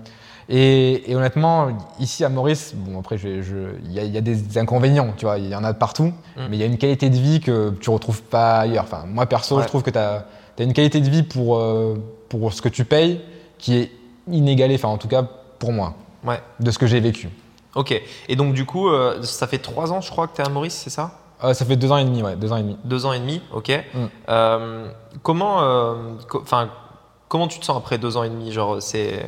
Et, 0.49 1.03
honnêtement, 1.15 1.69
ici 1.99 2.23
à 2.23 2.29
Maurice, 2.29 2.73
bon 2.75 2.99
après, 2.99 3.15
il 3.15 3.91
y, 3.91 4.17
a 4.17 4.21
des 4.21 4.57
inconvénients, 4.57 5.13
tu 5.15 5.25
vois, 5.25 5.37
il 5.37 5.47
y 5.47 5.55
en 5.55 5.63
a 5.63 5.73
de 5.73 5.77
partout, 5.77 6.13
mm. 6.35 6.41
mais 6.49 6.57
il 6.57 6.59
y 6.59 6.63
a 6.63 6.65
une 6.65 6.77
qualité 6.77 7.09
de 7.09 7.15
vie 7.15 7.39
que 7.39 7.71
tu 7.79 7.89
retrouves 7.89 8.21
pas 8.21 8.59
ailleurs. 8.59 8.83
Enfin, 8.83 9.03
moi 9.07 9.25
perso, 9.25 9.61
je 9.61 9.67
trouve 9.67 9.83
que 9.83 9.91
tu 9.91 9.97
as, 9.97 10.25
une 10.59 10.73
qualité 10.73 11.01
de 11.01 11.09
vie 11.09 11.23
pour, 11.23 11.57
euh, 11.57 11.95
pour 12.29 12.53
ce 12.53 12.61
que 12.61 12.69
tu 12.69 12.85
payes 12.85 13.21
qui 13.57 13.77
est 13.77 13.91
inégalée, 14.29 14.75
enfin 14.75 14.89
en 14.89 14.97
tout 14.97 15.07
cas 15.07 15.23
pour 15.59 15.71
moi, 15.71 15.95
ouais. 16.25 16.39
de 16.59 16.71
ce 16.71 16.77
que 16.77 16.87
j'ai 16.87 16.99
vécu. 16.99 17.29
Ok, 17.75 17.99
et 18.27 18.35
donc 18.35 18.53
du 18.53 18.65
coup, 18.65 18.89
euh, 18.89 19.21
ça 19.23 19.47
fait 19.47 19.57
trois 19.57 19.91
ans, 19.91 20.01
je 20.01 20.11
crois, 20.11 20.27
que 20.27 20.35
tu 20.35 20.41
es 20.41 20.45
à 20.45 20.49
Maurice, 20.49 20.75
c'est 20.75 20.89
ça? 20.89 21.19
Euh, 21.43 21.53
Ça 21.53 21.65
fait 21.65 21.75
deux 21.75 21.91
ans 21.91 21.97
et 21.97 22.05
demi, 22.05 22.21
ouais, 22.21 22.35
deux 22.35 22.51
ans 22.51 22.57
et 22.57 22.61
demi. 22.61 22.77
Deux 22.83 23.05
ans 23.05 23.13
et 23.13 23.19
demi, 23.19 23.41
ok. 23.51 23.71
Mm. 23.93 24.89
comment, 25.23 25.95
enfin, 26.35 26.69
comment 27.27 27.47
tu 27.47 27.59
te 27.59 27.65
sens 27.65 27.77
après 27.77 27.97
deux 27.97 28.15
ans 28.17 28.23
et 28.23 28.29
demi? 28.29 28.51
Genre, 28.51 28.81
c'est 28.81 29.25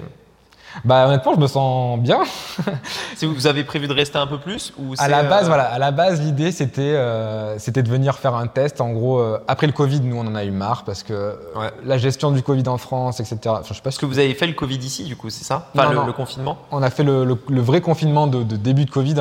bah 0.84 1.08
honnêtement, 1.08 1.34
je 1.36 1.40
me 1.40 1.48
sens 1.48 2.00
bien. 2.00 2.20
si 3.16 3.26
vous 3.26 3.48
avez 3.48 3.64
prévu 3.64 3.88
de 3.88 3.94
rester 3.94 4.18
un 4.18 4.28
peu 4.28 4.38
plus 4.38 4.74
ou 4.78 4.94
À 4.98 5.08
la 5.08 5.24
base, 5.24 5.46
euh, 5.46 5.48
voilà, 5.48 5.66
à 5.66 5.80
la 5.80 5.92
base, 5.92 6.22
l'idée 6.22 6.52
c'était 6.52 6.82
euh, 6.82 7.58
c'était 7.58 7.84
de 7.84 7.90
venir 7.90 8.18
faire 8.18 8.36
un 8.36 8.48
test. 8.48 8.82
En 8.82 8.92
gros, 8.92 9.20
euh, 9.20 9.40
après 9.48 9.68
le 9.68 9.74
Covid, 9.74 10.02
nous 10.02 10.18
on 10.18 10.28
en 10.28 10.36
a 10.36 10.44
eu 10.44 10.52
marre 10.52 10.84
parce 10.84 11.04
que 11.04 11.38
la 11.84 11.98
gestion 11.98 12.32
du 12.32 12.44
Covid 12.44 12.68
en 12.68 12.78
France, 12.78 13.20
etc. 13.20 13.40
Enfin, 13.46 13.62
je 13.70 13.76
sais 13.76 13.82
pas. 13.82 13.92
ce 13.92 14.00
que 14.00 14.06
vous 14.06 14.20
avez 14.20 14.34
fait 14.34 14.48
le 14.48 14.54
Covid 14.54 14.78
ici, 14.78 15.04
du 15.04 15.16
coup, 15.16 15.30
c'est 15.30 15.46
ça? 15.46 15.70
Enfin, 15.76 15.92
le, 16.06 16.14
confinement? 16.14 16.58
On 16.72 16.84
a 16.84 16.90
fait 16.90 17.04
le, 17.04 17.24
le, 17.24 17.62
vrai 17.62 17.82
confinement 17.82 18.28
de, 18.28 18.44
de 18.44 18.56
début 18.56 18.86
de 18.86 18.92
Covid 18.92 19.16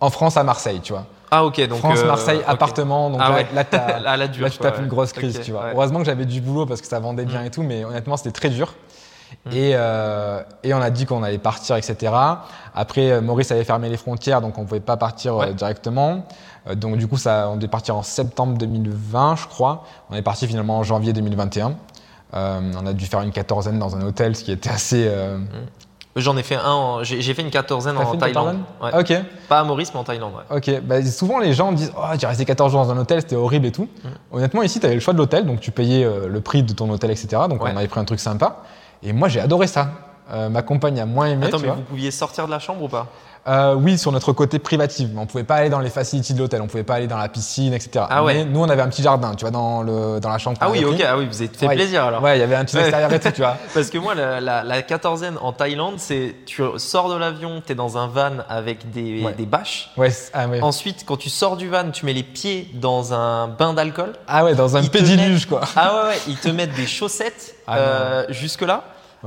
en 0.00 0.10
France 0.10 0.36
à 0.36 0.44
Marseille, 0.44 0.80
tu 0.82 0.92
vois. 0.92 1.04
Ah 1.30 1.44
ok 1.44 1.68
donc 1.68 1.80
France 1.80 2.04
Marseille 2.04 2.40
appartement 2.46 3.10
donc 3.10 3.20
ah, 3.22 3.28
là, 3.28 3.36
ouais. 3.36 3.46
là, 3.52 4.00
là, 4.00 4.16
là, 4.16 4.28
tu 4.28 4.40
tapes 4.58 4.78
une 4.78 4.88
grosse 4.88 5.12
crise 5.12 5.40
tu 5.44 5.52
vois 5.52 5.66
heureusement 5.74 5.98
que 5.98 6.06
j'avais 6.06 6.24
du 6.24 6.40
boulot 6.40 6.64
parce 6.64 6.80
que 6.80 6.86
ça 6.86 7.00
vendait 7.00 7.26
bien 7.26 7.42
mm. 7.42 7.46
et 7.46 7.50
tout 7.50 7.62
mais 7.62 7.84
honnêtement 7.84 8.16
c'était 8.16 8.30
très 8.30 8.48
dur 8.48 8.72
Mm. 9.46 9.50
Et, 9.52 9.70
euh, 9.74 10.42
et, 10.62 10.74
on 10.74 10.80
a 10.80 10.90
dit 10.90 11.06
qu'on 11.06 11.22
allait 11.22 11.38
partir, 11.38 11.76
etc. 11.76 12.12
Après, 12.74 13.10
euh, 13.10 13.20
Maurice 13.20 13.50
avait 13.50 13.64
fermé 13.64 13.88
les 13.88 13.96
frontières, 13.96 14.40
donc 14.40 14.58
on 14.58 14.62
ne 14.62 14.66
pouvait 14.66 14.80
pas 14.80 14.96
partir 14.96 15.36
euh, 15.36 15.52
directement. 15.52 16.26
donc 16.74 16.96
du 16.96 17.06
coup, 17.06 17.16
ça, 17.16 17.48
on 17.50 17.56
devait 17.56 17.68
partir 17.68 17.96
en 17.96 18.02
septembre 18.02 18.58
2020, 18.58 19.36
je 19.36 19.46
crois. 19.46 19.84
On 20.10 20.16
est 20.16 20.22
parti 20.22 20.46
finalement 20.46 20.78
en 20.78 20.82
janvier 20.82 21.12
2021. 21.12 21.74
on 22.32 22.86
a 22.86 22.92
dû 22.92 23.06
faire 23.06 23.22
une 23.22 23.32
quatorzaine 23.32 23.78
dans 23.78 23.96
un 23.96 24.02
hôtel, 24.02 24.36
ce 24.36 24.44
qui 24.44 24.52
était 24.52 24.70
assez... 24.70 25.08
Mm. 25.08 25.46
J'en 26.16 26.36
ai 26.36 26.42
fait 26.42 26.56
un, 26.56 26.98
j'ai 27.02 27.32
fait 27.32 27.42
une 27.42 27.50
quatorzaine 27.50 27.96
en 27.96 28.16
Thaïlande. 28.16 28.58
Ouais. 28.82 28.90
Ok. 28.98 29.12
Pas 29.48 29.60
à 29.60 29.64
Maurice, 29.64 29.94
mais 29.94 30.00
en 30.00 30.04
Thaïlande. 30.04 30.32
Ouais. 30.34 30.56
Ok. 30.56 30.82
Bah, 30.82 31.00
souvent, 31.04 31.38
les 31.38 31.54
gens 31.54 31.70
disent 31.70 31.92
Oh, 31.96 32.06
j'ai 32.18 32.26
resté 32.26 32.44
14 32.44 32.72
jours 32.72 32.84
dans 32.84 32.90
un 32.90 32.98
hôtel, 32.98 33.20
c'était 33.20 33.36
horrible 33.36 33.66
et 33.66 33.70
tout. 33.70 33.84
Mm. 33.84 34.08
Honnêtement, 34.36 34.62
ici, 34.62 34.80
tu 34.80 34.86
avais 34.86 34.96
le 34.96 35.00
choix 35.00 35.12
de 35.12 35.18
l'hôtel, 35.18 35.46
donc 35.46 35.60
tu 35.60 35.70
payais 35.70 36.04
le 36.04 36.40
prix 36.40 36.64
de 36.64 36.72
ton 36.72 36.90
hôtel, 36.90 37.12
etc. 37.12 37.42
Donc 37.48 37.62
on 37.62 37.66
avait 37.66 37.86
pris 37.86 38.00
un 38.00 38.04
truc 38.04 38.18
sympa. 38.18 38.62
Et 39.02 39.12
moi, 39.12 39.28
j'ai 39.28 39.40
adoré 39.40 39.66
ça. 39.66 39.90
Euh, 40.30 40.48
ma 40.48 40.62
compagne 40.62 41.00
a 41.00 41.06
moins 41.06 41.26
aimé. 41.26 41.46
Attends, 41.46 41.58
mais 41.58 41.68
vous 41.68 41.82
pouviez 41.82 42.10
sortir 42.10 42.46
de 42.46 42.50
la 42.50 42.58
chambre 42.58 42.82
ou 42.82 42.88
pas? 42.88 43.06
Euh, 43.46 43.74
Oui, 43.74 43.98
sur 43.98 44.12
notre 44.12 44.32
côté 44.32 44.58
privatif. 44.58 45.08
On 45.16 45.26
pouvait 45.26 45.44
pas 45.44 45.56
aller 45.56 45.70
dans 45.70 45.80
les 45.80 45.90
facilities 45.90 46.34
de 46.34 46.38
l'hôtel, 46.38 46.62
on 46.62 46.66
pouvait 46.66 46.84
pas 46.84 46.94
aller 46.94 47.06
dans 47.06 47.18
la 47.18 47.28
piscine, 47.28 47.72
etc. 47.72 48.04
Ah 48.08 48.24
ouais. 48.24 48.34
Mais 48.34 48.44
nous, 48.44 48.60
on 48.60 48.68
avait 48.68 48.82
un 48.82 48.88
petit 48.88 49.02
jardin, 49.02 49.34
tu 49.34 49.42
vois, 49.42 49.50
dans, 49.50 49.82
le, 49.82 50.20
dans 50.20 50.28
la 50.28 50.38
chambre. 50.38 50.58
Ah 50.60 50.70
oui, 50.70 50.84
ok, 50.84 51.02
ah 51.06 51.16
oui, 51.16 51.26
vous 51.26 51.42
avez 51.42 51.50
fait 51.52 51.68
plaisir 51.68 52.04
alors. 52.04 52.22
Ouais, 52.22 52.36
il 52.36 52.40
y 52.40 52.42
avait 52.42 52.54
un 52.54 52.64
petit 52.64 52.76
extérieur 52.76 53.12
et 53.12 53.20
tout, 53.20 53.30
tu 53.30 53.40
vois. 53.40 53.56
Parce 53.74 53.90
que 53.90 53.98
moi, 53.98 54.14
la, 54.14 54.40
la, 54.40 54.82
quatorzaine 54.82 55.36
en 55.40 55.52
Thaïlande, 55.52 55.94
c'est 55.98 56.34
tu 56.46 56.62
sors 56.76 57.10
de 57.10 57.16
l'avion, 57.16 57.62
tu 57.64 57.72
es 57.72 57.74
dans 57.74 57.98
un 57.98 58.06
van 58.06 58.38
avec 58.48 58.90
des, 58.90 59.24
des 59.36 59.46
bâches. 59.46 59.90
Ouais. 59.96 60.10
Ah, 60.32 60.46
ouais. 60.46 60.60
Ensuite, 60.60 61.04
quand 61.06 61.16
tu 61.16 61.30
sors 61.30 61.56
du 61.56 61.68
van, 61.68 61.90
tu 61.90 62.06
mets 62.06 62.12
les 62.12 62.22
pieds 62.22 62.68
dans 62.74 63.12
un 63.12 63.48
bain 63.48 63.74
d'alcool. 63.74 64.12
Ah 64.26 64.44
ouais, 64.44 64.54
dans 64.54 64.76
un 64.76 64.82
pédiluge, 64.84 65.46
quoi. 65.46 65.60
Ah 65.76 65.94
ouais, 65.94 66.08
ouais, 66.10 66.18
ils 66.28 66.36
te 66.36 66.48
mettent 66.48 66.74
des 66.74 66.86
chaussettes 66.86 67.56
ah 67.66 67.76
euh, 67.76 68.24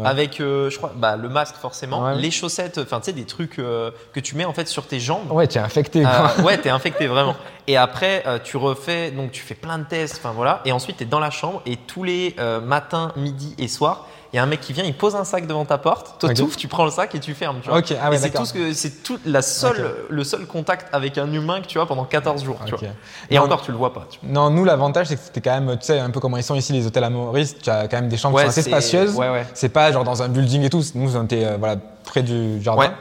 avec, 0.04 0.40
euh, 0.40 0.70
je 0.70 0.78
crois, 0.78 0.94
bah, 0.96 1.16
le 1.16 1.30
masque 1.30 1.56
forcément, 1.56 2.12
les 2.12 2.32
chaussettes, 2.32 2.78
enfin 2.78 3.00
tu 3.00 3.06
sais, 3.06 3.14
des 3.14 3.26
trucs 3.26 3.60
euh, 3.60 3.92
que 4.14 4.20
tu 4.20 4.36
mets 4.36 4.46
en 4.46 4.54
fait 4.54 4.68
sur 4.68 4.88
tes 4.88 5.00
jambes. 5.00 5.32
Ouais, 5.32 5.48
tu 5.48 5.58
es 5.58 5.62
infecté. 5.62 6.06
Euh, 6.06 6.42
ouais, 6.44 6.60
tu 6.60 6.68
es 6.68 6.72
infecté 6.72 7.08
vraiment. 7.08 7.36
Et 7.68 7.78
après, 7.78 8.24
tu 8.44 8.58
refais, 8.58 9.12
donc 9.12 9.32
tu 9.32 9.42
fais 9.42 9.56
plein 9.56 9.78
de 9.78 9.84
tests, 9.84 10.18
enfin 10.18 10.34
voilà, 10.36 10.62
et 10.66 10.72
ensuite 10.72 10.98
tu 10.98 11.04
es 11.04 11.06
dans 11.06 11.20
la 11.20 11.30
chambre 11.30 11.62
et 11.66 11.78
tous 11.78 12.04
les 12.04 12.36
matins, 12.64 13.12
midi 13.16 13.56
et 13.58 13.68
soir, 13.68 14.08
Il 14.34 14.38
y 14.38 14.40
a 14.40 14.44
un 14.44 14.46
mec 14.46 14.62
qui 14.62 14.72
vient, 14.72 14.86
il 14.86 14.94
pose 14.94 15.14
un 15.16 15.26
sac 15.26 15.46
devant 15.46 15.66
ta 15.66 15.78
porte, 15.78 16.20
toi 16.22 16.30
Ok. 16.30 16.56
tu 16.56 16.70
prends 16.70 16.86
le 16.86 16.92
sac 16.92 17.14
et 17.16 17.20
tu 17.20 17.34
fermes. 17.34 17.58
Tu 17.62 17.70
vois. 17.70 17.82
Ah 18.02 18.10
ouais, 18.10 18.16
et 18.16 18.20
c'est 18.20 18.30
tout 18.32 18.46
ce 18.46 18.54
que 18.54 18.72
c'est 18.74 19.04
tout 19.04 19.20
la 19.26 19.42
seule, 19.42 19.94
le 20.10 20.24
seul 20.24 20.46
contact 20.46 20.88
avec 20.94 21.18
un 21.18 21.30
humain 21.34 21.60
que 21.62 21.68
tu 21.68 21.78
as 21.82 21.86
pendant 21.86 22.06
14 22.06 22.42
jours. 22.44 22.58
Tu 22.66 22.74
Ok. 22.74 22.80
vois. 22.80 22.90
Et 23.30 23.36
Non, 23.36 23.44
encore, 23.44 23.62
tu 23.62 23.72
le 23.72 23.78
vois 23.78 23.92
pas. 23.92 24.08
tu 24.10 24.20
vois. 24.24 24.32
Non, 24.32 24.50
nous, 24.50 24.64
l'avantage, 24.64 25.08
c'est 25.08 25.16
que 25.18 25.22
c'était 25.22 25.42
quand 25.42 25.60
même, 25.60 25.78
tu 25.78 25.86
sais, 25.88 26.00
un 26.00 26.10
peu 26.12 26.22
comment 26.22 26.38
ils 26.38 26.44
sont 26.44 26.56
ici, 26.56 26.72
les 26.72 26.88
hôtels 26.88 27.04
à 27.04 27.10
Maurice. 27.10 27.58
Tu 27.62 27.70
as 27.70 27.90
quand 27.90 27.98
même 27.98 28.08
des 28.08 28.16
chambres 28.16 28.38
qui 28.38 28.44
sont 28.44 28.50
assez 28.50 28.62
spacieuses. 28.62 29.16
Ouais. 29.16 29.46
C'est 29.54 29.68
pas 29.70 29.92
genre 29.92 30.06
dans 30.06 30.24
un 30.24 30.30
building 30.30 30.62
et 30.64 30.70
tout. 30.70 30.82
Nous, 30.96 31.18
on 31.18 31.24
était 31.26 31.44
euh, 31.44 31.58
voilà, 31.58 31.76
près 32.06 32.24
du 32.24 32.62
jardin. 32.62 32.94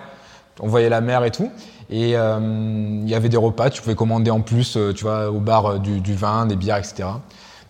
On 0.58 0.66
voyait 0.66 0.88
la 0.88 1.00
mer 1.00 1.22
et 1.24 1.30
tout. 1.30 1.50
Et 1.90 2.16
euh, 2.16 2.38
il 2.40 3.08
y 3.08 3.14
avait 3.14 3.28
des 3.28 3.36
repas. 3.36 3.70
Tu 3.70 3.80
pouvais 3.82 3.94
commander 3.94 4.30
en 4.32 4.40
plus, 4.40 4.76
euh, 4.76 4.92
tu 4.92 5.04
vois, 5.04 5.30
au 5.30 5.38
bar 5.38 5.78
du, 5.78 6.00
du 6.00 6.14
vin, 6.14 6.46
des 6.46 6.56
bières, 6.56 6.76
etc. 6.78 7.08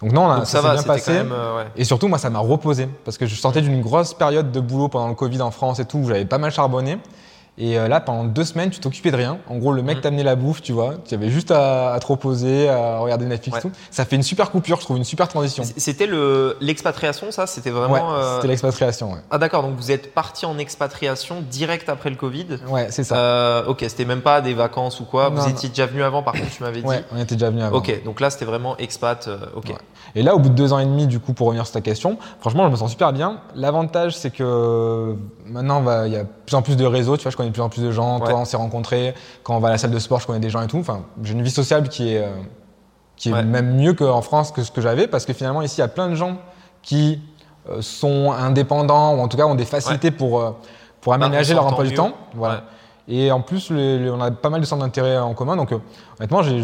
Donc 0.03 0.13
non, 0.13 0.29
là, 0.29 0.37
Donc 0.37 0.47
ça, 0.47 0.63
ça, 0.63 0.69
s'est 0.69 0.75
bien 0.75 0.83
passé. 0.83 1.13
même. 1.13 1.33
euh, 1.33 1.59
ouais. 1.59 1.65
Et 1.77 1.85
surtout, 1.85 2.09
moi, 2.09 2.19
ça 2.19 2.31
m'a 2.31 2.39
reposé 2.39 2.89
parce 3.05 3.19
que 3.19 3.27
je 3.27 3.35
sortais 3.35 3.61
d'une 3.61 3.83
grosse 3.83 4.15
période 4.15 4.51
de 4.51 4.61
boulot 4.61 4.89
pendant 4.89 5.09
le 5.09 5.15
Covid 5.15 5.43
en 5.43 5.51
France 5.51 5.79
et 5.79 5.85
tout, 5.85 5.99
où 5.99 6.09
j'avais 6.09 6.25
pas 6.25 6.39
mal 6.39 6.51
charbonné. 6.51 6.99
Et 7.63 7.79
euh, 7.79 7.89
là, 7.89 8.01
pendant 8.01 8.25
deux 8.25 8.45
semaines, 8.45 8.71
tu 8.71 8.81
t'occupais 8.81 9.11
de 9.11 9.17
rien. 9.17 9.37
En 9.47 9.59
gros, 9.59 9.73
le 9.73 9.83
mec 9.83 9.97
Mhm. 9.99 10.03
t'amenait 10.03 10.23
la 10.23 10.35
bouffe, 10.35 10.63
tu 10.63 10.73
vois. 10.73 10.95
Tu 11.07 11.15
avais 11.15 11.29
juste 11.29 11.51
à, 11.51 11.93
à 11.93 12.01
te 12.01 12.07
reposer, 12.07 12.69
à 12.71 12.99
regarder 13.01 13.27
Netflix 13.27 13.57
Ouais. 13.57 13.61
tout. 13.61 13.71
Ça 13.91 14.07
fait 14.07 14.17
une 14.17 14.23
super 14.23 14.51
coupure, 14.51 14.79
je 14.79 14.85
trouve, 14.87 14.97
une 14.97 15.05
super 15.05 15.29
transition. 15.29 15.63
C'était 15.77 16.07
le 16.07 16.57
l'expatriation, 16.63 17.31
ça? 17.31 17.47
C'était 17.47 17.69
vraiment. 17.71 17.93
Ouais, 17.93 18.01
euh, 18.15 18.37
c'était 18.37 18.49
l'expatriation, 18.49 19.13
ouais. 19.13 19.19
Ah 19.31 19.37
d'accord, 19.39 19.63
donc 19.63 19.77
vous 19.77 19.91
êtes 19.91 20.15
parti 20.15 20.47
en 20.47 20.57
expatriation 20.59 21.43
direct 21.51 21.89
après 21.91 22.09
le 22.11 22.17
Covid? 22.17 22.47
Ouais, 22.69 22.87
c'est 22.91 23.05
ça. 23.05 23.17
Euh, 23.17 23.65
ok, 23.67 23.81
c'était 23.87 24.07
même 24.07 24.23
pas 24.23 24.41
des 24.41 24.55
vacances 24.55 24.99
ou 25.01 25.05
quoi? 25.05 25.29
Non, 25.29 25.37
vous 25.37 25.43
non. 25.43 25.49
étiez 25.49 25.69
déjà 25.69 25.85
venu 25.87 26.03
avant, 26.03 26.23
par 26.23 26.33
contre, 26.35 26.51
tu 26.51 26.63
m'avais 26.63 26.81
dit. 26.81 26.87
Ouais, 26.87 27.05
on 27.13 27.19
était 27.19 27.35
déjà 27.35 27.51
venu 27.51 27.63
avant. 27.63 27.77
Ok, 27.77 28.03
donc 28.05 28.21
là 28.21 28.31
c'était 28.31 28.47
vraiment 28.47 28.77
expat. 28.79 29.29
euh, 29.29 29.37
ok. 29.55 29.67
Ouais. 29.69 29.75
Et 30.15 30.23
là, 30.23 30.35
au 30.35 30.39
bout 30.39 30.49
de 30.49 30.55
deux 30.55 30.73
ans 30.73 30.79
et 30.79 30.87
demi, 30.87 31.07
du 31.07 31.21
coup, 31.21 31.35
pour 31.35 31.47
revenir 31.49 31.67
sur 31.67 31.75
ta 31.75 31.83
question, 31.83 32.17
franchement, 32.41 32.65
je 32.67 32.71
me 32.71 32.77
sens 32.77 32.91
super 32.91 33.13
bien. 33.13 33.41
L'avantage, 33.55 34.17
c'est 34.17 34.31
que 34.31 35.15
maintenant, 35.47 35.85
il 36.07 36.13
y 36.13 36.17
a 36.17 36.23
de 36.25 36.29
plus 36.47 36.57
en 36.57 36.63
plus 36.63 36.77
de 36.77 36.85
réseaux, 36.87 37.17
tu 37.17 37.23
vois, 37.25 37.31
je 37.31 37.37
connais 37.37 37.50
de 37.51 37.55
plus 37.55 37.63
en 37.63 37.69
plus 37.69 37.83
de 37.83 37.91
gens. 37.91 38.19
Ouais. 38.21 38.27
Toi, 38.31 38.39
on 38.41 38.45
s'est 38.45 38.57
rencontrés. 38.57 39.15
Quand 39.43 39.57
on 39.57 39.61
va 39.61 39.69
à 39.69 39.73
la 39.73 39.79
salle 39.79 39.91
de 39.91 39.99
sport, 39.99 40.21
je 40.21 40.27
connais 40.27 40.41
des 40.41 40.51
gens 40.51 40.63
et 40.63 40.67
tout. 40.67 40.79
Enfin, 40.79 41.03
j'ai 41.23 41.33
une 41.35 41.43
vie 41.43 41.51
sociale 41.51 41.89
qui 41.89 42.15
est, 42.15 42.19
euh, 42.23 42.29
qui 43.17 43.29
est 43.29 43.33
Ouais. 43.33 43.43
même 43.45 43.77
mieux 43.77 43.93
qu'en 43.93 44.23
France 44.23 44.51
que 44.53 44.63
ce 44.63 44.71
que 44.71 44.81
j'avais, 44.81 45.07
parce 45.07 45.27
que 45.27 45.33
finalement, 45.35 45.61
ici, 45.63 45.77
il 45.79 45.81
y 45.81 45.85
a 45.85 45.89
plein 45.89 46.09
de 46.09 46.15
gens 46.15 46.39
qui 46.83 47.21
euh, 47.69 47.83
sont 47.83 48.33
indépendants 48.33 49.15
ou 49.15 49.21
en 49.21 49.29
tout 49.29 49.37
cas 49.37 49.45
ont 49.45 49.55
des 49.55 49.67
facilités 49.67 50.11
pour, 50.11 50.41
euh, 50.41 50.53
pour 51.03 51.13
aménager 51.13 51.53
leur 51.53 51.67
emploi 51.67 51.85
du 51.85 51.93
temps. 51.93 52.13
Voilà. 52.35 52.63
Et 53.07 53.31
en 53.33 53.41
plus, 53.43 53.71
les- 53.71 53.99
les- 53.99 54.11
on 54.11 54.21
a 54.21 54.31
pas 54.31 54.49
mal 54.51 54.61
de 54.61 54.67
centres 54.67 54.83
d'intérêt 54.83 55.19
en 55.19 55.35
commun. 55.35 55.57
Donc, 55.57 55.73
euh, 55.73 55.79
honnêtement, 56.19 56.43
je, 56.43 56.59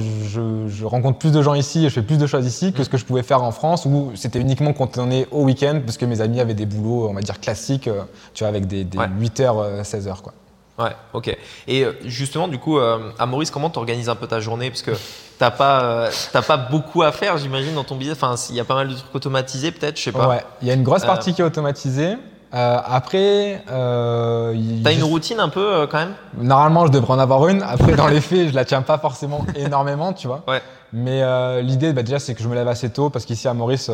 je 0.66 0.84
rencontre 0.86 1.18
plus 1.18 1.32
de 1.32 1.42
gens 1.42 1.52
ici 1.54 1.84
et 1.84 1.88
je 1.90 1.94
fais 1.94 2.02
plus 2.02 2.16
de 2.18 2.26
choses 2.26 2.46
ici 2.46 2.72
que 2.72 2.80
Mm. 2.80 2.84
ce 2.84 2.88
que 2.88 2.96
je 2.96 3.04
pouvais 3.04 3.22
faire 3.22 3.42
en 3.42 3.50
France 3.50 3.84
où 3.84 4.12
c'était 4.14 4.38
uniquement 4.40 4.72
quand 4.72 4.96
on 4.96 5.10
est 5.10 5.26
au 5.32 5.42
week-end 5.42 5.80
parce 5.84 5.98
que 5.98 6.06
mes 6.06 6.20
amis 6.22 6.40
avaient 6.40 6.54
des 6.54 6.66
boulots, 6.66 7.08
on 7.10 7.14
va 7.14 7.20
dire 7.20 7.40
classiques, 7.40 7.88
euh, 7.88 8.02
tu 8.32 8.44
vois, 8.44 8.48
avec 8.48 8.66
des, 8.66 8.84
des 8.84 8.96
Ouais. 8.96 9.06
8h, 9.18 9.82
16h. 9.84 10.22
Quoi. 10.22 10.32
Ouais, 10.78 10.94
ok. 11.14 11.36
Et 11.66 11.84
euh, 11.84 11.92
justement, 12.04 12.48
du 12.48 12.58
coup, 12.58 12.78
euh, 12.78 13.10
à 13.18 13.24
Maurice, 13.26 13.50
comment 13.50 13.70
tu 13.70 13.78
organises 13.78 14.08
un 14.10 14.14
peu 14.14 14.26
ta 14.26 14.40
journée? 14.40 14.68
Parce 14.70 14.82
que 14.82 14.90
t'as 15.38 15.50
pas, 15.50 15.82
euh, 15.82 16.10
t'as 16.32 16.42
pas 16.42 16.56
beaucoup 16.58 17.02
à 17.02 17.12
faire, 17.12 17.38
j'imagine, 17.38 17.74
dans 17.74 17.84
ton 17.84 17.96
business. 17.96 18.18
Enfin, 18.20 18.34
il 18.50 18.56
y 18.56 18.60
a 18.60 18.64
pas 18.64 18.74
mal 18.74 18.88
de 18.88 18.94
trucs 18.94 19.14
automatisés, 19.14 19.72
peut-être, 19.72 19.96
je 19.96 20.02
sais 20.02 20.12
pas. 20.12 20.28
Ouais, 20.28 20.44
il 20.60 20.68
y 20.68 20.70
a 20.70 20.74
une 20.74 20.82
grosse 20.82 21.04
Euh, 21.04 21.06
partie 21.06 21.32
qui 21.32 21.40
est 21.40 21.44
automatisée. 21.44 22.16
Euh, 22.54 22.78
après, 22.84 23.62
euh, 23.70 24.54
T'as 24.84 24.92
une 24.92 25.02
routine 25.02 25.40
un 25.40 25.48
peu 25.48 25.60
euh, 25.74 25.86
quand 25.86 25.98
même? 25.98 26.14
Normalement, 26.38 26.86
je 26.86 26.92
devrais 26.92 27.14
en 27.14 27.18
avoir 27.18 27.48
une. 27.48 27.62
Après, 27.62 27.94
dans 27.96 28.06
les 28.08 28.20
faits, 28.20 28.50
je 28.50 28.54
la 28.54 28.64
tiens 28.64 28.82
pas 28.82 28.98
forcément 28.98 29.44
énormément, 29.56 30.12
tu 30.12 30.26
vois. 30.28 30.42
Ouais. 30.46 30.62
Mais 30.92 31.22
euh, 31.22 31.60
l'idée, 31.60 31.92
bah, 31.92 32.02
déjà, 32.04 32.18
c'est 32.20 32.34
que 32.34 32.42
je 32.42 32.48
me 32.48 32.54
lève 32.54 32.68
assez 32.68 32.88
tôt 32.90 33.10
parce 33.10 33.24
qu'ici 33.24 33.48
à 33.48 33.52
Maurice, 33.54 33.90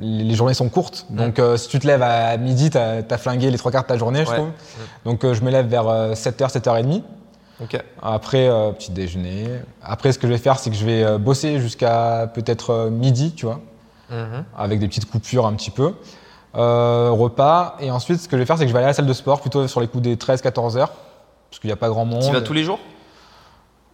les 0.00 0.24
les 0.24 0.34
journées 0.34 0.54
sont 0.54 0.70
courtes. 0.70 1.06
Donc, 1.10 1.40
si 1.56 1.68
tu 1.68 1.78
te 1.78 1.86
lèves 1.86 2.02
à 2.02 2.36
midi, 2.38 2.70
t'as 2.70 3.02
as 3.08 3.18
flingué 3.18 3.50
les 3.50 3.58
trois 3.58 3.70
quarts 3.70 3.82
de 3.82 3.88
ta 3.88 3.98
journée, 3.98 4.24
je 4.24 4.30
Ouais. 4.30 4.36
trouve. 4.36 4.48
Donc, 5.04 5.30
je 5.30 5.42
me 5.42 5.50
lève 5.50 5.66
vers 5.66 5.84
7h, 6.14 6.50
7h30. 6.50 7.02
Ok. 7.62 7.78
Après, 8.02 8.48
petit 8.78 8.90
déjeuner. 8.92 9.46
Après, 9.84 10.10
ce 10.12 10.18
que 10.18 10.26
je 10.26 10.32
vais 10.32 10.38
faire, 10.38 10.58
c'est 10.58 10.70
que 10.70 10.76
je 10.76 10.86
vais 10.86 11.18
bosser 11.18 11.60
jusqu'à 11.60 12.28
peut-être 12.32 12.88
midi, 12.90 13.32
tu 13.36 13.44
vois, 13.46 13.60
Mhm. 14.10 14.44
avec 14.58 14.80
des 14.80 14.88
petites 14.88 15.10
coupures 15.10 15.46
un 15.46 15.52
petit 15.52 15.70
peu. 15.70 15.92
Euh, 16.54 17.10
repas. 17.10 17.76
Et 17.80 17.90
ensuite, 17.90 18.20
ce 18.20 18.28
que 18.28 18.36
je 18.36 18.42
vais 18.42 18.46
faire, 18.46 18.58
c'est 18.58 18.64
que 18.64 18.68
je 18.68 18.72
vais 18.72 18.78
aller 18.78 18.86
à 18.86 18.90
la 18.90 18.94
salle 18.94 19.06
de 19.06 19.12
sport 19.12 19.40
plutôt 19.40 19.66
sur 19.68 19.80
les 19.80 19.88
coups 19.88 20.02
des 20.02 20.16
13-14 20.16 20.76
heures. 20.76 20.92
Parce 21.50 21.60
qu'il 21.60 21.68
n'y 21.68 21.72
a 21.72 21.76
pas 21.76 21.88
grand 21.88 22.04
monde. 22.04 22.22
Tu 22.24 22.32
vas 22.32 22.40
tous 22.42 22.52
les 22.52 22.64
jours 22.64 22.78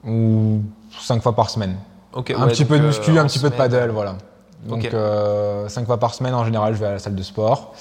ou 0.05 0.63
cinq 1.01 1.23
fois 1.23 1.35
par 1.35 1.51
semaine. 1.51 1.77
Un 2.15 2.21
ouais, 2.21 2.49
petit 2.49 2.65
peu 2.65 2.79
de 2.79 2.85
euh, 2.85 2.87
muscu, 2.87 3.19
un 3.19 3.27
petit 3.27 3.39
peu 3.39 3.51
de 3.51 3.55
paddle, 3.55 3.91
voilà. 3.91 4.17
Donc 4.65 4.85
Ok. 4.85 4.91
euh, 4.95 5.69
cinq 5.69 5.87
fois 5.87 5.99
par 5.99 6.15
semaine 6.15 6.35
en 6.35 6.45
général, 6.45 6.75
je 6.75 6.79
vais 6.81 6.87
à 6.87 6.93
la 6.93 6.99
salle 6.99 7.15
de 7.15 7.23
sport. 7.23 7.75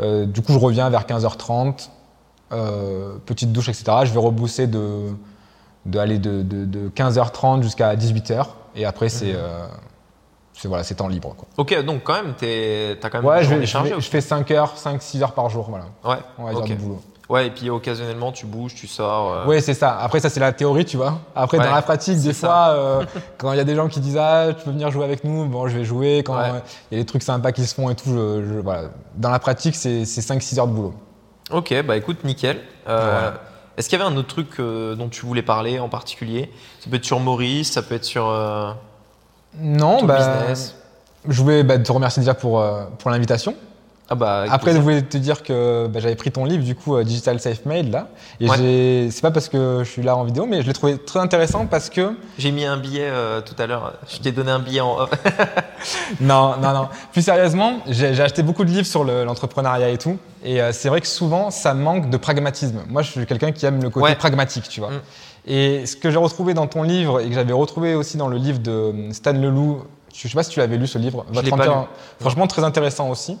Euh, 0.00 0.26
du 0.26 0.42
coup, 0.42 0.52
je 0.52 0.58
reviens 0.58 0.88
vers 0.90 1.06
15h30, 1.06 1.88
euh, 2.52 3.16
petite 3.26 3.52
douche, 3.52 3.68
etc. 3.68 3.84
Je 4.04 4.12
vais 4.12 4.18
rebousser 4.18 4.66
de, 4.66 5.10
de, 5.86 5.98
aller 5.98 6.18
de, 6.18 6.42
de, 6.42 6.64
de 6.64 6.88
15h30 6.90 7.62
jusqu'à 7.62 7.94
18h. 7.94 8.46
Et 8.74 8.84
après, 8.84 9.08
c'est 9.08 9.26
Mhm. 9.32 9.36
euh, 9.36 9.66
c'est 10.56 10.68
voilà, 10.68 10.82
c'est 10.84 10.94
temps 10.96 11.08
libre. 11.08 11.34
Quoi. 11.36 11.46
Ok, 11.58 11.84
donc 11.84 12.02
quand 12.04 12.14
même, 12.14 12.34
t'as 12.38 13.08
quand 13.10 13.18
même 13.18 13.26
Ouais, 13.26 13.44
je, 13.44 13.54
vais- 13.54 13.66
je, 13.66 13.78
vais- 13.78 13.94
je 14.00 14.08
fais 14.08 14.20
5 14.20 14.50
heures, 14.52 14.74
5-6 14.76 15.22
heures 15.22 15.32
par 15.32 15.48
jour, 15.50 15.66
voilà. 15.68 15.84
Ouais. 16.04 16.22
On 16.38 16.44
va 16.44 16.50
dire 16.52 16.60
ok. 16.62 16.68
de 16.70 16.74
boulot. 16.74 17.00
Ouais, 17.28 17.48
et 17.48 17.50
puis 17.50 17.68
occasionnellement, 17.70 18.30
tu 18.30 18.46
bouges, 18.46 18.76
tu 18.76 18.86
sors. 18.86 19.32
euh, 19.32 19.46
Ouais, 19.46 19.60
c'est 19.60 19.74
ça. 19.74 19.98
Après, 20.00 20.20
ça, 20.20 20.30
c'est 20.30 20.38
la 20.38 20.52
théorie, 20.52 20.84
tu 20.84 20.96
vois. 20.96 21.18
Après, 21.34 21.58
Ouais, 21.58 21.64
dans 21.64 21.74
la 21.74 21.82
pratique, 21.82 22.20
des 22.20 22.32
ça. 22.32 22.46
fois, 22.46 22.68
euh, 22.68 23.04
quand 23.38 23.50
il 23.52 23.56
y 23.56 23.60
a 23.60 23.64
des 23.64 23.74
gens 23.74 23.88
qui 23.88 23.98
disent 23.98 24.16
Ah, 24.16 24.46
tu 24.56 24.64
peux 24.64 24.70
venir 24.70 24.92
jouer 24.92 25.04
avec 25.04 25.24
nous, 25.24 25.44
bon, 25.46 25.66
je 25.66 25.76
vais 25.76 25.84
jouer. 25.84 26.22
Quand 26.24 26.36
Ouais. 26.36 26.44
euh, 26.44 26.60
il 26.92 26.98
y 26.98 27.00
a 27.00 27.02
des 27.02 27.06
trucs 27.06 27.24
sympas 27.24 27.50
qui 27.50 27.66
se 27.66 27.74
font 27.74 27.90
et 27.90 27.96
tout, 27.96 28.10
je, 28.10 28.44
je- 28.46 28.60
voilà. 28.60 28.90
Dans 29.16 29.30
la 29.30 29.40
pratique, 29.40 29.74
c'est 29.74 30.04
c'est 30.04 30.20
5-6 30.20 30.58
heures 30.60 30.68
de 30.68 30.72
boulot. 30.72 30.94
Ok, 31.50 31.74
bah 31.84 31.96
écoute, 31.96 32.22
nickel. 32.22 32.60
Est-ce 33.76 33.88
qu'il 33.88 33.98
y 33.98 34.02
avait 34.02 34.10
un 34.10 34.16
autre 34.16 34.28
truc 34.28 34.58
dont 34.60 35.08
tu 35.08 35.26
voulais 35.26 35.42
parler 35.42 35.78
en 35.80 35.88
particulier? 35.88 36.50
Ça 36.80 36.88
peut 36.88 36.96
être 36.96 37.04
sur 37.04 37.18
Maurice, 37.20 37.72
ça 37.72 37.82
peut 37.82 37.96
être 37.96 38.04
sur 38.04 38.26
Non, 39.60 40.04
bah, 40.04 40.18
business. 40.18 40.74
je 41.28 41.42
voulais 41.42 41.62
bah, 41.62 41.78
te 41.78 41.90
remercier 41.92 42.20
déjà 42.20 42.34
pour, 42.34 42.60
euh, 42.60 42.84
pour 42.98 43.10
l'invitation. 43.10 43.54
Ah 44.08 44.14
bah, 44.14 44.44
Après, 44.52 44.72
je 44.72 44.78
voulais 44.78 45.02
te 45.02 45.16
dire 45.16 45.42
que 45.42 45.88
bah, 45.88 45.98
j'avais 45.98 46.14
pris 46.14 46.30
ton 46.30 46.44
livre, 46.44 46.62
du 46.62 46.76
coup, 46.76 46.94
euh, 46.94 47.02
Digital 47.02 47.40
Safe 47.40 47.64
Made, 47.66 47.90
là. 47.90 48.06
Et 48.38 48.48
Ouais. 48.48 49.08
c'est 49.10 49.20
pas 49.20 49.32
parce 49.32 49.48
que 49.48 49.80
je 49.82 49.90
suis 49.90 50.02
là 50.02 50.14
en 50.16 50.22
vidéo, 50.22 50.46
mais 50.46 50.62
je 50.62 50.66
l'ai 50.68 50.72
trouvé 50.72 50.96
très 50.96 51.18
intéressant 51.18 51.66
parce 51.66 51.90
que. 51.90 52.14
j'ai 52.38 52.52
mis 52.52 52.64
un 52.64 52.76
billet 52.76 53.08
euh, 53.10 53.40
tout 53.40 53.60
à 53.60 53.66
l'heure. 53.66 53.94
Je 54.08 54.18
t'ai 54.18 54.30
donné 54.30 54.52
un 54.52 54.60
billet 54.60 54.80
en 54.80 54.96
off. 55.00 55.10
Non, 56.20 56.54
non, 56.62 56.72
non. 56.72 56.88
Plus 57.12 57.22
sérieusement, 57.22 57.78
j'ai 57.88 58.20
acheté 58.20 58.42
beaucoup 58.42 58.64
de 58.64 58.70
livres 58.70 58.86
sur 58.86 59.02
le- 59.04 59.24
l'entrepreneuriat 59.24 59.88
et 59.90 59.98
tout. 59.98 60.18
Et 60.44 60.60
euh, 60.62 60.70
c'est 60.72 60.88
vrai 60.88 61.00
que 61.00 61.06
souvent, 61.06 61.50
ça 61.50 61.74
manque 61.74 62.08
de 62.08 62.16
pragmatisme. 62.16 62.82
Moi, 62.88 63.02
je 63.02 63.10
suis 63.10 63.26
quelqu'un 63.26 63.50
qui 63.52 63.66
aime 63.66 63.82
le 63.82 63.90
côté 63.90 64.04
Ouais. 64.04 64.14
pragmatique, 64.14 64.68
tu 64.68 64.80
vois. 64.80 64.90
Mm. 64.90 65.00
Et 65.46 65.86
ce 65.86 65.96
que 65.96 66.10
j'ai 66.10 66.16
retrouvé 66.18 66.54
dans 66.54 66.66
ton 66.66 66.82
livre 66.82 67.20
et 67.20 67.28
que 67.28 67.34
j'avais 67.34 67.52
retrouvé 67.52 67.94
aussi 67.94 68.16
dans 68.16 68.28
le 68.28 68.36
livre 68.36 68.58
de 68.58 68.70
euh, 68.70 69.12
Stan 69.12 69.32
Leloup, 69.32 69.82
je 70.14 70.26
sais 70.28 70.34
pas 70.34 70.42
si 70.42 70.50
tu 70.50 70.58
l'avais 70.60 70.76
lu 70.76 70.86
ce 70.86 70.98
livre. 70.98 71.24
Je 71.32 71.40
l'ai 71.40 71.50
pas 71.50 71.56
Empire, 71.56 71.80
lu. 71.80 71.86
franchement 72.20 72.46
très 72.46 72.64
intéressant 72.64 73.08
aussi. 73.10 73.38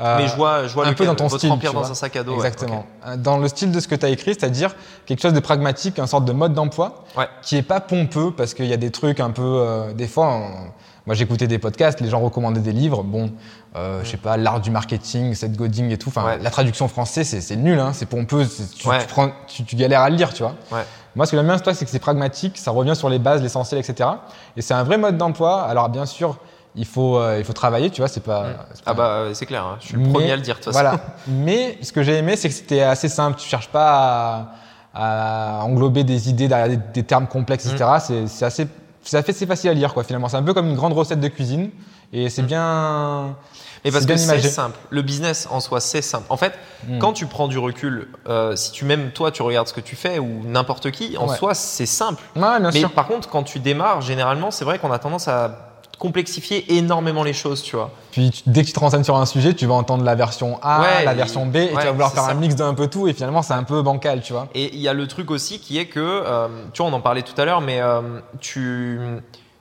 Euh, 0.00 0.16
Mais 0.18 0.26
je 0.26 0.34
vois, 0.34 0.66
je 0.66 0.74
vois 0.74 0.86
un 0.88 0.92
peu 0.92 1.06
dans 1.06 1.14
ton 1.14 1.28
votre 1.28 1.38
style, 1.38 1.52
empire 1.52 1.72
dans 1.72 1.88
un 1.88 1.94
sac 1.94 2.16
à 2.16 2.24
dos. 2.24 2.32
ouais, 2.32 2.38
Exactement. 2.38 2.84
Euh, 3.06 3.16
Dans 3.16 3.38
le 3.38 3.46
style 3.46 3.70
de 3.70 3.78
ce 3.78 3.86
que 3.86 3.94
tu 3.94 4.04
as 4.04 4.08
écrit, 4.08 4.34
c'est-à-dire 4.34 4.74
quelque 5.06 5.22
chose 5.22 5.32
de 5.34 5.38
pragmatique, 5.38 5.98
une 5.98 6.08
sorte 6.08 6.24
de 6.24 6.32
mode 6.32 6.52
d'emploi 6.52 7.04
Ouais. 7.16 7.28
qui 7.42 7.56
est 7.56 7.62
pas 7.62 7.78
pompeux 7.78 8.32
parce 8.36 8.54
qu'il 8.54 8.66
y 8.66 8.72
a 8.72 8.76
des 8.76 8.90
trucs 8.90 9.20
un 9.20 9.30
peu. 9.30 9.42
euh, 9.44 9.92
des 9.92 10.08
fois, 10.08 10.26
on- 10.34 10.70
moi 11.06 11.14
j'écoutais 11.14 11.46
des 11.46 11.58
podcasts, 11.58 12.00
les 12.00 12.08
gens 12.08 12.20
recommandaient 12.20 12.60
des 12.60 12.72
livres. 12.72 13.02
Bon, 13.02 13.30
euh, 13.76 14.00
je 14.04 14.10
sais 14.10 14.16
pas, 14.16 14.36
l'art 14.36 14.60
du 14.60 14.70
marketing, 14.70 15.34
Seth 15.34 15.56
Godin 15.56 15.88
et 15.90 15.98
tout. 15.98 16.08
Enfin, 16.08 16.24
Ouais. 16.24 16.38
la 16.40 16.50
traduction 16.50 16.88
française, 16.88 17.36
c'est 17.40 17.56
nul, 17.56 17.78
hein, 17.78 17.92
c'est 17.92 18.06
pompeux, 18.06 18.46
tu, 18.78 18.88
Ouais. 18.88 19.00
tu 19.00 19.06
prends, 19.06 19.30
tu, 19.46 19.64
tu 19.64 19.76
galères 19.76 20.00
à 20.00 20.10
le 20.10 20.16
lire, 20.16 20.32
tu 20.32 20.42
vois. 20.42 20.54
Ouais. 20.72 20.84
Moi, 21.16 21.26
ce 21.26 21.30
que 21.32 21.36
j'aime 21.36 21.46
bien, 21.46 21.58
toi, 21.58 21.74
c'est 21.74 21.84
que 21.84 21.90
c'est 21.90 21.98
pragmatique, 21.98 22.58
ça 22.58 22.70
revient 22.70 22.96
sur 22.96 23.08
les 23.08 23.18
bases, 23.18 23.42
l'essentiel, 23.42 23.78
etc. 23.80 24.08
Et 24.56 24.62
c'est 24.62 24.74
un 24.74 24.82
vrai 24.82 24.96
mode 24.98 25.16
d'emploi. 25.16 25.62
Alors, 25.62 25.88
bien 25.88 26.06
sûr, 26.06 26.38
il 26.74 26.86
faut, 26.86 27.18
euh, 27.18 27.36
il 27.38 27.44
faut 27.44 27.52
travailler, 27.52 27.90
tu 27.90 28.00
vois, 28.00 28.08
c'est 28.08 28.22
pas. 28.24 28.46
c'est 28.74 28.82
Ah 28.86 28.94
bah 28.94 29.04
euh, 29.04 29.34
c'est 29.34 29.46
clair, 29.46 29.64
hein. 29.64 29.76
je 29.80 29.86
suis 29.88 29.94
le 29.96 30.00
mais- 30.02 30.12
premier 30.12 30.32
à 30.32 30.36
le 30.36 30.42
dire 30.42 30.54
de 30.56 30.60
toute 30.60 30.72
façon. 30.72 30.80
Voilà. 30.82 30.98
Mais 31.28 31.78
ce 31.82 31.92
que 31.92 32.02
j'ai 32.02 32.16
aimé, 32.16 32.34
c'est 32.36 32.48
que 32.48 32.54
c'était 32.54 32.80
assez 32.80 33.08
simple. 33.08 33.38
Tu 33.38 33.46
cherches 33.48 33.68
pas 33.68 34.48
à, 34.92 35.60
à 35.60 35.64
englober 35.64 36.02
des 36.02 36.28
idées 36.30 36.48
derrière 36.48 36.68
des, 36.68 36.78
des 36.92 37.02
termes 37.04 37.26
complexes, 37.28 37.66
etc. 37.66 37.84
Mm. 38.10 38.26
C'est 38.26 38.44
assez, 38.44 38.66
c'est 39.04 39.16
assez- 39.18 39.32
c'est 39.32 39.46
facile 39.46 39.70
à 39.70 39.74
lire, 39.74 39.94
quoi. 39.94 40.04
Finalement, 40.04 40.28
c'est 40.28 40.36
un 40.36 40.42
peu 40.42 40.54
comme 40.54 40.68
une 40.68 40.76
grande 40.76 40.92
recette 40.92 41.20
de 41.20 41.28
cuisine, 41.28 41.70
et 42.12 42.28
c'est 42.30 42.42
Mm. 42.42 42.46
bien. 42.46 43.36
Mais 43.84 43.90
parce 43.90 44.04
c'est 44.04 44.08
que 44.10 44.14
bien 44.14 44.38
c'est 44.40 44.48
simple. 44.48 44.78
Le 44.90 45.02
business 45.02 45.46
en 45.50 45.60
soi, 45.60 45.78
c'est 45.80 46.00
simple. 46.00 46.24
En 46.30 46.36
fait, 46.38 46.54
Mm. 46.88 46.98
quand 47.00 47.12
tu 47.12 47.26
prends 47.26 47.48
du 47.48 47.58
recul, 47.58 48.08
euh, 48.28 48.56
si 48.56 48.72
tu 48.72 48.84
même 48.86 49.10
toi, 49.10 49.30
tu 49.30 49.42
regardes 49.42 49.68
ce 49.68 49.74
que 49.74 49.80
tu 49.82 49.94
fais 49.94 50.18
ou 50.18 50.42
n'importe 50.46 50.90
qui, 50.90 51.16
en 51.18 51.28
Ouais. 51.28 51.36
soi, 51.36 51.54
c'est 51.54 51.84
simple. 51.86 52.22
Ouais, 52.34 52.60
bien 52.60 52.70
Mais 52.72 52.80
sûr. 52.80 52.90
par 52.92 53.06
contre, 53.06 53.28
quand 53.28 53.42
tu 53.42 53.58
démarres, 53.58 54.00
généralement, 54.00 54.50
c'est 54.50 54.64
vrai 54.64 54.78
qu'on 54.78 54.90
a 54.90 54.98
tendance 54.98 55.28
à 55.28 55.73
complexifier 55.98 56.76
énormément 56.76 57.22
les 57.22 57.32
choses, 57.32 57.62
tu 57.62 57.76
vois. 57.76 57.90
Puis 58.12 58.42
dès 58.46 58.62
que 58.62 58.66
tu 58.68 58.72
te 58.72 58.80
renseignes 58.80 59.04
sur 59.04 59.16
un 59.16 59.26
sujet, 59.26 59.54
tu 59.54 59.66
vas 59.66 59.74
entendre 59.74 60.04
la 60.04 60.14
version 60.14 60.58
A, 60.62 60.80
Ouais, 60.80 61.04
la 61.04 61.14
version 61.14 61.46
B, 61.46 61.56
et 61.56 61.68
tu 61.68 61.74
vas 61.74 61.92
vouloir 61.92 62.12
faire 62.12 62.24
ça. 62.24 62.30
un 62.30 62.34
mix 62.34 62.54
d'un 62.54 62.74
peu 62.74 62.86
tout, 62.88 63.08
et 63.08 63.12
finalement, 63.12 63.42
c'est 63.42 63.54
un 63.54 63.64
peu 63.64 63.82
bancal, 63.82 64.20
tu 64.22 64.32
vois. 64.32 64.48
Et 64.54 64.74
il 64.74 64.80
y 64.80 64.88
a 64.88 64.92
le 64.92 65.06
truc 65.06 65.30
aussi 65.30 65.58
qui 65.60 65.78
est 65.78 65.86
que, 65.86 66.00
euh, 66.00 66.48
tu 66.72 66.82
vois, 66.82 66.90
on 66.90 66.94
en 66.94 67.00
parlait 67.00 67.22
tout 67.22 67.38
à 67.40 67.44
l'heure, 67.44 67.60
mais 67.60 67.80
euh, 67.80 68.00
tu, 68.40 69.00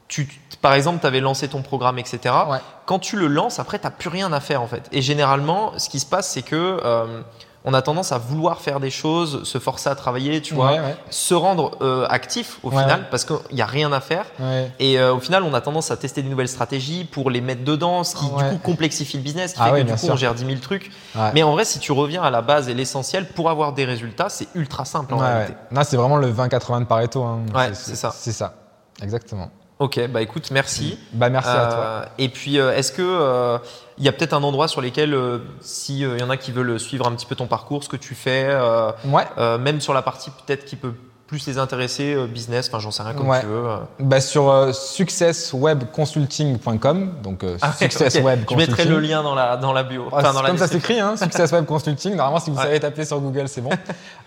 tu, 0.08 0.28
par 0.62 0.74
exemple, 0.74 1.00
tu 1.02 1.08
avais 1.08 1.20
lancé 1.20 1.48
ton 1.48 1.62
programme, 1.62 1.98
etc. 2.00 2.20
Ouais. 2.50 2.58
Quand 2.86 3.00
tu 3.00 3.16
le 3.18 3.28
lances, 3.28 3.60
après, 3.60 3.80
tu 3.80 3.86
n'as 3.86 3.92
plus 3.92 4.10
rien 4.10 4.32
à 4.34 4.40
faire 4.40 4.62
en 4.62 4.68
fait. 4.68 4.84
Et 4.92 5.02
généralement, 5.02 5.72
ce 5.78 5.90
qui 5.90 6.00
se 6.00 6.06
passe, 6.06 6.30
c'est 6.30 6.42
que 6.44 6.80
euh, 6.84 7.22
on 7.66 7.74
a 7.74 7.82
tendance 7.82 8.12
à 8.12 8.18
vouloir 8.18 8.60
faire 8.60 8.80
des 8.80 8.90
choses, 8.90 9.44
se 9.44 9.58
forcer 9.58 9.90
à 9.90 9.96
travailler, 9.96 10.42
tu 10.42 10.54
vois, 10.54 10.72
Ouais, 10.74 10.80
ouais. 10.80 10.96
se 11.10 11.34
rendre 11.34 11.78
euh, 11.82 12.06
actif 12.10 12.60
au 12.64 12.70
Ouais, 12.70 12.82
final, 12.82 13.08
parce 13.10 13.24
qu'il 13.24 13.38
n'y 13.54 13.62
a 13.62 13.66
rien 13.66 13.92
à 13.94 14.02
faire. 14.02 14.26
Et 14.80 15.00
euh, 15.00 15.14
au 15.14 15.20
final, 15.20 15.44
on 15.44 15.54
a 15.54 15.62
tendance 15.62 15.90
à 15.92 15.96
tester 15.98 16.22
des 16.22 16.30
nouvelles 16.30 16.50
stratégies 16.50 17.06
pour 17.06 17.30
les 17.30 17.40
mettre 17.42 17.64
dedans, 17.64 18.04
ce 18.04 18.16
qui 18.16 18.26
Ouais. 18.26 18.44
du 18.52 18.58
coup 18.58 18.62
complexifie 18.72 19.18
le 19.18 19.24
business, 19.24 19.54
qui 19.54 19.60
Ah 19.62 19.72
fait 19.72 19.82
que 19.82 19.88
du 19.88 19.92
coup 19.94 19.98
sûr. 19.98 20.14
on 20.14 20.18
gère 20.18 20.34
10 20.36 20.46
000 20.46 20.58
trucs. 20.60 20.92
Mais 21.34 21.44
en 21.44 21.52
vrai, 21.54 21.64
si 21.66 21.80
tu 21.80 21.92
reviens 21.92 22.22
à 22.24 22.30
la 22.32 22.42
base 22.42 22.68
et 22.70 22.74
l'essentiel 22.74 23.28
pour 23.28 23.50
avoir 23.50 23.74
des 23.74 23.86
résultats, 23.86 24.30
c'est 24.30 24.48
ultra 24.56 24.84
simple 24.86 25.14
en 25.14 25.18
réalité. 25.20 25.54
c'est 25.84 25.98
vraiment 25.98 26.18
le 26.18 26.32
20-80 26.32 26.82
de 26.82 26.86
Pareto. 26.86 27.24
hein. 27.24 27.40
Ouais, 27.56 27.70
c'est 27.74 27.96
ça. 27.96 28.12
C'est 28.14 28.32
ça. 28.34 28.54
Exactement. 29.02 29.50
Ok, 29.84 30.00
bah 30.08 30.22
écoute, 30.22 30.50
merci. 30.52 30.98
Bah, 31.12 31.28
merci 31.28 31.50
à 31.50 31.66
toi. 31.68 31.78
Euh, 31.78 32.06
Et 32.18 32.30
puis, 32.30 32.58
euh, 32.58 32.74
est-ce 32.74 32.94
que 32.94 33.02
euh, 33.02 33.58
il 33.98 34.06
y 34.06 34.08
a 34.08 34.14
peut-être 34.14 34.32
un 34.32 34.42
endroit 34.42 34.70
sur 34.70 34.80
lequel, 34.80 35.14
s'il 35.60 35.98
y 35.98 36.24
en 36.24 36.30
a 36.30 36.38
qui 36.38 36.54
veulent 36.54 36.80
suivre 36.80 37.06
un 37.06 37.12
petit 37.12 37.26
peu 37.26 37.36
ton 37.36 37.48
parcours, 37.48 37.84
ce 37.84 37.90
que 37.90 37.98
tu 37.98 38.16
fais, 38.16 38.48
Ouais. 39.04 39.26
même 39.60 39.82
sur 39.82 39.94
la 39.94 40.02
partie 40.02 40.30
peut-être 40.32 40.64
qui 40.64 40.78
peut 40.78 40.94
plus 41.28 41.48
les 41.48 41.58
intéresser, 41.58 42.14
euh, 42.14 42.28
business, 42.28 42.68
enfin 42.68 42.80
j'en 42.80 42.92
sais 42.92 43.02
rien 43.02 43.14
comme 43.14 43.30
Ouais. 43.30 43.40
tu 43.40 43.48
veux. 43.48 43.66
euh. 43.68 43.78
Bah, 44.00 44.22
sur 44.22 44.50
euh, 44.52 44.72
successwebconsulting.com, 44.72 47.14
donc 47.24 47.44
euh, 47.44 47.58
Ah 47.62 47.74
Success. 47.74 48.16
Web 48.22 48.42
Je 48.50 48.56
mettrai 48.56 48.86
le 48.86 49.00
lien 49.00 49.24
dans 49.24 49.34
la, 49.36 49.58
dans 49.58 49.74
la 49.74 49.84
bio. 49.84 50.06
Ah, 50.12 50.22
dans 50.22 50.42
la 50.42 50.50
comme 50.50 50.58
ça 50.58 50.68
s'écrit, 50.68 51.00
hein, 51.00 51.16
Success 51.18 51.52
Web 51.52 51.66
Consulting. 51.66 52.16
Normalement, 52.16 52.40
si 52.40 52.50
vous 52.52 52.58
Ouais. 52.58 52.64
savez 52.64 52.80
taper 52.80 53.06
sur 53.06 53.20
Google, 53.20 53.48
c'est 53.48 53.62
bon. 53.62 53.70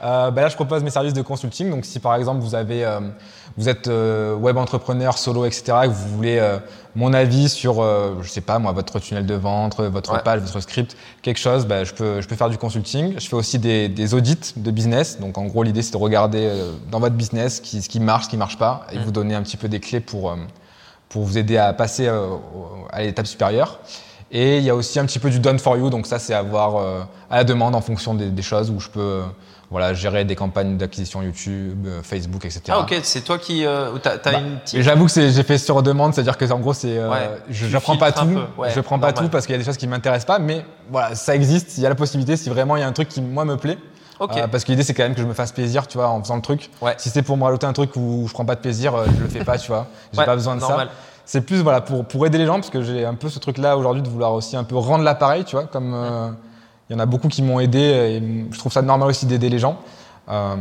Euh, 0.02 0.30
bah 0.30 0.42
là, 0.42 0.48
je 0.48 0.56
propose 0.56 0.82
mes 0.82 0.90
services 0.90 1.14
de 1.14 1.22
consulting. 1.22 1.70
Donc, 1.70 1.84
si 1.84 2.00
par 2.00 2.14
exemple 2.16 2.40
vous 2.40 2.54
avez, 2.54 2.86
vous 3.56 3.68
êtes 3.68 3.86
web 3.88 4.56
entrepreneur 4.56 5.16
solo, 5.18 5.44
etc., 5.46 5.64
et 5.84 5.88
que 5.88 5.92
vous 5.92 6.08
voulez 6.16 6.56
mon 6.96 7.12
avis 7.12 7.48
sur, 7.48 7.80
euh, 7.82 8.14
je 8.22 8.28
sais 8.28 8.40
pas 8.40 8.58
moi, 8.58 8.72
votre 8.72 8.98
tunnel 8.98 9.24
de 9.26 9.34
vente, 9.34 9.78
votre 9.80 10.14
Ouais. 10.14 10.22
page, 10.24 10.40
votre 10.40 10.58
script, 10.60 10.96
quelque 11.22 11.38
chose, 11.38 11.66
bah, 11.66 11.84
je 11.84 11.92
peux, 11.92 12.20
je 12.20 12.26
peux 12.26 12.34
faire 12.34 12.48
du 12.50 12.58
consulting. 12.58 13.14
Je 13.18 13.28
fais 13.28 13.36
aussi 13.36 13.58
des, 13.60 13.88
des 13.88 14.14
audits 14.14 14.54
de 14.56 14.70
business. 14.70 15.20
Donc, 15.20 15.38
en 15.38 15.44
gros, 15.44 15.62
l'idée 15.62 15.82
c'est 15.82 15.92
de 15.92 15.96
regarder 15.98 16.40
euh, 16.46 16.72
dans 16.90 16.98
votre 16.98 17.14
business 17.14 17.56
ce 17.56 17.60
qui, 17.60 17.82
ce 17.82 17.88
qui 17.88 18.00
marche, 18.00 18.24
ce 18.24 18.30
qui 18.30 18.36
marche 18.36 18.58
pas, 18.58 18.86
et 18.92 18.98
Mm. 18.98 19.02
vous 19.04 19.10
donner 19.12 19.34
un 19.36 19.42
petit 19.42 19.56
peu 19.56 19.68
des 19.68 19.78
clés 19.78 20.00
pour 20.00 20.30
euh, 20.30 20.36
pour 21.08 21.22
vous 21.22 21.38
aider 21.38 21.56
à 21.56 21.72
passer 21.72 22.08
euh, 22.08 22.26
à 22.90 23.02
l'étape 23.02 23.26
supérieure. 23.28 23.78
Et 24.32 24.58
il 24.58 24.64
y 24.64 24.70
a 24.70 24.74
aussi 24.74 24.98
un 24.98 25.06
petit 25.06 25.20
peu 25.20 25.30
du 25.30 25.38
done 25.38 25.60
for 25.60 25.76
you, 25.76 25.88
donc 25.88 26.06
ça 26.08 26.18
c'est 26.18 26.34
avoir 26.34 26.76
euh, 26.76 27.02
à 27.30 27.36
la 27.36 27.44
demande 27.44 27.76
en 27.76 27.80
fonction 27.80 28.12
des, 28.14 28.28
des 28.30 28.42
choses 28.42 28.70
où 28.70 28.80
je 28.80 28.88
peux 28.88 29.22
voilà, 29.70 29.94
gérer 29.94 30.24
des 30.24 30.36
campagnes 30.36 30.76
d'acquisition 30.76 31.22
YouTube, 31.22 31.86
euh, 31.86 32.00
Facebook, 32.02 32.44
etc. 32.44 32.62
Ah 32.68 32.80
ok, 32.80 32.94
c'est 33.02 33.22
toi 33.22 33.36
qui, 33.38 33.66
euh, 33.66 33.90
t'as, 34.02 34.16
Bah, 34.18 34.38
une 34.38 34.82
j'avoue 34.82 35.06
que 35.06 35.12
j'ai 35.30 35.42
fait 35.42 35.58
sur 35.58 35.82
demande, 35.82 36.14
c'est-à-dire 36.14 36.36
que 36.38 36.50
en 36.52 36.58
gros 36.60 36.72
c'est, 36.72 36.96
euh, 36.98 37.10
Ouais, 37.10 37.30
je 37.50 37.66
n'apprends 37.66 37.96
pas 37.96 38.12
tout, 38.12 38.38
ouais, 38.58 38.70
je 38.74 38.80
prends 38.80 38.98
pas 38.98 39.12
tout 39.12 39.28
parce 39.28 39.44
qu'il 39.46 39.54
y 39.54 39.56
a 39.56 39.58
des 39.58 39.64
choses 39.64 39.76
qui 39.76 39.86
m'intéressent 39.88 40.26
pas, 40.26 40.38
mais 40.38 40.64
voilà, 40.90 41.14
ça 41.14 41.34
existe, 41.34 41.76
il 41.78 41.82
y 41.82 41.86
a 41.86 41.88
la 41.88 41.94
possibilité 41.96 42.36
si 42.36 42.48
vraiment 42.48 42.76
il 42.76 42.80
y 42.80 42.82
a 42.82 42.86
un 42.86 42.92
truc 42.92 43.08
qui 43.08 43.20
moi 43.20 43.44
me 43.44 43.56
plaît, 43.56 43.78
Ok. 44.18 44.36
Euh, 44.38 44.46
parce 44.46 44.64
que 44.64 44.70
l'idée 44.70 44.82
c'est 44.82 44.94
quand 44.94 45.02
même 45.02 45.14
que 45.14 45.20
je 45.20 45.26
me 45.26 45.34
fasse 45.34 45.52
plaisir, 45.52 45.86
tu 45.86 45.98
vois, 45.98 46.08
en 46.08 46.22
faisant 46.22 46.36
le 46.36 46.42
truc. 46.42 46.70
Ouais. 46.80 46.94
Si 46.96 47.10
c'est 47.10 47.20
pour 47.22 47.36
me 47.36 47.44
rajouter 47.44 47.66
un 47.66 47.74
truc 47.74 47.90
où 47.96 48.24
je 48.26 48.32
prends 48.32 48.46
pas 48.46 48.54
de 48.54 48.60
plaisir, 48.60 48.94
je 49.14 49.22
le 49.22 49.28
fais 49.28 49.44
pas, 49.44 49.58
tu 49.58 49.68
vois. 49.68 49.88
J'ai 50.14 50.20
Ouais, 50.20 50.24
pas 50.24 50.34
besoin 50.34 50.54
de 50.56 50.60
normal. 50.62 50.86
ça. 50.86 50.92
C'est 51.26 51.40
plus 51.42 51.56
voilà 51.60 51.80
pour, 51.82 52.04
pour 52.06 52.24
aider 52.24 52.38
les 52.38 52.46
gens 52.46 52.54
parce 52.54 52.70
que 52.70 52.82
j'ai 52.82 53.04
un 53.04 53.12
peu 53.14 53.28
ce 53.28 53.38
truc 53.40 53.58
là 53.58 53.76
aujourd'hui 53.76 54.00
de 54.00 54.08
vouloir 54.08 54.32
aussi 54.32 54.56
un 54.56 54.62
peu 54.64 54.76
rendre 54.76 55.02
l'appareil, 55.04 55.44
tu 55.44 55.56
vois, 55.56 55.64
comme 55.66 55.92
euh, 55.92 56.30
il 56.88 56.92
y 56.92 56.96
en 56.96 57.00
a 57.00 57.06
beaucoup 57.06 57.28
qui 57.28 57.42
m'ont 57.42 57.60
aidé 57.60 57.78
et 57.80 58.22
je 58.52 58.58
trouve 58.58 58.72
ça 58.72 58.82
normal 58.82 59.08
aussi 59.08 59.26
d'aider 59.26 59.48
les 59.48 59.58
gens. 59.58 59.78
Euh, 60.28 60.54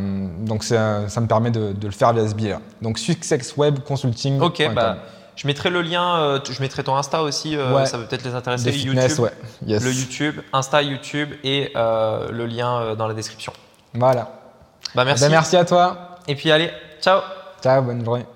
donc 0.46 0.64
ça 0.64 1.02
me 1.22 1.28
permet 1.28 1.52
de, 1.52 1.72
de 1.74 1.86
le 1.88 1.92
faire 1.94 2.14
via 2.14 2.28
ce 2.28 2.36
biais-là. 2.36 2.60
Donc 2.82 3.00
Success 3.00 3.56
Web 3.58 3.80
Consulting. 3.80 4.40
Ok, 4.42 4.64
bah, 4.74 4.98
je 5.36 5.48
mettrai 5.48 5.70
le 5.70 5.82
lien, 5.82 6.18
euh, 6.20 6.40
je 6.50 6.62
mettrai 6.62 6.84
ton 6.84 6.96
Insta 6.96 7.22
aussi, 7.24 7.56
euh, 7.58 7.74
Ouais. 7.76 7.86
ça 7.86 7.98
peut 7.98 8.06
peut-être 8.06 8.24
les 8.24 8.36
intéresser. 8.36 8.66
des 8.66 8.72
fitness, 8.72 9.18
YouTube, 9.18 9.24
ouais. 9.26 9.32
Yes. 9.68 9.84
le 9.84 9.92
YouTube, 9.92 10.36
Insta, 10.54 10.82
YouTube 10.82 11.30
et 11.44 11.72
euh, 11.76 12.30
le 12.32 12.46
lien 12.46 12.96
dans 12.96 13.08
la 13.08 13.14
description. 13.14 13.54
Voilà. 13.94 14.30
Bah 14.94 15.04
merci. 15.04 15.24
Bah, 15.24 15.30
merci 15.30 15.58
à 15.58 15.66
toi. 15.66 16.18
Et 16.28 16.36
puis 16.36 16.52
allez, 16.52 16.70
ciao. 17.02 17.22
Ciao, 17.62 17.82
bonne 17.82 18.04
journée. 18.06 18.35